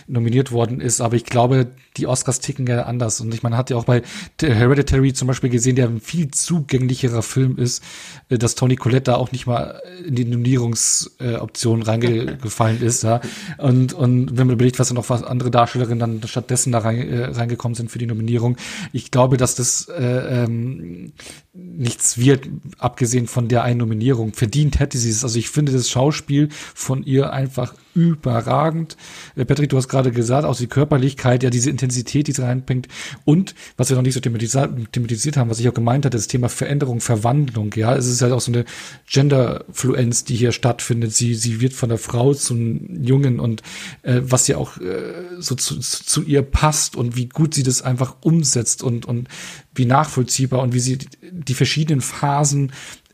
nominiert 0.08 0.52
worden 0.52 0.82
ist. 0.82 1.00
Aber 1.00 1.16
ich 1.16 1.26
glaube, 1.26 1.68
die 1.98 2.08
Oscars 2.08 2.40
ticken 2.40 2.68
ja 2.68 2.84
anders. 2.84 3.22
Und 3.22 3.34
ich 3.34 3.44
meine, 3.44 3.58
hat 3.58 3.70
ja 3.70 3.78
auch 3.78 3.86
bei 3.86 4.02
Hereditary 4.42 5.14
zum 5.14 5.28
Beispiel 5.28 5.50
gesehen, 5.50 5.76
der 5.76 5.88
ein 5.88 6.00
viel 6.00 6.32
zugänglicherer 6.32 7.22
Film 7.22 7.58
ist, 7.58 7.84
äh, 8.30 8.38
dass 8.38 8.56
Tony 8.56 8.76
Collette 8.76 9.12
da 9.12 9.16
auch 9.16 9.32
nicht 9.32 9.46
mal 9.46 9.82
in 10.06 10.16
die 10.16 10.26
Nominierungsoption 10.26 11.82
äh, 11.82 11.86
reingefallen 11.86 12.82
ist. 12.82 13.04
Ja. 13.04 13.22
Und, 13.58 13.94
und 13.94 14.38
wenn 14.38 14.48
man 14.48 14.56
überlegt, 14.56 14.80
was 14.80 14.88
dann 14.88 14.96
noch 14.96 15.10
was 15.10 15.24
andere 15.24 15.52
Darstellerinnen 15.52 16.00
dann 16.00 16.28
stattdessen 16.28 16.72
da 16.72 16.80
rein, 16.80 17.08
äh, 17.08 17.26
reingekommen 17.26 17.76
sind 17.76 17.92
für 17.92 18.00
die 18.00 18.08
Nominierung, 18.08 18.58
ich 18.94 19.12
glaube, 19.12 19.38
dass 19.38 19.51
dass 19.56 19.86
das 19.86 19.96
äh, 19.96 20.44
ähm, 20.44 21.14
nichts 21.54 22.18
wird, 22.18 22.48
abgesehen 22.78 23.28
von 23.28 23.48
der 23.48 23.64
einen 23.64 23.80
Nominierung. 23.80 24.34
Verdient 24.34 24.80
hätte 24.80 24.98
sie 24.98 25.10
es. 25.10 25.24
Also 25.24 25.40
ich 25.40 25.50
finde 25.50 25.72
das 25.72 25.90
Schauspiel 25.90 26.50
von 26.52 27.04
ihr 27.04 27.34
einfach 27.34 27.74
überragend. 27.94 28.98
Äh, 29.36 29.46
Patrick, 29.46 29.70
du 29.70 29.78
hast 29.78 29.88
gerade 29.88 30.12
gesagt, 30.12 30.46
auch 30.46 30.58
die 30.58 30.68
Körperlichkeit, 30.68 31.44
ja, 31.44 31.50
diese 31.50 31.70
Intensität, 31.70 32.28
die 32.28 32.32
sie 32.32 32.44
reinbringt. 32.44 32.88
Und, 33.26 33.56
was 33.78 33.90
wir 33.90 33.96
noch 33.96 34.04
nicht 34.04 34.14
so 34.14 34.20
thematisiert 34.20 35.38
haben, 35.38 35.50
was 35.50 35.60
ich 35.60 35.70
auch 35.70 35.74
gemeint 35.74 36.06
hatte, 36.06 36.18
das 36.18 36.28
Thema 36.28 36.50
Veränderung, 36.50 37.02
Verwandlung. 37.02 37.74
Ja, 37.76 37.96
es 37.96 38.08
ist 38.08 38.22
halt 38.22 38.34
auch 38.34 38.42
so 38.42 38.52
eine 38.52 38.66
Genderfluenz, 39.10 40.24
die 40.24 40.36
hier 40.36 40.52
stattfindet. 40.52 41.14
Sie, 41.14 41.36
sie 41.36 41.62
wird 41.62 41.74
von 41.74 41.90
der 41.90 41.98
Frau 41.98 42.34
zum 42.34 43.04
Jungen 43.04 43.40
und 43.40 43.62
äh, 44.04 44.22
was 44.24 44.48
ja 44.48 44.58
auch 44.58 44.78
äh, 44.78 45.14
so 45.40 45.56
zu, 45.56 45.80
zu 45.80 46.24
ihr 46.24 46.42
passt 46.42 46.96
und 46.96 47.16
wie 47.16 47.28
gut 47.28 47.54
sie 47.54 47.64
das 47.64 47.82
einfach 47.82 48.16
umsetzt 48.22 48.84
und, 48.84 49.06
und 49.06 49.28
wie 49.74 49.86
nachvollziehbar 49.86 50.62
und 50.62 50.74
wie 50.74 50.80
sie 50.80 50.98
die, 50.98 51.08
die 51.32 51.54
verschiedenen 51.54 52.02
Phasen 52.02 52.72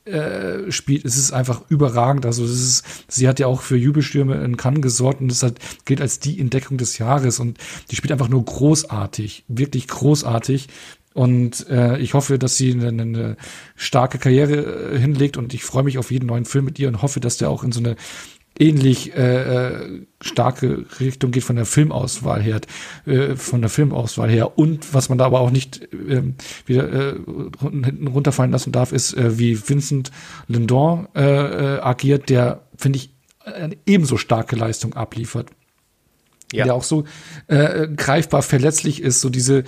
äh, 0.07 0.71
spielt, 0.71 1.05
es 1.05 1.17
ist 1.17 1.31
einfach 1.31 1.61
überragend. 1.69 2.25
Also 2.25 2.43
es 2.43 2.51
ist, 2.51 2.85
sie 3.07 3.27
hat 3.27 3.39
ja 3.39 3.47
auch 3.47 3.61
für 3.61 3.77
Jubelstürme 3.77 4.43
in 4.43 4.57
Cannes 4.57 4.81
gesorgt 4.81 5.21
und 5.21 5.29
das 5.29 5.43
hat, 5.43 5.55
gilt 5.85 6.01
als 6.01 6.19
die 6.19 6.39
Entdeckung 6.39 6.77
des 6.77 6.97
Jahres 6.97 7.39
und 7.39 7.57
die 7.91 7.95
spielt 7.95 8.11
einfach 8.11 8.29
nur 8.29 8.43
großartig, 8.43 9.43
wirklich 9.47 9.87
großartig. 9.87 10.67
Und 11.13 11.67
äh, 11.69 11.97
ich 11.97 12.13
hoffe, 12.13 12.37
dass 12.37 12.57
sie 12.57 12.73
eine, 12.73 12.89
eine 12.89 13.37
starke 13.75 14.19
Karriere 14.19 14.93
äh, 14.93 14.99
hinlegt 14.99 15.35
und 15.35 15.53
ich 15.53 15.63
freue 15.63 15.81
mich 15.83 15.97
auf 15.97 16.11
jeden 16.11 16.27
neuen 16.27 16.45
Film 16.45 16.65
mit 16.65 16.77
ihr 16.77 16.87
und 16.87 17.01
hoffe, 17.01 17.19
dass 17.19 17.37
der 17.37 17.49
auch 17.49 17.63
in 17.63 17.71
so 17.71 17.79
eine 17.79 17.95
ähnlich 18.59 19.15
äh, 19.15 19.67
äh, 19.67 20.05
starke 20.21 20.85
Richtung 20.99 21.31
geht 21.31 21.43
von 21.43 21.55
der 21.55 21.65
Filmauswahl 21.65 22.41
her, 22.41 22.61
äh, 23.05 23.35
von 23.35 23.61
der 23.61 23.69
Filmauswahl 23.69 24.29
her. 24.29 24.57
Und 24.57 24.93
was 24.93 25.09
man 25.09 25.17
da 25.17 25.25
aber 25.25 25.41
auch 25.41 25.51
nicht 25.51 25.93
äh, 25.93 26.23
wieder 26.65 26.91
äh, 26.91 27.15
hinten 27.61 28.07
runterfallen 28.07 28.51
lassen 28.51 28.71
darf, 28.71 28.91
ist, 28.91 29.13
äh, 29.13 29.37
wie 29.37 29.57
Vincent 29.69 30.11
Lindon 30.47 31.07
äh, 31.15 31.21
äh, 31.21 31.79
agiert, 31.79 32.29
der, 32.29 32.61
finde 32.75 32.97
ich, 32.97 33.11
eine 33.45 33.77
ebenso 33.85 34.17
starke 34.17 34.55
Leistung 34.55 34.93
abliefert. 34.93 35.49
Ja. 36.53 36.65
Der 36.65 36.75
auch 36.75 36.83
so 36.83 37.03
äh, 37.47 37.87
greifbar 37.87 38.41
verletzlich 38.41 39.01
ist, 39.01 39.21
so 39.21 39.29
diese 39.29 39.63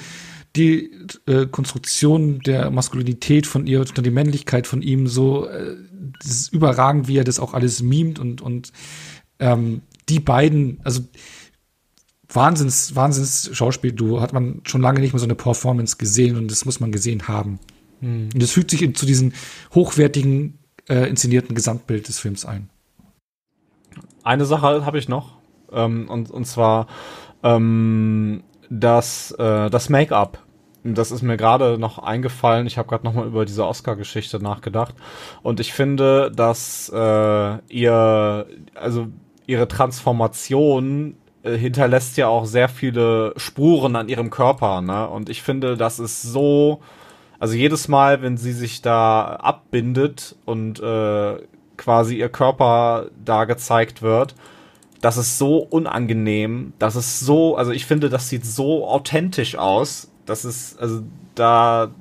die 0.55 0.91
äh, 1.27 1.45
Konstruktion 1.45 2.39
der 2.39 2.71
Maskulinität 2.71 3.45
von 3.45 3.67
ihr 3.67 3.79
und 3.81 4.05
die 4.05 4.11
Männlichkeit 4.11 4.67
von 4.67 4.81
ihm 4.81 5.07
so 5.07 5.47
äh, 5.47 5.75
überragend, 6.51 7.07
wie 7.07 7.17
er 7.17 7.23
das 7.23 7.39
auch 7.39 7.53
alles 7.53 7.81
mimt 7.81 8.19
und, 8.19 8.41
und 8.41 8.71
ähm, 9.39 9.81
die 10.09 10.19
beiden, 10.19 10.79
also 10.83 11.01
Wahnsinns, 12.31 12.95
Wahnsinns 12.95 13.49
Schauspielduo 13.53 14.21
hat 14.21 14.33
man 14.33 14.61
schon 14.63 14.81
lange 14.81 14.99
nicht 14.99 15.13
mehr 15.13 15.19
so 15.19 15.25
eine 15.25 15.35
Performance 15.35 15.97
gesehen 15.97 16.35
und 16.37 16.49
das 16.49 16.65
muss 16.65 16.79
man 16.79 16.91
gesehen 16.91 17.27
haben. 17.27 17.59
Hm. 18.01 18.29
Und 18.33 18.41
das 18.41 18.51
fügt 18.51 18.71
sich 18.71 18.95
zu 18.95 19.05
diesem 19.05 19.33
hochwertigen, 19.73 20.59
äh, 20.87 21.09
inszenierten 21.09 21.55
Gesamtbild 21.55 22.07
des 22.07 22.19
Films 22.19 22.45
ein. 22.45 22.69
Eine 24.23 24.45
Sache 24.45 24.85
habe 24.85 24.99
ich 24.99 25.09
noch, 25.09 25.37
ähm, 25.71 26.07
und, 26.09 26.29
und 26.29 26.45
zwar 26.45 26.87
ähm, 27.43 28.43
das, 28.69 29.31
äh, 29.31 29.69
das 29.69 29.89
Make-up 29.89 30.39
das 30.83 31.11
ist 31.11 31.21
mir 31.21 31.37
gerade 31.37 31.77
noch 31.77 31.99
eingefallen. 31.99 32.65
Ich 32.67 32.77
habe 32.77 32.87
gerade 32.87 33.05
noch 33.05 33.13
mal 33.13 33.27
über 33.27 33.45
diese 33.45 33.65
Oscar-Geschichte 33.65 34.41
nachgedacht 34.41 34.95
und 35.43 35.59
ich 35.59 35.73
finde, 35.73 36.31
dass 36.31 36.89
äh, 36.93 37.57
ihr, 37.67 38.45
also 38.75 39.07
ihre 39.45 39.67
Transformation 39.67 41.17
äh, 41.43 41.57
hinterlässt 41.57 42.17
ja 42.17 42.27
auch 42.27 42.45
sehr 42.45 42.69
viele 42.69 43.33
Spuren 43.35 43.95
an 43.95 44.09
ihrem 44.09 44.29
Körper, 44.29 44.81
ne? 44.81 45.07
Und 45.09 45.29
ich 45.29 45.41
finde, 45.41 45.75
das 45.75 45.99
ist 45.99 46.21
so, 46.21 46.81
also 47.39 47.55
jedes 47.55 47.87
Mal, 47.87 48.21
wenn 48.21 48.37
sie 48.37 48.53
sich 48.53 48.81
da 48.81 49.35
abbindet 49.35 50.35
und 50.45 50.79
äh, 50.79 51.37
quasi 51.77 52.17
ihr 52.17 52.29
Körper 52.29 53.07
da 53.23 53.45
gezeigt 53.45 54.01
wird, 54.01 54.35
das 55.01 55.17
ist 55.17 55.37
so 55.37 55.57
unangenehm, 55.57 56.73
das 56.79 56.95
ist 56.95 57.19
so, 57.19 57.55
also 57.55 57.71
ich 57.71 57.85
finde, 57.85 58.09
das 58.09 58.29
sieht 58.29 58.45
so 58.45 58.87
authentisch 58.87 59.55
aus, 59.55 60.09
das 60.25 60.45
ist, 60.45 60.79
also 60.79 61.01
da, 61.35 61.91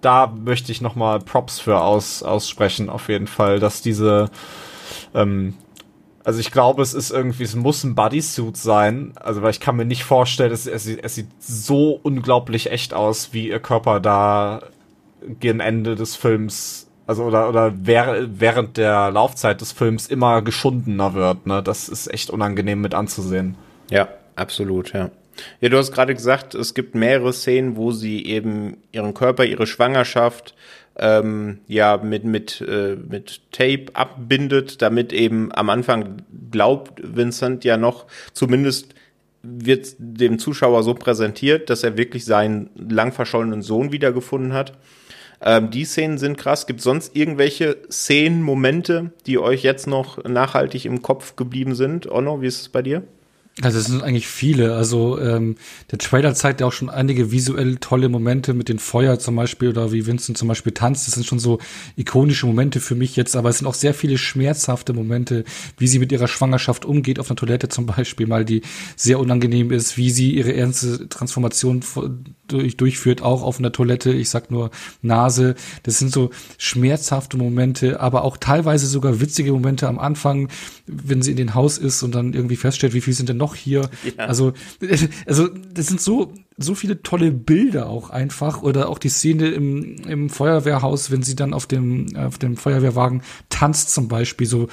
da 0.00 0.26
möchte 0.26 0.72
ich 0.72 0.80
nochmal 0.80 1.18
Props 1.18 1.60
für 1.60 1.80
aus, 1.80 2.22
aussprechen, 2.22 2.88
auf 2.88 3.08
jeden 3.08 3.26
Fall, 3.26 3.60
dass 3.60 3.82
diese, 3.82 4.30
ähm, 5.14 5.54
also 6.24 6.40
ich 6.40 6.50
glaube, 6.50 6.82
es 6.82 6.94
ist 6.94 7.10
irgendwie, 7.10 7.44
es 7.44 7.54
muss 7.54 7.84
ein 7.84 7.94
Bodysuit 7.94 8.56
sein, 8.56 9.12
also 9.16 9.42
weil 9.42 9.50
ich 9.50 9.60
kann 9.60 9.76
mir 9.76 9.84
nicht 9.84 10.04
vorstellen, 10.04 10.52
es, 10.52 10.66
es, 10.66 10.86
es 10.86 11.14
sieht 11.14 11.28
so 11.38 12.00
unglaublich 12.02 12.70
echt 12.70 12.94
aus, 12.94 13.32
wie 13.32 13.48
ihr 13.48 13.60
Körper 13.60 14.00
da 14.00 14.62
gegen 15.40 15.60
Ende 15.60 15.96
des 15.96 16.16
Films 16.16 16.87
also 17.08 17.24
oder 17.24 17.48
oder 17.48 17.72
während 17.74 18.76
der 18.76 19.10
Laufzeit 19.10 19.62
des 19.62 19.72
Films 19.72 20.06
immer 20.08 20.42
geschundener 20.42 21.14
wird, 21.14 21.46
ne? 21.46 21.62
Das 21.62 21.88
ist 21.88 22.06
echt 22.12 22.28
unangenehm 22.28 22.82
mit 22.82 22.94
anzusehen. 22.94 23.56
Ja, 23.90 24.08
absolut, 24.36 24.92
ja. 24.92 25.10
Ja, 25.60 25.68
du 25.70 25.78
hast 25.78 25.92
gerade 25.92 26.14
gesagt, 26.14 26.54
es 26.54 26.74
gibt 26.74 26.94
mehrere 26.94 27.32
Szenen, 27.32 27.76
wo 27.76 27.92
sie 27.92 28.26
eben 28.26 28.76
ihren 28.92 29.14
Körper, 29.14 29.46
ihre 29.46 29.66
Schwangerschaft 29.66 30.54
ähm, 30.96 31.60
ja 31.66 31.96
mit 31.96 32.24
mit 32.24 32.60
äh, 32.60 32.96
mit 32.96 33.40
Tape 33.52 33.86
abbindet, 33.94 34.82
damit 34.82 35.14
eben 35.14 35.50
am 35.52 35.70
Anfang 35.70 36.22
glaubt 36.50 37.00
Vincent 37.02 37.64
ja 37.64 37.78
noch 37.78 38.06
zumindest 38.34 38.94
wird 39.42 39.94
dem 39.98 40.38
Zuschauer 40.38 40.82
so 40.82 40.92
präsentiert, 40.92 41.70
dass 41.70 41.84
er 41.84 41.96
wirklich 41.96 42.26
seinen 42.26 42.68
lang 42.76 43.12
verschollenen 43.12 43.62
Sohn 43.62 43.92
wiedergefunden 43.92 44.52
hat. 44.52 44.74
Ähm, 45.40 45.70
die 45.70 45.84
Szenen 45.84 46.18
sind 46.18 46.36
krass. 46.36 46.66
Gibt 46.66 46.80
sonst 46.80 47.14
irgendwelche 47.14 47.78
Szenen, 47.90 48.42
Momente, 48.42 49.12
die 49.26 49.38
euch 49.38 49.62
jetzt 49.62 49.86
noch 49.86 50.24
nachhaltig 50.24 50.84
im 50.84 51.02
Kopf 51.02 51.36
geblieben 51.36 51.74
sind? 51.74 52.10
Onno, 52.10 52.42
wie 52.42 52.46
ist 52.46 52.60
es 52.60 52.68
bei 52.68 52.82
dir? 52.82 53.02
Also 53.60 53.78
es 53.78 53.86
sind 53.86 54.04
eigentlich 54.04 54.28
viele. 54.28 54.76
Also 54.76 55.18
ähm, 55.18 55.56
der 55.90 55.98
Trailer 55.98 56.34
zeigt 56.34 56.60
ja 56.60 56.66
auch 56.66 56.72
schon 56.72 56.90
einige 56.90 57.32
visuell 57.32 57.76
tolle 57.76 58.08
Momente 58.08 58.54
mit 58.54 58.68
den 58.68 58.78
Feuer 58.78 59.18
zum 59.18 59.34
Beispiel 59.34 59.70
oder 59.70 59.90
wie 59.90 60.06
Vincent 60.06 60.38
zum 60.38 60.46
Beispiel 60.46 60.72
tanzt. 60.72 61.08
Das 61.08 61.14
sind 61.14 61.26
schon 61.26 61.40
so 61.40 61.58
ikonische 61.96 62.46
Momente 62.46 62.78
für 62.78 62.94
mich 62.94 63.16
jetzt, 63.16 63.34
aber 63.34 63.48
es 63.48 63.58
sind 63.58 63.66
auch 63.66 63.74
sehr 63.74 63.94
viele 63.94 64.16
schmerzhafte 64.16 64.92
Momente, 64.92 65.42
wie 65.76 65.88
sie 65.88 65.98
mit 65.98 66.12
ihrer 66.12 66.28
Schwangerschaft 66.28 66.84
umgeht 66.84 67.18
auf 67.18 67.30
einer 67.30 67.36
Toilette 67.36 67.68
zum 67.68 67.86
Beispiel, 67.86 68.28
mal 68.28 68.44
die 68.44 68.62
sehr 68.94 69.18
unangenehm 69.18 69.72
ist, 69.72 69.96
wie 69.96 70.10
sie 70.10 70.34
ihre 70.34 70.54
ernste 70.54 71.08
Transformation 71.08 71.82
durch, 72.46 72.76
durchführt, 72.76 73.22
auch 73.22 73.42
auf 73.42 73.58
einer 73.58 73.72
Toilette. 73.72 74.12
Ich 74.12 74.30
sag 74.30 74.52
nur 74.52 74.70
Nase. 75.02 75.56
Das 75.82 75.98
sind 75.98 76.12
so 76.12 76.30
schmerzhafte 76.58 77.36
Momente, 77.36 77.98
aber 78.00 78.22
auch 78.22 78.36
teilweise 78.36 78.86
sogar 78.86 79.20
witzige 79.20 79.52
Momente 79.52 79.88
am 79.88 79.98
Anfang, 79.98 80.48
wenn 80.86 81.22
sie 81.22 81.32
in 81.32 81.36
den 81.36 81.54
Haus 81.54 81.76
ist 81.76 82.02
und 82.02 82.14
dann 82.14 82.34
irgendwie 82.34 82.56
feststellt, 82.56 82.94
wie 82.94 83.00
viel 83.00 83.14
sind 83.14 83.28
denn 83.28 83.36
noch 83.36 83.47
Loch 83.48 83.54
hier. 83.54 83.88
Ja. 84.16 84.26
Also, 84.26 84.52
also 85.26 85.48
das 85.48 85.86
sind 85.86 86.00
so 86.00 86.32
so 86.60 86.74
viele 86.74 87.04
tolle 87.04 87.30
Bilder 87.30 87.88
auch 87.88 88.10
einfach 88.10 88.62
oder 88.62 88.88
auch 88.88 88.98
die 88.98 89.10
Szene 89.10 89.46
im, 89.46 89.94
im 90.08 90.28
Feuerwehrhaus, 90.28 91.12
wenn 91.12 91.22
sie 91.22 91.36
dann 91.36 91.54
auf 91.54 91.66
dem 91.66 92.16
auf 92.16 92.36
dem 92.38 92.56
Feuerwehrwagen 92.56 93.22
tanzt 93.48 93.90
zum 93.92 94.08
Beispiel, 94.08 94.48
so 94.48 94.64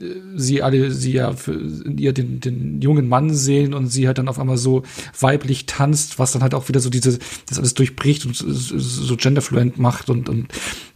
äh, 0.00 0.06
sie 0.36 0.62
alle 0.62 0.90
sie 0.90 1.12
ja 1.12 1.34
für 1.34 1.60
ihr 1.98 2.14
den 2.14 2.40
den 2.40 2.80
jungen 2.80 3.08
Mann 3.08 3.34
sehen 3.34 3.74
und 3.74 3.88
sie 3.88 4.06
halt 4.06 4.16
dann 4.16 4.28
auf 4.28 4.38
einmal 4.38 4.56
so 4.56 4.84
weiblich 5.20 5.66
tanzt, 5.66 6.18
was 6.18 6.32
dann 6.32 6.42
halt 6.42 6.54
auch 6.54 6.68
wieder 6.68 6.80
so 6.80 6.88
diese 6.88 7.18
das 7.46 7.58
alles 7.58 7.74
durchbricht 7.74 8.24
und 8.24 8.34
so 8.36 9.16
genderfluent 9.16 9.78
macht 9.78 10.08
und 10.08 10.30
und 10.30 10.48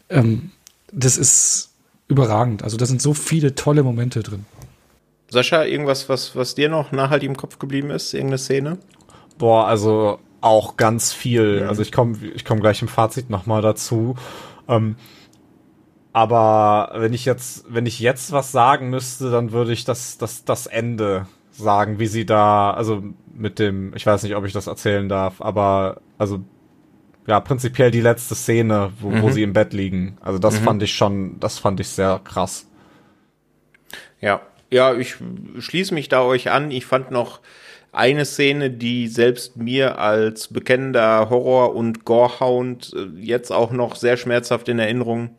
ähm, 0.08 0.50
das 0.92 1.18
ist 1.18 1.72
überragend. 2.08 2.62
Also 2.62 2.78
da 2.78 2.86
sind 2.86 3.02
so 3.02 3.12
viele 3.12 3.54
tolle 3.54 3.82
Momente 3.82 4.22
drin. 4.22 4.46
Sascha, 5.30 5.64
irgendwas, 5.64 6.08
was, 6.08 6.34
was 6.36 6.54
dir 6.54 6.68
noch 6.68 6.92
nachhaltig 6.92 7.28
im 7.28 7.36
Kopf 7.36 7.58
geblieben 7.58 7.90
ist? 7.90 8.14
Irgendeine 8.14 8.38
Szene? 8.38 8.78
Boah, 9.36 9.66
also 9.66 10.18
auch 10.40 10.76
ganz 10.76 11.12
viel. 11.12 11.62
Mhm. 11.62 11.68
Also 11.68 11.82
ich 11.82 11.92
komme 11.92 12.18
ich 12.34 12.44
komm 12.44 12.60
gleich 12.60 12.80
im 12.82 12.88
Fazit 12.88 13.30
nochmal 13.30 13.62
dazu. 13.62 14.14
Ähm, 14.68 14.96
aber 16.12 16.92
wenn 16.94 17.12
ich 17.12 17.24
jetzt, 17.24 17.66
wenn 17.68 17.86
ich 17.86 18.00
jetzt 18.00 18.32
was 18.32 18.52
sagen 18.52 18.90
müsste, 18.90 19.30
dann 19.30 19.52
würde 19.52 19.72
ich 19.72 19.84
das, 19.84 20.18
das, 20.18 20.44
das 20.44 20.66
Ende 20.66 21.26
sagen, 21.50 21.98
wie 21.98 22.06
sie 22.06 22.24
da, 22.24 22.72
also 22.72 23.02
mit 23.34 23.58
dem, 23.58 23.94
ich 23.94 24.06
weiß 24.06 24.22
nicht, 24.22 24.34
ob 24.34 24.44
ich 24.44 24.52
das 24.52 24.66
erzählen 24.66 25.08
darf, 25.08 25.40
aber 25.40 26.00
also 26.16 26.40
ja, 27.26 27.40
prinzipiell 27.40 27.90
die 27.90 28.00
letzte 28.00 28.34
Szene, 28.34 28.90
wo, 29.00 29.10
mhm. 29.10 29.22
wo 29.22 29.30
sie 29.30 29.42
im 29.42 29.52
Bett 29.52 29.74
liegen. 29.74 30.16
Also 30.20 30.38
das 30.38 30.60
mhm. 30.60 30.64
fand 30.64 30.82
ich 30.82 30.94
schon, 30.94 31.38
das 31.40 31.58
fand 31.58 31.78
ich 31.78 31.88
sehr 31.88 32.20
krass. 32.24 32.66
Ja, 34.20 34.40
ja, 34.70 34.94
ich 34.94 35.16
schließe 35.58 35.94
mich 35.94 36.08
da 36.08 36.22
euch 36.22 36.50
an. 36.50 36.70
Ich 36.70 36.86
fand 36.86 37.10
noch 37.10 37.40
eine 37.92 38.24
Szene, 38.24 38.70
die 38.70 39.08
selbst 39.08 39.56
mir 39.56 39.98
als 39.98 40.48
bekennender 40.48 41.30
Horror- 41.30 41.74
und 41.74 42.04
Gorehound 42.04 42.92
äh, 42.94 43.20
jetzt 43.20 43.50
auch 43.50 43.70
noch 43.70 43.96
sehr 43.96 44.16
schmerzhaft 44.16 44.68
in 44.68 44.78
Erinnerung 44.78 45.30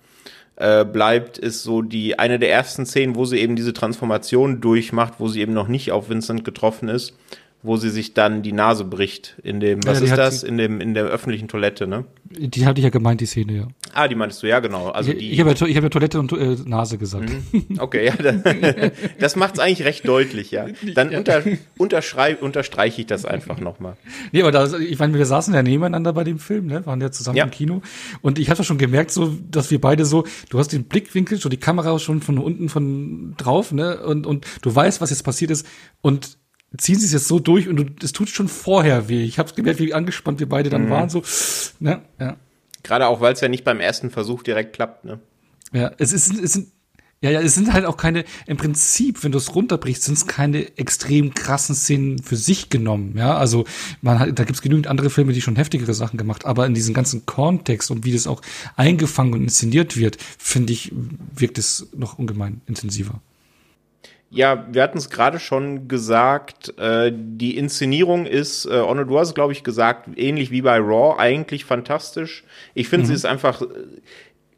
äh, 0.55 0.83
bleibt, 0.83 1.37
ist 1.37 1.63
so 1.63 1.81
die 1.81 2.17
eine 2.17 2.39
der 2.39 2.51
ersten 2.51 2.85
Szenen, 2.85 3.15
wo 3.15 3.25
sie 3.25 3.39
eben 3.39 3.55
diese 3.55 3.73
Transformation 3.73 4.61
durchmacht, 4.61 5.15
wo 5.19 5.27
sie 5.27 5.41
eben 5.41 5.53
noch 5.53 5.67
nicht 5.67 5.91
auf 5.91 6.09
Vincent 6.09 6.43
getroffen 6.43 6.89
ist 6.89 7.13
wo 7.61 7.75
sie 7.75 7.89
sich 7.89 8.13
dann 8.13 8.41
die 8.41 8.53
Nase 8.53 8.85
bricht 8.85 9.35
in 9.43 9.59
dem, 9.59 9.85
was 9.85 9.99
ja, 9.99 10.05
ist 10.05 10.17
das? 10.17 10.43
In 10.43 10.57
dem, 10.57 10.79
in 10.79 10.93
der 10.93 11.03
öffentlichen 11.05 11.49
Toilette, 11.49 11.87
ne? 11.87 12.05
Die 12.31 12.65
hatte 12.65 12.79
ich 12.79 12.85
ja 12.85 12.89
gemeint, 12.89 13.19
die 13.19 13.25
Szene, 13.25 13.53
ja. 13.53 13.67
Ah, 13.93 14.07
die 14.07 14.15
meintest 14.15 14.43
du, 14.43 14.47
ja, 14.47 14.59
genau. 14.59 14.89
Also 14.89 15.11
ich, 15.11 15.17
die, 15.17 15.31
ich 15.31 15.39
habe 15.41 15.51
ja, 15.51 15.67
ich 15.67 15.75
hab 15.75 15.83
ja 15.83 15.89
Toilette 15.89 16.19
und 16.19 16.31
äh, 16.31 16.55
Nase 16.65 16.97
gesagt. 16.97 17.29
Mhm. 17.29 17.65
Okay, 17.79 18.05
ja, 18.05 18.13
das, 18.17 18.91
das 19.19 19.35
macht 19.35 19.55
es 19.55 19.59
eigentlich 19.59 19.85
recht 19.85 20.07
deutlich, 20.07 20.51
ja. 20.51 20.67
Dann 20.95 21.13
unter, 21.13 21.43
unterstreiche 21.77 23.01
ich 23.01 23.07
das 23.07 23.25
einfach 23.25 23.59
nochmal. 23.59 23.97
Nee, 24.31 24.41
aber 24.41 24.51
da, 24.51 24.77
ich 24.77 24.99
meine, 24.99 25.13
wir 25.13 25.25
saßen 25.25 25.53
ja 25.53 25.63
nebeneinander 25.63 26.13
bei 26.13 26.23
dem 26.23 26.39
Film, 26.39 26.67
ne? 26.67 26.85
Waren 26.85 27.01
ja 27.01 27.11
zusammen 27.11 27.37
ja. 27.37 27.43
im 27.43 27.51
Kino. 27.51 27.81
Und 28.21 28.39
ich 28.39 28.49
hatte 28.49 28.63
schon 28.63 28.77
gemerkt, 28.77 29.11
so, 29.11 29.35
dass 29.49 29.71
wir 29.71 29.81
beide 29.81 30.05
so, 30.05 30.25
du 30.49 30.59
hast 30.59 30.71
den 30.71 30.85
Blickwinkel, 30.85 31.37
so 31.37 31.49
die 31.49 31.57
Kamera 31.57 31.99
schon 31.99 32.21
von 32.21 32.37
unten 32.37 32.69
von 32.69 33.35
drauf, 33.37 33.71
ne? 33.71 34.01
Und, 34.01 34.25
und 34.25 34.45
du 34.61 34.73
weißt, 34.73 35.01
was 35.01 35.09
jetzt 35.09 35.23
passiert 35.23 35.51
ist. 35.51 35.65
Und 36.01 36.38
ziehen 36.77 36.99
sie 36.99 37.05
es 37.05 37.13
jetzt 37.13 37.27
so 37.27 37.39
durch 37.39 37.67
und 37.67 38.03
es 38.03 38.11
tut 38.11 38.29
schon 38.29 38.47
vorher 38.47 39.09
weh. 39.09 39.23
Ich 39.23 39.39
habe 39.39 39.53
gemerkt, 39.53 39.79
wie 39.79 39.93
angespannt 39.93 40.39
wir 40.39 40.49
beide 40.49 40.69
dann 40.69 40.85
mhm. 40.85 40.89
waren. 40.89 41.09
So, 41.09 41.23
ne? 41.79 42.01
ja. 42.19 42.37
Gerade 42.83 43.07
auch, 43.07 43.21
weil 43.21 43.33
es 43.33 43.41
ja 43.41 43.47
nicht 43.47 43.63
beim 43.63 43.79
ersten 43.79 44.09
Versuch 44.09 44.43
direkt 44.43 44.73
klappt, 44.73 45.05
ne? 45.05 45.19
Ja, 45.71 45.91
es 45.97 46.13
ist, 46.13 46.33
es 46.33 46.53
sind, 46.53 46.67
ja, 47.21 47.31
ja, 47.31 47.41
es 47.41 47.53
sind 47.53 47.73
halt 47.73 47.85
auch 47.85 47.97
keine, 47.97 48.23
im 48.47 48.55
Prinzip, 48.55 49.23
wenn 49.23 49.33
du 49.33 49.37
es 49.37 49.53
runterbrichst, 49.53 50.03
sind 50.03 50.17
es 50.17 50.25
keine 50.25 50.77
extrem 50.77 51.33
krassen 51.33 51.75
Szenen 51.75 52.19
für 52.19 52.37
sich 52.37 52.69
genommen, 52.69 53.15
ja. 53.17 53.37
Also 53.37 53.65
man 54.01 54.19
hat, 54.19 54.39
da 54.39 54.45
gibt's 54.45 54.61
genügend 54.61 54.87
andere 54.87 55.09
Filme, 55.09 55.33
die 55.33 55.41
schon 55.41 55.57
heftigere 55.57 55.93
Sachen 55.93 56.17
gemacht, 56.17 56.45
aber 56.45 56.65
in 56.65 56.73
diesem 56.73 56.93
ganzen 56.93 57.25
Kontext 57.25 57.91
und 57.91 58.05
wie 58.05 58.13
das 58.13 58.25
auch 58.25 58.41
eingefangen 58.77 59.33
und 59.33 59.43
inszeniert 59.43 59.97
wird, 59.97 60.17
finde 60.37 60.71
ich, 60.71 60.93
wirkt 61.35 61.57
es 61.57 61.89
noch 61.95 62.17
ungemein 62.17 62.61
intensiver. 62.67 63.21
Ja, 64.31 64.67
wir 64.71 64.83
hatten 64.83 64.99
es 64.99 65.09
gerade 65.09 65.39
schon 65.39 65.87
gesagt, 65.87 66.77
äh, 66.77 67.11
die 67.11 67.57
Inszenierung 67.57 68.27
ist, 68.27 68.65
äh, 68.65 68.79
Onno, 68.79 69.03
du 69.03 69.17
hast 69.17 69.29
es, 69.29 69.33
glaube 69.33 69.53
ich, 69.53 69.63
gesagt, 69.63 70.07
ähnlich 70.17 70.51
wie 70.51 70.61
bei 70.61 70.77
Raw, 70.77 71.17
eigentlich 71.17 71.65
fantastisch. 71.65 72.43
Ich 72.75 72.89
finde, 72.89 73.05
mhm. 73.05 73.07
sie 73.07 73.15
ist 73.15 73.25
einfach 73.25 73.63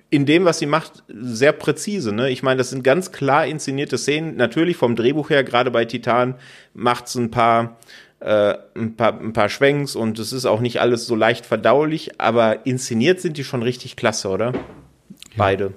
in 0.10 0.26
dem, 0.26 0.44
was 0.44 0.60
sie 0.60 0.66
macht, 0.66 1.04
sehr 1.08 1.54
präzise. 1.54 2.12
Ne? 2.12 2.30
Ich 2.30 2.44
meine, 2.44 2.58
das 2.58 2.70
sind 2.70 2.84
ganz 2.84 3.14
klar 3.14 3.48
inszenierte 3.48 3.98
Szenen. 3.98 4.36
Natürlich 4.36 4.76
vom 4.76 4.98
Drehbuch 4.98 5.30
her, 5.30 5.46
gerade 5.46 5.72
bei 5.72 5.86
Titan, 5.86 6.36
macht 6.74 7.08
es 7.08 7.16
ein 7.16 7.32
paar, 7.32 7.78
äh, 8.20 8.56
ein 8.76 8.98
paar, 8.98 9.18
ein 9.18 9.32
paar 9.32 9.48
Schwenks 9.48 9.96
und 9.96 10.20
es 10.20 10.34
ist 10.34 10.46
auch 10.46 10.60
nicht 10.60 10.82
alles 10.82 11.08
so 11.08 11.16
leicht 11.16 11.46
verdaulich, 11.46 12.20
aber 12.20 12.66
inszeniert 12.66 13.22
sind 13.22 13.38
die 13.38 13.46
schon 13.46 13.64
richtig 13.64 13.96
klasse, 13.96 14.28
oder? 14.28 14.52
Ja. 14.52 15.38
Beide. 15.38 15.74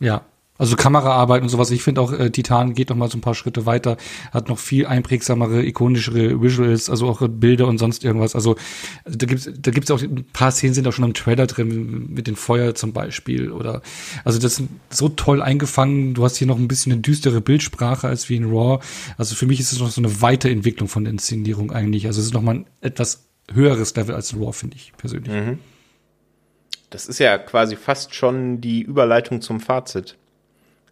Ja, 0.00 0.24
also 0.58 0.76
Kameraarbeit 0.76 1.42
und 1.42 1.48
sowas. 1.48 1.70
Ich 1.70 1.82
finde 1.82 2.00
auch, 2.00 2.12
äh, 2.12 2.30
Titan 2.30 2.74
geht 2.74 2.90
noch 2.90 2.96
mal 2.96 3.08
so 3.08 3.16
ein 3.16 3.20
paar 3.20 3.34
Schritte 3.34 3.64
weiter, 3.64 3.96
hat 4.32 4.48
noch 4.48 4.58
viel 4.58 4.86
einprägsamere, 4.86 5.64
ikonischere 5.64 6.42
Visuals, 6.42 6.90
also 6.90 7.08
auch 7.08 7.26
Bilder 7.28 7.68
und 7.68 7.78
sonst 7.78 8.04
irgendwas. 8.04 8.34
Also 8.34 8.56
da 9.04 9.26
gibt's 9.26 9.48
da 9.56 9.70
gibt's 9.70 9.90
auch 9.90 10.02
ein 10.02 10.26
paar 10.32 10.50
Szenen 10.50 10.74
sind 10.74 10.86
auch 10.88 10.92
schon 10.92 11.04
im 11.04 11.14
Trailer 11.14 11.46
drin 11.46 12.08
mit 12.10 12.26
den 12.26 12.36
Feuer 12.36 12.74
zum 12.74 12.92
Beispiel 12.92 13.52
oder 13.52 13.82
also 14.24 14.38
das 14.38 14.56
sind 14.56 14.68
so 14.90 15.08
toll 15.08 15.40
eingefangen. 15.40 16.14
Du 16.14 16.24
hast 16.24 16.36
hier 16.36 16.46
noch 16.46 16.58
ein 16.58 16.68
bisschen 16.68 16.92
eine 16.92 17.00
düstere 17.00 17.40
Bildsprache 17.40 18.08
als 18.08 18.28
wie 18.28 18.36
in 18.36 18.44
Raw. 18.44 18.82
Also 19.16 19.36
für 19.36 19.46
mich 19.46 19.60
ist 19.60 19.72
es 19.72 19.78
noch 19.78 19.90
so 19.90 20.00
eine 20.00 20.20
Weiterentwicklung 20.20 20.88
von 20.88 21.04
der 21.04 21.12
Inszenierung 21.12 21.70
eigentlich. 21.70 22.06
Also 22.06 22.20
es 22.20 22.26
ist 22.26 22.34
noch 22.34 22.42
mal 22.42 22.56
ein 22.56 22.66
etwas 22.80 23.28
höheres 23.52 23.94
Level 23.94 24.14
als 24.14 24.34
Raw 24.36 24.52
finde 24.52 24.76
ich 24.76 24.92
persönlich. 24.96 25.32
Mhm. 25.32 25.58
Das 26.90 27.06
ist 27.06 27.18
ja 27.18 27.36
quasi 27.38 27.76
fast 27.76 28.14
schon 28.14 28.60
die 28.60 28.82
Überleitung 28.82 29.40
zum 29.40 29.60
Fazit. 29.60 30.16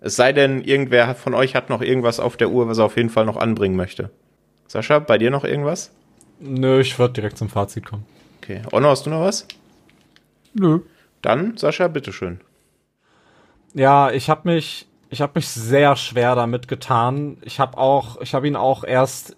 Es 0.06 0.14
sei 0.14 0.32
denn, 0.32 0.62
irgendwer 0.62 1.16
von 1.16 1.34
euch 1.34 1.56
hat 1.56 1.68
noch 1.68 1.82
irgendwas 1.82 2.20
auf 2.20 2.36
der 2.36 2.50
Uhr, 2.50 2.68
was 2.68 2.78
er 2.78 2.84
auf 2.84 2.96
jeden 2.96 3.10
Fall 3.10 3.24
noch 3.24 3.36
anbringen 3.36 3.74
möchte. 3.74 4.10
Sascha, 4.68 5.00
bei 5.00 5.18
dir 5.18 5.32
noch 5.32 5.42
irgendwas? 5.42 5.90
Nö, 6.38 6.78
ich 6.78 6.96
würde 6.96 7.14
direkt 7.14 7.36
zum 7.38 7.48
Fazit 7.48 7.86
kommen. 7.86 8.06
Okay. 8.40 8.62
Onno, 8.70 8.88
hast 8.88 9.06
du 9.06 9.10
noch 9.10 9.22
was? 9.22 9.48
Nö. 10.54 10.78
Dann, 11.22 11.56
Sascha, 11.56 11.88
bitteschön. 11.88 12.40
Ja, 13.74 14.12
ich 14.12 14.30
habe 14.30 14.48
mich, 14.48 14.86
ich 15.10 15.20
habe 15.22 15.32
mich 15.34 15.48
sehr 15.48 15.96
schwer 15.96 16.36
damit 16.36 16.68
getan. 16.68 17.38
Ich 17.42 17.58
habe 17.58 17.76
auch, 17.76 18.20
ich 18.20 18.32
habe 18.32 18.46
ihn 18.46 18.54
auch 18.54 18.84
erst 18.84 19.36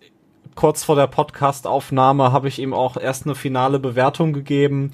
kurz 0.54 0.84
vor 0.84 0.96
der 0.96 1.06
Podcast-Aufnahme 1.06 2.30
habe 2.30 2.48
ich 2.48 2.58
ihm 2.58 2.74
auch 2.74 2.98
erst 2.98 3.24
eine 3.24 3.36
finale 3.36 3.78
Bewertung 3.78 4.34
gegeben 4.34 4.90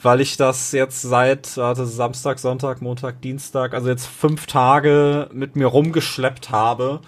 weil 0.00 0.20
ich 0.20 0.36
das 0.36 0.72
jetzt 0.72 1.02
seit 1.02 1.56
warte, 1.56 1.86
Samstag, 1.86 2.38
Sonntag, 2.38 2.82
Montag, 2.82 3.20
Dienstag, 3.22 3.74
also 3.74 3.88
jetzt 3.88 4.06
fünf 4.06 4.46
Tage 4.46 5.28
mit 5.32 5.56
mir 5.56 5.66
rumgeschleppt 5.66 6.50
habe 6.50 7.00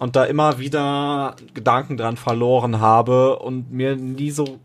und 0.00 0.16
da 0.16 0.24
immer 0.24 0.58
wieder 0.58 1.36
Gedanken 1.54 1.96
dran 1.96 2.16
verloren 2.16 2.80
habe 2.80 3.38
und 3.38 3.72
mir 3.72 3.96
nie 3.96 4.30
so 4.30 4.58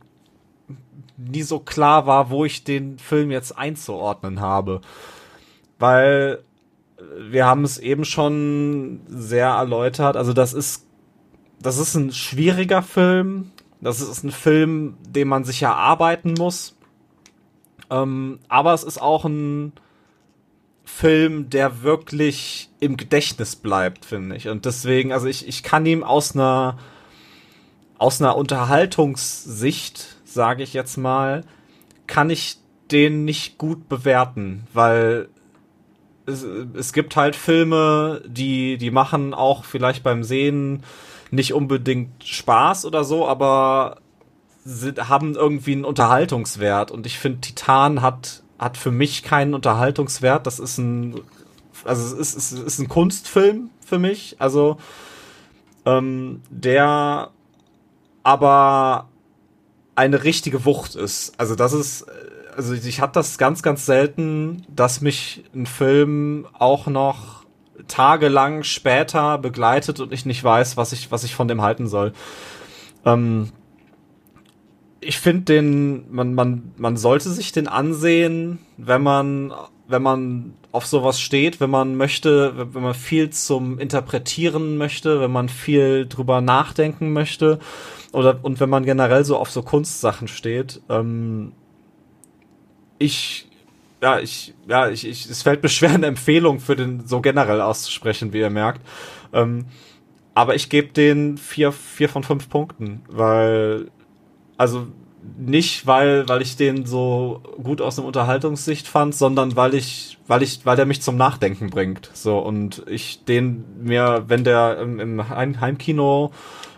nie 1.18 1.42
so 1.42 1.60
klar 1.60 2.06
war, 2.06 2.30
wo 2.30 2.46
ich 2.46 2.64
den 2.64 3.00
Film 3.00 3.32
jetzt 3.32 3.58
einzuordnen 3.58 4.40
habe. 4.40 4.82
Weil 5.80 6.44
wir 7.20 7.46
haben 7.46 7.64
es 7.64 7.80
eben 7.80 8.06
schon 8.06 9.02
sehr 9.08 9.48
erläutert, 9.48 10.16
also 10.16 10.34
das 10.34 10.54
ist 10.54 10.86
das 11.60 11.80
ist 11.80 11.96
ein 11.96 12.12
schwieriger 12.12 12.84
Film, 12.84 13.52
das 13.82 14.00
ist 14.00 14.24
ein 14.24 14.32
Film, 14.32 14.98
den 15.08 15.28
man 15.28 15.44
sich 15.44 15.64
erarbeiten 15.64 16.36
muss. 16.38 16.77
Ähm, 17.90 18.40
aber 18.48 18.74
es 18.74 18.84
ist 18.84 19.02
auch 19.02 19.26
ein 19.26 19.74
Film, 20.86 21.50
der 21.50 21.84
wirklich 21.84 22.70
im 22.80 22.98
Gedächtnis 22.98 23.56
bleibt, 23.56 24.06
finde 24.06 24.36
ich. 24.36 24.48
Und 24.48 24.66
deswegen, 24.66 25.12
also 25.12 25.28
ich, 25.28 25.48
ich 25.48 25.64
kann 25.64 25.86
ihm 25.86 26.04
aus 26.04 26.34
einer, 26.34 26.78
aus 27.98 28.22
einer 28.22 28.36
Unterhaltungssicht, 28.36 30.18
sage 30.24 30.64
ich 30.64 30.74
jetzt 30.74 30.98
mal, 30.98 31.44
kann 32.08 32.30
ich 32.30 32.58
den 32.92 33.26
nicht 33.26 33.58
gut 33.58 33.90
bewerten, 33.90 34.66
weil 34.74 35.28
es, 36.26 36.44
es 36.44 36.94
gibt 36.94 37.16
halt 37.16 37.36
Filme, 37.36 38.22
die, 38.26 38.78
die 38.78 38.92
machen 38.92 39.34
auch 39.34 39.66
vielleicht 39.66 40.04
beim 40.04 40.24
Sehen 40.24 40.84
nicht 41.32 41.54
unbedingt 41.54 42.24
Spaß 42.24 42.86
oder 42.86 43.04
so, 43.04 43.28
aber 43.28 43.98
sind, 44.68 45.08
haben 45.08 45.36
irgendwie 45.36 45.72
einen 45.72 45.86
Unterhaltungswert. 45.86 46.92
Und 46.92 47.06
ich 47.06 47.18
finde, 47.18 47.40
Titan 47.42 48.02
hat, 48.02 48.44
hat 48.60 48.78
für 48.78 48.92
mich 48.92 49.24
keinen 49.24 49.54
Unterhaltungswert. 49.54 50.46
Das 50.46 50.60
ist 50.60 50.78
ein, 50.78 51.22
also 51.86 52.18
es 52.18 52.36
ist, 52.36 52.52
es 52.52 52.60
ist 52.60 52.80
ein 52.80 52.90
Kunstfilm 52.90 53.70
für 53.86 53.98
mich. 53.98 54.36
Also, 54.40 54.78
ähm, 55.86 56.42
der 56.50 57.32
aber 58.24 59.08
eine 59.96 60.24
richtige 60.26 60.66
Wucht 60.66 60.96
ist. 60.96 61.40
Also 61.40 61.56
das 61.56 61.72
ist, 61.72 62.06
also 62.56 62.74
ich 62.74 63.00
hatte 63.00 63.14
das 63.14 63.38
ganz, 63.38 63.64
ganz 63.64 63.86
selten, 63.86 64.66
dass 64.68 65.00
mich 65.00 65.46
ein 65.56 65.66
Film 65.66 66.46
auch 66.52 66.88
noch 66.88 67.46
tagelang 67.88 68.64
später 68.64 69.38
begleitet 69.38 70.02
und 70.02 70.12
ich 70.12 70.26
nicht 70.26 70.44
weiß, 70.44 70.76
was 70.76 70.92
ich, 70.92 71.10
was 71.10 71.24
ich 71.24 71.36
von 71.36 71.48
dem 71.48 71.62
halten 71.62 71.88
soll. 71.88 72.12
Ähm, 73.06 73.52
ich 75.08 75.20
finde 75.20 75.44
den, 75.44 76.14
man, 76.14 76.34
man, 76.34 76.74
man 76.76 76.98
sollte 76.98 77.30
sich 77.30 77.54
den 77.54 77.70
ansehen, 77.70 78.60
wenn 78.76 79.02
man, 79.02 79.54
wenn 79.88 80.02
man 80.02 80.54
auf 80.74 80.86
sowas 80.86 81.22
steht, 81.22 81.62
wenn 81.62 81.70
man 81.70 81.96
möchte, 81.96 82.74
wenn 82.74 82.84
man 82.84 82.94
viel 82.94 83.30
zum 83.30 83.80
Interpretieren 83.80 84.78
möchte, 84.78 85.22
wenn 85.22 85.32
man 85.32 85.48
viel 85.48 86.08
drüber 86.08 86.42
nachdenken 86.42 87.14
möchte 87.14 87.60
oder 88.12 88.40
und 88.44 88.60
wenn 88.60 88.70
man 88.70 88.84
generell 88.84 89.24
so 89.24 89.38
auf 89.38 89.50
so 89.50 89.64
Kunstsachen 89.64 90.28
steht. 90.28 90.82
Ähm, 90.90 91.54
ich, 93.00 93.48
ja, 94.02 94.20
ich, 94.20 94.56
ja, 94.68 94.90
ich, 94.90 95.08
ich, 95.08 95.30
es 95.30 95.42
fällt 95.42 95.64
mir 95.64 95.70
schwer, 95.70 95.92
eine 95.94 96.08
Empfehlung 96.08 96.60
für 96.60 96.76
den 96.76 97.08
so 97.08 97.22
generell 97.22 97.62
auszusprechen, 97.62 98.34
wie 98.34 98.40
ihr 98.40 98.50
merkt. 98.50 98.82
Ähm, 99.32 99.68
aber 100.34 100.54
ich 100.56 100.70
gebe 100.70 100.90
den 100.90 101.38
vier, 101.38 101.72
vier 101.72 102.10
von 102.10 102.24
fünf 102.24 102.50
Punkten, 102.50 103.04
weil, 103.08 103.90
also 104.58 104.88
nicht, 105.38 105.86
weil, 105.86 106.28
weil 106.30 106.42
ich 106.42 106.56
den 106.56 106.86
so 106.86 107.42
gut 107.62 107.82
aus 107.82 107.98
einer 107.98 108.08
Unterhaltungssicht 108.08 108.88
fand, 108.88 109.14
sondern 109.14 109.56
weil 109.56 109.74
ich, 109.74 110.18
weil 110.28 110.42
ich, 110.42 110.66
weil 110.66 110.76
der 110.76 110.86
mich 110.86 111.02
zum 111.02 111.18
Nachdenken 111.18 111.70
bringt. 111.70 112.10
So, 112.14 112.40
und 112.40 112.84
ich 112.88 113.24
den 113.26 113.66
mir, 113.84 114.26
wenn 114.28 114.44
der 114.44 114.80
im, 114.80 115.00
im 115.00 115.30
Heimkino 115.30 116.32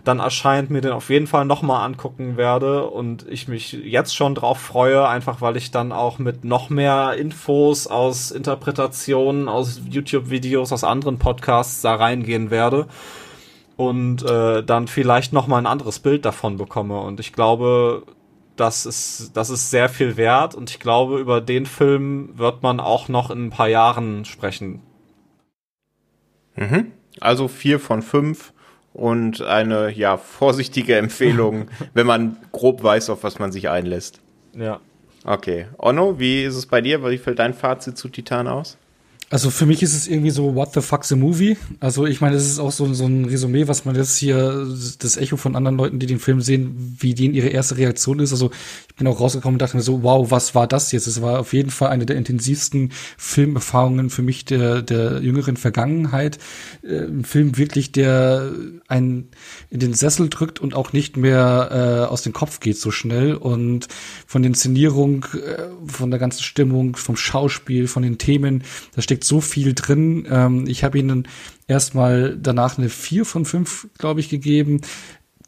dann 0.04 0.20
erscheint, 0.20 0.70
mir 0.70 0.82
den 0.82 0.94
auf 0.94 1.10
jeden 1.10 1.28
Fall 1.28 1.46
nochmal 1.46 1.86
angucken 1.86 2.38
werde 2.38 2.86
und 2.86 3.28
ich 3.30 3.48
mich 3.48 3.74
jetzt 3.74 4.16
schon 4.16 4.34
drauf 4.34 4.60
freue, 4.60 5.08
einfach 5.08 5.42
weil 5.42 5.58
ich 5.58 5.72
dann 5.72 5.92
auch 5.92 6.20
mit 6.20 6.46
noch 6.46 6.70
mehr 6.70 7.16
Infos 7.18 7.86
aus 7.86 8.32
Interpretationen, 8.32 9.48
aus 9.48 9.82
YouTube-Videos, 9.90 10.72
aus 10.72 10.84
anderen 10.84 11.20
Podcasts 11.20 11.82
da 11.82 11.96
reingehen 11.96 12.50
werde 12.50 12.88
und 13.80 14.24
äh, 14.24 14.62
dann 14.62 14.90
vielleicht 14.90 15.32
nochmal 15.32 15.62
ein 15.62 15.66
anderes 15.66 16.00
Bild 16.00 16.26
davon 16.26 16.58
bekomme. 16.58 17.00
Und 17.00 17.22
ich 17.22 17.32
glaube, 17.32 18.04
das 18.58 18.86
ist, 18.86 19.32
das 19.36 19.50
ist 19.50 19.72
sehr 19.72 19.88
viel 19.88 20.18
wert 20.18 20.54
und 20.54 20.70
ich 20.70 20.82
glaube, 20.82 21.18
über 21.18 21.40
den 21.40 21.66
Film 21.66 22.38
wird 22.38 22.62
man 22.62 22.82
auch 22.82 23.08
noch 23.08 23.32
in 23.32 23.46
ein 23.46 23.50
paar 23.52 23.70
Jahren 23.70 24.26
sprechen. 24.26 24.82
Mhm. 26.58 26.92
Also 27.22 27.48
vier 27.48 27.80
von 27.80 28.02
fünf 28.02 28.52
und 28.92 29.42
eine 29.44 29.90
ja 29.94 30.18
vorsichtige 30.18 30.98
Empfehlung, 30.98 31.70
wenn 31.94 32.06
man 32.06 32.36
grob 32.52 32.84
weiß, 32.84 33.10
auf 33.10 33.24
was 33.24 33.40
man 33.40 33.54
sich 33.54 33.70
einlässt. 33.70 34.20
Ja. 34.58 34.82
Okay. 35.24 35.68
Onno, 35.78 36.20
wie 36.20 36.44
ist 36.44 36.58
es 36.58 36.66
bei 36.66 36.82
dir? 36.82 37.02
Wie 37.10 37.18
fällt 37.18 37.40
dein 37.40 37.54
Fazit 37.54 37.98
zu 37.98 38.10
Titan 38.10 38.50
aus? 38.50 38.78
Also 39.32 39.52
für 39.52 39.68
mich 39.68 39.84
ist 39.84 39.96
es 39.96 40.08
irgendwie 40.08 40.32
so, 40.32 40.56
what 40.56 40.74
the 40.74 40.82
fuck's 40.82 41.12
a 41.12 41.16
movie? 41.16 41.56
Also 41.80 42.08
ich 42.08 42.20
meine, 42.20 42.36
das 42.36 42.48
ist 42.48 42.58
auch 42.58 42.72
so, 42.72 42.92
so 42.96 43.06
ein 43.06 43.26
Resümee, 43.26 43.68
was 43.68 43.86
man 43.86 43.96
jetzt 43.96 44.18
hier, 44.18 44.68
das 44.98 45.18
Echo 45.18 45.38
von 45.38 45.56
anderen 45.56 45.78
Leuten, 45.78 46.00
die 46.00 46.08
den 46.08 46.20
Film 46.20 46.42
sehen, 46.42 46.98
wie 47.00 47.14
denen 47.14 47.36
ihre 47.36 47.50
erste 47.50 47.78
Reaktion 47.78 48.20
ist. 48.20 48.32
Also 48.32 48.50
ich 48.88 48.96
bin 48.96 49.06
auch 49.06 49.20
rausgekommen 49.20 49.56
und 49.56 49.62
dachte 49.62 49.78
mir 49.78 49.84
so, 49.84 50.02
wow, 50.02 50.32
was 50.32 50.56
war 50.56 50.66
das 50.66 50.92
jetzt? 50.92 51.06
Es 51.06 51.22
war 51.22 51.40
auf 51.40 51.54
jeden 51.54 51.70
Fall 51.70 51.90
eine 51.90 52.08
der 52.08 52.16
intensivsten 52.16 52.92
Filmerfahrungen 53.18 54.10
für 54.10 54.24
mich 54.24 54.46
der, 54.46 54.82
der 54.82 55.22
jüngeren 55.22 55.58
Vergangenheit. 55.58 56.40
Äh, 56.82 57.04
ein 57.04 57.24
Film 57.24 57.56
wirklich, 57.56 57.92
der 57.92 58.52
einen 58.88 59.30
in 59.70 59.80
den 59.80 59.94
Sessel 59.94 60.30
drückt 60.30 60.60
und 60.60 60.74
auch 60.74 60.92
nicht 60.92 61.18
mehr 61.18 62.08
äh, 62.08 62.12
aus 62.12 62.24
dem 62.24 62.34
Kopf 62.34 62.62
geht 62.62 62.78
so 62.78 62.90
schnell. 62.90 63.36
Und 63.36 63.90
von 64.26 64.42
der 64.42 64.50
Inszenierung, 64.50 65.26
äh, 65.36 65.66
von 65.86 66.10
der 66.10 66.20
ganzen 66.20 66.42
Stimmung, 66.42 66.96
vom 66.96 67.16
Schauspiel, 67.16 67.88
von 67.88 68.02
den 68.02 68.18
Themen, 68.18 68.64
da 68.96 69.04
steckt 69.04 69.19
so 69.24 69.42
viel 69.42 69.74
drin. 69.74 70.28
Ähm, 70.30 70.66
ich 70.68 70.84
habe 70.84 71.00
ihnen 71.00 71.28
erstmal 71.68 72.38
danach 72.38 72.78
eine 72.78 72.90
vier 72.90 73.26
von 73.26 73.46
fünf, 73.46 73.88
glaube 73.98 74.20
ich, 74.20 74.30
gegeben 74.30 74.82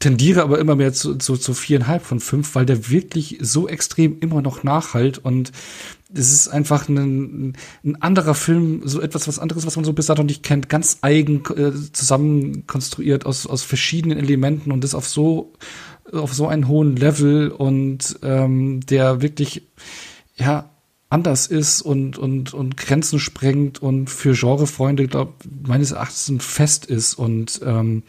tendiere 0.02 0.42
aber 0.42 0.60
immer 0.60 0.76
mehr 0.76 0.92
zu, 0.92 1.16
zu, 1.16 1.38
zu 1.38 1.54
viereinhalb 1.54 2.04
von 2.04 2.20
fünf, 2.20 2.56
weil 2.56 2.66
der 2.66 2.90
wirklich 2.90 3.38
so 3.40 3.68
extrem 3.68 4.20
immer 4.20 4.42
noch 4.42 4.64
nachhalt 4.64 5.20
und 5.20 5.52
es 6.14 6.34
ist 6.34 6.48
einfach 6.50 6.90
ein, 6.90 7.54
ein 7.86 8.02
anderer 8.02 8.34
Film, 8.34 8.82
so 8.84 9.00
etwas 9.00 9.30
was 9.30 9.40
anderes, 9.40 9.66
was 9.66 9.78
man 9.78 9.86
so 9.86 9.94
bis 9.94 10.08
dato 10.08 10.24
nicht 10.24 10.44
kennt, 10.44 10.68
ganz 10.68 10.98
eigen 11.02 11.44
äh, 11.56 11.72
zusammen 11.94 12.68
konstruiert 12.68 13.26
aus, 13.26 13.48
aus 13.48 13.64
verschiedenen 13.64 14.18
Elementen 14.18 14.72
und 14.72 14.84
das 14.84 14.96
auf 14.96 15.08
so 15.08 15.54
auf 16.12 16.34
so 16.34 16.48
einen 16.48 16.68
hohen 16.68 16.98
Level 16.98 17.50
und 17.50 18.20
ähm, 18.24 18.82
der 18.82 19.22
wirklich 19.22 19.70
ja 20.36 20.71
anders 21.12 21.46
ist 21.46 21.82
und 21.82 22.18
und 22.18 22.54
und 22.54 22.78
Grenzen 22.78 23.20
sprengt 23.20 23.82
und 23.82 24.10
für 24.10 24.34
Genrefreunde 24.34 25.08
glaube 25.08 25.34
meines 25.68 25.92
Erachtens 25.92 26.30
ein 26.30 26.40
Fest 26.40 26.86
ist. 26.86 27.16
Und 27.16 27.60
ähm, 27.64 28.04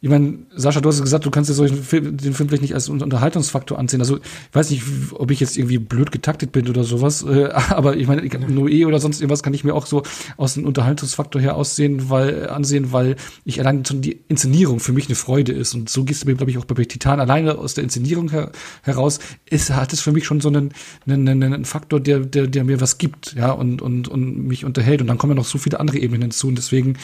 ich 0.00 0.08
meine, 0.08 0.38
Sascha, 0.54 0.80
du 0.80 0.88
hast 0.88 1.02
gesagt, 1.02 1.26
du 1.26 1.30
kannst 1.30 1.50
dir 1.50 1.54
solchen 1.54 1.82
Film, 1.82 2.16
den 2.16 2.32
Film 2.32 2.48
vielleicht 2.48 2.62
nicht 2.62 2.74
als 2.74 2.88
Unterhaltungsfaktor 2.88 3.76
ansehen. 3.76 4.00
Also, 4.00 4.18
ich 4.18 4.22
weiß 4.52 4.70
nicht, 4.70 4.84
ob 5.12 5.32
ich 5.32 5.40
jetzt 5.40 5.56
irgendwie 5.56 5.78
blöd 5.78 6.12
getaktet 6.12 6.52
bin 6.52 6.68
oder 6.68 6.84
sowas, 6.84 7.24
äh, 7.24 7.48
aber 7.70 7.96
ich 7.96 8.06
meine, 8.06 8.22
Noé 8.22 8.86
oder 8.86 9.00
sonst 9.00 9.20
irgendwas 9.20 9.42
kann 9.42 9.54
ich 9.54 9.64
mir 9.64 9.74
auch 9.74 9.86
so 9.86 10.04
aus 10.36 10.54
dem 10.54 10.66
Unterhaltungsfaktor 10.66 11.42
her 11.42 11.56
aussehen, 11.56 12.10
weil, 12.10 12.48
ansehen, 12.48 12.92
weil 12.92 13.16
ich 13.44 13.58
allein 13.58 13.84
schon 13.84 14.00
die 14.00 14.20
Inszenierung 14.28 14.78
für 14.78 14.92
mich 14.92 15.06
eine 15.06 15.16
Freude 15.16 15.52
ist. 15.52 15.74
Und 15.74 15.90
so 15.90 16.04
gehst 16.04 16.22
du 16.22 16.28
mir, 16.28 16.36
glaube 16.36 16.52
ich, 16.52 16.58
auch 16.58 16.64
bei 16.64 16.84
Titan 16.84 17.18
alleine 17.18 17.58
aus 17.58 17.74
der 17.74 17.82
Inszenierung 17.82 18.30
her, 18.30 18.52
heraus, 18.82 19.18
ist, 19.50 19.70
hat 19.70 19.92
es 19.92 20.00
für 20.00 20.12
mich 20.12 20.24
schon 20.24 20.40
so 20.40 20.48
einen, 20.48 20.72
einen, 21.08 21.42
einen 21.42 21.64
Faktor, 21.64 21.98
der, 21.98 22.20
der, 22.20 22.46
der 22.46 22.62
mir 22.62 22.80
was 22.80 22.98
gibt, 22.98 23.34
ja, 23.34 23.50
und, 23.50 23.82
und, 23.82 24.06
und 24.06 24.46
mich 24.46 24.64
unterhält. 24.64 25.00
Und 25.00 25.08
dann 25.08 25.18
kommen 25.18 25.32
ja 25.32 25.36
noch 25.36 25.44
so 25.44 25.58
viele 25.58 25.80
andere 25.80 25.98
Ebenen 25.98 26.22
hinzu. 26.22 26.46
Und 26.46 26.56
deswegen, 26.56 26.96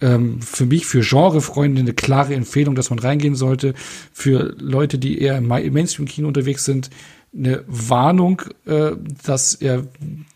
ähm, 0.00 0.40
für 0.40 0.66
mich, 0.66 0.86
für 0.86 1.00
Genrefreunde 1.00 1.80
eine 1.80 1.94
klare 1.94 2.34
Empfehlung, 2.34 2.74
dass 2.74 2.90
man 2.90 2.98
reingehen 2.98 3.34
sollte. 3.34 3.74
Für 4.12 4.54
Leute, 4.58 4.98
die 4.98 5.20
eher 5.20 5.38
im 5.38 5.46
Mainstream-Kino 5.46 6.28
unterwegs 6.28 6.64
sind, 6.64 6.90
eine 7.36 7.64
Warnung, 7.66 8.42
äh, 8.66 8.92
dass 9.24 9.54
er 9.54 9.86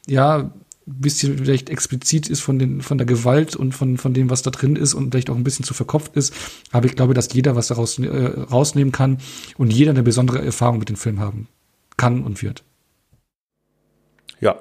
ja 0.06 0.52
ein 0.86 1.00
bisschen 1.00 1.38
vielleicht 1.38 1.70
explizit 1.70 2.28
ist 2.28 2.40
von 2.40 2.58
den 2.58 2.82
von 2.82 2.98
der 2.98 3.06
Gewalt 3.06 3.54
und 3.54 3.72
von 3.72 3.98
von 3.98 4.14
dem 4.14 4.30
was 4.30 4.42
da 4.42 4.50
drin 4.50 4.74
ist 4.74 4.94
und 4.94 5.12
vielleicht 5.12 5.30
auch 5.30 5.36
ein 5.36 5.44
bisschen 5.44 5.64
zu 5.64 5.74
verkopft 5.74 6.16
ist, 6.16 6.34
aber 6.72 6.86
ich 6.86 6.96
glaube, 6.96 7.14
dass 7.14 7.32
jeder 7.32 7.54
was 7.54 7.68
daraus 7.68 8.00
äh, 8.00 8.08
rausnehmen 8.08 8.90
kann 8.90 9.18
und 9.56 9.72
jeder 9.72 9.92
eine 9.92 10.02
besondere 10.02 10.44
Erfahrung 10.44 10.80
mit 10.80 10.88
dem 10.88 10.96
Film 10.96 11.20
haben 11.20 11.46
kann 11.96 12.24
und 12.24 12.42
wird. 12.42 12.64
Ja, 14.40 14.56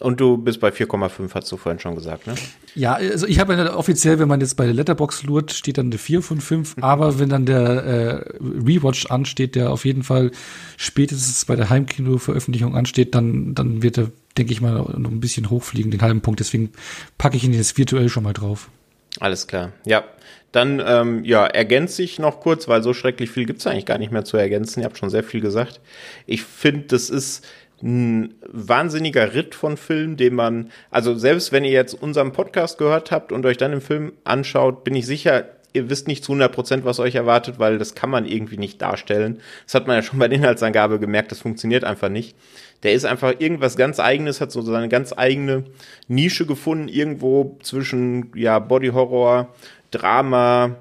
und 0.00 0.20
du 0.20 0.38
bist 0.38 0.60
bei 0.60 0.70
4,5, 0.70 1.34
hast 1.34 1.52
du 1.52 1.56
vorhin 1.56 1.78
schon 1.78 1.94
gesagt, 1.94 2.26
ne? 2.26 2.34
Ja, 2.74 2.94
also 2.94 3.26
ich 3.26 3.38
habe 3.38 3.54
ja 3.54 3.74
offiziell, 3.74 4.18
wenn 4.18 4.28
man 4.28 4.40
jetzt 4.40 4.56
bei 4.56 4.64
der 4.64 4.74
Letterbox 4.74 5.22
lurt, 5.24 5.52
steht 5.52 5.78
dann 5.78 5.86
eine 5.86 5.98
4 5.98 6.22
von 6.22 6.40
5, 6.40 6.76
aber 6.80 7.18
wenn 7.18 7.28
dann 7.28 7.46
der 7.46 7.60
äh, 7.60 8.14
Rewatch 8.40 9.06
ansteht, 9.06 9.54
der 9.54 9.70
auf 9.70 9.84
jeden 9.84 10.02
Fall 10.02 10.30
spätestens 10.76 11.44
bei 11.44 11.56
der 11.56 11.68
Heimkino-Veröffentlichung 11.68 12.74
ansteht, 12.74 13.14
dann, 13.14 13.54
dann 13.54 13.82
wird 13.82 13.98
er, 13.98 14.10
denke 14.38 14.52
ich 14.52 14.60
mal, 14.60 14.72
noch 14.72 15.10
ein 15.10 15.20
bisschen 15.20 15.50
hochfliegen, 15.50 15.90
den 15.90 16.02
halben 16.02 16.22
Punkt. 16.22 16.40
Deswegen 16.40 16.72
packe 17.18 17.36
ich 17.36 17.44
ihn 17.44 17.52
jetzt 17.52 17.76
virtuell 17.76 18.08
schon 18.08 18.22
mal 18.22 18.32
drauf. 18.32 18.70
Alles 19.18 19.46
klar. 19.46 19.72
Ja, 19.84 20.04
dann 20.52 20.82
ähm, 20.84 21.24
ja, 21.24 21.46
ergänze 21.46 22.02
ich 22.02 22.18
noch 22.18 22.40
kurz, 22.40 22.68
weil 22.68 22.82
so 22.82 22.92
schrecklich 22.94 23.30
viel 23.30 23.44
gibt's 23.44 23.66
eigentlich 23.66 23.86
gar 23.86 23.98
nicht 23.98 24.12
mehr 24.12 24.24
zu 24.24 24.36
ergänzen. 24.36 24.80
Ihr 24.80 24.86
habt 24.86 24.98
schon 24.98 25.10
sehr 25.10 25.22
viel 25.22 25.40
gesagt. 25.40 25.80
Ich 26.26 26.42
finde, 26.42 26.86
das 26.88 27.10
ist 27.10 27.44
ein 27.82 28.34
wahnsinniger 28.46 29.34
Ritt 29.34 29.54
von 29.54 29.76
Film, 29.76 30.16
den 30.16 30.34
man, 30.34 30.70
also 30.90 31.14
selbst 31.14 31.52
wenn 31.52 31.64
ihr 31.64 31.70
jetzt 31.70 31.94
unseren 31.94 32.32
Podcast 32.32 32.78
gehört 32.78 33.10
habt 33.10 33.32
und 33.32 33.46
euch 33.46 33.56
dann 33.56 33.70
den 33.70 33.80
Film 33.80 34.12
anschaut, 34.24 34.84
bin 34.84 34.94
ich 34.94 35.06
sicher, 35.06 35.46
ihr 35.72 35.88
wisst 35.88 36.08
nicht 36.08 36.24
zu 36.24 36.32
100 36.32 36.52
Prozent, 36.52 36.84
was 36.84 37.00
euch 37.00 37.14
erwartet, 37.14 37.58
weil 37.58 37.78
das 37.78 37.94
kann 37.94 38.10
man 38.10 38.26
irgendwie 38.26 38.58
nicht 38.58 38.82
darstellen. 38.82 39.40
Das 39.64 39.74
hat 39.74 39.86
man 39.86 39.96
ja 39.96 40.02
schon 40.02 40.18
bei 40.18 40.28
der 40.28 40.38
Inhaltsangabe 40.38 40.98
gemerkt, 40.98 41.30
das 41.30 41.40
funktioniert 41.40 41.84
einfach 41.84 42.08
nicht. 42.08 42.36
Der 42.82 42.92
ist 42.92 43.04
einfach 43.04 43.34
irgendwas 43.38 43.76
ganz 43.76 44.00
eigenes, 44.00 44.40
hat 44.40 44.50
so 44.50 44.62
seine 44.62 44.88
ganz 44.88 45.12
eigene 45.16 45.64
Nische 46.08 46.46
gefunden, 46.46 46.88
irgendwo 46.88 47.58
zwischen, 47.62 48.32
ja, 48.34 48.58
Body 48.58 48.88
Horror, 48.88 49.54
Drama, 49.90 50.76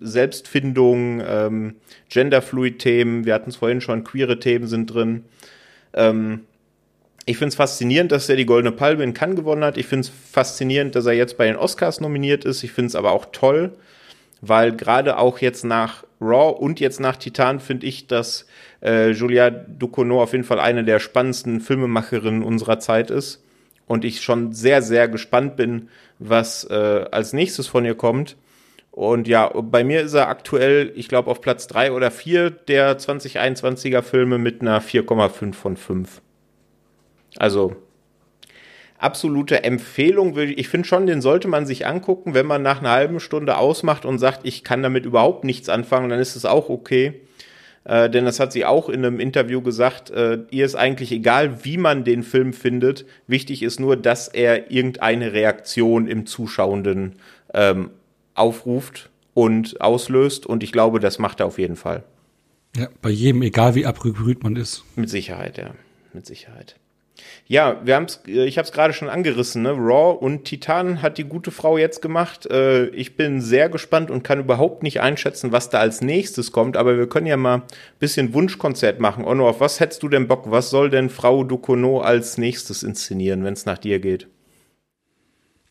Selbstfindung, 0.00 1.22
ähm, 1.26 1.76
Genderfluid-Themen, 2.08 3.24
wir 3.24 3.34
hatten 3.34 3.50
es 3.50 3.56
vorhin 3.56 3.80
schon, 3.80 4.04
queere 4.04 4.38
Themen 4.38 4.66
sind 4.66 4.92
drin. 4.92 5.24
Ähm, 5.94 6.40
ich 7.26 7.36
finde 7.36 7.50
es 7.50 7.54
faszinierend, 7.54 8.12
dass 8.12 8.28
er 8.28 8.36
die 8.36 8.46
Goldene 8.46 8.72
Palme 8.72 9.04
in 9.04 9.14
Cannes 9.14 9.36
gewonnen 9.36 9.64
hat. 9.64 9.76
Ich 9.76 9.86
finde 9.86 10.08
es 10.08 10.12
faszinierend, 10.32 10.94
dass 10.94 11.06
er 11.06 11.12
jetzt 11.12 11.36
bei 11.36 11.46
den 11.46 11.56
Oscars 11.56 12.00
nominiert 12.00 12.44
ist. 12.44 12.62
Ich 12.64 12.72
finde 12.72 12.88
es 12.88 12.94
aber 12.94 13.12
auch 13.12 13.26
toll, 13.30 13.72
weil 14.40 14.72
gerade 14.74 15.18
auch 15.18 15.38
jetzt 15.38 15.64
nach 15.64 16.04
Raw 16.20 16.58
und 16.58 16.80
jetzt 16.80 16.98
nach 17.00 17.16
Titan 17.16 17.60
finde 17.60 17.86
ich, 17.86 18.06
dass 18.06 18.46
äh, 18.82 19.10
Julia 19.10 19.50
Ducournau 19.50 20.22
auf 20.22 20.32
jeden 20.32 20.44
Fall 20.44 20.60
eine 20.60 20.84
der 20.84 20.98
spannendsten 20.98 21.60
Filmemacherinnen 21.60 22.42
unserer 22.42 22.78
Zeit 22.78 23.10
ist. 23.10 23.44
Und 23.86 24.04
ich 24.04 24.22
schon 24.22 24.52
sehr, 24.52 24.82
sehr 24.82 25.08
gespannt 25.08 25.56
bin, 25.56 25.88
was 26.18 26.64
äh, 26.64 27.04
als 27.10 27.32
nächstes 27.32 27.66
von 27.66 27.84
ihr 27.84 27.96
kommt. 27.96 28.36
Und 29.00 29.26
ja, 29.28 29.48
bei 29.62 29.82
mir 29.82 30.02
ist 30.02 30.12
er 30.12 30.28
aktuell, 30.28 30.92
ich 30.94 31.08
glaube, 31.08 31.30
auf 31.30 31.40
Platz 31.40 31.66
3 31.68 31.92
oder 31.92 32.10
4 32.10 32.50
der 32.50 32.98
2021er 32.98 34.02
Filme 34.02 34.36
mit 34.36 34.60
einer 34.60 34.82
4,5 34.82 35.54
von 35.54 35.76
5. 35.78 36.20
Also 37.38 37.76
absolute 38.98 39.64
Empfehlung. 39.64 40.36
Ich 40.36 40.68
finde 40.68 40.86
schon, 40.86 41.06
den 41.06 41.22
sollte 41.22 41.48
man 41.48 41.64
sich 41.64 41.86
angucken. 41.86 42.34
Wenn 42.34 42.44
man 42.44 42.60
nach 42.60 42.80
einer 42.80 42.90
halben 42.90 43.20
Stunde 43.20 43.56
ausmacht 43.56 44.04
und 44.04 44.18
sagt, 44.18 44.40
ich 44.42 44.64
kann 44.64 44.82
damit 44.82 45.06
überhaupt 45.06 45.44
nichts 45.44 45.70
anfangen, 45.70 46.10
dann 46.10 46.20
ist 46.20 46.36
es 46.36 46.44
auch 46.44 46.68
okay. 46.68 47.22
Äh, 47.84 48.10
denn 48.10 48.26
das 48.26 48.38
hat 48.38 48.52
sie 48.52 48.66
auch 48.66 48.90
in 48.90 49.02
einem 49.02 49.18
Interview 49.18 49.62
gesagt, 49.62 50.10
äh, 50.10 50.40
ihr 50.50 50.66
ist 50.66 50.74
eigentlich 50.74 51.10
egal, 51.10 51.64
wie 51.64 51.78
man 51.78 52.04
den 52.04 52.22
Film 52.22 52.52
findet. 52.52 53.06
Wichtig 53.26 53.62
ist 53.62 53.80
nur, 53.80 53.96
dass 53.96 54.28
er 54.28 54.70
irgendeine 54.70 55.32
Reaktion 55.32 56.06
im 56.06 56.26
Zuschauenden 56.26 57.16
ähm, 57.54 57.88
aufruft 58.34 59.10
und 59.34 59.80
auslöst. 59.80 60.46
Und 60.46 60.62
ich 60.62 60.72
glaube, 60.72 61.00
das 61.00 61.18
macht 61.18 61.40
er 61.40 61.46
auf 61.46 61.58
jeden 61.58 61.76
Fall. 61.76 62.04
Ja, 62.76 62.88
bei 63.02 63.10
jedem, 63.10 63.42
egal 63.42 63.74
wie 63.74 63.86
abgerührt 63.86 64.42
man 64.42 64.56
ist. 64.56 64.84
Mit 64.96 65.10
Sicherheit, 65.10 65.58
ja. 65.58 65.74
Mit 66.12 66.26
Sicherheit. 66.26 66.76
Ja, 67.46 67.80
wir 67.84 67.96
haben's, 67.96 68.20
äh, 68.26 68.44
ich 68.44 68.58
habe 68.58 68.66
es 68.66 68.72
gerade 68.72 68.92
schon 68.92 69.08
angerissen, 69.08 69.62
ne? 69.62 69.70
Raw 69.70 70.16
und 70.24 70.44
Titan 70.44 71.02
hat 71.02 71.18
die 71.18 71.24
gute 71.24 71.50
Frau 71.50 71.78
jetzt 71.78 72.00
gemacht. 72.00 72.46
Äh, 72.46 72.86
ich 72.88 73.16
bin 73.16 73.40
sehr 73.40 73.68
gespannt 73.68 74.10
und 74.10 74.22
kann 74.22 74.40
überhaupt 74.40 74.82
nicht 74.82 75.00
einschätzen, 75.00 75.52
was 75.52 75.68
da 75.68 75.80
als 75.80 76.00
nächstes 76.00 76.52
kommt, 76.52 76.76
aber 76.76 76.96
wir 76.96 77.08
können 77.08 77.26
ja 77.26 77.36
mal 77.36 77.56
ein 77.58 77.62
bisschen 77.98 78.34
Wunschkonzert 78.34 79.00
machen. 79.00 79.24
Onno, 79.24 79.48
auf 79.48 79.60
was 79.60 79.80
hättest 79.80 80.02
du 80.02 80.08
denn 80.08 80.28
Bock? 80.28 80.50
Was 80.50 80.70
soll 80.70 80.90
denn 80.90 81.10
Frau 81.10 81.44
Ducono 81.44 82.00
als 82.00 82.38
nächstes 82.38 82.82
inszenieren, 82.82 83.44
wenn 83.44 83.54
es 83.54 83.66
nach 83.66 83.78
dir 83.78 83.98
geht? 83.98 84.28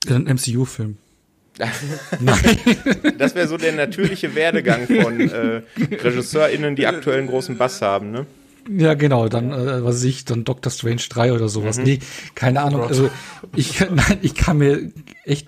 Ein 0.08 0.24
MCU-Film. 0.24 0.98
Nein. 2.20 2.58
Das 3.18 3.36
wäre 3.36 3.48
so 3.48 3.58
der 3.58 3.74
natürliche 3.74 4.34
Werdegang 4.36 4.88
von 4.88 5.20
äh, 5.20 5.62
RegisseurInnen, 5.78 6.76
die 6.76 6.88
aktuellen 6.88 7.28
großen 7.28 7.58
Bass 7.58 7.82
haben, 7.82 8.12
ne? 8.12 8.26
Ja, 8.68 8.94
genau, 8.94 9.30
dann, 9.30 9.52
äh, 9.52 9.84
was 9.84 9.96
weiß 9.96 10.04
ich, 10.04 10.26
dann 10.26 10.44
Doctor 10.44 10.72
Strange 10.72 11.02
3 11.10 11.34
oder 11.34 11.50
sowas. 11.50 11.78
Mhm. 11.78 11.84
Nee, 11.84 12.00
keine 12.36 12.62
Ahnung. 12.62 12.84
Also 12.84 13.10
ich, 13.56 13.80
nein, 13.90 14.20
ich 14.22 14.36
kann 14.36 14.58
mir 14.58 14.92
echt, 15.24 15.48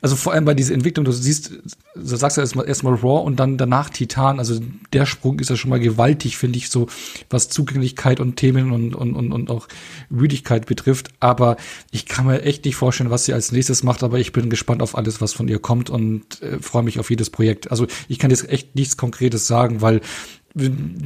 also 0.00 0.16
vor 0.16 0.32
allem 0.32 0.44
bei 0.44 0.54
dieser 0.54 0.74
Entwicklung, 0.74 1.04
du 1.04 1.12
siehst, 1.12 1.50
du 1.94 2.16
sagst 2.16 2.36
ja 2.36 2.42
erstmal 2.42 2.66
erstmal 2.66 2.94
Raw 2.94 3.24
und 3.24 3.36
dann 3.40 3.58
danach 3.58 3.90
Titan, 3.90 4.38
also 4.38 4.60
der 4.92 5.06
Sprung 5.06 5.38
ist 5.38 5.50
ja 5.50 5.56
schon 5.56 5.70
mal 5.70 5.80
gewaltig, 5.80 6.36
finde 6.36 6.58
ich, 6.58 6.70
so 6.70 6.86
was 7.30 7.48
Zugänglichkeit 7.48 8.20
und 8.20 8.36
Themen 8.36 8.72
und, 8.72 8.94
und, 8.94 9.14
und, 9.14 9.32
und 9.32 9.50
auch 9.50 9.68
Müdigkeit 10.08 10.66
betrifft. 10.66 11.10
Aber 11.20 11.56
ich 11.90 12.06
kann 12.06 12.26
mir 12.26 12.42
echt 12.42 12.64
nicht 12.64 12.76
vorstellen, 12.76 13.10
was 13.10 13.24
sie 13.24 13.34
als 13.34 13.52
nächstes 13.52 13.82
macht, 13.82 14.02
aber 14.02 14.18
ich 14.18 14.32
bin 14.32 14.50
gespannt 14.50 14.82
auf 14.82 14.96
alles, 14.96 15.20
was 15.20 15.32
von 15.32 15.48
ihr 15.48 15.58
kommt 15.58 15.90
und 15.90 16.40
äh, 16.42 16.58
freue 16.60 16.82
mich 16.82 16.98
auf 16.98 17.10
jedes 17.10 17.30
Projekt. 17.30 17.70
Also 17.70 17.86
ich 18.08 18.18
kann 18.18 18.30
jetzt 18.30 18.48
echt 18.48 18.74
nichts 18.74 18.96
Konkretes 18.96 19.46
sagen, 19.46 19.80
weil 19.80 20.00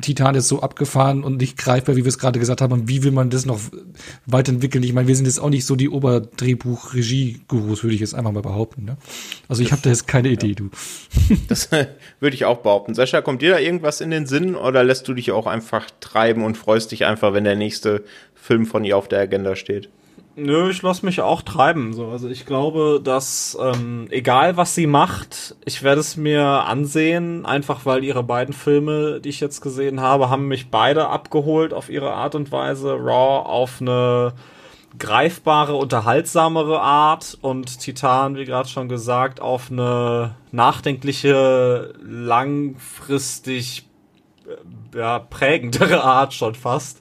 Titan 0.01 0.35
ist 0.35 0.49
so 0.49 0.61
abgefahren 0.61 1.23
und 1.23 1.37
nicht 1.37 1.57
greifbar, 1.57 1.95
wie 1.97 2.05
wir 2.05 2.09
es 2.09 2.19
gerade 2.19 2.41
gesagt 2.41 2.61
haben. 2.61 2.73
Und 2.73 2.89
wie 2.89 3.05
will 3.05 3.13
man 3.13 3.31
das 3.31 3.47
noch 3.47 3.61
weiterentwickeln? 4.27 4.83
Ich 4.83 4.93
meine, 4.93 5.07
wir 5.07 5.15
sind 5.15 5.27
jetzt 5.27 5.39
auch 5.39 5.51
nicht 5.51 5.65
so 5.65 5.77
die 5.77 5.89
Oberdrehbuch-Regie-Gurus, 5.89 7.85
würde 7.85 7.95
ich 7.95 8.01
jetzt 8.01 8.15
einfach 8.15 8.33
mal 8.33 8.43
behaupten. 8.43 8.85
Ne? 8.85 8.97
Also 9.49 9.63
ich 9.63 9.71
habe 9.71 9.83
da 9.83 9.91
jetzt 9.91 10.09
keine 10.09 10.29
Idee, 10.29 10.55
du. 10.55 10.71
Das 11.49 11.71
würde 11.71 12.35
ich 12.35 12.45
auch 12.45 12.59
behaupten. 12.59 12.95
Sascha, 12.95 13.21
kommt 13.21 13.43
dir 13.43 13.51
da 13.51 13.59
irgendwas 13.59 14.01
in 14.01 14.11
den 14.11 14.27
Sinn 14.27 14.57
oder 14.57 14.83
lässt 14.83 15.07
du 15.07 15.15
dich 15.15 15.31
auch 15.31 15.47
einfach 15.47 15.91
treiben 16.01 16.45
und 16.45 16.57
freust 16.57 16.91
dich 16.91 17.05
einfach, 17.05 17.33
wenn 17.33 17.45
der 17.45 17.57
nächste 17.57 18.05
Film 18.35 18.67
von 18.67 18.85
ihr 18.85 18.97
auf 18.97 19.09
der 19.09 19.21
Agenda 19.21 19.55
steht? 19.55 19.89
Nö, 20.39 20.69
ich 20.69 20.83
lasse 20.83 21.07
mich 21.07 21.23
auch 21.23 21.41
treiben. 21.41 21.95
So. 21.95 22.09
Also 22.09 22.29
ich 22.29 22.45
glaube, 22.45 23.01
dass 23.03 23.57
ähm, 23.59 24.07
egal 24.11 24.59
was 24.59 24.75
sie 24.75 24.87
macht, 24.87 25.57
ich 25.65 25.83
werde 25.83 26.03
es 26.03 26.19
mir 26.19 26.45
ansehen, 26.45 27.47
einfach 27.47 27.87
weil 27.87 28.05
ihre 28.05 28.23
beiden 28.23 28.53
Filme, 28.53 29.19
die 29.23 29.31
ich 29.31 29.41
jetzt 29.41 29.63
gesehen 29.63 30.03
habe, 30.03 30.29
haben 30.29 30.47
mich 30.47 30.71
beide 30.71 31.09
abgeholt 31.09 31.73
auf 31.73 31.89
ihre 31.89 32.13
Art 32.13 32.35
und 32.35 32.53
Weise. 32.53 32.93
Raw 32.93 33.49
auf 33.49 33.81
eine 33.81 34.35
greifbare, 34.99 35.75
unterhaltsamere 35.75 36.83
Art 36.83 37.39
und 37.41 37.81
Titan, 37.81 38.37
wie 38.37 38.45
gerade 38.45 38.69
schon 38.69 38.91
gesagt, 38.91 39.41
auf 39.41 39.71
eine 39.71 40.35
nachdenkliche, 40.53 41.95
langfristig 42.03 43.89
äh, 44.47 44.99
ja, 44.99 45.19
prägendere 45.19 46.05
Art 46.05 46.35
schon 46.35 46.55
fast. 46.55 47.01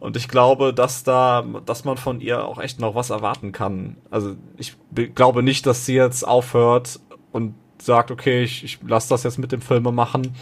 Und 0.00 0.16
ich 0.16 0.28
glaube, 0.28 0.72
dass 0.72 1.02
da, 1.02 1.44
dass 1.66 1.84
man 1.84 1.96
von 1.96 2.20
ihr 2.20 2.44
auch 2.44 2.58
echt 2.58 2.80
noch 2.80 2.94
was 2.94 3.10
erwarten 3.10 3.52
kann. 3.52 3.96
Also 4.10 4.36
ich 4.56 4.76
glaube 5.14 5.42
nicht, 5.42 5.66
dass 5.66 5.86
sie 5.86 5.94
jetzt 5.94 6.26
aufhört 6.26 7.00
und 7.32 7.54
sagt, 7.80 8.10
okay, 8.10 8.42
ich, 8.42 8.64
ich 8.64 8.78
lasse 8.86 9.08
das 9.08 9.24
jetzt 9.24 9.38
mit 9.38 9.52
dem 9.52 9.60
Filme 9.60 9.92
machen. 9.92 10.34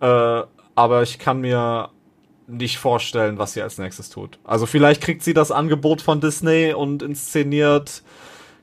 Äh, 0.00 0.42
aber 0.74 1.02
ich 1.02 1.18
kann 1.18 1.40
mir 1.40 1.90
nicht 2.46 2.78
vorstellen, 2.78 3.38
was 3.38 3.52
sie 3.52 3.62
als 3.62 3.78
nächstes 3.78 4.10
tut. 4.10 4.38
Also 4.44 4.66
vielleicht 4.66 5.00
kriegt 5.02 5.22
sie 5.22 5.34
das 5.34 5.52
Angebot 5.52 6.02
von 6.02 6.20
Disney 6.20 6.74
und 6.74 7.02
inszeniert, 7.02 8.02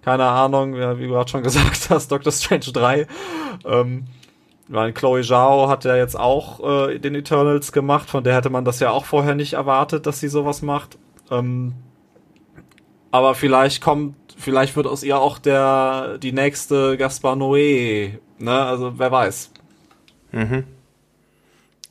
keine 0.02 0.26
Ahnung, 0.26 0.74
wie 0.76 1.04
du 1.04 1.10
gerade 1.10 1.30
schon 1.30 1.44
gesagt 1.44 1.90
hast, 1.90 2.12
Doctor 2.12 2.32
Strange 2.32 2.72
3. 2.72 3.08
Ähm, 3.66 4.06
weil 4.68 4.94
Chloe 4.94 5.22
Zhao 5.22 5.70
hat 5.70 5.86
ja 5.86 5.96
jetzt 5.96 6.20
auch 6.20 6.90
äh, 6.90 7.00
den 7.00 7.16
Eternals 7.16 7.72
gemacht, 7.72 8.10
von 8.10 8.24
der 8.24 8.36
hätte 8.36 8.50
man 8.50 8.66
das 8.66 8.80
ja 8.80 8.92
auch 8.92 9.06
vorher 9.06 9.36
nicht 9.36 9.54
erwartet, 9.54 10.06
dass 10.06 10.20
sie 10.20 10.28
sowas 10.28 10.62
macht. 10.62 10.98
Ähm, 11.32 11.74
aber 13.12 13.36
vielleicht 13.36 13.82
kommt, 13.82 14.16
vielleicht 14.38 14.76
wird 14.76 14.88
aus 14.88 15.04
ihr 15.04 15.20
auch 15.20 15.40
der 15.40 16.18
die 16.18 16.34
nächste 16.34 16.98
Gaspar 16.98 17.36
Noé, 17.36 18.20
ne? 18.38 18.66
Also 18.66 19.00
wer 19.00 19.12
weiß. 19.12 19.52
Mhm. 20.32 20.66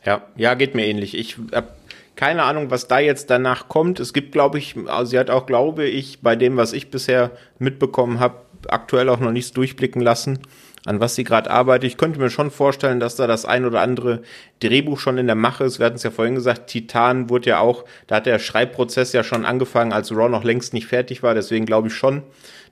Ja, 0.05 0.23
ja, 0.37 0.55
geht 0.55 0.75
mir 0.75 0.87
ähnlich. 0.87 1.17
Ich 1.17 1.39
habe 1.53 1.69
keine 2.15 2.45
Ahnung, 2.45 2.71
was 2.71 2.89
da 2.89 2.99
jetzt 2.99 3.29
danach 3.31 3.69
kommt. 3.69 4.01
Es 4.01 4.13
gibt, 4.13 4.33
glaube 4.33 4.59
ich, 4.59 4.77
also 4.87 5.11
sie 5.11 5.19
hat 5.19 5.31
auch, 5.31 5.47
glaube 5.47 5.85
ich, 5.85 6.21
bei 6.23 6.37
dem, 6.37 6.57
was 6.57 6.73
ich 6.73 6.91
bisher 6.91 7.33
mitbekommen 7.59 8.21
habe, 8.21 8.37
aktuell 8.69 9.09
auch 9.09 9.21
noch 9.21 9.33
nichts 9.33 9.53
durchblicken 9.53 10.01
lassen 10.01 10.39
an 10.87 11.01
was 11.01 11.15
sie 11.17 11.25
gerade 11.25 11.51
arbeitet. 11.51 11.91
Ich 11.91 11.99
könnte 11.99 12.19
mir 12.19 12.31
schon 12.31 12.51
vorstellen, 12.51 13.01
dass 13.01 13.17
da 13.17 13.27
das 13.27 13.45
ein 13.45 13.65
oder 13.65 13.81
andere 13.81 14.23
Drehbuch 14.61 14.99
schon 14.99 15.19
in 15.19 15.27
der 15.27 15.37
Mache 15.37 15.65
ist. 15.65 15.79
Wir 15.79 15.87
hatten 15.87 15.97
es 15.97 16.05
ja 16.05 16.11
vorhin 16.11 16.37
gesagt, 16.37 16.69
Titan 16.69 17.29
wurde 17.29 17.51
ja 17.51 17.59
auch, 17.59 17.85
da 18.07 18.17
hat 18.17 18.27
der 18.27 18.39
Schreibprozess 18.39 19.13
ja 19.13 19.23
schon 19.23 19.45
angefangen, 19.45 19.93
als 19.93 20.13
Raw 20.13 20.29
noch 20.29 20.45
längst 20.45 20.73
nicht 20.73 20.87
fertig 20.87 21.23
war. 21.23 21.35
Deswegen 21.35 21.67
glaube 21.67 21.89
ich 21.89 21.95
schon, 21.95 22.23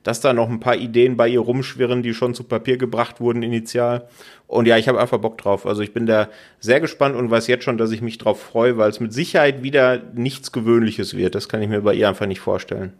dass 0.05 0.21
da 0.21 0.33
noch 0.33 0.49
ein 0.49 0.61
paar 0.61 0.77
Ideen 0.77 1.17
bei 1.17 1.29
ihr 1.29 1.41
rumschwirren, 1.41 2.03
die 2.03 2.15
schon 2.15 2.35
zu 2.35 2.45
Papier 2.45 2.77
gebracht 2.77 3.21
wurden 3.21 3.43
initial. 3.43 4.09
Und 4.47 4.67
ja, 4.67 4.77
ich 4.77 4.87
habe 4.87 5.01
einfach 5.01 5.19
Bock 5.19 5.37
drauf. 5.39 5.67
Also 5.67 5.83
ich 5.83 5.93
bin 5.93 6.07
da 6.07 6.29
sehr 6.61 6.81
gespannt 6.81 7.17
und 7.17 7.31
weiß 7.31 7.49
jetzt 7.49 7.65
schon, 7.65 7.79
dass 7.79 7.91
ich 7.91 8.03
mich 8.03 8.19
drauf 8.19 8.41
freue, 8.41 8.77
weil 8.77 8.91
es 8.91 9.01
mit 9.01 9.13
Sicherheit 9.13 9.63
wieder 9.63 10.01
nichts 10.15 10.53
Gewöhnliches 10.53 11.17
wird. 11.17 11.35
Das 11.35 11.49
kann 11.49 11.63
ich 11.63 11.69
mir 11.69 11.81
bei 11.81 11.95
ihr 11.95 12.09
einfach 12.09 12.27
nicht 12.27 12.41
vorstellen. 12.41 12.93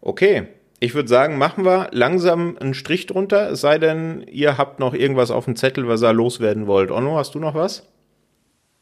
Okay, 0.00 0.48
ich 0.84 0.94
würde 0.94 1.08
sagen, 1.08 1.38
machen 1.38 1.64
wir 1.64 1.88
langsam 1.92 2.56
einen 2.60 2.74
Strich 2.74 3.06
drunter, 3.06 3.50
es 3.50 3.60
sei 3.60 3.78
denn, 3.78 4.24
ihr 4.30 4.58
habt 4.58 4.80
noch 4.80 4.94
irgendwas 4.94 5.30
auf 5.30 5.46
dem 5.46 5.56
Zettel, 5.56 5.88
was 5.88 6.02
ihr 6.02 6.12
loswerden 6.12 6.66
wollt. 6.66 6.90
Onno, 6.90 7.16
hast 7.16 7.34
du 7.34 7.38
noch 7.38 7.54
was? 7.54 7.86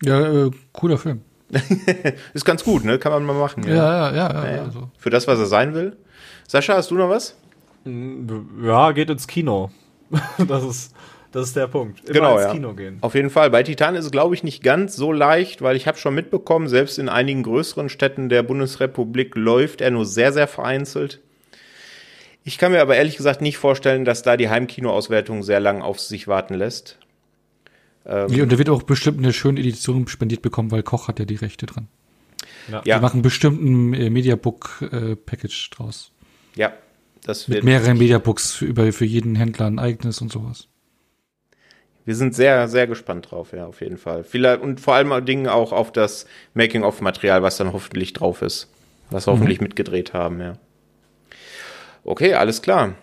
Ja, 0.03 0.47
äh, 0.47 0.51
cooler 0.73 0.99
Film. 0.99 1.23
ist 2.35 2.45
ganz 2.45 2.65
gut, 2.65 2.85
ne? 2.85 2.99
Kann 2.99 3.13
man 3.13 3.25
mal 3.25 3.35
machen. 3.35 3.63
Ja, 3.67 3.75
ja, 3.75 4.11
ja. 4.11 4.33
ja, 4.33 4.57
ja 4.57 4.63
also. 4.63 4.91
Für 4.99 5.11
das, 5.11 5.29
was 5.29 5.39
er 5.39 5.47
sein 5.47 5.75
will. 5.75 5.97
Sascha, 6.49 6.75
hast 6.75 6.91
du 6.91 6.97
noch 6.97 7.09
was? 7.09 7.37
Ja, 8.63 8.93
geht 8.93 9.11
ins 9.11 9.27
Kino. 9.27 9.71
das 10.49 10.65
ist 10.65 10.95
das 11.33 11.49
ist 11.49 11.57
der 11.57 11.67
Punkt. 11.67 12.01
Immer 12.05 12.13
genau, 12.13 12.39
ins 12.39 12.53
Kino 12.53 12.75
gehen. 12.75 12.99
Auf 13.01 13.15
jeden 13.15 13.31
Fall. 13.31 13.51
Bei 13.51 13.63
Titan 13.63 13.95
ist 13.95 14.05
es, 14.05 14.11
glaube 14.11 14.35
ich, 14.35 14.45
nicht 14.45 14.63
ganz 14.63 14.95
so 14.95 15.13
leicht, 15.13 15.63
weil 15.63 15.77
ich 15.77 15.89
habe 15.89 15.97
schon 15.97 16.15
mitbekommen, 16.15 16.69
selbst 16.69 16.99
in 16.99 17.09
einigen 17.09 17.43
größeren 17.43 17.89
Städten 17.89 18.29
der 18.29 18.43
Bundesrepublik 18.43 19.35
läuft 19.35 19.81
er 19.81 19.91
nur 19.91 20.05
sehr, 20.05 20.33
sehr 20.33 20.47
vereinzelt. 20.47 21.21
Ich 22.45 22.59
kann 22.59 22.73
mir 22.73 22.81
aber 22.81 22.97
ehrlich 22.97 23.17
gesagt 23.17 23.41
nicht 23.41 23.57
vorstellen, 23.57 24.05
dass 24.05 24.23
da 24.23 24.37
die 24.37 24.49
Heimkinoauswertung 24.49 25.43
sehr 25.43 25.61
lang 25.61 25.83
auf 25.83 26.01
sich 26.01 26.27
warten 26.27 26.55
lässt. 26.55 26.99
Ähm, 28.05 28.41
und 28.41 28.51
der 28.51 28.59
wird 28.59 28.69
auch 28.69 28.83
bestimmt 28.83 29.19
eine 29.19 29.33
schöne 29.33 29.61
Edition 29.61 30.09
spendiert 30.09 30.43
bekommen, 30.43 30.71
weil 30.71 30.83
Koch 30.83 31.09
hat 31.09 31.19
ja 31.19 31.25
die 31.25 31.37
Rechte 31.37 31.67
dran. 31.67 31.89
Ja. 32.71 32.81
Die 32.81 33.01
machen 33.01 33.23
bestimmt 33.23 33.63
ein 33.63 33.95
äh, 33.95 34.11
Mediabook-Package 34.11 35.71
äh, 35.71 35.75
draus. 35.75 36.11
Ja, 36.55 36.73
das 37.25 37.49
wird. 37.49 37.59
Mit 37.59 37.65
mehreren 37.65 37.99
Mediabooks 37.99 38.53
für, 38.53 38.65
über, 38.65 38.93
für 38.93 39.05
jeden 39.05 39.37
Händler 39.37 39.67
ein 39.67 39.79
eigenes 39.79 40.21
und 40.21 40.33
sowas. 40.33 40.69
Wir 42.05 42.17
sind 42.17 42.35
sehr, 42.35 42.67
sehr 42.67 42.89
gespannt 42.89 43.31
drauf, 43.31 43.53
ja, 43.53 43.67
auf 43.67 43.81
jeden 43.81 43.97
Fall. 43.97 44.25
Vielleicht, 44.25 44.61
und 44.61 44.81
vor 44.81 44.95
allem 44.95 45.25
Dingen 45.25 45.47
auch 45.47 45.71
auf 45.71 45.93
das 45.93 46.27
Making-of-Material, 46.55 47.43
was 47.45 47.57
dann 47.59 47.73
hoffentlich 47.73 48.13
drauf 48.13 48.43
ist. 48.43 48.69
Was 49.11 49.29
hoffentlich 49.29 49.61
mhm. 49.61 49.67
mitgedreht 49.67 50.13
haben, 50.13 50.41
ja. 50.41 50.59
Okay, 52.05 52.35
alles 52.35 52.63
klar. 52.63 52.95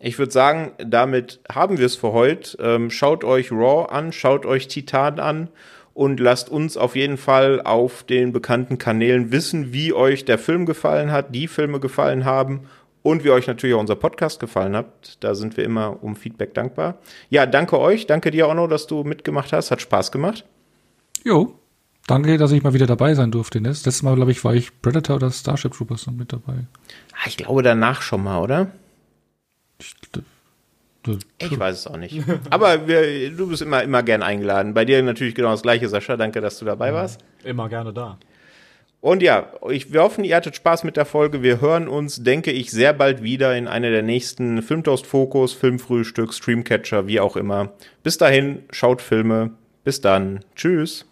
Ich 0.00 0.18
würde 0.18 0.32
sagen, 0.32 0.72
damit 0.78 1.40
haben 1.52 1.78
wir 1.78 1.86
es 1.86 1.96
für 1.96 2.12
heute. 2.12 2.56
Ähm, 2.60 2.90
schaut 2.90 3.24
euch 3.24 3.50
Raw 3.50 3.90
an, 3.90 4.12
schaut 4.12 4.46
euch 4.46 4.68
Titan 4.68 5.18
an 5.18 5.48
und 5.92 6.20
lasst 6.20 6.48
uns 6.48 6.76
auf 6.76 6.94
jeden 6.94 7.16
Fall 7.16 7.60
auf 7.62 8.04
den 8.04 8.32
bekannten 8.32 8.78
Kanälen 8.78 9.32
wissen, 9.32 9.72
wie 9.72 9.92
euch 9.92 10.24
der 10.24 10.38
Film 10.38 10.66
gefallen 10.66 11.10
hat, 11.10 11.34
die 11.34 11.48
Filme 11.48 11.80
gefallen 11.80 12.24
haben 12.24 12.68
und 13.02 13.24
wie 13.24 13.30
euch 13.30 13.48
natürlich 13.48 13.74
auch 13.74 13.80
unser 13.80 13.96
Podcast 13.96 14.38
gefallen 14.38 14.76
hat. 14.76 15.16
Da 15.18 15.34
sind 15.34 15.56
wir 15.56 15.64
immer 15.64 16.00
um 16.00 16.14
Feedback 16.14 16.54
dankbar. 16.54 16.98
Ja, 17.30 17.46
danke 17.46 17.80
euch, 17.80 18.06
danke 18.06 18.30
dir, 18.30 18.48
Onno, 18.48 18.68
dass 18.68 18.86
du 18.86 19.02
mitgemacht 19.02 19.52
hast. 19.52 19.72
Hat 19.72 19.80
Spaß 19.80 20.12
gemacht. 20.12 20.44
Jo, 21.24 21.58
Danke, 22.08 22.38
dass 22.38 22.52
ich 22.52 22.62
mal 22.62 22.72
wieder 22.72 22.86
dabei 22.86 23.12
sein 23.12 23.30
durfte. 23.30 23.60
Das 23.60 23.84
letzte 23.84 24.06
Mal, 24.06 24.14
glaube 24.14 24.30
ich, 24.30 24.42
war 24.42 24.54
ich 24.54 24.80
Predator 24.80 25.16
oder 25.16 25.30
Starship 25.30 25.74
Troopers 25.74 26.06
mit 26.06 26.32
dabei. 26.32 26.66
Ah, 27.20 27.26
Ich 27.26 27.36
glaube 27.36 27.62
danach 27.62 28.02
schon 28.02 28.22
mal, 28.22 28.40
oder? 28.40 28.70
Ich, 29.80 29.94
Ich 31.38 31.58
weiß 31.58 31.78
es 31.78 31.86
auch 31.86 31.96
nicht. 31.96 32.22
Aber 32.50 32.86
wir, 32.86 33.30
du 33.30 33.48
bist 33.48 33.62
immer, 33.62 33.82
immer 33.82 34.02
gern 34.02 34.22
eingeladen. 34.22 34.74
Bei 34.74 34.84
dir 34.84 35.02
natürlich 35.02 35.34
genau 35.34 35.52
das 35.52 35.62
gleiche, 35.62 35.88
Sascha. 35.88 36.16
Danke, 36.16 36.40
dass 36.40 36.58
du 36.58 36.64
dabei 36.64 36.92
warst. 36.92 37.20
Immer 37.44 37.68
gerne 37.68 37.92
da. 37.92 38.18
Und 39.00 39.22
ja, 39.22 39.52
ich, 39.70 39.92
wir 39.92 40.02
hoffen, 40.02 40.24
ihr 40.24 40.34
hattet 40.34 40.56
Spaß 40.56 40.82
mit 40.82 40.96
der 40.96 41.04
Folge. 41.06 41.42
Wir 41.42 41.60
hören 41.60 41.86
uns, 41.86 42.22
denke 42.24 42.50
ich, 42.50 42.72
sehr 42.72 42.92
bald 42.92 43.22
wieder 43.22 43.56
in 43.56 43.68
einer 43.68 43.90
der 43.90 44.02
nächsten 44.02 44.60
Filmtoast 44.60 45.06
Fokus, 45.06 45.52
Filmfrühstück, 45.52 46.34
Streamcatcher, 46.34 47.06
wie 47.06 47.20
auch 47.20 47.36
immer. 47.36 47.72
Bis 48.02 48.18
dahin, 48.18 48.64
schaut 48.70 49.00
Filme. 49.00 49.52
Bis 49.84 50.00
dann. 50.00 50.40
Tschüss. 50.56 51.06